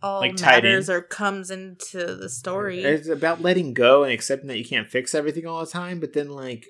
all 0.02 0.20
Like, 0.20 0.38
matters 0.40 0.90
or 0.90 1.00
comes 1.00 1.50
into 1.50 2.14
the 2.14 2.28
story. 2.28 2.84
It's 2.84 3.08
about 3.08 3.40
letting 3.40 3.72
go 3.72 4.04
and 4.04 4.12
accepting 4.12 4.48
that 4.48 4.58
you 4.58 4.64
can't 4.64 4.88
fix 4.88 5.14
everything 5.14 5.46
all 5.46 5.60
the 5.64 5.70
time. 5.70 6.00
But 6.00 6.12
then, 6.12 6.28
like, 6.28 6.66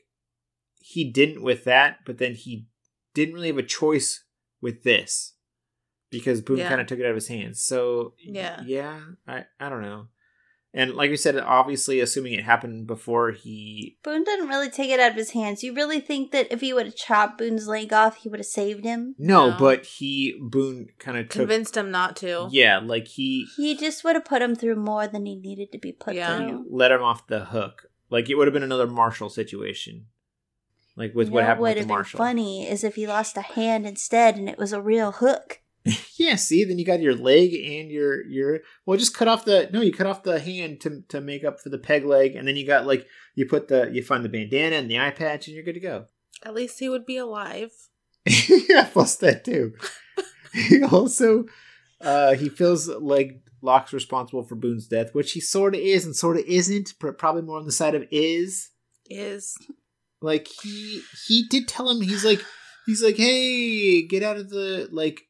he 0.88 1.10
didn't 1.10 1.42
with 1.42 1.64
that. 1.64 1.98
But 2.04 2.18
then 2.18 2.34
he 2.34 2.66
didn't 3.14 3.34
really 3.34 3.48
have 3.48 3.58
a 3.58 3.62
choice 3.62 4.24
with 4.60 4.82
this 4.84 5.34
because 6.10 6.40
Boone 6.40 6.58
Yeah. 6.58 6.68
kind 6.68 6.80
of 6.80 6.86
took 6.86 6.98
it 6.98 7.04
out 7.04 7.10
of 7.10 7.16
his 7.16 7.28
hands. 7.28 7.60
So 7.62 8.14
Yeah. 8.18 8.62
yeah. 8.64 9.00
I 9.26 9.44
I 9.58 9.68
don't 9.68 9.82
know. 9.82 10.08
And 10.74 10.92
like 10.94 11.08
we 11.08 11.16
said, 11.16 11.38
obviously, 11.38 12.00
assuming 12.00 12.34
it 12.34 12.44
happened 12.44 12.86
before 12.86 13.30
he. 13.32 13.96
Boone 14.04 14.24
didn't 14.24 14.48
really 14.48 14.68
take 14.68 14.90
it 14.90 15.00
out 15.00 15.12
of 15.12 15.16
his 15.16 15.30
hands. 15.30 15.64
You 15.64 15.72
really 15.74 16.00
think 16.00 16.32
that 16.32 16.48
if 16.52 16.60
he 16.60 16.74
would 16.74 16.84
have 16.84 16.94
chopped 16.96 17.38
Boone's 17.38 17.66
leg 17.66 17.94
off, 17.94 18.18
he 18.18 18.28
would 18.28 18.40
have 18.40 18.46
saved 18.46 18.84
him? 18.84 19.14
No, 19.18 19.50
No. 19.50 19.56
but 19.58 19.86
he 19.86 20.38
Boone 20.38 20.88
kind 20.98 21.16
of 21.16 21.30
took. 21.30 21.40
Convinced 21.40 21.78
him 21.78 21.90
not 21.90 22.14
to. 22.16 22.48
Yeah, 22.50 22.78
like 22.78 23.08
he 23.08 23.46
He 23.56 23.74
just 23.74 24.04
would 24.04 24.16
have 24.16 24.26
put 24.26 24.42
him 24.42 24.54
through 24.54 24.76
more 24.76 25.06
than 25.08 25.24
he 25.24 25.34
needed 25.36 25.72
to 25.72 25.78
be 25.78 25.92
put 25.92 26.14
Yeah. 26.14 26.36
through. 26.36 26.66
let 26.70 26.92
him 26.92 27.02
off 27.02 27.26
the 27.26 27.46
hook. 27.46 27.86
Like 28.10 28.28
it 28.28 28.34
would 28.34 28.46
have 28.46 28.54
been 28.54 28.62
another 28.62 28.86
Marshall 28.86 29.30
situation. 29.30 30.06
Like 30.96 31.14
with 31.14 31.28
You 31.28 31.34
what 31.34 31.44
happened 31.44 31.62
would 31.62 31.68
with 31.68 31.74
the 31.76 31.80
have 31.80 31.88
been 31.88 31.94
Marshall. 31.96 32.18
funny 32.18 32.68
is 32.68 32.82
if 32.82 32.94
he 32.96 33.06
lost 33.06 33.36
a 33.36 33.42
hand 33.42 33.86
instead 33.86 34.36
and 34.36 34.48
it 34.48 34.58
was 34.58 34.72
a 34.72 34.80
real 34.80 35.12
hook. 35.12 35.60
Yeah, 36.18 36.36
see, 36.36 36.64
then 36.64 36.78
you 36.78 36.84
got 36.86 37.00
your 37.02 37.14
leg 37.14 37.52
and 37.52 37.90
your 37.90 38.24
your 38.26 38.60
well, 38.86 38.98
just 38.98 39.14
cut 39.14 39.28
off 39.28 39.44
the 39.44 39.68
no, 39.72 39.82
you 39.82 39.92
cut 39.92 40.06
off 40.06 40.22
the 40.22 40.40
hand 40.40 40.80
to 40.80 41.02
to 41.08 41.20
make 41.20 41.44
up 41.44 41.60
for 41.60 41.68
the 41.68 41.78
peg 41.78 42.06
leg, 42.06 42.34
and 42.34 42.48
then 42.48 42.56
you 42.56 42.66
got 42.66 42.86
like 42.86 43.06
you 43.34 43.44
put 43.46 43.68
the 43.68 43.90
you 43.92 44.02
find 44.02 44.24
the 44.24 44.30
bandana 44.30 44.76
and 44.76 44.90
the 44.90 44.98
eye 44.98 45.10
patch, 45.10 45.46
and 45.46 45.54
you're 45.54 45.62
good 45.64 45.74
to 45.74 45.80
go. 45.80 46.06
At 46.42 46.54
least 46.54 46.78
he 46.80 46.88
would 46.88 47.04
be 47.04 47.18
alive. 47.18 47.70
yeah, 48.26 48.88
plus 48.90 49.16
that 49.16 49.44
too. 49.44 49.74
he 50.54 50.82
also 50.90 51.44
uh 52.00 52.32
he 52.34 52.48
feels 52.48 52.88
like 52.88 53.42
Locke's 53.62 53.92
responsible 53.92 54.42
for 54.42 54.54
Boone's 54.56 54.88
death, 54.88 55.14
which 55.14 55.32
he 55.32 55.40
sort 55.40 55.74
of 55.74 55.80
is 55.82 56.04
and 56.06 56.16
sort 56.16 56.38
of 56.38 56.44
isn't, 56.46 56.94
but 56.98 57.18
probably 57.18 57.42
more 57.42 57.58
on 57.58 57.66
the 57.66 57.72
side 57.72 57.94
of 57.94 58.04
is. 58.10 58.70
Is 59.08 59.54
Like 60.22 60.48
he 60.62 61.02
he 61.26 61.46
did 61.48 61.68
tell 61.68 61.88
him 61.90 62.00
he's 62.00 62.24
like 62.24 62.40
he's 62.86 63.02
like 63.02 63.16
hey 63.16 64.02
get 64.06 64.22
out 64.22 64.36
of 64.36 64.48
the 64.50 64.88
like 64.90 65.22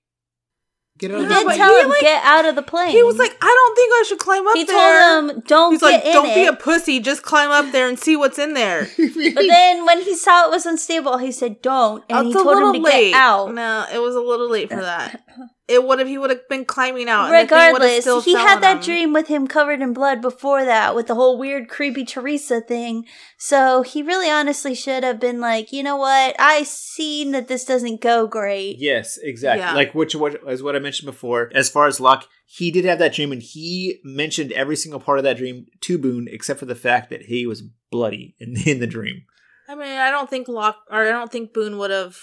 get 0.99 1.11
out 1.11 1.19
He 1.19 1.23
of 1.25 1.29
did 1.29 1.41
the 1.41 1.45
but 1.47 1.57
tell 1.57 1.75
he, 1.77 1.83
him 1.83 1.89
like- 1.91 2.01
get 2.01 2.25
out 2.25 2.45
of 2.47 2.55
the 2.55 2.63
plane. 2.63 2.91
he 2.91 3.03
was 3.03 3.19
like, 3.19 3.37
I 3.43 3.47
don't 3.47 3.75
think 3.77 3.93
I 3.93 4.05
should 4.09 4.19
climb 4.19 4.47
up 4.47 4.57
he 4.57 4.65
there. 4.65 5.01
told 5.21 5.31
him 5.37 5.43
don't 5.47 5.73
He's 5.73 5.81
get 5.81 5.87
like, 5.93 6.05
in 6.07 6.13
don't 6.13 6.35
be 6.35 6.45
it. 6.45 6.53
a 6.55 6.57
pussy. 6.57 7.01
Just 7.01 7.23
climb 7.23 7.51
up 7.51 7.73
there 7.73 7.89
and 7.89 7.99
see 7.99 8.17
what's 8.17 8.39
in 8.39 8.55
there. 8.55 8.89
but 8.97 9.15
then 9.49 9.85
when 9.85 10.03
he 10.03 10.15
saw 10.15 10.47
it 10.47 10.51
was 10.51 10.65
unstable, 10.67 11.19
he 11.19 11.33
said 11.33 11.61
don't, 11.63 12.03
and 12.09 12.27
he 12.27 12.33
it's 12.33 12.41
a 12.41 12.45
told 12.45 12.55
little 12.57 12.69
him 12.75 12.83
to 12.83 12.89
late. 12.89 13.11
get 13.11 13.15
out. 13.21 13.53
No, 13.53 13.87
it 13.93 13.99
was 13.99 14.15
a 14.15 14.21
little 14.21 14.49
late 14.49 14.71
for 14.71 14.81
that. 14.81 15.23
It 15.69 15.85
would 15.85 15.99
have. 15.99 16.07
He 16.07 16.17
would 16.17 16.31
have 16.31 16.49
been 16.49 16.65
climbing 16.65 17.09
out. 17.09 17.25
and 17.25 17.35
the 17.35 17.49
thing 17.49 17.73
would 17.73 17.81
Regardless, 17.83 18.01
still 18.03 18.21
he 18.21 18.35
had 18.35 18.61
that 18.61 18.77
him. 18.77 18.83
dream 18.83 19.13
with 19.13 19.27
him 19.27 19.49
covered 19.49 19.81
in 19.81 19.93
blood 19.93 20.23
before 20.23 20.65
that, 20.65 20.95
with 20.95 21.09
the 21.09 21.17
whole 21.17 21.39
weird, 21.39 21.69
creepy 21.69 22.05
Teresa 22.05 22.61
thing. 22.61 23.05
So 23.37 23.83
he 23.83 24.01
really 24.03 24.31
honestly 24.31 24.77
should 24.77 25.03
have 25.03 25.19
been 25.19 25.41
like, 25.41 25.73
you 25.73 25.83
know 25.83 25.97
what? 25.97 26.37
I 26.39 26.63
seen 26.63 27.33
that 27.33 27.49
this 27.49 27.65
doesn't 27.65 28.01
go 28.01 28.29
great. 28.29 28.77
Yes, 28.79 29.19
exactly. 29.21 29.63
Yeah. 29.63 29.75
Like 29.75 29.93
which 29.93 30.15
what 30.15 30.39
is 30.49 30.63
what 30.63 30.77
I 30.77 30.79
mentioned 30.79 31.07
before. 31.07 31.51
As 31.53 31.69
far 31.69 31.89
as 31.89 31.99
Locke, 31.99 32.29
he 32.45 32.71
did 32.71 32.85
have 32.85 33.01
that 33.01 33.13
dream, 33.13 33.33
and 33.33 33.43
he 33.43 33.99
mentioned 34.05 34.53
every 34.53 34.77
single 34.77 35.01
part 35.01 35.19
of 35.19 35.25
that 35.25 35.37
dream 35.37 35.67
to 35.81 35.99
Boone, 35.99 36.29
except 36.31 36.61
for 36.61 36.67
the 36.67 36.77
fact 36.77 37.11
that 37.11 37.23
he 37.23 37.45
was 37.45 37.63
bloody 37.91 38.37
in 38.39 38.55
in 38.67 38.79
the 38.79 38.87
dream. 38.87 39.23
I 39.69 39.75
mean, 39.75 39.89
I 39.99 40.13
don't 40.13 40.31
think 40.31 40.47
Locke 40.47 40.79
or 40.93 41.03
I 41.03 41.11
don't 41.11 41.33
think 41.33 41.53
Boone 41.53 41.77
would 41.79 41.91
have 41.91 42.17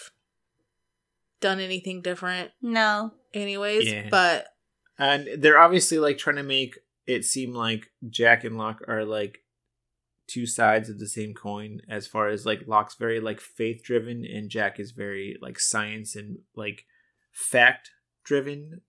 done 1.42 1.60
anything 1.60 2.02
different, 2.02 2.52
No. 2.62 3.12
Anyways. 3.34 3.92
Yeah. 3.92 4.08
But 4.10 4.48
And 4.98 5.28
they're 5.38 5.60
obviously 5.60 6.00
like 6.00 6.18
trying 6.18 6.36
to 6.38 6.44
make 6.44 6.76
it 7.06 7.26
seem 7.26 7.54
like 7.54 7.88
Jack 8.10 8.44
and 8.44 8.58
Locke 8.58 8.82
are 8.88 9.04
like 9.06 9.40
two 10.28 10.46
sides 10.46 10.90
of 10.90 11.00
the 11.00 11.08
same 11.08 11.34
coin. 11.34 11.82
As 11.90 12.08
far 12.08 12.28
as 12.30 12.46
like 12.46 12.62
Locke's 12.68 12.96
very 12.96 13.20
like 13.20 13.42
faith 13.42 13.84
driven, 13.84 14.26
and 14.26 14.50
Jack 14.50 14.80
is 14.80 14.92
very 14.92 15.38
like 15.42 15.60
science 15.60 16.16
and 16.16 16.40
like 16.56 16.86
fact 17.32 17.90
driven. 18.24 18.82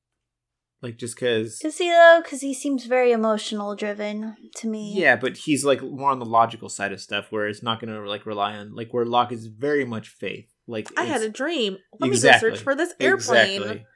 Like 0.83 0.99
just 0.99 1.16
because. 1.16 1.61
Is 1.65 1.79
he 1.79 1.89
though? 1.91 2.21
Because 2.23 2.43
he 2.43 2.53
seems 2.53 2.85
very 2.85 3.11
emotional 3.11 3.75
driven 3.75 4.37
to 4.57 4.69
me. 4.69 4.93
Yeah, 4.95 5.16
but 5.16 5.39
he's 5.39 5.65
like 5.65 5.83
more 5.83 6.11
on 6.11 6.19
the 6.19 6.27
logical 6.27 6.69
side 6.69 6.93
of 6.93 7.01
stuff, 7.01 7.33
where 7.33 7.49
it's 7.49 7.62
not 7.62 7.81
going 7.81 7.93
to 7.93 8.07
like 8.07 8.27
rely 8.27 8.55
on 8.55 8.75
like 8.75 8.93
where 8.93 9.07
Locke 9.07 9.33
is 9.33 9.47
very 9.47 9.87
much 9.87 10.09
faith. 10.09 10.53
Like 10.66 10.89
I 10.97 11.05
had 11.05 11.23
a 11.23 11.31
dream. 11.31 11.79
Let 11.99 12.09
Exactly. 12.09 12.51
me 12.51 12.51
go 12.51 12.57
search 12.57 12.62
for 12.62 12.75
this 12.75 12.93
airplane. 13.01 13.62
Exactly. 13.62 13.87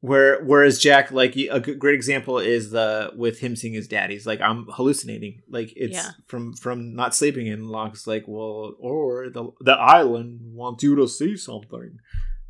Where 0.00 0.44
whereas 0.44 0.78
Jack, 0.78 1.10
like 1.10 1.36
a 1.36 1.58
great 1.58 1.94
example 1.94 2.38
is 2.38 2.70
the 2.70 3.12
with 3.16 3.38
him 3.40 3.56
seeing 3.56 3.74
his 3.74 3.88
dad. 3.88 4.10
He's 4.10 4.26
like, 4.26 4.40
I'm 4.40 4.66
hallucinating. 4.70 5.42
Like 5.48 5.72
it's 5.74 5.94
Yeah. 5.94 6.10
from 6.26 6.52
from 6.54 6.94
not 6.94 7.14
sleeping. 7.14 7.48
And 7.48 7.66
Locke's 7.66 8.06
like, 8.06 8.24
well, 8.28 8.74
or 8.78 9.30
the 9.30 9.50
the 9.60 9.72
island 9.72 10.40
wants 10.42 10.84
you 10.84 10.94
to 10.96 11.08
see 11.08 11.36
something. 11.36 11.98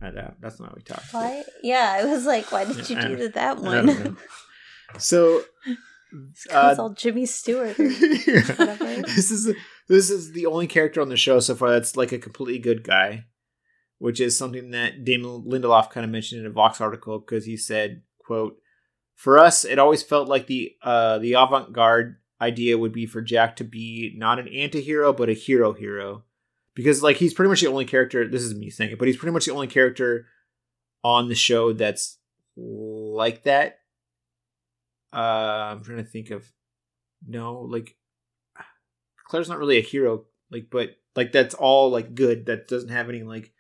And 0.01 0.19
uh, 0.19 0.31
that's 0.41 0.61
not 0.61 0.71
how 0.71 0.75
we 0.77 0.83
talk. 0.83 1.03
Why? 1.13 1.45
Yeah, 1.63 1.97
I 1.99 2.05
was 2.05 2.27
like, 2.27 2.53
why 2.53 2.65
did 2.65 2.91
you 2.91 3.01
do 3.01 3.29
that 3.31 3.59
one? 3.59 4.19
So. 4.99 5.43
Uh, 6.51 6.75
all 6.79 6.91
Jimmy 6.91 7.27
Stewart. 7.27 7.77
Yeah. 7.79 9.03
This 9.03 9.31
is 9.31 9.55
this 9.89 10.11
is 10.11 10.33
the 10.33 10.47
only 10.47 10.67
character 10.67 11.01
on 11.01 11.09
the 11.09 11.17
show 11.17 11.41
so 11.41 11.55
far 11.55 11.71
that's 11.71 11.97
like 11.97 12.13
a 12.13 12.19
completely 12.19 12.59
good 12.59 12.83
guy, 12.85 13.25
which 13.99 14.21
is 14.21 14.37
something 14.37 14.71
that 14.71 15.05
Damon 15.05 15.43
Lindelof 15.43 15.91
kind 15.91 16.05
of 16.05 16.11
mentioned 16.11 16.41
in 16.41 16.47
a 16.47 16.51
Vox 16.51 16.81
article 16.81 17.19
because 17.19 17.45
he 17.45 17.57
said, 17.57 18.03
"quote 18.19 18.59
For 19.15 19.39
us, 19.39 19.65
it 19.65 19.79
always 19.79 20.03
felt 20.03 20.29
like 20.29 20.47
the 20.47 20.77
uh, 20.83 21.19
the 21.19 21.35
avant 21.35 21.73
garde 21.73 22.17
idea 22.41 22.77
would 22.77 22.93
be 22.93 23.07
for 23.07 23.23
Jack 23.23 23.57
to 23.57 23.65
be 23.65 24.15
not 24.17 24.39
an 24.39 24.49
anti-hero 24.49 25.13
but 25.13 25.31
a 25.31 25.33
hero 25.33 25.73
hero, 25.73 26.25
because 26.75 27.03
like 27.03 27.17
he's 27.17 27.35
pretty 27.35 27.49
much 27.49 27.61
the 27.61 27.69
only 27.69 27.87
character. 27.87 28.29
This 28.29 28.43
is 28.43 28.55
me 28.55 28.71
saying 28.71 28.93
it, 28.93 28.99
but 28.99 29.09
he's 29.09 29.17
pretty 29.17 29.33
much 29.33 29.47
the 29.47 29.53
only 29.53 29.69
character 29.69 30.27
on 31.03 31.29
the 31.29 31.35
show 31.35 31.73
that's 31.73 32.19
like 32.57 33.45
that. 33.45 33.79
Uh, 35.13 35.73
I'm 35.73 35.85
trying 35.85 35.99
to 35.99 36.05
think 36.05 36.31
of 36.31 36.45
no 37.27 37.61
like 37.63 37.97
Claire's 39.27 39.49
not 39.49 39.59
really 39.59 39.79
a 39.79 39.83
hero, 39.83 40.25
like, 40.51 40.69
but 40.71 40.91
like 41.15 41.33
that's 41.33 41.55
all 41.55 41.91
like 41.91 42.15
good. 42.15 42.47
That 42.47 42.69
doesn't 42.69 42.91
have 42.91 43.09
any 43.09 43.23
like 43.23 43.53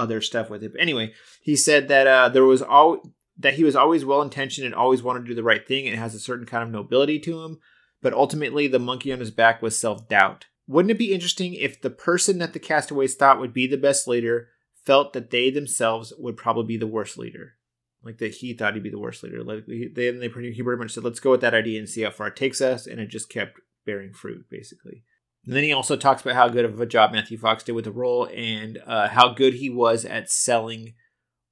other 0.00 0.20
stuff 0.20 0.50
with 0.50 0.64
it. 0.64 0.72
But 0.72 0.80
anyway, 0.80 1.12
he 1.42 1.54
said 1.54 1.88
that 1.88 2.06
uh, 2.06 2.28
there 2.28 2.44
was 2.44 2.62
all 2.62 3.14
that 3.38 3.54
he 3.54 3.64
was 3.64 3.76
always 3.76 4.04
well 4.04 4.22
intentioned 4.22 4.66
and 4.66 4.74
always 4.74 5.02
wanted 5.02 5.20
to 5.20 5.28
do 5.28 5.34
the 5.34 5.42
right 5.42 5.66
thing. 5.66 5.86
It 5.86 5.96
has 5.96 6.14
a 6.14 6.20
certain 6.20 6.46
kind 6.46 6.62
of 6.62 6.70
nobility 6.70 7.18
to 7.20 7.42
him, 7.42 7.58
but 8.02 8.12
ultimately 8.12 8.66
the 8.66 8.78
monkey 8.78 9.12
on 9.12 9.20
his 9.20 9.30
back 9.30 9.62
was 9.62 9.78
self 9.78 10.08
doubt. 10.08 10.46
Wouldn't 10.66 10.90
it 10.90 10.98
be 10.98 11.12
interesting 11.12 11.54
if 11.54 11.80
the 11.80 11.90
person 11.90 12.38
that 12.38 12.52
the 12.52 12.58
castaways 12.58 13.14
thought 13.14 13.40
would 13.40 13.52
be 13.52 13.66
the 13.66 13.76
best 13.76 14.06
leader 14.08 14.48
felt 14.84 15.12
that 15.12 15.30
they 15.30 15.50
themselves 15.50 16.12
would 16.18 16.36
probably 16.36 16.64
be 16.64 16.76
the 16.76 16.86
worst 16.86 17.18
leader. 17.18 17.54
Like 18.02 18.18
that 18.18 18.34
he 18.34 18.54
thought 18.54 18.74
he'd 18.74 18.82
be 18.82 18.90
the 18.90 18.98
worst 18.98 19.22
leader. 19.22 19.44
Like 19.44 19.66
he, 19.66 19.88
they, 19.94 20.10
they 20.10 20.28
pretty, 20.28 20.52
he 20.52 20.62
pretty 20.62 20.82
much 20.82 20.92
said, 20.92 21.04
"Let's 21.04 21.20
go 21.20 21.32
with 21.32 21.42
that 21.42 21.54
idea 21.54 21.78
and 21.78 21.88
see 21.88 22.02
how 22.02 22.10
far 22.10 22.28
it 22.28 22.36
takes 22.36 22.60
us," 22.60 22.86
and 22.86 22.98
it 22.98 23.08
just 23.08 23.28
kept 23.28 23.60
bearing 23.84 24.12
fruit, 24.12 24.46
basically. 24.50 25.04
And 25.46 25.54
then 25.54 25.64
he 25.64 25.72
also 25.72 25.96
talks 25.96 26.20
about 26.22 26.34
how 26.34 26.48
good 26.48 26.64
of 26.64 26.80
a 26.80 26.86
job 26.86 27.12
Matthew 27.12 27.38
Fox 27.38 27.64
did 27.64 27.72
with 27.72 27.84
the 27.84 27.90
role 27.92 28.28
and 28.34 28.78
uh, 28.86 29.08
how 29.08 29.32
good 29.32 29.54
he 29.54 29.70
was 29.70 30.04
at 30.04 30.30
selling 30.30 30.94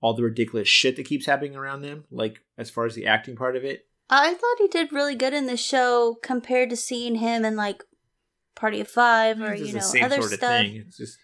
all 0.01 0.15
the 0.15 0.23
ridiculous 0.23 0.69
shit 0.69 0.97
that 0.97 1.07
keeps 1.07 1.27
happening 1.27 1.57
around 1.57 1.83
them, 1.83 2.05
like 2.11 2.41
as 2.57 2.71
far 2.71 2.85
as 2.87 2.95
the 2.95 3.07
acting 3.07 3.35
part 3.35 3.57
of 3.57 3.65
it. 3.65 3.87
I 4.11 4.35
thought 4.35 4.57
he 4.59 4.69
did 4.69 4.93
really 4.93 5.15
good 5.15 5.35
in 5.35 5.47
the 5.47 5.57
show 5.57 6.17
compared 6.23 6.71
to 6.71 6.77
seeing 6.77 7.17
him 7.17 7.45
in 7.45 7.57
like 7.57 7.83
Party 8.55 8.81
of 8.81 8.89
Five 8.89 9.41
or 9.41 9.55
you 9.55 9.67
know 9.67 9.73
the 9.73 9.81
same 9.83 10.05
other 10.05 10.17
sort 10.21 10.33
of 10.33 10.39
stuff. 10.39 10.51
thing. 10.51 10.77
It's 10.77 10.97
just 10.97 11.19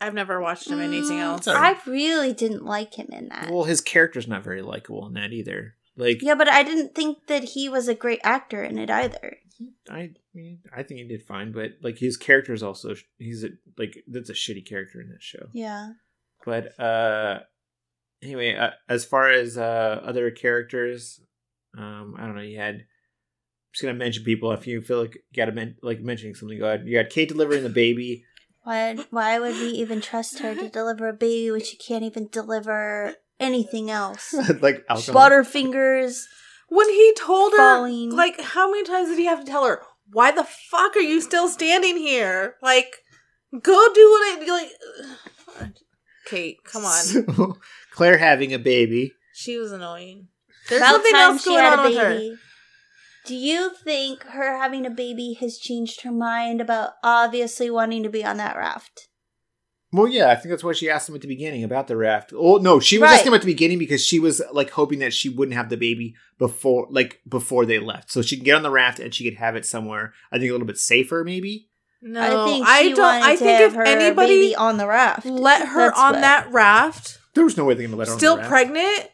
I've 0.00 0.14
never 0.14 0.40
watched 0.40 0.68
him 0.68 0.80
in 0.80 0.92
anything 0.92 1.18
Mm, 1.18 1.22
else. 1.22 1.44
Sorry. 1.44 1.58
I 1.58 1.76
really 1.86 2.32
didn't 2.32 2.64
like 2.64 2.94
him 2.94 3.08
in 3.12 3.28
that. 3.28 3.50
well, 3.50 3.64
his 3.64 3.80
character's 3.80 4.26
not 4.28 4.42
very 4.44 4.60
likable 4.62 5.06
in 5.06 5.14
that 5.14 5.32
either. 5.32 5.74
Like, 5.96 6.22
yeah, 6.22 6.34
but 6.34 6.48
I 6.50 6.62
didn't 6.62 6.94
think 6.94 7.26
that 7.28 7.44
he 7.50 7.68
was 7.68 7.86
a 7.88 7.94
great 7.94 8.20
actor 8.24 8.62
in 8.64 8.78
it 8.78 8.90
either. 8.90 9.38
I 9.90 10.10
mean, 10.34 10.60
I 10.74 10.82
think 10.82 11.00
he 11.00 11.08
did 11.08 11.22
fine, 11.22 11.52
but 11.52 11.72
like 11.82 11.98
his 11.98 12.16
character 12.16 12.52
is 12.52 12.62
also 12.62 12.94
he's 13.18 13.44
a 13.44 13.50
like 13.78 14.02
that's 14.06 14.30
a 14.30 14.34
shitty 14.34 14.66
character 14.66 15.00
in 15.00 15.08
that 15.08 15.22
show. 15.22 15.48
Yeah. 15.52 15.92
But 16.44 16.78
uh 16.78 17.40
anyway, 18.22 18.54
uh, 18.54 18.70
as 18.88 19.04
far 19.04 19.30
as 19.30 19.58
uh 19.58 20.00
other 20.04 20.30
characters, 20.30 21.20
um 21.76 22.14
I 22.18 22.26
don't 22.26 22.36
know, 22.36 22.42
you 22.42 22.58
had 22.58 22.74
I'm 22.74 22.84
just 23.72 23.82
gonna 23.82 23.94
mention 23.94 24.24
people 24.24 24.52
if 24.52 24.66
you 24.66 24.80
feel 24.80 25.00
like 25.00 25.14
you 25.14 25.22
gotta 25.36 25.52
men- 25.52 25.76
like 25.82 26.00
mentioning 26.00 26.34
something. 26.34 26.58
Go 26.58 26.66
ahead. 26.66 26.84
You 26.86 26.96
had 26.96 27.10
Kate 27.10 27.28
delivering 27.28 27.62
the 27.62 27.68
baby. 27.70 28.24
Why? 28.64 28.96
Why 29.10 29.38
would 29.38 29.56
we 29.56 29.68
even 29.68 30.00
trust 30.00 30.38
her 30.38 30.54
to 30.54 30.68
deliver 30.68 31.08
a 31.08 31.12
baby 31.12 31.50
when 31.50 31.64
she 31.64 31.76
can't 31.76 32.04
even 32.04 32.28
deliver 32.30 33.16
anything 33.40 33.90
else? 33.90 34.32
like 34.60 34.84
alcohol. 34.88 35.30
Butterfingers. 35.30 36.24
When 36.72 36.88
he 36.88 37.12
told 37.18 37.52
her, 37.52 37.86
like, 38.10 38.40
how 38.40 38.70
many 38.70 38.84
times 38.84 39.08
did 39.08 39.18
he 39.18 39.26
have 39.26 39.40
to 39.40 39.50
tell 39.50 39.66
her, 39.66 39.82
why 40.10 40.32
the 40.32 40.44
fuck 40.44 40.96
are 40.96 41.00
you 41.00 41.20
still 41.20 41.48
standing 41.48 41.98
here? 41.98 42.56
Like, 42.62 42.96
go 43.52 43.88
do 43.94 44.10
what 44.10 44.48
I 44.48 44.70
like. 45.60 45.72
Kate, 46.24 46.58
come 46.64 46.84
on. 46.84 47.02
So, 47.02 47.58
Claire 47.92 48.16
having 48.16 48.54
a 48.54 48.58
baby. 48.58 49.12
She 49.34 49.58
was 49.58 49.72
annoying. 49.72 50.28
There's 50.68 50.80
About 50.80 50.92
something 50.92 51.14
else 51.14 51.44
going 51.44 51.64
on 51.64 51.84
with 51.84 51.98
her. 51.98 52.36
Do 53.26 53.34
you 53.34 53.70
think 53.84 54.24
her 54.24 54.56
having 54.56 54.86
a 54.86 54.90
baby 54.90 55.34
has 55.40 55.58
changed 55.58 56.02
her 56.02 56.10
mind 56.10 56.60
about 56.60 56.92
obviously 57.04 57.70
wanting 57.70 58.02
to 58.02 58.08
be 58.08 58.24
on 58.24 58.38
that 58.38 58.56
raft? 58.56 59.08
Well, 59.92 60.08
yeah, 60.08 60.30
I 60.30 60.36
think 60.36 60.48
that's 60.50 60.64
why 60.64 60.72
she 60.72 60.88
asked 60.88 61.08
him 61.08 61.14
at 61.14 61.20
the 61.20 61.28
beginning 61.28 61.64
about 61.64 61.86
the 61.86 61.96
raft. 61.96 62.32
Oh 62.34 62.56
no, 62.56 62.80
she 62.80 62.96
was 62.98 63.02
Right. 63.02 63.14
asking 63.14 63.28
him 63.28 63.34
at 63.34 63.40
the 63.42 63.46
beginning 63.46 63.78
because 63.78 64.04
she 64.04 64.18
was 64.18 64.40
like 64.52 64.70
hoping 64.70 65.00
that 65.00 65.12
she 65.12 65.28
wouldn't 65.28 65.54
have 65.56 65.68
the 65.68 65.76
baby 65.76 66.14
before, 66.38 66.86
like 66.90 67.20
before 67.28 67.66
they 67.66 67.78
left, 67.78 68.10
so 68.10 68.22
she 68.22 68.36
can 68.36 68.44
get 68.44 68.56
on 68.56 68.62
the 68.62 68.70
raft 68.70 68.98
and 69.00 69.14
she 69.14 69.24
could 69.24 69.38
have 69.38 69.54
it 69.54 69.66
somewhere. 69.66 70.14
I 70.32 70.38
think 70.38 70.48
a 70.48 70.52
little 70.52 70.66
bit 70.66 70.78
safer, 70.78 71.24
maybe. 71.24 71.68
No, 72.00 72.20
I 72.20 72.46
think 72.48 72.66
I 72.66 72.88
don't. 72.88 72.98
wanted 72.98 73.22
I 73.24 73.32
to 73.32 73.38
think 73.38 73.60
have 73.60 73.70
if 73.70 73.74
her 73.76 73.84
anybody 73.84 74.36
baby 74.38 74.56
on 74.56 74.76
the 74.78 74.86
raft, 74.86 75.26
let 75.26 75.68
her 75.68 75.88
That's 75.88 75.98
on 75.98 76.12
what- 76.14 76.20
that 76.22 76.50
raft, 76.50 77.18
There 77.34 77.44
was 77.44 77.56
no 77.56 77.64
way 77.64 77.74
they're 77.74 77.86
gonna 77.86 77.96
let 77.96 78.08
her 78.08 78.14
still 78.14 78.32
on 78.32 78.38
the 78.38 78.42
raft. 78.42 78.50
pregnant, 78.50 79.10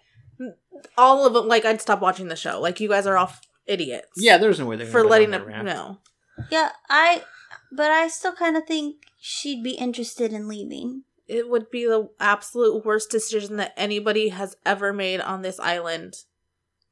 all 0.97 1.27
of 1.27 1.33
them, 1.35 1.49
like, 1.49 1.65
I'd 1.65 1.81
stop 1.83 2.01
watching 2.01 2.29
the 2.29 2.37
show. 2.37 2.61
Like, 2.61 2.81
you 2.81 2.89
guys 2.89 3.07
are 3.07 3.17
all 3.17 3.33
idiots. 3.67 4.09
Yeah, 4.17 4.39
there's 4.39 4.59
no 4.59 4.67
way 4.67 4.77
they're 4.77 4.87
gonna 4.87 4.93
for 4.93 5.03
let 5.03 5.11
letting 5.11 5.33
her 5.33 5.41
on 5.41 5.47
the 5.47 5.53
raft. 5.53 5.65
know. 5.65 5.99
Yeah, 6.51 6.71
I. 6.89 7.25
But 7.73 7.91
I 7.91 8.09
still 8.09 8.33
kind 8.33 8.57
of 8.57 8.65
think 8.67 8.97
she'd 9.19 9.63
be 9.63 9.73
interested 9.73 10.33
in 10.33 10.49
leaving. 10.49 11.03
It 11.27 11.49
would 11.51 11.71
be 11.71 11.85
the 11.85 12.09
absolute 12.19 12.85
worst 12.87 13.11
decision 13.11 13.57
that 13.57 13.75
anybody 13.77 14.29
has 14.31 14.57
ever 14.65 14.93
made 14.93 15.21
on 15.21 15.43
this 15.43 15.61
island 15.61 16.15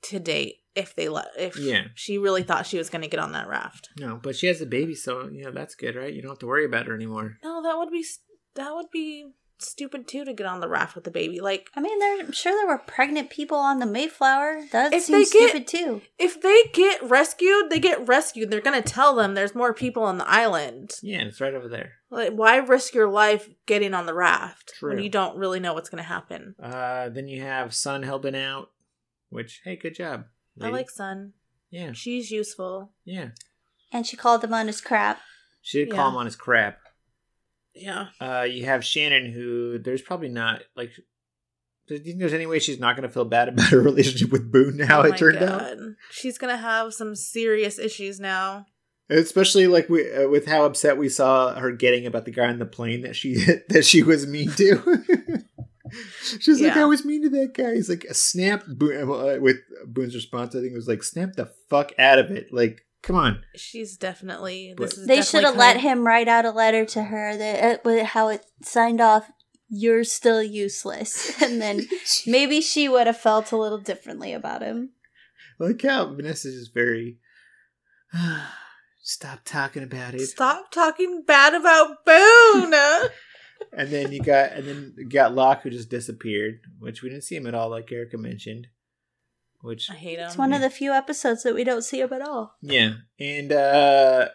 to 0.03 0.19
date. 0.19 0.57
If 0.74 0.94
they 0.94 1.09
let, 1.09 1.28
if 1.39 1.57
Yeah. 1.57 1.85
she 1.94 2.19
really 2.19 2.43
thought 2.43 2.66
she 2.66 2.77
was 2.77 2.90
going 2.90 3.01
to 3.01 3.09
get 3.09 3.19
on 3.19 3.32
that 3.32 3.48
raft. 3.48 3.89
No, 3.97 4.20
but 4.23 4.36
she 4.36 4.47
has 4.48 4.61
a 4.61 4.66
baby, 4.66 4.94
so 4.94 5.27
you 5.32 5.43
know 5.44 5.51
that's 5.51 5.74
good, 5.74 5.97
right? 5.97 6.12
You 6.12 6.20
don't 6.20 6.32
have 6.32 6.39
to 6.40 6.47
worry 6.47 6.66
about 6.66 6.85
her 6.86 6.94
anymore. 6.94 7.39
No, 7.43 7.62
that 7.62 7.78
would 7.78 7.90
be 7.90 8.05
that 8.57 8.74
would 8.74 8.90
be 8.93 9.31
stupid 9.59 10.07
too 10.07 10.24
to 10.24 10.33
get 10.33 10.47
on 10.47 10.61
the 10.61 10.69
raft 10.69 10.95
with 10.95 11.05
the 11.05 11.11
baby. 11.11 11.41
Like 11.41 11.69
I 11.74 11.81
mean, 11.81 11.99
there, 11.99 12.20
I'm 12.20 12.33
sure 12.33 12.53
there 12.53 12.66
were 12.66 12.78
pregnant 12.78 13.31
people 13.31 13.57
on 13.59 13.78
the 13.78 13.87
Mayflower. 13.87 14.62
That 14.73 14.93
If 14.93 15.05
seems 15.05 15.31
they 15.31 15.39
get- 15.39 15.49
stupid 15.51 15.66
too. 15.69 16.03
if 16.19 16.41
they 16.41 16.62
get 16.73 17.03
rescued, 17.03 17.70
they 17.70 17.78
get 17.81 18.07
rescued. 18.07 18.51
They're 18.51 18.61
gonna 18.61 18.83
tell 18.83 19.15
them 19.15 19.35
there's 19.35 19.55
more 19.55 19.73
people 19.74 20.03
on 20.03 20.19
the 20.19 20.28
island. 20.28 20.93
Yeah, 21.03 21.23
it's 21.23 21.41
right 21.41 21.55
over 21.55 21.69
there. 21.69 21.93
Like, 22.11 22.33
why 22.33 22.57
risk 22.57 22.95
your 22.95 23.09
life 23.09 23.49
getting 23.66 23.93
on 23.95 24.07
the 24.07 24.15
raft 24.15 24.74
when 24.81 24.99
you 25.01 25.09
don't 25.09 25.37
really 25.37 25.61
know 25.61 25.74
what's 25.74 25.89
gonna 25.89 26.03
happen? 26.03 26.55
Uh, 26.62 27.09
then 27.09 27.27
you 27.28 27.43
have 27.43 27.74
Sun 27.74 28.03
helping 28.05 28.37
out, 28.37 28.70
which 29.31 29.61
hey, 29.65 29.77
good 29.77 29.95
job. 29.95 30.24
I 30.61 30.69
like 30.70 30.91
Sun. 30.91 31.33
Yeah, 31.70 31.93
She's 31.93 32.31
useful. 32.31 32.93
yeah. 33.05 33.31
And 33.93 34.07
she 34.07 34.16
called 34.16 34.43
him 34.45 34.55
on 34.55 34.66
his 34.69 34.81
crap. 34.81 35.20
She 35.62 35.78
did 35.78 35.89
Yeah. 35.89 35.95
call 35.97 36.11
him 36.11 36.16
on 36.16 36.27
his 36.27 36.37
crap. 36.37 36.78
Yeah. 37.77 38.07
Uh, 38.20 38.43
you 38.43 38.65
have 38.65 38.85
Shannon, 38.85 39.32
who 39.32 39.78
there's 39.78 40.03
probably 40.03 40.28
not 40.28 40.62
like. 40.77 40.90
Do 41.89 41.94
you 41.94 42.01
think 42.01 42.19
there's 42.19 42.35
any 42.35 42.47
way 42.47 42.59
she's 42.59 42.81
not 42.81 42.97
going 42.97 43.09
to 43.09 43.12
feel 43.12 43.24
bad 43.24 43.48
about 43.48 43.69
her 43.69 43.81
relationship 43.82 44.32
with 44.32 44.51
Boone 44.51 44.77
now? 44.78 45.03
Oh 45.03 45.07
it 45.07 45.16
turned 45.16 45.39
out, 45.39 45.77
She's 46.11 46.36
gonna 46.36 46.57
have 46.57 46.93
some 46.93 47.15
serious 47.15 47.78
issues 47.78 48.19
now. 48.19 48.66
especially 49.09 49.69
like 49.69 49.89
we, 49.89 50.12
uh, 50.12 50.28
with 50.28 50.47
how 50.47 50.65
upset 50.65 50.98
we 50.98 51.09
saw 51.09 51.55
her 51.55 51.70
getting 51.70 52.05
about 52.07 52.24
the 52.24 52.32
guy 52.32 52.48
on 52.48 52.59
the 52.59 52.66
plane 52.66 53.03
that 53.03 53.15
she 53.15 53.35
that 53.69 53.85
she 53.85 54.03
was 54.03 54.27
mean 54.27 54.51
to. 54.53 55.05
She's 56.40 56.61
like, 56.61 56.77
I 56.77 56.85
was 56.85 57.05
mean 57.05 57.23
to 57.23 57.28
that 57.31 57.55
guy. 57.55 57.74
He's 57.74 57.89
like, 57.89 58.05
snap. 58.11 58.65
Boone, 58.66 59.09
uh, 59.09 59.39
with 59.40 59.59
Boone's 59.86 60.16
response, 60.16 60.55
I 60.55 60.61
think 60.61 60.73
it 60.73 60.77
was 60.77 60.89
like, 60.89 61.05
snap 61.05 61.35
the 61.35 61.53
fuck 61.70 61.93
out 61.97 62.19
of 62.19 62.32
it. 62.32 62.53
Like, 62.53 62.85
come 63.07 63.16
on. 63.16 63.43
She's 63.55 63.97
definitely. 63.97 64.74
But- 64.77 64.91
This 64.91 64.99
is 64.99 65.07
They 65.07 65.16
definitely 65.16 65.41
should 65.41 65.47
have 65.49 65.57
let 65.57 65.77
of- 65.77 65.83
him 65.83 66.07
write 66.07 66.28
out 66.28 66.45
a 66.45 66.51
letter 66.51 66.85
to 66.85 67.05
her 67.05 67.37
that 67.37 67.65
uh, 67.65 67.78
with 67.85 68.05
how 68.07 68.28
it 68.28 68.45
signed 68.62 69.01
off. 69.01 69.31
You're 69.69 70.05
still 70.05 70.43
useless, 70.43 71.41
and 71.43 71.61
then 71.61 71.89
maybe 72.27 72.61
she 72.61 72.89
would 72.89 73.07
have 73.07 73.16
felt 73.16 73.51
a 73.53 73.57
little 73.57 73.78
differently 73.78 74.33
about 74.33 74.62
him. 74.62 74.91
Look 75.59 75.83
how 75.83 76.15
Vanessa's 76.15 76.55
just 76.59 76.74
very. 76.74 77.19
Stop 79.03 79.41
talking 79.45 79.83
about 79.85 80.15
it. 80.15 80.20
Stop 80.23 80.73
talking 80.73 81.23
bad 81.27 81.55
about 81.55 82.05
Boone. 82.05 82.74
And 83.73 83.89
then 83.89 84.12
you 84.12 84.20
got 84.20 84.53
and 84.53 84.69
then 84.69 84.95
you 84.99 85.09
got 85.09 85.35
Locke 85.35 85.62
who 85.62 85.70
just 85.70 85.89
disappeared, 85.89 86.61
which 86.78 87.03
we 87.03 87.09
didn't 87.09 87.24
see 87.24 87.37
him 87.37 87.47
at 87.47 87.55
all, 87.55 87.70
like 87.70 87.91
Erica 87.91 88.19
mentioned. 88.19 88.66
Which 89.62 89.91
I 89.91 89.95
hate 89.95 90.19
him. 90.19 90.27
It's 90.27 90.39
one 90.39 90.53
of 90.53 90.61
the 90.61 90.70
few 90.70 90.93
episodes 90.93 91.43
that 91.43 91.55
we 91.55 91.65
don't 91.65 91.83
see 91.83 92.01
him 92.01 92.12
at 92.12 92.23
all. 92.23 92.57
yeah, 92.62 92.95
and 93.19 93.53
uh 93.53 94.28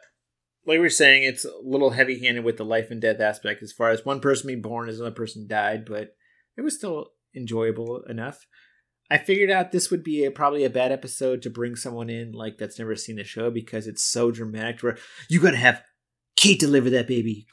like 0.66 0.76
we 0.76 0.80
were 0.80 0.90
saying, 0.90 1.24
it's 1.24 1.44
a 1.44 1.52
little 1.64 1.90
heavy 1.92 2.20
handed 2.24 2.44
with 2.44 2.58
the 2.58 2.64
life 2.66 2.92
and 2.92 3.02
death 3.02 3.20
aspect 3.20 3.64
as 3.64 3.72
far 3.72 3.90
as 3.90 4.06
one 4.06 4.20
person 4.20 4.46
being 4.48 4.62
born 4.62 4.90
as 4.90 5.00
another 5.00 5.16
person 5.16 5.48
died, 5.48 5.86
but 5.86 6.16
it 6.56 6.62
was 6.62 6.76
still 6.78 7.08
enjoyable 7.36 8.04
enough. 8.08 8.46
I 9.10 9.18
figured 9.18 9.50
out 9.50 9.72
this 9.72 9.90
would 9.90 10.04
be 10.04 10.24
a, 10.24 10.32
probably 10.32 10.64
a 10.64 10.70
bad 10.70 10.92
episode 10.92 11.42
to 11.42 11.50
bring 11.50 11.76
someone 11.76 12.10
in 12.12 12.32
like 12.34 12.58
that's 12.60 12.78
never 12.78 12.96
seen 12.96 13.16
the 13.16 13.24
show 13.24 13.50
because 13.50 13.88
it's 13.88 14.04
so 14.04 14.30
dramatic. 14.32 14.82
Where 14.84 14.98
you 15.30 15.42
gotta 15.42 15.58
have 15.58 15.82
Kate 16.38 16.60
deliver 16.60 16.90
that 16.92 17.08
baby. 17.08 17.48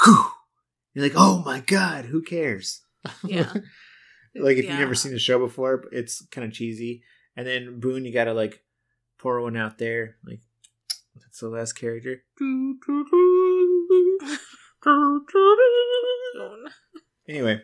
You're 0.94 1.04
like, 1.04 1.14
oh 1.16 1.42
my 1.44 1.60
god, 1.60 2.04
who 2.06 2.22
cares? 2.22 2.82
Yeah. 3.24 3.52
like 4.36 4.58
if 4.58 4.64
Yeah. 4.66 4.72
you've 4.72 4.80
never 4.80 4.94
seen 4.94 5.12
the 5.12 5.18
show 5.18 5.38
before, 5.38 5.84
it's 5.92 6.24
kind 6.30 6.46
of 6.46 6.52
cheesy. 6.52 7.02
And 7.38 7.46
then 7.46 7.78
Boone, 7.78 8.04
you 8.04 8.12
gotta 8.12 8.34
like 8.34 8.64
pour 9.16 9.40
one 9.40 9.56
out 9.56 9.78
there. 9.78 10.16
Like 10.26 10.40
that's 11.20 11.38
the 11.38 11.48
last 11.48 11.74
character. 11.74 12.24
Anyway, 17.28 17.60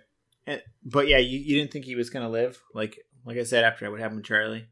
and, 0.47 0.61
but 0.85 1.09
yeah, 1.09 1.17
you, 1.17 1.39
you 1.39 1.57
didn't 1.59 1.73
think 1.73 1.87
he 1.87 1.95
was 1.97 2.11
gonna 2.11 2.29
live. 2.29 2.61
Like 2.75 2.99
like 3.25 3.39
I 3.39 3.45
said 3.45 3.65
after 3.65 3.91
what 3.91 3.99
happened 3.99 4.19
with 4.19 4.27
Charlie. 4.27 4.67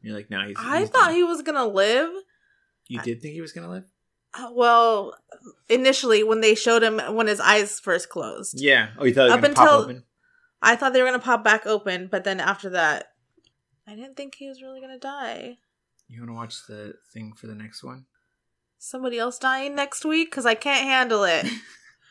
You're 0.00 0.16
like, 0.16 0.30
no, 0.30 0.40
he's. 0.46 0.56
I 0.58 0.80
he's 0.80 0.88
thought 0.88 1.12
he 1.12 1.22
was 1.22 1.42
gonna 1.42 1.66
live. 1.66 2.10
You 2.88 3.00
did 3.02 3.20
think 3.20 3.34
he 3.34 3.40
was 3.42 3.52
gonna 3.52 3.70
live? 3.70 3.84
Uh, 4.34 4.48
Well, 4.52 5.14
initially 5.68 6.24
when 6.24 6.40
they 6.40 6.54
showed 6.54 6.82
him 6.82 6.98
when 7.14 7.26
his 7.26 7.40
eyes 7.40 7.78
first 7.78 8.08
closed, 8.08 8.60
Yeah. 8.60 8.88
Oh, 8.98 9.04
you 9.04 9.14
thought 9.14 9.30
Up 9.30 9.44
until- 9.44 9.68
open? 9.68 10.04
I 10.62 10.76
thought 10.76 10.92
they 10.94 11.00
were 11.02 11.06
gonna 11.08 11.18
pop 11.18 11.44
back 11.44 11.66
open. 11.66 12.08
But 12.10 12.24
then 12.24 12.40
after 12.40 12.70
that, 12.70 13.11
I 13.86 13.94
didn't 13.94 14.16
think 14.16 14.36
he 14.36 14.48
was 14.48 14.62
really 14.62 14.80
gonna 14.80 14.98
die. 14.98 15.58
You 16.08 16.20
want 16.20 16.30
to 16.30 16.34
watch 16.34 16.66
the 16.66 16.94
thing 17.12 17.32
for 17.34 17.46
the 17.46 17.54
next 17.54 17.82
one? 17.82 18.06
Somebody 18.78 19.18
else 19.18 19.38
dying 19.38 19.74
next 19.74 20.04
week 20.04 20.30
because 20.30 20.44
I 20.46 20.54
can't 20.54 20.86
handle 20.86 21.24
it. 21.24 21.46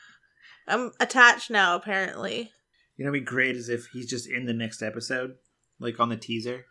I'm 0.68 0.92
attached 1.00 1.50
now, 1.50 1.76
apparently. 1.76 2.52
You 2.98 3.06
know, 3.06 3.12
what'd 3.12 3.26
be 3.26 3.30
great 3.30 3.56
is 3.56 3.70
if 3.70 3.88
he's 3.88 4.10
just 4.10 4.30
in 4.30 4.46
the 4.46 4.54
next 4.54 4.82
episode, 4.82 5.36
like 5.80 6.00
on 6.00 6.10
the 6.10 6.18
teaser. 6.18 6.66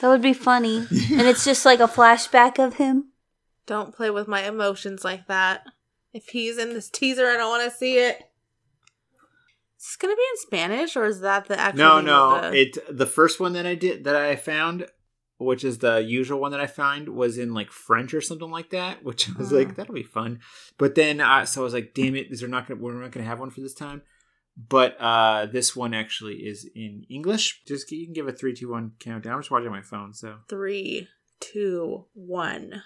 That 0.00 0.08
would 0.08 0.22
be 0.22 0.32
funny. 0.32 0.78
and 0.78 1.22
it's 1.22 1.44
just 1.44 1.64
like 1.64 1.80
a 1.80 1.84
flashback 1.84 2.58
of 2.58 2.74
him. 2.74 3.12
Don't 3.66 3.94
play 3.94 4.10
with 4.10 4.26
my 4.28 4.42
emotions 4.42 5.04
like 5.04 5.26
that. 5.28 5.64
If 6.12 6.28
he's 6.28 6.58
in 6.58 6.74
this 6.74 6.90
teaser, 6.90 7.26
I 7.26 7.36
don't 7.36 7.50
want 7.50 7.70
to 7.70 7.76
see 7.76 7.98
it. 7.98 8.22
Is 9.82 9.96
it 9.98 10.00
gonna 10.02 10.14
be 10.16 10.22
in 10.30 10.36
Spanish 10.38 10.96
or 10.96 11.04
is 11.06 11.20
that 11.20 11.46
the 11.46 11.58
actual? 11.58 11.78
No, 11.78 12.00
no. 12.00 12.50
the- 12.50 12.60
It 12.60 12.78
the 12.96 13.06
first 13.06 13.40
one 13.40 13.52
that 13.54 13.66
I 13.66 13.74
did 13.74 14.04
that 14.04 14.14
I 14.14 14.36
found, 14.36 14.86
which 15.38 15.64
is 15.64 15.78
the 15.78 15.98
usual 15.98 16.38
one 16.40 16.52
that 16.52 16.60
I 16.60 16.68
find, 16.68 17.08
was 17.08 17.36
in 17.36 17.52
like 17.52 17.72
French 17.72 18.14
or 18.14 18.20
something 18.20 18.50
like 18.50 18.70
that. 18.70 19.02
Which 19.02 19.28
I 19.28 19.32
was 19.36 19.50
Mm. 19.50 19.56
like, 19.56 19.74
that'll 19.76 19.94
be 19.94 20.02
fun. 20.04 20.38
But 20.78 20.94
then, 20.94 21.20
uh, 21.20 21.44
so 21.46 21.62
I 21.62 21.64
was 21.64 21.74
like, 21.74 21.94
damn 21.94 22.14
it, 22.14 22.30
is 22.30 22.40
there 22.40 22.48
not 22.48 22.68
gonna 22.68 22.80
we're 22.80 22.92
not 22.92 23.10
gonna 23.10 23.26
have 23.26 23.40
one 23.40 23.50
for 23.50 23.60
this 23.60 23.74
time. 23.74 24.02
But 24.56 24.96
uh 25.00 25.46
this 25.46 25.74
one 25.74 25.94
actually 25.94 26.36
is 26.46 26.68
in 26.74 27.04
English. 27.10 27.62
Just 27.66 27.90
you 27.90 28.04
can 28.06 28.12
give 28.12 28.28
a 28.28 28.32
three, 28.32 28.54
two, 28.54 28.70
one 28.70 28.92
countdown. 29.00 29.32
I'm 29.34 29.40
just 29.40 29.50
watching 29.50 29.70
my 29.70 29.82
phone, 29.82 30.12
so 30.14 30.36
Three, 30.48 31.08
two, 31.40 32.04
one. 32.14 32.82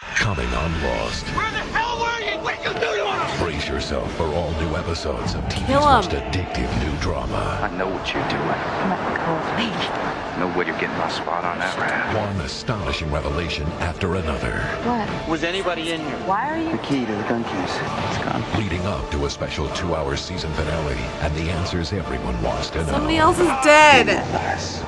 Coming 0.00 0.48
on 0.54 0.82
Lost. 0.82 1.24
Where 1.28 1.50
the 1.52 1.64
hell 1.72 1.98
were 1.98 2.20
you? 2.20 2.36
What 2.44 2.62
you 2.62 2.72
do 2.74 2.80
to 2.80 3.06
us? 3.06 3.40
Brace 3.40 3.66
yourself 3.66 4.12
for 4.16 4.24
all 4.24 4.50
new 4.60 4.76
episodes 4.76 5.34
of 5.34 5.42
TV's 5.44 5.66
Kill 5.66 5.88
'em. 5.88 5.94
most 5.96 6.10
addictive 6.10 6.68
new 6.84 6.94
drama. 7.00 7.60
I 7.62 7.68
know 7.76 7.88
what 7.88 8.12
you're 8.12 8.28
doing. 8.28 8.42
Oh 8.42 10.36
know 10.38 10.48
where 10.48 10.66
you're 10.66 10.78
getting 10.78 10.98
my 10.98 11.08
spot 11.08 11.44
on 11.44 11.58
that 11.60 11.78
raft. 11.78 12.14
One 12.18 12.44
astonishing 12.44 13.10
revelation 13.10 13.66
after 13.80 14.16
another, 14.16 14.52
What? 14.84 15.28
Was 15.28 15.42
anybody 15.44 15.92
in 15.92 16.00
here? 16.00 16.16
Why 16.26 16.50
are 16.50 16.58
you? 16.58 16.72
The 16.72 16.78
key 16.78 17.06
to 17.06 17.12
the 17.14 17.22
gun 17.22 17.42
case. 17.44 17.78
It's 18.10 18.18
gone. 18.18 18.44
leading 18.58 18.84
up 18.86 19.10
to 19.12 19.24
a 19.24 19.30
special 19.30 19.66
two-hour 19.70 20.14
season 20.16 20.52
finale, 20.52 21.00
and 21.22 21.34
the 21.34 21.50
answers 21.52 21.94
everyone 21.94 22.40
wants 22.42 22.68
to 22.70 22.84
know. 22.84 22.92
Somebody 22.92 23.16
else 23.16 23.38
is 23.38 23.48
dead. 23.64 24.08
Nice. 24.32 24.82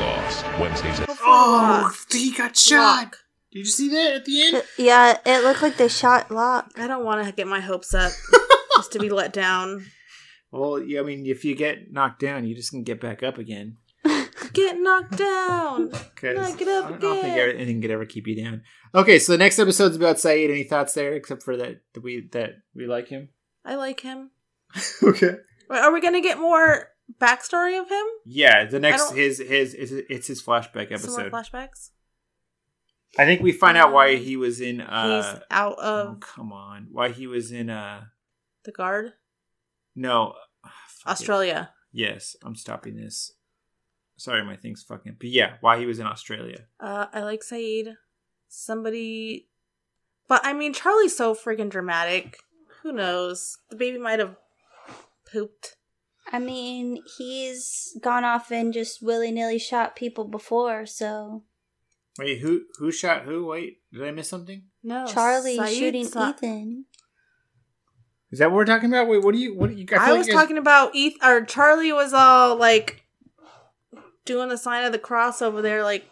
Lost 0.00 0.44
Wednesdays 0.58 1.00
at 1.00 1.10
Oh, 1.22 1.92
he 2.10 2.30
got 2.32 2.56
Locke. 2.70 3.18
Did 3.54 3.60
you 3.60 3.64
see 3.66 3.88
that 3.90 4.14
at 4.16 4.24
the 4.24 4.42
end? 4.42 4.64
Yeah, 4.76 5.16
it 5.24 5.44
looked 5.44 5.62
like 5.62 5.76
they 5.76 5.86
shot 5.88 6.30
Locke. 6.30 6.72
I 6.76 6.86
don't 6.88 7.04
want 7.04 7.24
to 7.24 7.32
get 7.32 7.46
my 7.46 7.60
hopes 7.60 7.94
up 7.94 8.10
just 8.76 8.92
to 8.92 8.98
be 8.98 9.08
let 9.10 9.32
down. 9.32 9.86
Well, 10.50 10.82
yeah, 10.82 11.00
I 11.00 11.02
mean, 11.04 11.24
if 11.26 11.44
you 11.44 11.54
get 11.54 11.92
knocked 11.92 12.20
down, 12.20 12.46
you 12.46 12.54
just 12.56 12.70
can 12.70 12.82
get 12.82 13.00
back 13.00 13.22
up 13.22 13.38
again. 13.38 13.76
Get 14.52 14.78
knocked 14.78 15.16
down. 15.16 15.88
Because 15.88 16.36
Knock 16.36 16.60
it 16.60 16.68
up 16.68 16.90
again. 16.90 16.96
I 16.96 17.00
don't 17.00 17.22
think 17.22 17.36
anything 17.56 17.80
could 17.80 17.90
ever 17.90 18.04
keep 18.04 18.26
you 18.26 18.44
down. 18.44 18.62
Okay, 18.94 19.18
so 19.18 19.32
the 19.32 19.38
next 19.38 19.58
episode's 19.58 19.96
about 19.96 20.16
Sayid. 20.16 20.50
Any 20.50 20.62
thoughts 20.64 20.92
there, 20.94 21.14
except 21.14 21.42
for 21.42 21.56
that, 21.56 21.80
that 21.94 22.02
we 22.04 22.28
that 22.32 22.50
we 22.74 22.86
like 22.86 23.08
him? 23.08 23.30
I 23.64 23.74
like 23.76 24.00
him. 24.00 24.30
okay. 25.02 25.36
Wait, 25.70 25.78
Are 25.78 25.92
we 25.92 26.00
gonna 26.00 26.20
get 26.20 26.38
more 26.38 26.88
backstory 27.18 27.80
of 27.80 27.88
him? 27.88 28.04
Yeah, 28.26 28.66
the 28.66 28.78
next 28.78 29.08
don't- 29.08 29.16
his 29.16 29.38
his 29.38 29.74
it's 29.74 30.26
his 30.26 30.42
flashback 30.42 30.96
Some 30.98 31.10
more 31.12 31.20
episode. 31.26 31.32
flashbacks. 31.32 31.90
I 33.18 33.24
think 33.24 33.42
we 33.42 33.52
find 33.52 33.76
out 33.76 33.92
why 33.92 34.16
he 34.16 34.36
was 34.36 34.60
in. 34.60 34.80
uh 34.80 35.32
He's 35.32 35.42
out 35.50 35.76
Oh 35.78 36.08
of 36.08 36.20
come 36.20 36.52
on! 36.52 36.88
Why 36.90 37.10
he 37.10 37.26
was 37.26 37.52
in? 37.52 37.70
uh 37.70 38.04
the 38.64 38.72
guard. 38.72 39.12
No, 39.94 40.34
ah, 40.64 40.72
fuck 40.88 41.06
it. 41.06 41.10
Australia. 41.12 41.70
Yes, 41.92 42.34
I'm 42.42 42.56
stopping 42.56 42.96
this. 42.96 43.32
Sorry, 44.16 44.44
my 44.44 44.56
thing's 44.56 44.82
fucking. 44.82 45.16
But 45.20 45.28
yeah, 45.28 45.54
why 45.60 45.78
he 45.78 45.86
was 45.86 45.98
in 45.98 46.06
Australia? 46.06 46.64
Uh, 46.80 47.06
I 47.12 47.22
like 47.22 47.42
Sayid. 47.42 47.94
Somebody, 48.48 49.48
but 50.28 50.40
I 50.44 50.52
mean, 50.52 50.72
Charlie's 50.72 51.16
so 51.16 51.34
freaking 51.34 51.68
dramatic. 51.70 52.38
Who 52.82 52.92
knows? 52.92 53.58
The 53.70 53.76
baby 53.76 53.98
might 53.98 54.20
have 54.20 54.36
pooped. 55.30 55.76
I 56.32 56.38
mean, 56.38 57.02
he's 57.18 57.96
gone 58.00 58.24
off 58.24 58.50
and 58.50 58.72
just 58.72 59.02
willy 59.02 59.30
nilly 59.30 59.58
shot 59.58 59.96
people 59.96 60.24
before, 60.24 60.86
so 60.86 61.42
Wait, 62.18 62.40
who 62.40 62.62
who 62.78 62.92
shot 62.92 63.22
who? 63.22 63.46
Wait, 63.46 63.78
did 63.92 64.02
I 64.04 64.10
miss 64.10 64.28
something? 64.28 64.62
No, 64.82 65.06
Charlie 65.06 65.58
Sayid's 65.58 65.76
shooting 65.76 66.10
not- 66.14 66.36
Ethan. 66.42 66.84
Is 68.30 68.38
that 68.40 68.50
what 68.50 68.56
we're 68.56 68.64
talking 68.64 68.88
about? 68.88 69.06
Wait, 69.08 69.22
what 69.22 69.32
do 69.34 69.40
you? 69.40 69.54
What 69.56 69.70
do 69.70 69.76
you? 69.76 69.86
I, 69.92 70.06
feel 70.06 70.16
was 70.18 70.26
like 70.26 70.32
you 70.34 70.40
talking 70.40 70.58
about 70.58 70.94
Eth 70.96 71.14
or 71.22 71.44
Charlie 71.44 71.92
was 71.92 72.12
all 72.12 72.56
like 72.56 73.04
doing 74.24 74.48
the 74.48 74.56
sign 74.58 74.84
of 74.84 74.92
the 74.92 74.98
cross 74.98 75.40
over 75.42 75.62
there, 75.62 75.82
like 75.84 76.04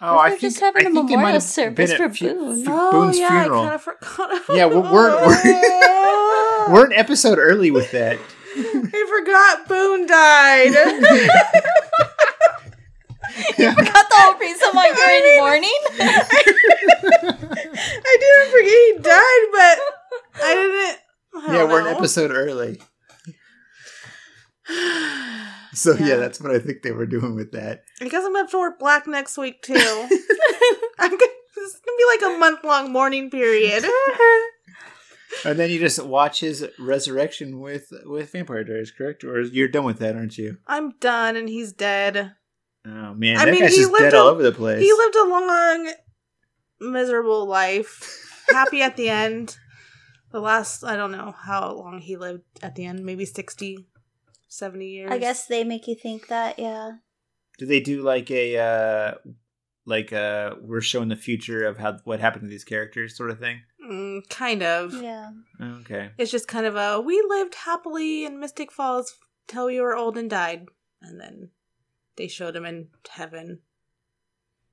Oh, 0.00 0.18
I 0.18 0.30
think 0.30 0.40
just 0.42 0.60
having 0.60 0.86
I 0.86 0.90
a 0.90 0.92
think 0.92 1.08
they 1.08 1.16
might 1.16 1.20
memorial 1.22 1.32
have 1.34 1.42
service 1.42 1.90
been 1.90 1.96
for 1.96 2.04
at 2.04 2.16
Fu- 2.16 2.26
Boone. 2.28 2.64
Fu- 2.64 2.70
oh 2.72 2.90
Boone's 2.92 3.18
yeah, 3.18 3.28
funeral. 3.42 3.60
I 3.60 3.64
kind 3.64 3.74
of 3.74 3.82
forgot. 3.82 4.44
About 4.44 4.48
Yeah, 4.56 4.66
we're 4.66 4.80
we're, 4.92 5.26
we're, 5.26 6.72
we're 6.74 6.86
an 6.86 6.92
episode 6.92 7.38
early 7.38 7.70
with 7.70 7.90
that. 7.92 8.18
I 8.56 9.06
forgot 9.18 9.68
Boone 9.68 10.06
died. 10.06 10.72
Got 13.58 13.76
the 13.76 14.14
whole 14.16 14.38
reason 14.38 14.68
why 14.72 14.86
you're 14.86 15.10
in 15.10 15.40
mourning? 15.40 15.80
I 18.06 18.16
didn't 18.20 18.50
forget 18.52 18.70
he 18.70 18.92
died, 19.00 19.46
but 19.52 19.78
I 20.44 20.54
didn't. 20.54 20.98
I 21.34 21.52
Yeah, 21.52 21.58
don't 21.58 21.70
we're 21.70 21.80
an 21.88 21.96
episode 21.96 22.30
early. 22.30 22.80
So 25.74 25.94
yeah. 25.96 26.06
Yeah. 26.06 26.16
that's 26.16 26.40
what 26.40 26.54
I 26.54 26.60
think 26.60 26.82
they 26.82 26.92
were 26.92 27.04
doing 27.06 27.34
with 27.34 27.50
that. 27.50 27.82
I 28.00 28.04
guess 28.04 28.22
I'm 28.24 28.28
gonna 28.32 28.44
have 28.44 28.50
to 28.52 28.58
wear 28.58 28.76
black 28.78 29.08
next 29.08 29.36
week 29.36 29.60
too. 29.60 29.74
I'm 29.74 31.10
gonna, 31.10 31.18
this 31.56 31.74
is 31.74 31.80
gonna 31.84 31.98
be 31.98 32.04
like 32.06 32.22
a 32.36 32.38
month 32.38 32.62
long 32.62 32.92
mourning 32.92 33.28
period. 33.28 33.84
And 35.44 35.58
then 35.58 35.70
you 35.70 35.80
just 35.80 36.00
watch 36.04 36.38
his 36.40 36.64
resurrection 36.78 37.58
with 37.58 37.92
with 38.04 38.30
Vampire 38.30 38.62
Diaries, 38.62 38.92
correct? 38.92 39.24
Or 39.24 39.40
you're 39.40 39.66
done 39.66 39.84
with 39.84 39.98
that, 39.98 40.14
aren't 40.14 40.38
you? 40.38 40.58
I'm 40.68 40.92
done, 41.00 41.34
and 41.36 41.48
he's 41.48 41.72
dead. 41.72 42.36
Oh 42.86 43.14
man, 43.14 43.36
I 43.38 43.46
that 43.46 43.50
mean, 43.52 43.62
guy's 43.62 43.72
he 43.74 43.80
just 43.82 43.92
lived 43.92 44.02
dead 44.04 44.14
a- 44.14 44.18
all 44.18 44.28
over 44.28 44.42
the 44.42 44.52
place. 44.52 44.80
He 44.82 44.92
lived 44.92 45.14
a 45.16 45.24
long, 45.28 45.92
miserable 46.80 47.46
life. 47.46 48.44
Happy 48.48 48.82
at 48.82 48.96
the 48.96 49.08
end. 49.08 49.56
The 50.32 50.40
last, 50.40 50.84
I 50.84 50.96
don't 50.96 51.12
know 51.12 51.32
how 51.36 51.72
long 51.72 52.00
he 52.00 52.16
lived 52.16 52.42
at 52.62 52.74
the 52.74 52.84
end. 52.84 53.04
Maybe 53.04 53.24
60, 53.24 53.86
70 54.48 54.86
years. 54.86 55.10
I 55.12 55.18
guess 55.18 55.46
they 55.46 55.64
make 55.64 55.86
you 55.86 55.94
think 55.94 56.26
that, 56.28 56.58
yeah. 56.58 56.92
Do 57.58 57.66
they 57.66 57.80
do 57.80 58.02
like 58.02 58.30
a 58.32 58.58
uh 58.58 59.14
like 59.86 60.12
uh 60.12 60.56
we're 60.60 60.80
showing 60.80 61.08
the 61.08 61.14
future 61.16 61.64
of 61.64 61.78
how 61.78 61.98
what 62.02 62.18
happened 62.18 62.42
to 62.42 62.48
these 62.48 62.64
characters 62.64 63.16
sort 63.16 63.30
of 63.30 63.38
thing? 63.38 63.60
Mm, 63.88 64.28
kind 64.28 64.62
of. 64.64 64.92
Yeah. 65.00 65.30
Okay. 65.62 66.10
It's 66.18 66.32
just 66.32 66.48
kind 66.48 66.66
of 66.66 66.74
a 66.74 67.00
we 67.00 67.24
lived 67.28 67.54
happily 67.54 68.24
in 68.24 68.40
Mystic 68.40 68.72
Falls 68.72 69.14
till 69.46 69.66
we 69.66 69.80
were 69.80 69.94
old 69.96 70.18
and 70.18 70.28
died. 70.28 70.66
And 71.00 71.20
then 71.20 71.50
they 72.16 72.28
showed 72.28 72.56
him 72.56 72.64
in 72.64 72.88
heaven. 73.08 73.60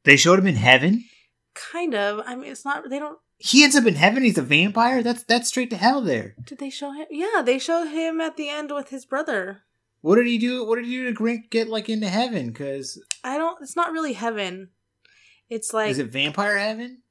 They 0.03 0.17
showed 0.17 0.39
him 0.39 0.47
in 0.47 0.55
heaven? 0.55 1.05
Kind 1.53 1.93
of. 1.93 2.21
I 2.25 2.35
mean, 2.35 2.51
it's 2.51 2.65
not, 2.65 2.89
they 2.89 2.99
don't, 2.99 3.19
He 3.37 3.63
ends 3.63 3.75
up 3.75 3.85
in 3.85 3.95
heaven, 3.95 4.23
he's 4.23 4.37
a 4.37 4.41
vampire? 4.43 5.03
That's 5.03 5.23
that's 5.23 5.49
straight 5.49 5.69
to 5.71 5.77
hell 5.77 6.01
there. 6.01 6.35
did 6.43 6.57
they 6.57 6.69
show 6.69 6.91
him? 6.91 7.07
Yeah, 7.09 7.41
they 7.43 7.59
showed 7.59 7.87
him 7.87 8.21
at 8.21 8.37
the 8.37 8.49
end 8.49 8.71
with 8.71 8.89
his 8.89 9.05
brother. 9.05 9.63
What 10.01 10.15
did 10.15 10.25
he 10.27 10.37
do? 10.39 10.65
What 10.65 10.77
did 10.77 10.85
he 10.85 10.91
do 10.91 11.13
to 11.13 11.37
get 11.49 11.69
like 11.69 11.87
into 11.89 12.09
heaven? 12.09 12.47
Because 12.47 12.99
I 13.23 13.37
don't, 13.37 13.61
it's 13.61 13.75
not 13.75 13.91
really 13.91 14.13
heaven. 14.13 14.69
It's 15.49 15.73
like, 15.73 15.91
is 15.91 15.99
it 15.99 16.11
vampire 16.11 16.57
heaven? 16.57 17.01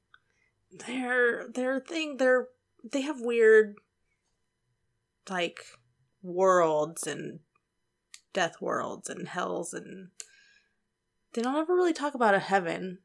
their 0.87 1.47
their 1.53 1.79
thing 1.79 2.17
they're 2.17 2.47
they 2.91 3.01
have 3.01 3.19
weird 3.21 3.75
like 5.29 5.59
worlds 6.23 7.05
and 7.05 7.39
death 8.33 8.61
worlds 8.61 9.09
and 9.09 9.27
hells 9.27 9.73
and 9.73 10.09
they 11.33 11.41
don't 11.41 11.55
ever 11.55 11.73
really 11.75 11.93
talk 11.93 12.13
about 12.13 12.33
a 12.33 12.39
heaven 12.39 12.99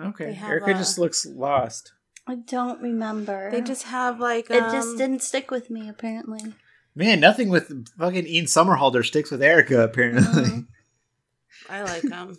Okay. 0.00 0.38
Erica 0.40 0.70
a- 0.70 0.74
just 0.74 0.98
looks 0.98 1.26
lost. 1.26 1.92
I 2.26 2.36
don't 2.36 2.80
remember. 2.80 3.50
they 3.50 3.60
just 3.62 3.84
have 3.84 4.20
like 4.20 4.48
It 4.50 4.62
um, 4.62 4.70
just 4.70 4.96
didn't 4.98 5.22
stick 5.22 5.50
with 5.50 5.70
me, 5.70 5.88
apparently. 5.88 6.54
Man, 6.94 7.20
nothing 7.20 7.48
with 7.48 7.88
fucking 7.98 8.26
Ian 8.26 8.44
Somerhalder 8.44 9.04
sticks 9.04 9.30
with 9.30 9.42
Erica 9.42 9.82
apparently. 9.82 10.22
Mhm. 10.42 10.66
i 11.70 11.82
like 11.82 12.02
him 12.02 12.36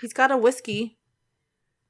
he's 0.00 0.12
got 0.12 0.30
a 0.32 0.36
whiskey 0.36 0.98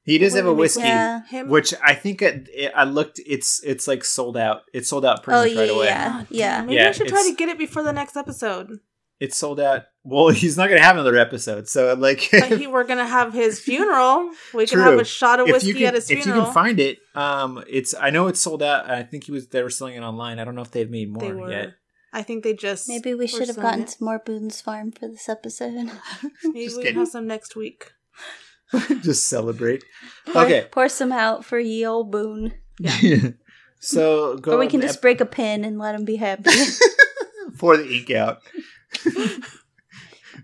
he 0.03 0.17
does 0.17 0.35
have 0.35 0.45
a 0.45 0.49
What 0.49 0.53
do 0.53 0.57
you 0.57 0.59
whiskey. 0.59 0.81
Yeah. 0.83 1.43
which 1.43 1.73
I 1.81 1.93
think 1.95 2.21
it, 2.21 2.49
it, 2.53 2.71
I 2.75 2.83
looked. 2.83 3.19
It's 3.25 3.63
it's 3.63 3.87
like 3.87 4.03
sold 4.03 4.35
out. 4.35 4.63
It's 4.73 4.89
sold 4.89 5.05
out 5.05 5.23
pretty 5.23 5.37
Oh, 5.39 5.43
much 5.45 5.57
right 5.57 5.69
yeah, 5.69 5.75
away. 5.75 5.85
yeah. 5.85 6.23
Yeah. 6.29 6.61
maybe 6.63 6.75
Yeah, 6.75 6.89
i 6.89 6.91
should 6.91 7.07
try 7.07 7.23
to 7.27 7.33
get 7.35 7.47
it 7.47 7.57
before 7.57 7.83
the 7.83 7.93
next 7.93 8.17
episode 8.17 8.79
It's 9.23 9.37
sold 9.37 9.59
out. 9.59 9.83
Well, 10.03 10.27
he's 10.41 10.57
not 10.57 10.67
gonna 10.67 10.81
have 10.83 10.95
another 10.97 11.15
episode, 11.17 11.69
so 11.69 11.93
like, 11.93 12.27
but 12.31 12.57
he, 12.59 12.67
we're 12.73 12.83
gonna 12.83 13.07
have 13.07 13.33
his 13.33 13.59
funeral 13.59 14.29
we 14.53 14.67
can 14.67 14.79
have 14.79 14.99
a 14.99 15.05
shot 15.05 15.39
of 15.39 15.47
whiskey 15.47 15.73
can, 15.73 15.85
at 15.85 15.93
his 15.93 16.07
funeral. 16.07 16.27
if 16.29 16.35
you 16.35 16.43
can 16.43 16.53
find 16.53 16.79
it, 16.79 16.97
um, 17.15 17.63
it's 17.69 17.95
I 17.97 18.09
know 18.09 18.27
it's 18.27 18.41
sold 18.41 18.61
out. 18.61 18.89
I 18.89 19.03
think 19.03 19.23
he 19.23 19.31
was 19.31 19.47
they 19.47 19.63
were 19.63 19.69
selling 19.69 19.95
it 19.95 20.01
online. 20.01 20.39
I 20.39 20.43
don't 20.43 20.55
know 20.55 20.61
if 20.61 20.71
they've 20.71 20.89
made 20.89 21.09
more 21.13 21.47
they 21.47 21.51
yet. 21.55 21.69
i 22.11 22.21
think 22.21 22.43
they 22.43 22.53
just 22.53 22.89
Maybe 22.89 23.13
we 23.13 23.27
should 23.27 23.47
have 23.47 23.55
gotten 23.55 23.83
it. 23.83 23.91
some 23.91 24.05
more 24.05 24.19
Boone's 24.19 24.59
Farm 24.59 24.91
for 24.91 25.07
this 25.07 25.29
episode. 25.29 25.73
Maybe 26.43 26.65
Just 26.65 26.77
we 26.77 26.83
can 26.83 26.93
kidding. 26.93 26.95
have 26.99 27.07
some 27.07 27.25
next 27.27 27.55
week. 27.55 27.91
Just 29.03 29.27
celebrate. 29.29 29.83
Pour- 30.27 30.43
Okay. 30.43 30.67
Pour 30.71 30.89
some 30.89 31.11
out 31.13 31.45
for 31.45 31.59
ye 31.59 31.85
old 31.85 32.11
Boone. 32.11 32.53
Yeah. 32.79 33.29
so 33.79 34.35
go 34.37 34.53
or 34.53 34.57
we 34.57 34.67
can 34.67 34.81
just 34.81 34.95
ep- 34.97 35.01
break 35.01 35.21
a 35.21 35.25
pin 35.25 35.63
and 35.63 35.77
let 35.79 35.95
him 35.95 36.03
be 36.05 36.17
happy. 36.17 36.49
pour 37.57 37.77
the 37.77 37.87
ink 37.87 38.11
out. 38.11 38.39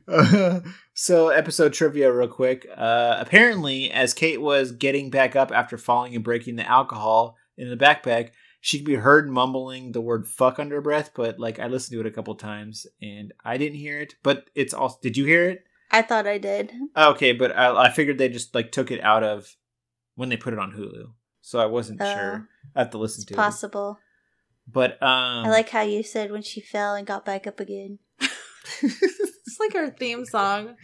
Uh, 0.08 0.60
so 0.94 1.30
episode 1.30 1.74
trivia 1.74 2.12
real 2.12 2.28
quick. 2.28 2.68
Uh, 2.76 3.16
apparently, 3.20 3.92
as 3.92 4.14
Kate 4.14 4.42
was 4.42 4.72
getting 4.72 5.10
back 5.10 5.36
up 5.36 5.52
after 5.52 5.78
falling 5.78 6.16
and 6.16 6.24
breaking 6.24 6.56
the 6.56 6.68
alcohol 6.70 7.36
in 7.58 7.70
the 7.70 7.78
backpack, 7.78 8.30
she 8.62 8.78
can 8.80 8.86
be 8.86 8.96
heard 8.96 9.30
mumbling 9.30 9.92
the 9.92 10.02
word 10.02 10.28
"fuck" 10.28 10.60
under 10.60 10.76
her 10.76 10.82
breath, 10.82 11.12
but 11.16 11.40
like 11.40 11.60
I 11.60 11.68
listened 11.68 11.96
to 11.96 12.02
it 12.02 12.10
a 12.10 12.12
couple 12.16 12.36
times 12.36 12.86
and 13.02 13.34
I 13.44 13.58
didn't 13.58 13.80
hear 13.80 14.00
it. 14.00 14.16
But 14.24 14.50
it's 14.56 14.74
also. 14.74 14.98
Did 15.02 15.18
you 15.18 15.26
hear 15.26 15.50
it? 15.50 15.64
I 15.92 16.02
thought 16.04 16.28
I 16.28 16.38
did. 16.38 16.72
Okay, 16.96 17.32
but 17.34 17.56
I, 17.56 17.86
I 17.86 17.90
figured 17.90 18.18
they 18.20 18.30
just 18.30 18.54
like 18.54 18.72
took 18.72 18.92
it 18.92 19.02
out 19.02 19.24
of 19.24 19.56
when 20.16 20.30
they 20.30 20.38
put 20.38 20.54
it 20.54 20.60
on 20.60 20.72
Hulu, 20.72 21.14
so 21.42 21.60
I 21.60 21.66
wasn't 21.66 22.02
Oh. 22.02 22.14
sure. 22.14 22.48
I 22.76 22.80
have 22.80 22.92
to 22.92 22.98
listen 23.00 23.26
to 23.26 23.34
it. 23.34 23.38
possible. 23.38 23.98
But 24.72 25.02
um, 25.02 25.46
I 25.46 25.50
like 25.50 25.70
how 25.70 25.82
you 25.82 26.04
said 26.04 26.30
when 26.32 26.44
she 26.44 26.62
fell 26.62 26.94
and 26.94 27.08
got 27.08 27.26
back 27.26 27.48
up 27.48 27.60
again. 27.60 27.98
It's 28.82 29.60
like 29.60 29.76
our 29.76 29.90
theme 29.90 30.26
song. 30.26 30.76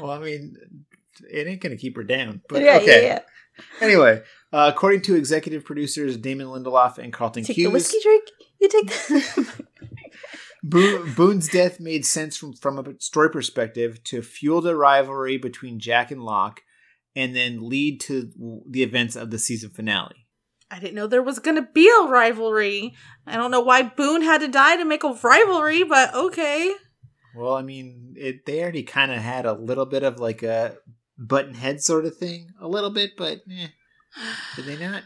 well, 0.00 0.12
I 0.12 0.20
mean, 0.20 0.56
it 1.28 1.46
ain't 1.46 1.60
gonna 1.60 1.76
keep 1.76 1.96
her 1.96 2.04
down. 2.04 2.40
But 2.48 2.62
yeah, 2.62 2.76
okay. 2.76 3.02
yeah, 3.02 3.08
yeah. 3.08 3.20
Anyway, 3.80 4.22
uh, 4.52 4.70
according 4.72 5.02
to 5.02 5.16
executive 5.16 5.64
producers 5.64 6.16
Damon 6.16 6.46
Lindelof 6.46 6.98
and 6.98 7.12
Carlton 7.12 7.44
Take 7.44 7.56
Cuse, 7.56 7.66
the 7.66 7.70
whiskey 7.70 7.98
drink. 8.02 8.24
You 8.60 8.68
take 8.68 8.86
the. 8.86 9.64
Bo- 10.62 11.06
Boone's 11.16 11.48
death 11.48 11.80
made 11.80 12.04
sense 12.04 12.36
from, 12.36 12.52
from 12.52 12.78
a 12.78 13.00
story 13.00 13.30
perspective 13.30 14.04
to 14.04 14.22
fuel 14.22 14.60
the 14.60 14.76
rivalry 14.76 15.38
between 15.38 15.80
Jack 15.80 16.10
and 16.10 16.22
Locke, 16.22 16.60
and 17.16 17.34
then 17.34 17.66
lead 17.68 18.00
to 18.02 18.30
the 18.68 18.82
events 18.82 19.16
of 19.16 19.30
the 19.30 19.38
season 19.38 19.70
finale. 19.70 20.26
I 20.70 20.78
didn't 20.78 20.94
know 20.94 21.06
there 21.06 21.22
was 21.22 21.38
gonna 21.38 21.66
be 21.74 21.88
a 21.88 22.06
rivalry. 22.06 22.94
I 23.26 23.36
don't 23.36 23.50
know 23.50 23.60
why 23.60 23.82
Boone 23.82 24.22
had 24.22 24.40
to 24.42 24.48
die 24.48 24.76
to 24.76 24.84
make 24.84 25.02
a 25.02 25.18
rivalry, 25.22 25.82
but 25.82 26.14
okay. 26.14 26.72
Well, 27.34 27.54
I 27.54 27.62
mean, 27.62 28.14
it, 28.16 28.46
they 28.46 28.62
already 28.62 28.82
kind 28.82 29.12
of 29.12 29.18
had 29.18 29.46
a 29.46 29.52
little 29.52 29.86
bit 29.86 30.02
of 30.02 30.18
like 30.18 30.42
a 30.42 30.76
button 31.16 31.54
head 31.54 31.82
sort 31.82 32.04
of 32.04 32.16
thing, 32.16 32.50
a 32.60 32.68
little 32.68 32.90
bit, 32.90 33.12
but 33.16 33.40
eh, 33.50 33.68
did 34.56 34.64
they 34.64 34.76
not? 34.76 35.04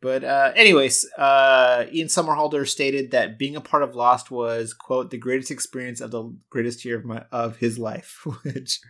But 0.00 0.22
uh, 0.22 0.52
anyways, 0.54 1.06
uh, 1.16 1.86
Ian 1.92 2.08
Somerhalder 2.08 2.66
stated 2.68 3.10
that 3.10 3.38
being 3.38 3.56
a 3.56 3.60
part 3.60 3.82
of 3.82 3.96
Lost 3.96 4.30
was 4.30 4.72
quote 4.72 5.10
the 5.10 5.18
greatest 5.18 5.50
experience 5.50 6.00
of 6.00 6.12
the 6.12 6.32
greatest 6.50 6.84
year 6.84 6.96
of 6.98 7.04
my 7.04 7.24
of 7.32 7.56
his 7.56 7.78
life, 7.78 8.24
which 8.42 8.80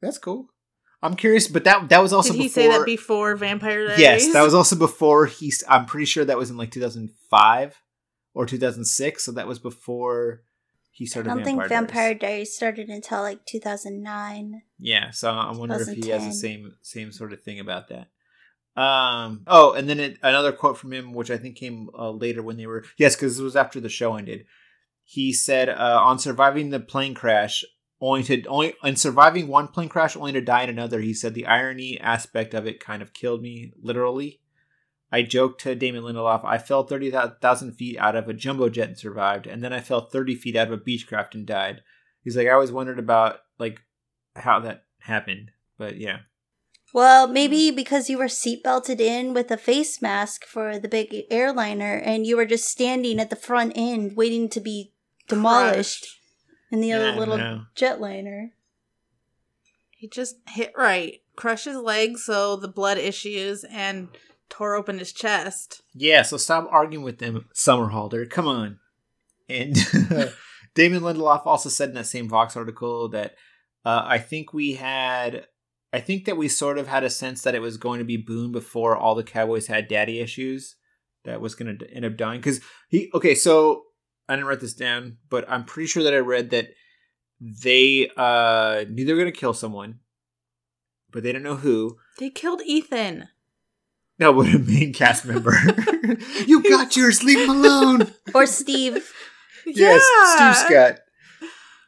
that's 0.00 0.18
cool. 0.18 0.48
I'm 1.02 1.14
curious, 1.14 1.48
but 1.48 1.64
that 1.64 1.88
that 1.88 2.02
was 2.02 2.12
also 2.12 2.32
Did 2.32 2.38
he 2.38 2.44
before, 2.44 2.62
say 2.62 2.68
that 2.68 2.86
before 2.86 3.36
Vampire 3.36 3.86
Diaries? 3.86 4.00
Yes, 4.00 4.32
that 4.32 4.42
was 4.42 4.54
also 4.54 4.76
before 4.76 5.26
he's. 5.26 5.64
I'm 5.68 5.86
pretty 5.86 6.06
sure 6.06 6.24
that 6.24 6.38
was 6.38 6.50
in 6.50 6.56
like 6.56 6.70
2005 6.70 7.82
or 8.34 8.46
2006, 8.46 9.24
so 9.24 9.32
that 9.32 9.48
was 9.48 9.58
before 9.58 10.42
he 10.96 11.04
started. 11.04 11.30
I 11.30 11.34
don't 11.34 11.44
think 11.44 11.68
Vampire 11.68 12.14
Diaries. 12.14 12.20
Diaries 12.20 12.56
started 12.56 12.88
until 12.88 13.20
like 13.20 13.44
2009. 13.44 14.62
Yeah, 14.78 15.10
so 15.10 15.30
I 15.30 15.52
wonder 15.52 15.78
if 15.78 15.88
he 15.88 16.08
has 16.08 16.24
the 16.24 16.32
same 16.32 16.74
same 16.80 17.12
sort 17.12 17.34
of 17.34 17.42
thing 17.42 17.60
about 17.60 17.88
that. 17.88 18.08
Um. 18.80 19.42
Oh, 19.46 19.74
and 19.74 19.90
then 19.90 20.00
it, 20.00 20.18
another 20.22 20.52
quote 20.52 20.78
from 20.78 20.94
him, 20.94 21.12
which 21.12 21.30
I 21.30 21.36
think 21.36 21.56
came 21.56 21.90
uh, 21.92 22.12
later 22.12 22.42
when 22.42 22.56
they 22.56 22.66
were 22.66 22.86
yes, 22.96 23.14
because 23.14 23.38
it 23.38 23.44
was 23.44 23.56
after 23.56 23.78
the 23.78 23.90
show 23.90 24.16
ended. 24.16 24.46
He 25.04 25.34
said, 25.34 25.68
uh, 25.68 26.00
"On 26.02 26.18
surviving 26.18 26.70
the 26.70 26.80
plane 26.80 27.12
crash, 27.12 27.62
only 28.00 28.22
to 28.22 28.42
only 28.46 28.72
on 28.82 28.96
surviving 28.96 29.48
one 29.48 29.68
plane 29.68 29.90
crash, 29.90 30.16
only 30.16 30.32
to 30.32 30.40
die 30.40 30.62
in 30.62 30.70
another." 30.70 31.00
He 31.00 31.12
said 31.12 31.34
the 31.34 31.46
irony 31.46 32.00
aspect 32.00 32.54
of 32.54 32.66
it 32.66 32.80
kind 32.80 33.02
of 33.02 33.12
killed 33.12 33.42
me, 33.42 33.70
literally. 33.78 34.40
I 35.12 35.22
joked 35.22 35.60
to 35.62 35.74
Damon 35.74 36.02
Lindelof, 36.02 36.44
I 36.44 36.58
fell 36.58 36.82
30,000 36.84 37.72
feet 37.72 37.96
out 37.98 38.16
of 38.16 38.28
a 38.28 38.34
jumbo 38.34 38.68
jet 38.68 38.88
and 38.88 38.98
survived, 38.98 39.46
and 39.46 39.62
then 39.62 39.72
I 39.72 39.80
fell 39.80 40.06
30 40.06 40.34
feet 40.34 40.56
out 40.56 40.68
of 40.68 40.72
a 40.72 40.82
Beechcraft 40.82 41.34
and 41.34 41.46
died. 41.46 41.82
He's 42.22 42.36
like, 42.36 42.48
I 42.48 42.52
always 42.52 42.72
wondered 42.72 42.98
about 42.98 43.38
like 43.58 43.80
how 44.34 44.60
that 44.60 44.84
happened, 45.00 45.52
but 45.78 45.96
yeah. 45.96 46.18
Well, 46.92 47.28
maybe 47.28 47.70
because 47.70 48.08
you 48.08 48.18
were 48.18 48.24
seatbelted 48.26 49.00
in 49.00 49.34
with 49.34 49.50
a 49.50 49.56
face 49.56 50.00
mask 50.00 50.44
for 50.44 50.78
the 50.78 50.88
big 50.88 51.14
airliner 51.30 51.94
and 51.94 52.26
you 52.26 52.36
were 52.36 52.46
just 52.46 52.68
standing 52.68 53.20
at 53.20 53.28
the 53.30 53.36
front 53.36 53.72
end 53.76 54.16
waiting 54.16 54.48
to 54.50 54.60
be 54.60 54.92
demolished 55.28 56.02
Crushed. 56.02 56.20
in 56.70 56.80
the 56.80 56.92
other 56.92 57.10
don't 57.10 57.18
little 57.18 57.38
know. 57.38 57.62
jetliner. 57.76 58.50
He 59.90 60.08
just 60.08 60.36
hit 60.48 60.72
right, 60.76 61.20
crushed 61.36 61.64
his 61.64 61.76
leg, 61.76 62.18
so 62.18 62.56
the 62.56 62.68
blood 62.68 62.98
issues, 62.98 63.64
and 63.64 64.08
tore 64.48 64.74
open 64.74 64.98
his 64.98 65.12
chest. 65.12 65.82
Yeah, 65.94 66.22
so 66.22 66.36
stop 66.36 66.68
arguing 66.70 67.04
with 67.04 67.18
them, 67.18 67.48
Somerhalder. 67.54 68.28
Come 68.28 68.46
on. 68.46 68.78
And 69.48 69.74
Damon 70.74 71.02
Lindelof 71.02 71.46
also 71.46 71.68
said 71.68 71.90
in 71.90 71.94
that 71.94 72.06
same 72.06 72.28
Vox 72.28 72.56
article 72.56 73.08
that 73.10 73.34
uh, 73.84 74.02
I 74.04 74.18
think 74.18 74.52
we 74.52 74.74
had, 74.74 75.46
I 75.92 76.00
think 76.00 76.24
that 76.24 76.36
we 76.36 76.48
sort 76.48 76.78
of 76.78 76.88
had 76.88 77.04
a 77.04 77.10
sense 77.10 77.42
that 77.42 77.54
it 77.54 77.62
was 77.62 77.76
going 77.76 77.98
to 77.98 78.04
be 78.04 78.16
Boone 78.16 78.52
before 78.52 78.96
all 78.96 79.14
the 79.14 79.22
Cowboys 79.22 79.68
had 79.68 79.88
daddy 79.88 80.20
issues 80.20 80.76
that 81.24 81.40
was 81.40 81.54
going 81.54 81.78
to 81.78 81.90
end 81.90 82.04
up 82.04 82.16
dying. 82.16 82.40
Because 82.40 82.60
he, 82.88 83.10
okay, 83.14 83.34
so 83.34 83.84
I 84.28 84.34
didn't 84.34 84.48
write 84.48 84.60
this 84.60 84.74
down, 84.74 85.18
but 85.28 85.44
I'm 85.48 85.64
pretty 85.64 85.86
sure 85.86 86.02
that 86.02 86.14
I 86.14 86.18
read 86.18 86.50
that 86.50 86.68
they 87.40 88.10
uh, 88.16 88.84
knew 88.88 89.04
they 89.04 89.12
were 89.12 89.20
going 89.20 89.32
to 89.32 89.38
kill 89.38 89.54
someone, 89.54 90.00
but 91.12 91.22
they 91.22 91.30
didn't 91.30 91.44
know 91.44 91.56
who. 91.56 91.98
They 92.18 92.30
killed 92.30 92.62
Ethan. 92.64 93.28
No, 94.18 94.32
but 94.32 94.46
a 94.54 94.58
main 94.58 94.92
cast 94.94 95.24
member. 95.26 95.54
you 96.46 96.62
got 96.62 96.96
yours. 96.96 97.22
Leave 97.22 97.40
him 97.40 97.50
alone. 97.50 98.12
Or 98.34 98.46
Steve 98.46 99.12
Yes, 99.66 100.02
Steve 100.36 100.56
Scott. 100.68 100.98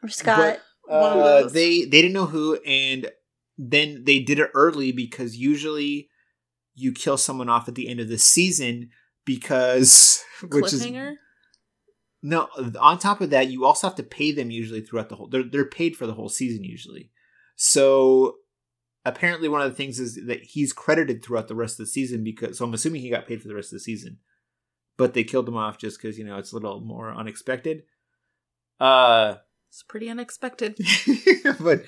or 0.03 0.09
Scott. 0.09 0.59
One 0.85 1.13
of 1.13 1.19
Uh, 1.19 1.43
those. 1.43 1.53
they 1.53 1.81
they 1.85 2.03
didn't 2.03 2.13
know 2.13 2.27
who, 2.27 2.57
and 2.67 3.11
then 3.57 4.05
they 4.05 4.19
did 4.21 4.39
it 4.39 4.51
early 4.55 4.91
because 4.93 5.37
usually 5.37 6.09
you 6.75 6.93
kill 6.93 7.17
someone 7.17 7.49
off 7.49 7.69
at 7.69 7.75
the 7.77 7.89
end 7.89 8.01
of 8.01 8.09
the 8.09 8.19
season 8.19 8.91
because 9.25 10.23
which 10.51 10.73
is 10.73 10.85
Cliffhanger. 10.85 11.15
no. 12.23 12.49
On 12.81 12.99
top 12.99 13.21
of 13.21 13.31
that, 13.31 13.49
you 13.51 13.65
also 13.65 13.87
have 13.87 13.97
to 13.97 14.03
pay 14.03 14.33
them 14.33 14.51
usually 14.51 14.81
throughout 14.81 15.09
the 15.09 15.17
whole. 15.17 15.29
They're 15.29 15.45
they're 15.51 15.65
paid 15.65 15.97
for 15.97 16.07
the 16.07 16.15
whole 16.15 16.29
season 16.29 16.65
usually. 16.65 17.11
So 17.57 18.35
apparently, 19.05 19.49
one 19.49 19.63
of 19.63 19.71
the 19.71 19.77
things 19.77 19.99
is 19.99 20.19
that 20.27 20.43
he's 20.43 20.73
credited 20.73 21.25
throughout 21.25 21.49
the 21.49 21.55
rest 21.55 21.75
of 21.75 21.87
the 21.87 21.91
season 21.91 22.25
because. 22.25 22.59
So 22.59 22.65
I'm 22.65 22.75
assuming 22.75 23.03
he 23.03 23.11
got 23.11 23.27
paid 23.27 23.43
for 23.43 23.49
the 23.49 23.55
rest 23.55 23.73
of 23.73 23.77
the 23.77 23.85
season, 23.85 24.19
but 24.97 25.15
they 25.15 25.25
killed 25.25 25.49
him 25.49 25.57
off 25.57 25.79
just 25.79 26.01
because 26.01 26.19
you 26.19 26.25
know 26.25 26.39
it's 26.39 26.53
a 26.53 26.57
little 26.57 26.81
more 26.81 27.13
unexpected. 27.13 27.85
Uh. 28.81 29.37
It's 29.69 29.83
pretty 29.83 30.09
unexpected. 30.09 30.79
but 31.61 31.85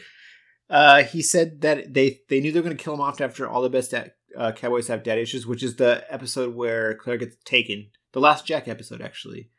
uh, 0.69 1.03
he 1.03 1.23
said 1.23 1.63
that 1.63 1.93
they 1.93 2.21
they 2.29 2.41
knew 2.41 2.53
they 2.53 2.61
were 2.61 2.65
going 2.65 2.77
to 2.77 2.83
kill 2.83 2.95
him 2.95 3.01
off 3.01 3.21
after 3.21 3.49
all 3.49 3.63
the 3.63 3.71
best 3.71 3.91
da- 3.91 4.05
uh, 4.37 4.53
Cowboys 4.53 4.89
have 4.89 5.03
dad 5.03 5.19
issues, 5.19 5.47
which 5.47 5.63
is 5.63 5.77
the 5.77 6.05
episode 6.13 6.55
where 6.55 6.95
Claire 6.95 7.17
gets 7.17 7.37
taken, 7.45 7.89
the 8.13 8.21
last 8.21 8.47
Jack 8.47 8.69
episode 8.69 9.01
actually, 9.01 9.51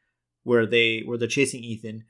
where 0.44 0.66
they 0.66 1.02
where 1.06 1.18
they're 1.18 1.28
chasing 1.28 1.64
Ethan, 1.64 2.04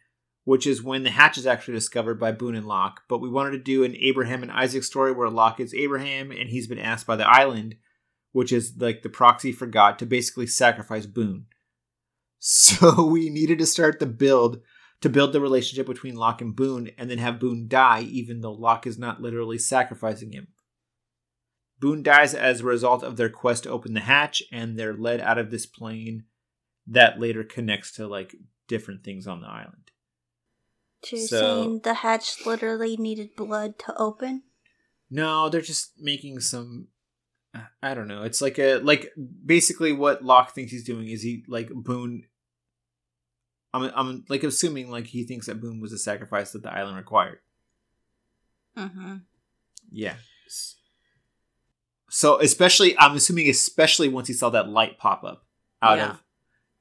which 0.44 0.66
is 0.66 0.84
when 0.84 1.04
the 1.04 1.12
hatch 1.12 1.38
is 1.38 1.46
actually 1.46 1.76
discovered 1.76 2.20
by 2.20 2.32
Boone 2.32 2.56
and 2.56 2.68
Locke. 2.68 3.02
But 3.08 3.20
we 3.20 3.30
wanted 3.30 3.52
to 3.52 3.60
do 3.60 3.84
an 3.84 3.96
Abraham 3.98 4.42
and 4.42 4.52
Isaac 4.52 4.84
story 4.84 5.12
where 5.12 5.30
Locke 5.30 5.60
is 5.60 5.74
Abraham 5.74 6.32
and 6.32 6.50
he's 6.50 6.68
been 6.68 6.80
asked 6.80 7.06
by 7.06 7.16
the 7.16 7.28
island, 7.28 7.76
which 8.32 8.52
is 8.52 8.74
like 8.78 9.04
the 9.04 9.10
proxy 9.10 9.52
for 9.52 9.68
God, 9.68 10.00
to 10.00 10.06
basically 10.06 10.48
sacrifice 10.48 11.06
Boone. 11.06 11.46
So 12.40 13.06
we 13.12 13.30
needed 13.30 13.60
to 13.60 13.66
start 13.66 14.00
the 14.00 14.08
build 14.08 14.62
to 15.02 15.10
build 15.10 15.34
the 15.34 15.42
relationship 15.42 15.88
between 15.88 16.16
Locke 16.16 16.42
and 16.42 16.56
Boone 16.56 16.92
and 16.98 17.10
then 17.10 17.18
have 17.18 17.40
Boone 17.40 17.68
die, 17.68 18.02
even 18.02 18.42
though 18.42 18.52
Locke 18.52 18.86
is 18.86 19.00
not 19.00 19.22
literally 19.22 19.58
sacrificing 19.58 20.32
him. 20.32 20.50
Boone 21.80 22.04
dies 22.04 22.36
as 22.36 22.62
a 22.62 22.66
result 22.66 23.04
of 23.04 23.18
their 23.18 23.30
quest 23.30 23.64
to 23.64 23.72
open 23.72 23.96
the 23.96 24.02
hatch, 24.02 24.44
and 24.52 24.78
they're 24.78 24.94
led 24.94 25.20
out 25.20 25.40
of 25.40 25.50
this 25.50 25.66
plane 25.66 26.26
that 26.86 27.20
later 27.20 27.44
connects 27.44 27.92
to 27.94 28.08
like 28.08 28.36
different 28.68 29.04
things 29.04 29.26
on 29.26 29.42
the 29.42 29.48
island. 29.48 29.91
So 31.04 31.16
you're 31.16 31.28
saying 31.28 31.80
the 31.84 31.96
hatch 31.96 32.46
literally 32.46 32.96
needed 32.98 33.36
blood 33.36 33.80
to 33.80 33.98
open? 33.98 34.44
No, 35.10 35.50
they're 35.50 35.62
just 35.62 35.94
making 36.00 36.40
some. 36.40 36.88
I 37.84 37.94
don't 37.94 38.08
know. 38.08 38.24
It's 38.24 38.42
like 38.42 38.58
a 38.60 38.78
like 38.78 39.12
basically 39.46 39.92
what 39.92 40.24
Locke 40.24 40.54
thinks 40.54 40.72
he's 40.72 40.86
doing 40.86 41.10
is 41.10 41.22
he 41.22 41.44
like 41.48 41.70
Boone. 41.74 42.24
I'm 43.74 43.92
I'm 43.96 44.26
like 44.30 44.44
assuming 44.44 44.90
like 44.90 45.08
he 45.08 45.24
thinks 45.24 45.48
that 45.48 45.60
Boone 45.60 45.82
was 45.82 45.92
a 45.92 45.98
sacrifice 45.98 46.52
that 46.52 46.64
the 46.64 46.74
island 46.74 46.98
required. 46.98 47.40
Mm-hmm. 48.78 49.16
Yeah. 49.92 50.16
So 52.10 52.40
especially, 52.42 52.98
I'm 52.98 53.16
assuming 53.16 53.50
especially 53.50 54.10
once 54.10 54.28
he 54.28 54.34
saw 54.34 54.50
that 54.50 54.68
light 54.70 54.98
pop 54.98 55.24
up 55.24 55.46
out 55.82 55.98
Yeah. 55.98 56.10
of 56.12 56.24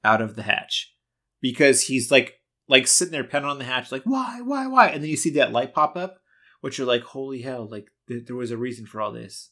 out 0.05 0.21
of 0.21 0.35
the 0.37 0.43
hatch, 0.43 0.95
because 1.41 1.83
he's 1.83 2.11
like 2.11 2.40
like 2.71 2.87
sitting 2.87 3.13
there 3.13 3.25
pounding 3.25 3.51
on 3.51 3.59
the 3.59 3.65
hatch, 3.65 3.93
like 3.93 4.05
why, 4.05 4.41
why, 4.43 4.67
why, 4.67 4.87
and 4.89 5.03
then 5.03 5.11
you 5.11 5.17
see 5.17 5.31
that 5.33 5.53
light 5.53 5.75
pop 5.75 5.97
up, 5.97 6.21
which 6.63 6.79
you're 6.79 6.87
like, 6.87 7.03
holy 7.03 7.43
hell, 7.43 7.69
like 7.71 7.89
th- 8.09 8.25
there 8.27 8.37
was 8.37 8.51
a 8.51 8.57
reason 8.57 8.87
for 8.87 9.01
all 9.03 9.13
this. 9.13 9.51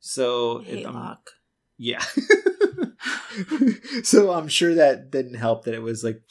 So 0.00 0.64
it- 0.66 0.84
I'm- 0.84 0.94
Locke. 0.94 1.30
yeah. 1.78 2.02
so 4.02 4.32
I'm 4.32 4.48
sure 4.48 4.74
that 4.74 5.10
didn't 5.10 5.34
help 5.34 5.64
that 5.64 5.74
it 5.74 5.82
was 5.82 6.02
like, 6.04 6.22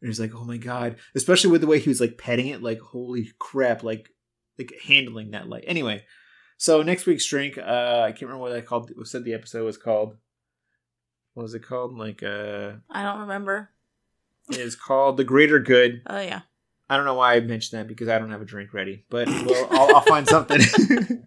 and 0.00 0.08
he's 0.08 0.20
like, 0.20 0.34
oh 0.34 0.44
my 0.44 0.56
god, 0.58 0.96
especially 1.14 1.50
with 1.50 1.60
the 1.60 1.66
way 1.66 1.78
he 1.78 1.88
was 1.88 2.00
like 2.00 2.18
petting 2.18 2.48
it, 2.48 2.62
like 2.62 2.80
holy 2.80 3.30
crap, 3.38 3.82
like 3.82 4.10
like 4.58 4.72
handling 4.86 5.30
that 5.32 5.48
light. 5.48 5.64
Anyway, 5.66 6.04
so 6.58 6.82
next 6.82 7.06
week's 7.06 7.26
drink, 7.26 7.58
uh, 7.58 8.02
I 8.04 8.10
can't 8.12 8.22
remember 8.22 8.42
what 8.42 8.52
I 8.52 8.60
called. 8.60 8.90
What 8.94 9.06
said 9.06 9.24
the 9.24 9.34
episode 9.34 9.64
was 9.64 9.76
called. 9.78 10.16
what 11.34 11.42
was 11.44 11.54
it 11.54 11.66
called? 11.66 11.96
Like 11.96 12.22
uh, 12.22 12.72
I 12.90 13.02
don't 13.02 13.20
remember. 13.20 13.70
Is 14.50 14.76
called 14.76 15.16
the 15.16 15.24
Greater 15.24 15.58
Good. 15.58 16.02
Oh 16.06 16.20
yeah. 16.20 16.42
I 16.88 16.96
don't 16.96 17.06
know 17.06 17.14
why 17.14 17.34
I 17.34 17.40
mentioned 17.40 17.80
that 17.80 17.88
because 17.88 18.08
I 18.08 18.18
don't 18.18 18.30
have 18.30 18.42
a 18.42 18.46
drink 18.46 18.74
ready, 18.74 19.04
but 19.08 19.26
well, 19.26 19.68
I'll, 19.70 19.96
I'll 19.96 20.02
find 20.02 20.28
something. 20.28 20.60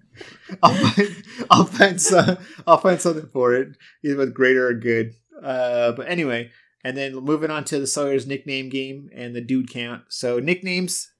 I'll 0.63 0.73
find, 0.73 1.23
I'll 1.49 1.65
find 1.65 2.01
some, 2.01 2.37
I'll 2.67 2.77
find 2.77 3.01
something 3.01 3.27
for 3.33 3.55
it, 3.55 3.69
either 4.05 4.17
with 4.17 4.33
greater 4.35 4.67
or 4.67 4.73
good. 4.73 5.13
Uh, 5.41 5.93
but 5.93 6.07
anyway, 6.07 6.51
and 6.83 6.95
then 6.95 7.15
moving 7.15 7.49
on 7.49 7.63
to 7.65 7.79
the 7.79 7.87
Sawyer's 7.87 8.27
nickname 8.27 8.69
game 8.69 9.09
and 9.15 9.35
the 9.35 9.41
dude 9.41 9.69
count. 9.69 10.03
So 10.09 10.39
nicknames 10.39 11.11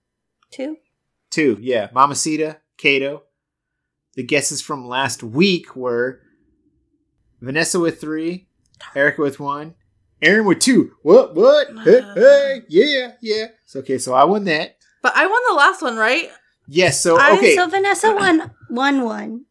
Two. 0.51 0.77
two, 1.31 1.57
yeah, 1.59 1.89
Mamacita, 1.93 2.57
Kato. 2.77 3.23
The 4.13 4.23
guesses 4.23 4.61
from 4.61 4.87
last 4.87 5.23
week 5.23 5.75
were 5.75 6.21
Vanessa 7.41 7.79
with 7.79 7.99
three, 7.99 8.49
Erica 8.95 9.21
with 9.21 9.39
one, 9.39 9.75
Aaron 10.21 10.45
with 10.45 10.59
two. 10.59 10.91
What? 11.03 11.35
What? 11.35 11.67
Hey, 11.83 12.01
hey, 12.15 12.61
yeah, 12.69 13.11
yeah. 13.21 13.45
So 13.65 13.79
okay, 13.79 13.97
so 13.97 14.13
I 14.13 14.23
won 14.25 14.45
that. 14.45 14.77
But 15.03 15.15
I 15.15 15.27
won 15.27 15.41
the 15.49 15.55
last 15.55 15.81
one, 15.81 15.95
right? 15.95 16.29
Yes. 16.67 16.99
So 17.01 17.17
I- 17.19 17.37
okay, 17.37 17.55
So 17.55 17.67
Vanessa 17.67 18.13
won 18.15 18.51
one 18.69 19.03
one 19.03 19.45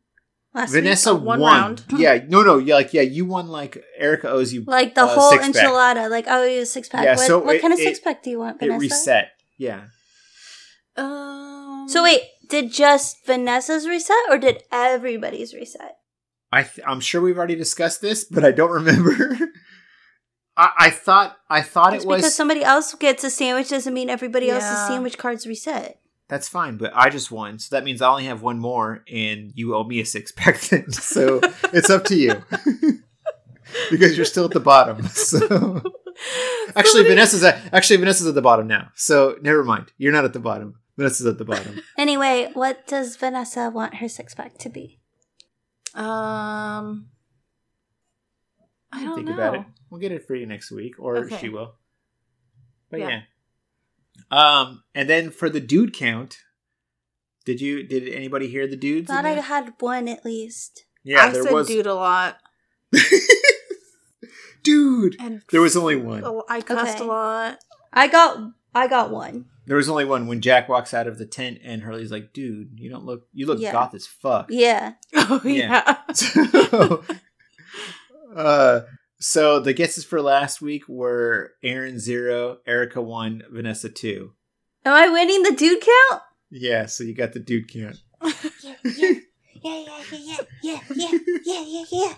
last 0.55 0.73
Vanessa 0.73 1.13
uh, 1.13 1.15
one 1.15 1.41
won. 1.41 1.55
round. 1.61 1.85
Yeah, 1.97 2.19
no, 2.29 2.43
no, 2.43 2.59
yeah, 2.59 2.75
like 2.75 2.93
yeah, 2.93 3.03
you 3.03 3.25
won. 3.27 3.49
Like 3.49 3.83
Erica 3.97 4.29
owes 4.29 4.53
you. 4.53 4.65
Like 4.67 4.95
the 4.95 5.05
uh, 5.05 5.07
whole 5.09 5.31
six-pack. 5.31 5.55
enchilada. 5.55 6.11
Like 6.11 6.27
oh, 6.29 6.45
you 6.45 6.63
a 6.63 6.67
six 6.67 6.89
pack. 6.89 7.05
Yeah, 7.05 7.17
what 7.17 7.27
so 7.27 7.39
what 7.39 7.57
it- 7.57 7.63
kind 7.63 7.73
of 7.73 7.79
it- 7.79 7.85
six 7.85 8.01
pack 8.01 8.23
do 8.23 8.31
you 8.31 8.39
want, 8.41 8.57
It 8.61 8.67
Vanessa? 8.67 8.79
reset. 8.81 9.29
Yeah. 9.59 9.85
Um. 10.97 11.87
So 11.89 12.03
wait, 12.03 12.23
did 12.49 12.73
just 12.73 13.25
Vanessa's 13.27 13.87
reset 13.87 14.17
or 14.31 14.39
did 14.39 14.63
everybody's 14.73 15.55
reset? 15.55 15.97
I 16.53 16.63
th- 16.63 16.87
I'm 16.87 17.01
sure 17.01 17.21
we've 17.21 17.37
already 17.37 17.57
discussed 17.57 18.01
this, 18.01 18.25
but 18.25 18.45
I 18.45 18.51
don't 18.51 18.71
remember. 18.71 19.39
I, 20.57 20.71
I 20.79 20.91
thought 20.91 21.37
I 21.51 21.61
thought 21.63 21.93
Just 21.93 22.05
it 22.05 22.09
was 22.09 22.17
because 22.23 22.35
somebody 22.35 22.63
else 22.65 22.95
gets 22.95 23.23
a 23.25 23.31
sandwich 23.31 23.69
doesn't 23.71 23.93
mean 23.93 24.09
everybody 24.11 24.49
else's 24.51 24.71
Yeah. 24.71 24.89
sandwich 24.89 25.19
cards 25.19 25.47
reset. 25.47 26.01
that's 26.29 26.49
fine, 26.49 26.77
but 26.77 26.91
I 26.95 27.09
just 27.11 27.31
won, 27.31 27.59
so 27.59 27.75
that 27.77 27.85
means 27.85 28.01
I 28.03 28.09
only 28.09 28.25
have 28.25 28.43
one 28.43 28.59
more, 28.59 29.05
and 29.13 29.53
you 29.55 29.75
owe 29.77 29.85
me 29.85 30.01
a 30.01 30.05
six 30.07 30.33
pack 30.33 30.59
then. 30.61 30.91
So 30.93 31.41
it's 31.73 31.91
up 31.91 32.05
to 32.07 32.17
you 32.17 32.43
because 33.91 34.17
you're 34.17 34.25
still 34.27 34.47
at 34.47 34.51
the 34.53 34.61
bottom. 34.61 35.07
So 35.15 35.39
actually, 36.75 37.03
Somebody- 37.03 37.09
Vanessa's 37.11 37.45
at, 37.45 37.61
actually 37.75 37.99
Vanessa's 37.99 38.27
at 38.27 38.35
the 38.35 38.41
bottom 38.43 38.67
now. 38.67 38.89
So 38.95 39.37
never 39.43 39.63
mind, 39.63 39.93
you're 39.99 40.13
not 40.13 40.25
at 40.25 40.33
the 40.33 40.41
bottom. 40.41 40.77
Vanessa's 40.97 41.27
at 41.27 41.37
the 41.37 41.45
bottom. 41.45 41.83
Anyway, 41.99 42.51
what 42.55 42.87
does 42.87 43.17
Vanessa 43.17 43.69
want 43.71 43.97
her 43.97 44.09
six 44.09 44.35
pack 44.35 44.57
to 44.59 44.71
be? 44.71 44.99
Um. 45.95 47.09
I 48.97 49.05
don't 49.05 49.15
think 49.17 49.29
know. 49.29 49.35
about 49.35 49.55
it. 49.57 49.63
We'll 49.91 50.01
get 50.01 50.13
it 50.13 50.27
for 50.27 50.35
you 50.35 50.47
next 50.47 50.71
week, 50.71 50.95
or 50.99 51.17
Okay. 51.19 51.39
she 51.39 51.49
will. 51.49 51.75
But 52.91 53.01
Yeah. 53.01 53.09
yeah. 53.09 53.21
Um, 54.31 54.83
and 54.95 55.09
then 55.11 55.31
for 55.31 55.51
the 55.51 55.61
dude 55.61 55.93
count, 55.93 56.39
did 57.45 57.61
you 57.61 57.83
did 57.83 58.09
anybody 58.09 58.49
hear 58.49 58.67
the 58.67 58.77
dudes? 58.77 59.09
Thought 59.09 59.25
I 59.27 59.35
that? 59.37 59.43
had 59.45 59.75
one 59.81 60.09
at 60.09 60.25
least. 60.25 60.85
yeah, 61.05 61.25
I 61.25 61.31
there 61.31 61.43
said 61.45 61.53
was 61.53 61.69
dude 61.69 61.87
a 61.87 61.95
lot. 61.95 62.39
dude. 64.63 65.17
And 65.21 65.43
There 65.51 65.61
was 65.61 65.77
only 65.77 65.97
one. 65.97 66.23
Oh, 66.25 66.45
I 66.49 66.61
cussed 66.61 66.97
Okay. 66.97 67.05
a 67.05 67.09
lot. 67.09 67.59
I 67.93 68.09
got 68.09 68.53
I 68.75 68.89
got 68.89 69.11
one. 69.11 69.47
There 69.67 69.77
was 69.77 69.89
only 69.89 70.05
one 70.05 70.27
when 70.29 70.41
Jack 70.41 70.69
walks 70.69 70.95
out 70.95 71.07
of 71.09 71.19
the 71.19 71.27
tent 71.27 71.59
and 71.65 71.83
Hurley's 71.83 72.13
like, 72.13 72.33
"Dude, 72.33 72.79
you 72.79 72.89
don't 72.91 73.05
look. 73.05 73.27
You 73.33 73.47
look 73.47 73.59
Yeah. 73.61 73.73
goth 73.73 73.95
as 73.95 74.07
fuck." 74.07 74.47
Yeah. 74.51 74.95
Oh 75.15 75.41
Yeah. 75.45 75.83
yeah. 75.83 75.97
so, 76.13 77.05
uh, 78.37 78.83
so 79.19 79.59
the 79.59 79.73
guesses 79.73 80.05
for 80.05 80.21
last 80.21 80.61
week 80.61 80.89
were 80.89 81.53
Aaron 81.63 81.99
zero, 81.99 82.59
Erica 82.67 83.01
one, 83.01 83.43
Vanessa 83.51 83.89
two. 83.89 84.33
Am 84.85 84.93
I 84.93 85.09
winning 85.09 85.43
the 85.43 85.53
dude 85.53 85.81
count? 85.81 86.23
Yeah, 86.51 86.87
so 86.87 87.03
you 87.03 87.15
got 87.15 87.33
the 87.33 87.41
dude 87.41 87.73
count. 87.73 87.97
yeah, 88.23 88.75
yeah, 88.85 89.13
yeah, 89.65 89.85
yeah, 89.85 90.03
yeah, 90.13 90.39
yeah, 90.63 90.81
yeah, 90.95 91.19
yeah. 91.45 91.65
yeah, 91.67 91.85
yeah. 91.91 92.15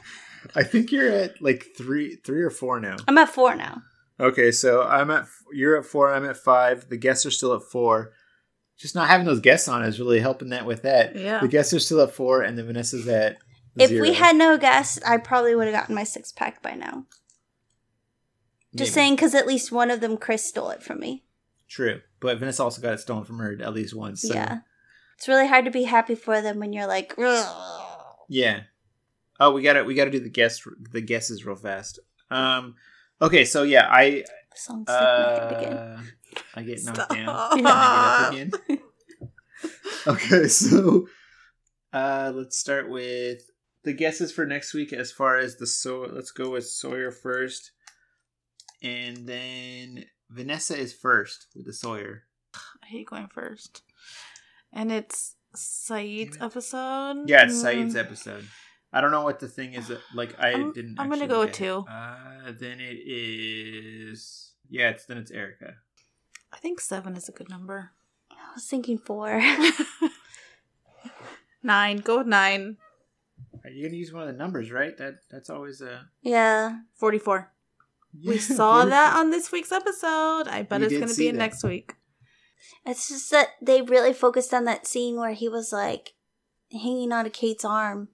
I 0.54 0.62
think 0.64 0.92
you're 0.92 1.10
at 1.10 1.40
like 1.40 1.66
three, 1.76 2.16
three 2.16 2.42
or 2.42 2.50
four 2.50 2.80
now. 2.80 2.96
I'm 3.06 3.18
at 3.18 3.28
four 3.28 3.54
now. 3.54 3.82
Okay, 4.20 4.50
so 4.50 4.82
I'm 4.82 5.10
at 5.10 5.26
you're 5.52 5.76
at 5.76 5.86
four. 5.86 6.12
I'm 6.12 6.24
at 6.24 6.36
five. 6.36 6.88
The 6.88 6.96
guests 6.96 7.24
are 7.24 7.30
still 7.30 7.54
at 7.54 7.62
four. 7.62 8.12
Just 8.76 8.94
not 8.94 9.08
having 9.08 9.26
those 9.26 9.40
guests 9.40 9.68
on 9.68 9.82
is 9.84 9.98
really 9.98 10.20
helping 10.20 10.50
that 10.50 10.66
with 10.66 10.82
that. 10.82 11.16
Yeah. 11.16 11.40
The 11.40 11.48
guests 11.48 11.72
are 11.72 11.80
still 11.80 12.00
at 12.00 12.12
four, 12.12 12.42
and 12.42 12.58
then 12.58 12.66
Vanessa's 12.66 13.08
at 13.08 13.38
if 13.78 13.90
zero. 13.90 14.02
we 14.02 14.14
had 14.14 14.36
no 14.36 14.56
guests, 14.58 14.98
I 15.06 15.16
probably 15.18 15.54
would 15.54 15.66
have 15.66 15.74
gotten 15.74 15.94
my 15.94 16.04
six 16.04 16.32
pack 16.32 16.62
by 16.62 16.74
now. 16.74 17.06
Just 18.74 18.90
Maybe. 18.90 18.94
saying, 18.94 19.14
because 19.16 19.34
at 19.34 19.46
least 19.46 19.72
one 19.72 19.90
of 19.90 20.00
them, 20.00 20.16
Chris 20.16 20.44
stole 20.44 20.70
it 20.70 20.82
from 20.82 21.00
me. 21.00 21.24
True, 21.68 22.00
but 22.20 22.38
Vanessa 22.38 22.62
also 22.64 22.80
got 22.82 22.94
it 22.94 23.00
stolen 23.00 23.24
from 23.24 23.38
her 23.38 23.56
at 23.60 23.72
least 23.74 23.94
once. 23.94 24.22
So. 24.22 24.34
Yeah. 24.34 24.58
It's 25.16 25.26
really 25.28 25.48
hard 25.48 25.64
to 25.64 25.70
be 25.70 25.82
happy 25.84 26.14
for 26.14 26.40
them 26.40 26.58
when 26.60 26.72
you're 26.72 26.86
like, 26.86 27.14
"Ugh." 27.18 27.86
Yeah. 28.28 28.62
Oh, 29.40 29.52
we 29.52 29.62
got 29.62 29.72
to 29.74 29.82
we 29.82 29.94
got 29.94 30.04
to 30.04 30.10
do 30.10 30.20
the 30.20 30.28
guess 30.28 30.60
the 30.92 31.00
guesses 31.00 31.44
real 31.44 31.56
fast. 31.56 31.98
Um. 32.30 32.76
Okay, 33.20 33.44
so 33.44 33.64
yeah, 33.64 33.88
I 33.90 34.10
the 34.10 34.24
song's 34.54 34.88
stuck 34.88 35.00
in 35.18 35.24
my 35.24 35.30
head 35.32 35.52
again. 35.60 35.76
uh, 35.76 36.00
I 36.54 36.62
get 36.62 36.84
knocked 36.84 36.96
Stop. 36.98 37.08
down. 37.10 37.28
and 37.28 37.66
I 37.66 38.30
get 38.36 38.54
up 38.54 38.60
again. 38.68 38.78
Okay, 40.06 40.46
so 40.48 41.08
uh 41.92 42.30
let's 42.34 42.56
start 42.56 42.88
with 42.88 43.42
the 43.84 43.92
guesses 43.92 44.32
for 44.32 44.46
next 44.46 44.74
week 44.74 44.92
as 44.92 45.12
far 45.12 45.36
as 45.36 45.56
the 45.56 45.66
so 45.66 46.00
let's 46.10 46.30
go 46.30 46.50
with 46.50 46.66
Sawyer 46.66 47.10
first. 47.10 47.72
And 48.82 49.26
then 49.26 50.04
Vanessa 50.30 50.76
is 50.78 50.94
first 50.94 51.46
with 51.54 51.66
the 51.66 51.72
Sawyer. 51.72 52.24
I 52.54 52.86
hate 52.86 53.06
going 53.08 53.28
first. 53.28 53.82
And 54.72 54.92
it's 54.92 55.34
Sayid's 55.56 56.36
it. 56.36 56.42
episode. 56.42 57.28
Yeah, 57.28 57.44
it's 57.44 57.54
Mm. 57.54 57.62
Sayid's 57.64 57.96
episode. 57.96 58.46
I 58.92 59.00
don't 59.00 59.10
know 59.10 59.24
what 59.24 59.40
the 59.40 59.48
thing 59.48 59.74
is. 59.74 59.88
That, 59.88 60.00
like 60.14 60.38
I 60.38 60.50
I'm- 60.52 60.72
didn't. 60.72 60.98
I'm 61.00 61.08
gonna 61.10 61.26
go 61.26 61.38
look 61.40 61.48
with 61.48 61.56
two. 61.56 61.84
Uh, 61.90 62.52
then 62.58 62.80
it 62.80 62.98
is. 63.06 64.52
Yeah, 64.70 64.90
it's 64.90 65.04
then 65.06 65.18
it's 65.18 65.30
Erica. 65.30 65.74
I 66.52 66.58
think 66.58 66.80
seven 66.80 67.16
is 67.16 67.28
a 67.28 67.32
good 67.32 67.50
number. 67.50 67.90
I 68.30 68.52
was 68.54 68.66
thinking 68.66 68.98
four. 68.98 69.42
nine. 71.62 71.98
Go 71.98 72.18
with 72.18 72.26
nine. 72.26 72.76
Are 73.64 73.70
you 73.70 73.86
gonna 73.86 73.96
use 73.96 74.12
one 74.12 74.22
of 74.22 74.28
the 74.28 74.38
numbers, 74.38 74.70
right? 74.70 74.96
That 74.98 75.14
that's 75.30 75.50
always 75.50 75.80
a. 75.80 76.08
yeah. 76.22 76.78
44. 76.96 77.52
We 78.26 78.38
saw 78.38 78.78
what- 78.80 78.88
that 78.90 79.16
on 79.16 79.30
this 79.30 79.52
week's 79.52 79.72
episode. 79.72 80.48
I 80.48 80.62
bet 80.62 80.80
We 80.80 80.86
it's 80.86 80.96
going 80.96 81.08
to 81.08 81.14
be 81.16 81.28
in 81.28 81.36
that. 81.36 81.40
next 81.44 81.62
week. 81.64 81.94
It's 82.86 83.08
just 83.08 83.30
that 83.30 83.48
they 83.60 83.82
really 83.82 84.12
focused 84.14 84.54
on 84.54 84.64
that 84.64 84.86
scene 84.86 85.16
where 85.16 85.34
he 85.34 85.48
was 85.48 85.72
like 85.72 86.14
hanging 86.72 87.12
onto 87.12 87.30
Kate's 87.30 87.64
arm. 87.64 88.08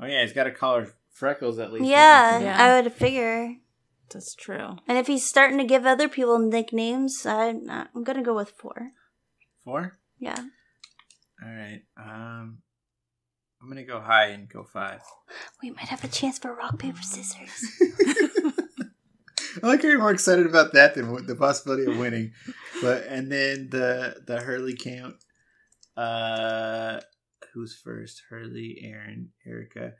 Oh 0.00 0.06
yeah, 0.06 0.22
he's 0.22 0.32
got 0.32 0.44
to 0.44 0.50
call 0.50 0.80
her 0.80 0.94
freckles 1.12 1.58
at 1.58 1.72
least. 1.72 1.86
Yeah, 1.86 2.38
Yeah. 2.40 2.56
I 2.62 2.80
would 2.80 2.92
figure. 2.92 3.56
That's 4.10 4.34
true. 4.34 4.76
And 4.88 4.96
if 4.98 5.06
he's 5.06 5.26
starting 5.26 5.58
to 5.58 5.64
give 5.64 5.84
other 5.84 6.08
people 6.08 6.38
nicknames, 6.38 7.26
I, 7.26 7.48
I'm 7.94 8.04
gonna 8.04 8.22
go 8.22 8.34
with 8.34 8.50
four. 8.50 8.92
Four. 9.64 9.98
Yeah. 10.18 10.44
All 11.42 11.48
right. 11.50 11.82
Um, 11.98 12.58
I'm 13.66 13.72
gonna 13.72 13.82
go 13.82 14.00
high 14.00 14.26
and 14.26 14.48
go 14.48 14.62
five. 14.62 15.00
We 15.60 15.70
might 15.70 15.88
have 15.88 16.04
a 16.04 16.08
chance 16.08 16.38
for 16.38 16.54
rock 16.54 16.78
paper 16.78 17.02
scissors. 17.02 17.66
I 19.60 19.66
like 19.66 19.82
how 19.82 19.88
you're 19.88 19.98
more 19.98 20.12
excited 20.12 20.46
about 20.46 20.72
that 20.74 20.94
than 20.94 21.26
the 21.26 21.34
possibility 21.34 21.90
of 21.90 21.98
winning. 21.98 22.30
But 22.80 23.06
and 23.08 23.32
then 23.32 23.70
the 23.70 24.22
the 24.24 24.38
Hurley 24.38 24.76
count. 24.76 25.16
Uh, 25.96 27.00
who's 27.54 27.76
first? 27.76 28.22
Hurley, 28.30 28.78
Aaron, 28.84 29.30
Erica. 29.44 29.94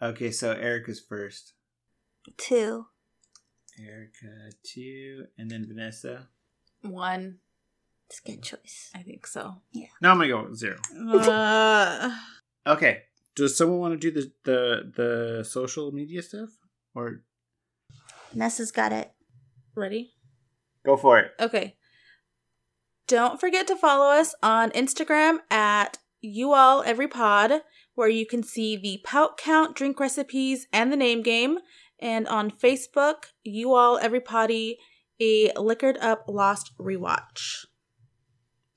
Okay, 0.00 0.30
so 0.30 0.52
Erica's 0.52 1.00
first. 1.00 1.54
Two. 2.36 2.86
Erica 3.76 4.52
two, 4.62 5.24
and 5.36 5.50
then 5.50 5.66
Vanessa. 5.66 6.28
One. 6.82 7.38
It's 8.08 8.20
a 8.24 8.30
good 8.30 8.42
choice. 8.44 8.92
I 8.94 9.02
think 9.02 9.26
so. 9.26 9.62
Yeah. 9.72 9.88
Now 10.00 10.12
I'm 10.12 10.18
gonna 10.18 10.28
go 10.28 10.44
with 10.44 10.58
zero. 10.58 10.76
Uh, 10.96 12.16
Okay. 12.66 13.02
Does 13.36 13.56
someone 13.56 13.80
want 13.80 14.00
to 14.00 14.10
do 14.10 14.10
the 14.10 14.32
the 14.44 14.92
the 14.96 15.44
social 15.44 15.92
media 15.92 16.22
stuff 16.22 16.50
or 16.94 17.22
Vanessa's 18.32 18.70
got 18.70 18.92
it. 18.92 19.12
ready? 19.74 20.12
go 20.84 20.96
for 20.96 21.18
it? 21.18 21.32
Okay. 21.40 21.76
Don't 23.06 23.40
forget 23.40 23.66
to 23.66 23.76
follow 23.76 24.06
us 24.06 24.34
on 24.42 24.70
Instagram 24.70 25.38
at 25.50 25.98
you 26.20 26.52
all 26.52 26.82
every 26.82 27.08
pod, 27.08 27.62
where 27.94 28.08
you 28.08 28.26
can 28.26 28.42
see 28.42 28.76
the 28.76 29.00
pout 29.04 29.36
count, 29.36 29.76
drink 29.76 30.00
recipes, 30.00 30.66
and 30.72 30.92
the 30.92 30.96
name 30.96 31.22
game. 31.22 31.58
And 32.00 32.26
on 32.28 32.50
Facebook, 32.50 33.26
you 33.42 33.74
all 33.74 33.98
every 33.98 34.20
potty, 34.20 34.78
a 35.20 35.52
liquored 35.56 35.98
up 35.98 36.24
lost 36.28 36.72
rewatch. 36.78 37.66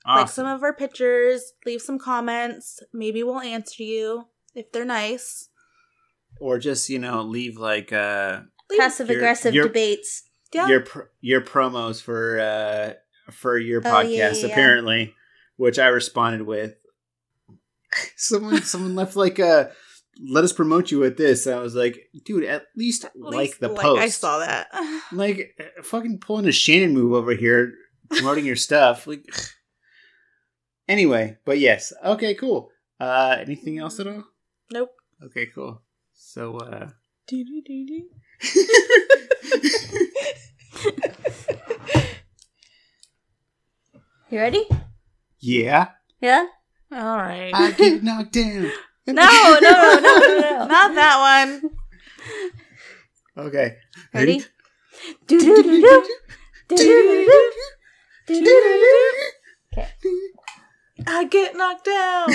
Like 0.07 0.29
some 0.29 0.45
of 0.47 0.63
our 0.63 0.73
pictures, 0.73 1.53
leave 1.65 1.81
some 1.81 1.99
comments. 1.99 2.79
Maybe 2.93 3.23
we'll 3.23 3.39
answer 3.41 3.83
you 3.83 4.25
if 4.55 4.71
they're 4.71 4.85
nice. 4.85 5.49
or 6.39 6.59
just 6.59 6.89
you 6.89 6.99
know 6.99 7.21
leave 7.23 7.57
like 7.57 7.91
uh 7.91 8.41
passive 8.77 9.09
aggressive 9.09 9.53
debates. 9.53 10.23
Yeah. 10.53 10.67
your 10.67 10.81
pr- 10.81 11.09
your 11.19 11.41
promos 11.41 12.01
for 12.01 12.39
uh 12.39 12.93
for 13.33 13.57
your 13.57 13.81
Oh, 13.83 13.89
podcast 13.89 14.09
yeah, 14.11 14.31
yeah, 14.31 14.33
yeah. 14.33 14.45
apparently, 14.47 15.13
which 15.57 15.77
I 15.77 15.87
responded 15.87 16.43
with. 16.43 16.75
someone 18.15 18.61
someone 18.63 18.95
left 18.95 19.15
like 19.15 19.39
a 19.39 19.71
let 20.25 20.43
us 20.43 20.53
promote 20.53 20.89
you 20.89 20.99
with 20.99 21.17
this. 21.17 21.45
And 21.45 21.55
I 21.55 21.59
was 21.59 21.75
like, 21.75 21.99
dude, 22.25 22.43
at 22.43 22.63
least 22.75 23.05
At 23.05 23.11
like 23.19 23.37
least, 23.39 23.59
the 23.59 23.67
like, 23.69 23.81
post. 23.81 24.01
I 24.01 24.09
saw 24.09 24.39
that. 24.39 24.67
Like 25.11 25.55
uh, 25.59 25.83
fucking 25.83 26.19
pulling 26.19 26.47
a 26.47 26.51
Shannon 26.51 26.93
move 26.93 27.13
over 27.13 27.33
here, 27.33 27.73
promoting 28.09 28.45
your 28.45 28.55
stuff. 28.67 29.05
Like 29.05 29.25
anyway, 30.87 31.37
but 31.45 31.59
yes, 31.59 31.93
okay, 32.03 32.33
cool. 32.35 32.69
Uh, 32.99 33.37
anything 33.39 33.77
else 33.79 33.99
at 33.99 34.07
all? 34.07 34.23
Nope. 34.71 34.91
Okay, 35.23 35.47
cool. 35.53 35.81
So 36.13 36.57
uh, 36.57 36.89
You 44.29 44.39
ready? 44.39 44.67
yeah, 45.39 45.87
Yeah? 46.19 46.45
All 46.91 47.17
right. 47.17 47.51
I 47.53 47.71
get 47.71 48.03
knocked 48.03 48.33
down. 48.33 48.71
No, 49.09 49.13
no, 49.13 49.59
no, 49.61 49.99
no, 50.01 50.15
no, 50.19 50.39
no. 50.41 50.65
Not 50.67 50.93
that 50.95 51.15
one. 51.39 51.71
Okay, 53.37 53.77
Ready? 54.13 54.43
Do 55.27 55.39
do 55.39 55.63
do 55.63 55.81
do. 55.81 56.03
Do 56.67 56.75
do 56.75 56.85
do 56.85 57.25
do. 57.25 57.51
Do 58.27 58.43
do 58.43 60.31
I 61.05 61.25
get 61.25 61.55
knocked 61.55 61.85
down. 61.85 62.29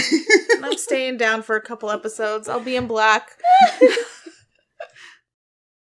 I'm 0.63 0.79
staying 0.79 1.17
down 1.17 1.43
for 1.43 1.57
a 1.57 1.61
couple 1.61 1.91
episodes. 1.91 2.49
I'll 2.49 2.61
be 2.61 2.77
in 2.77 2.87
black. 2.87 3.37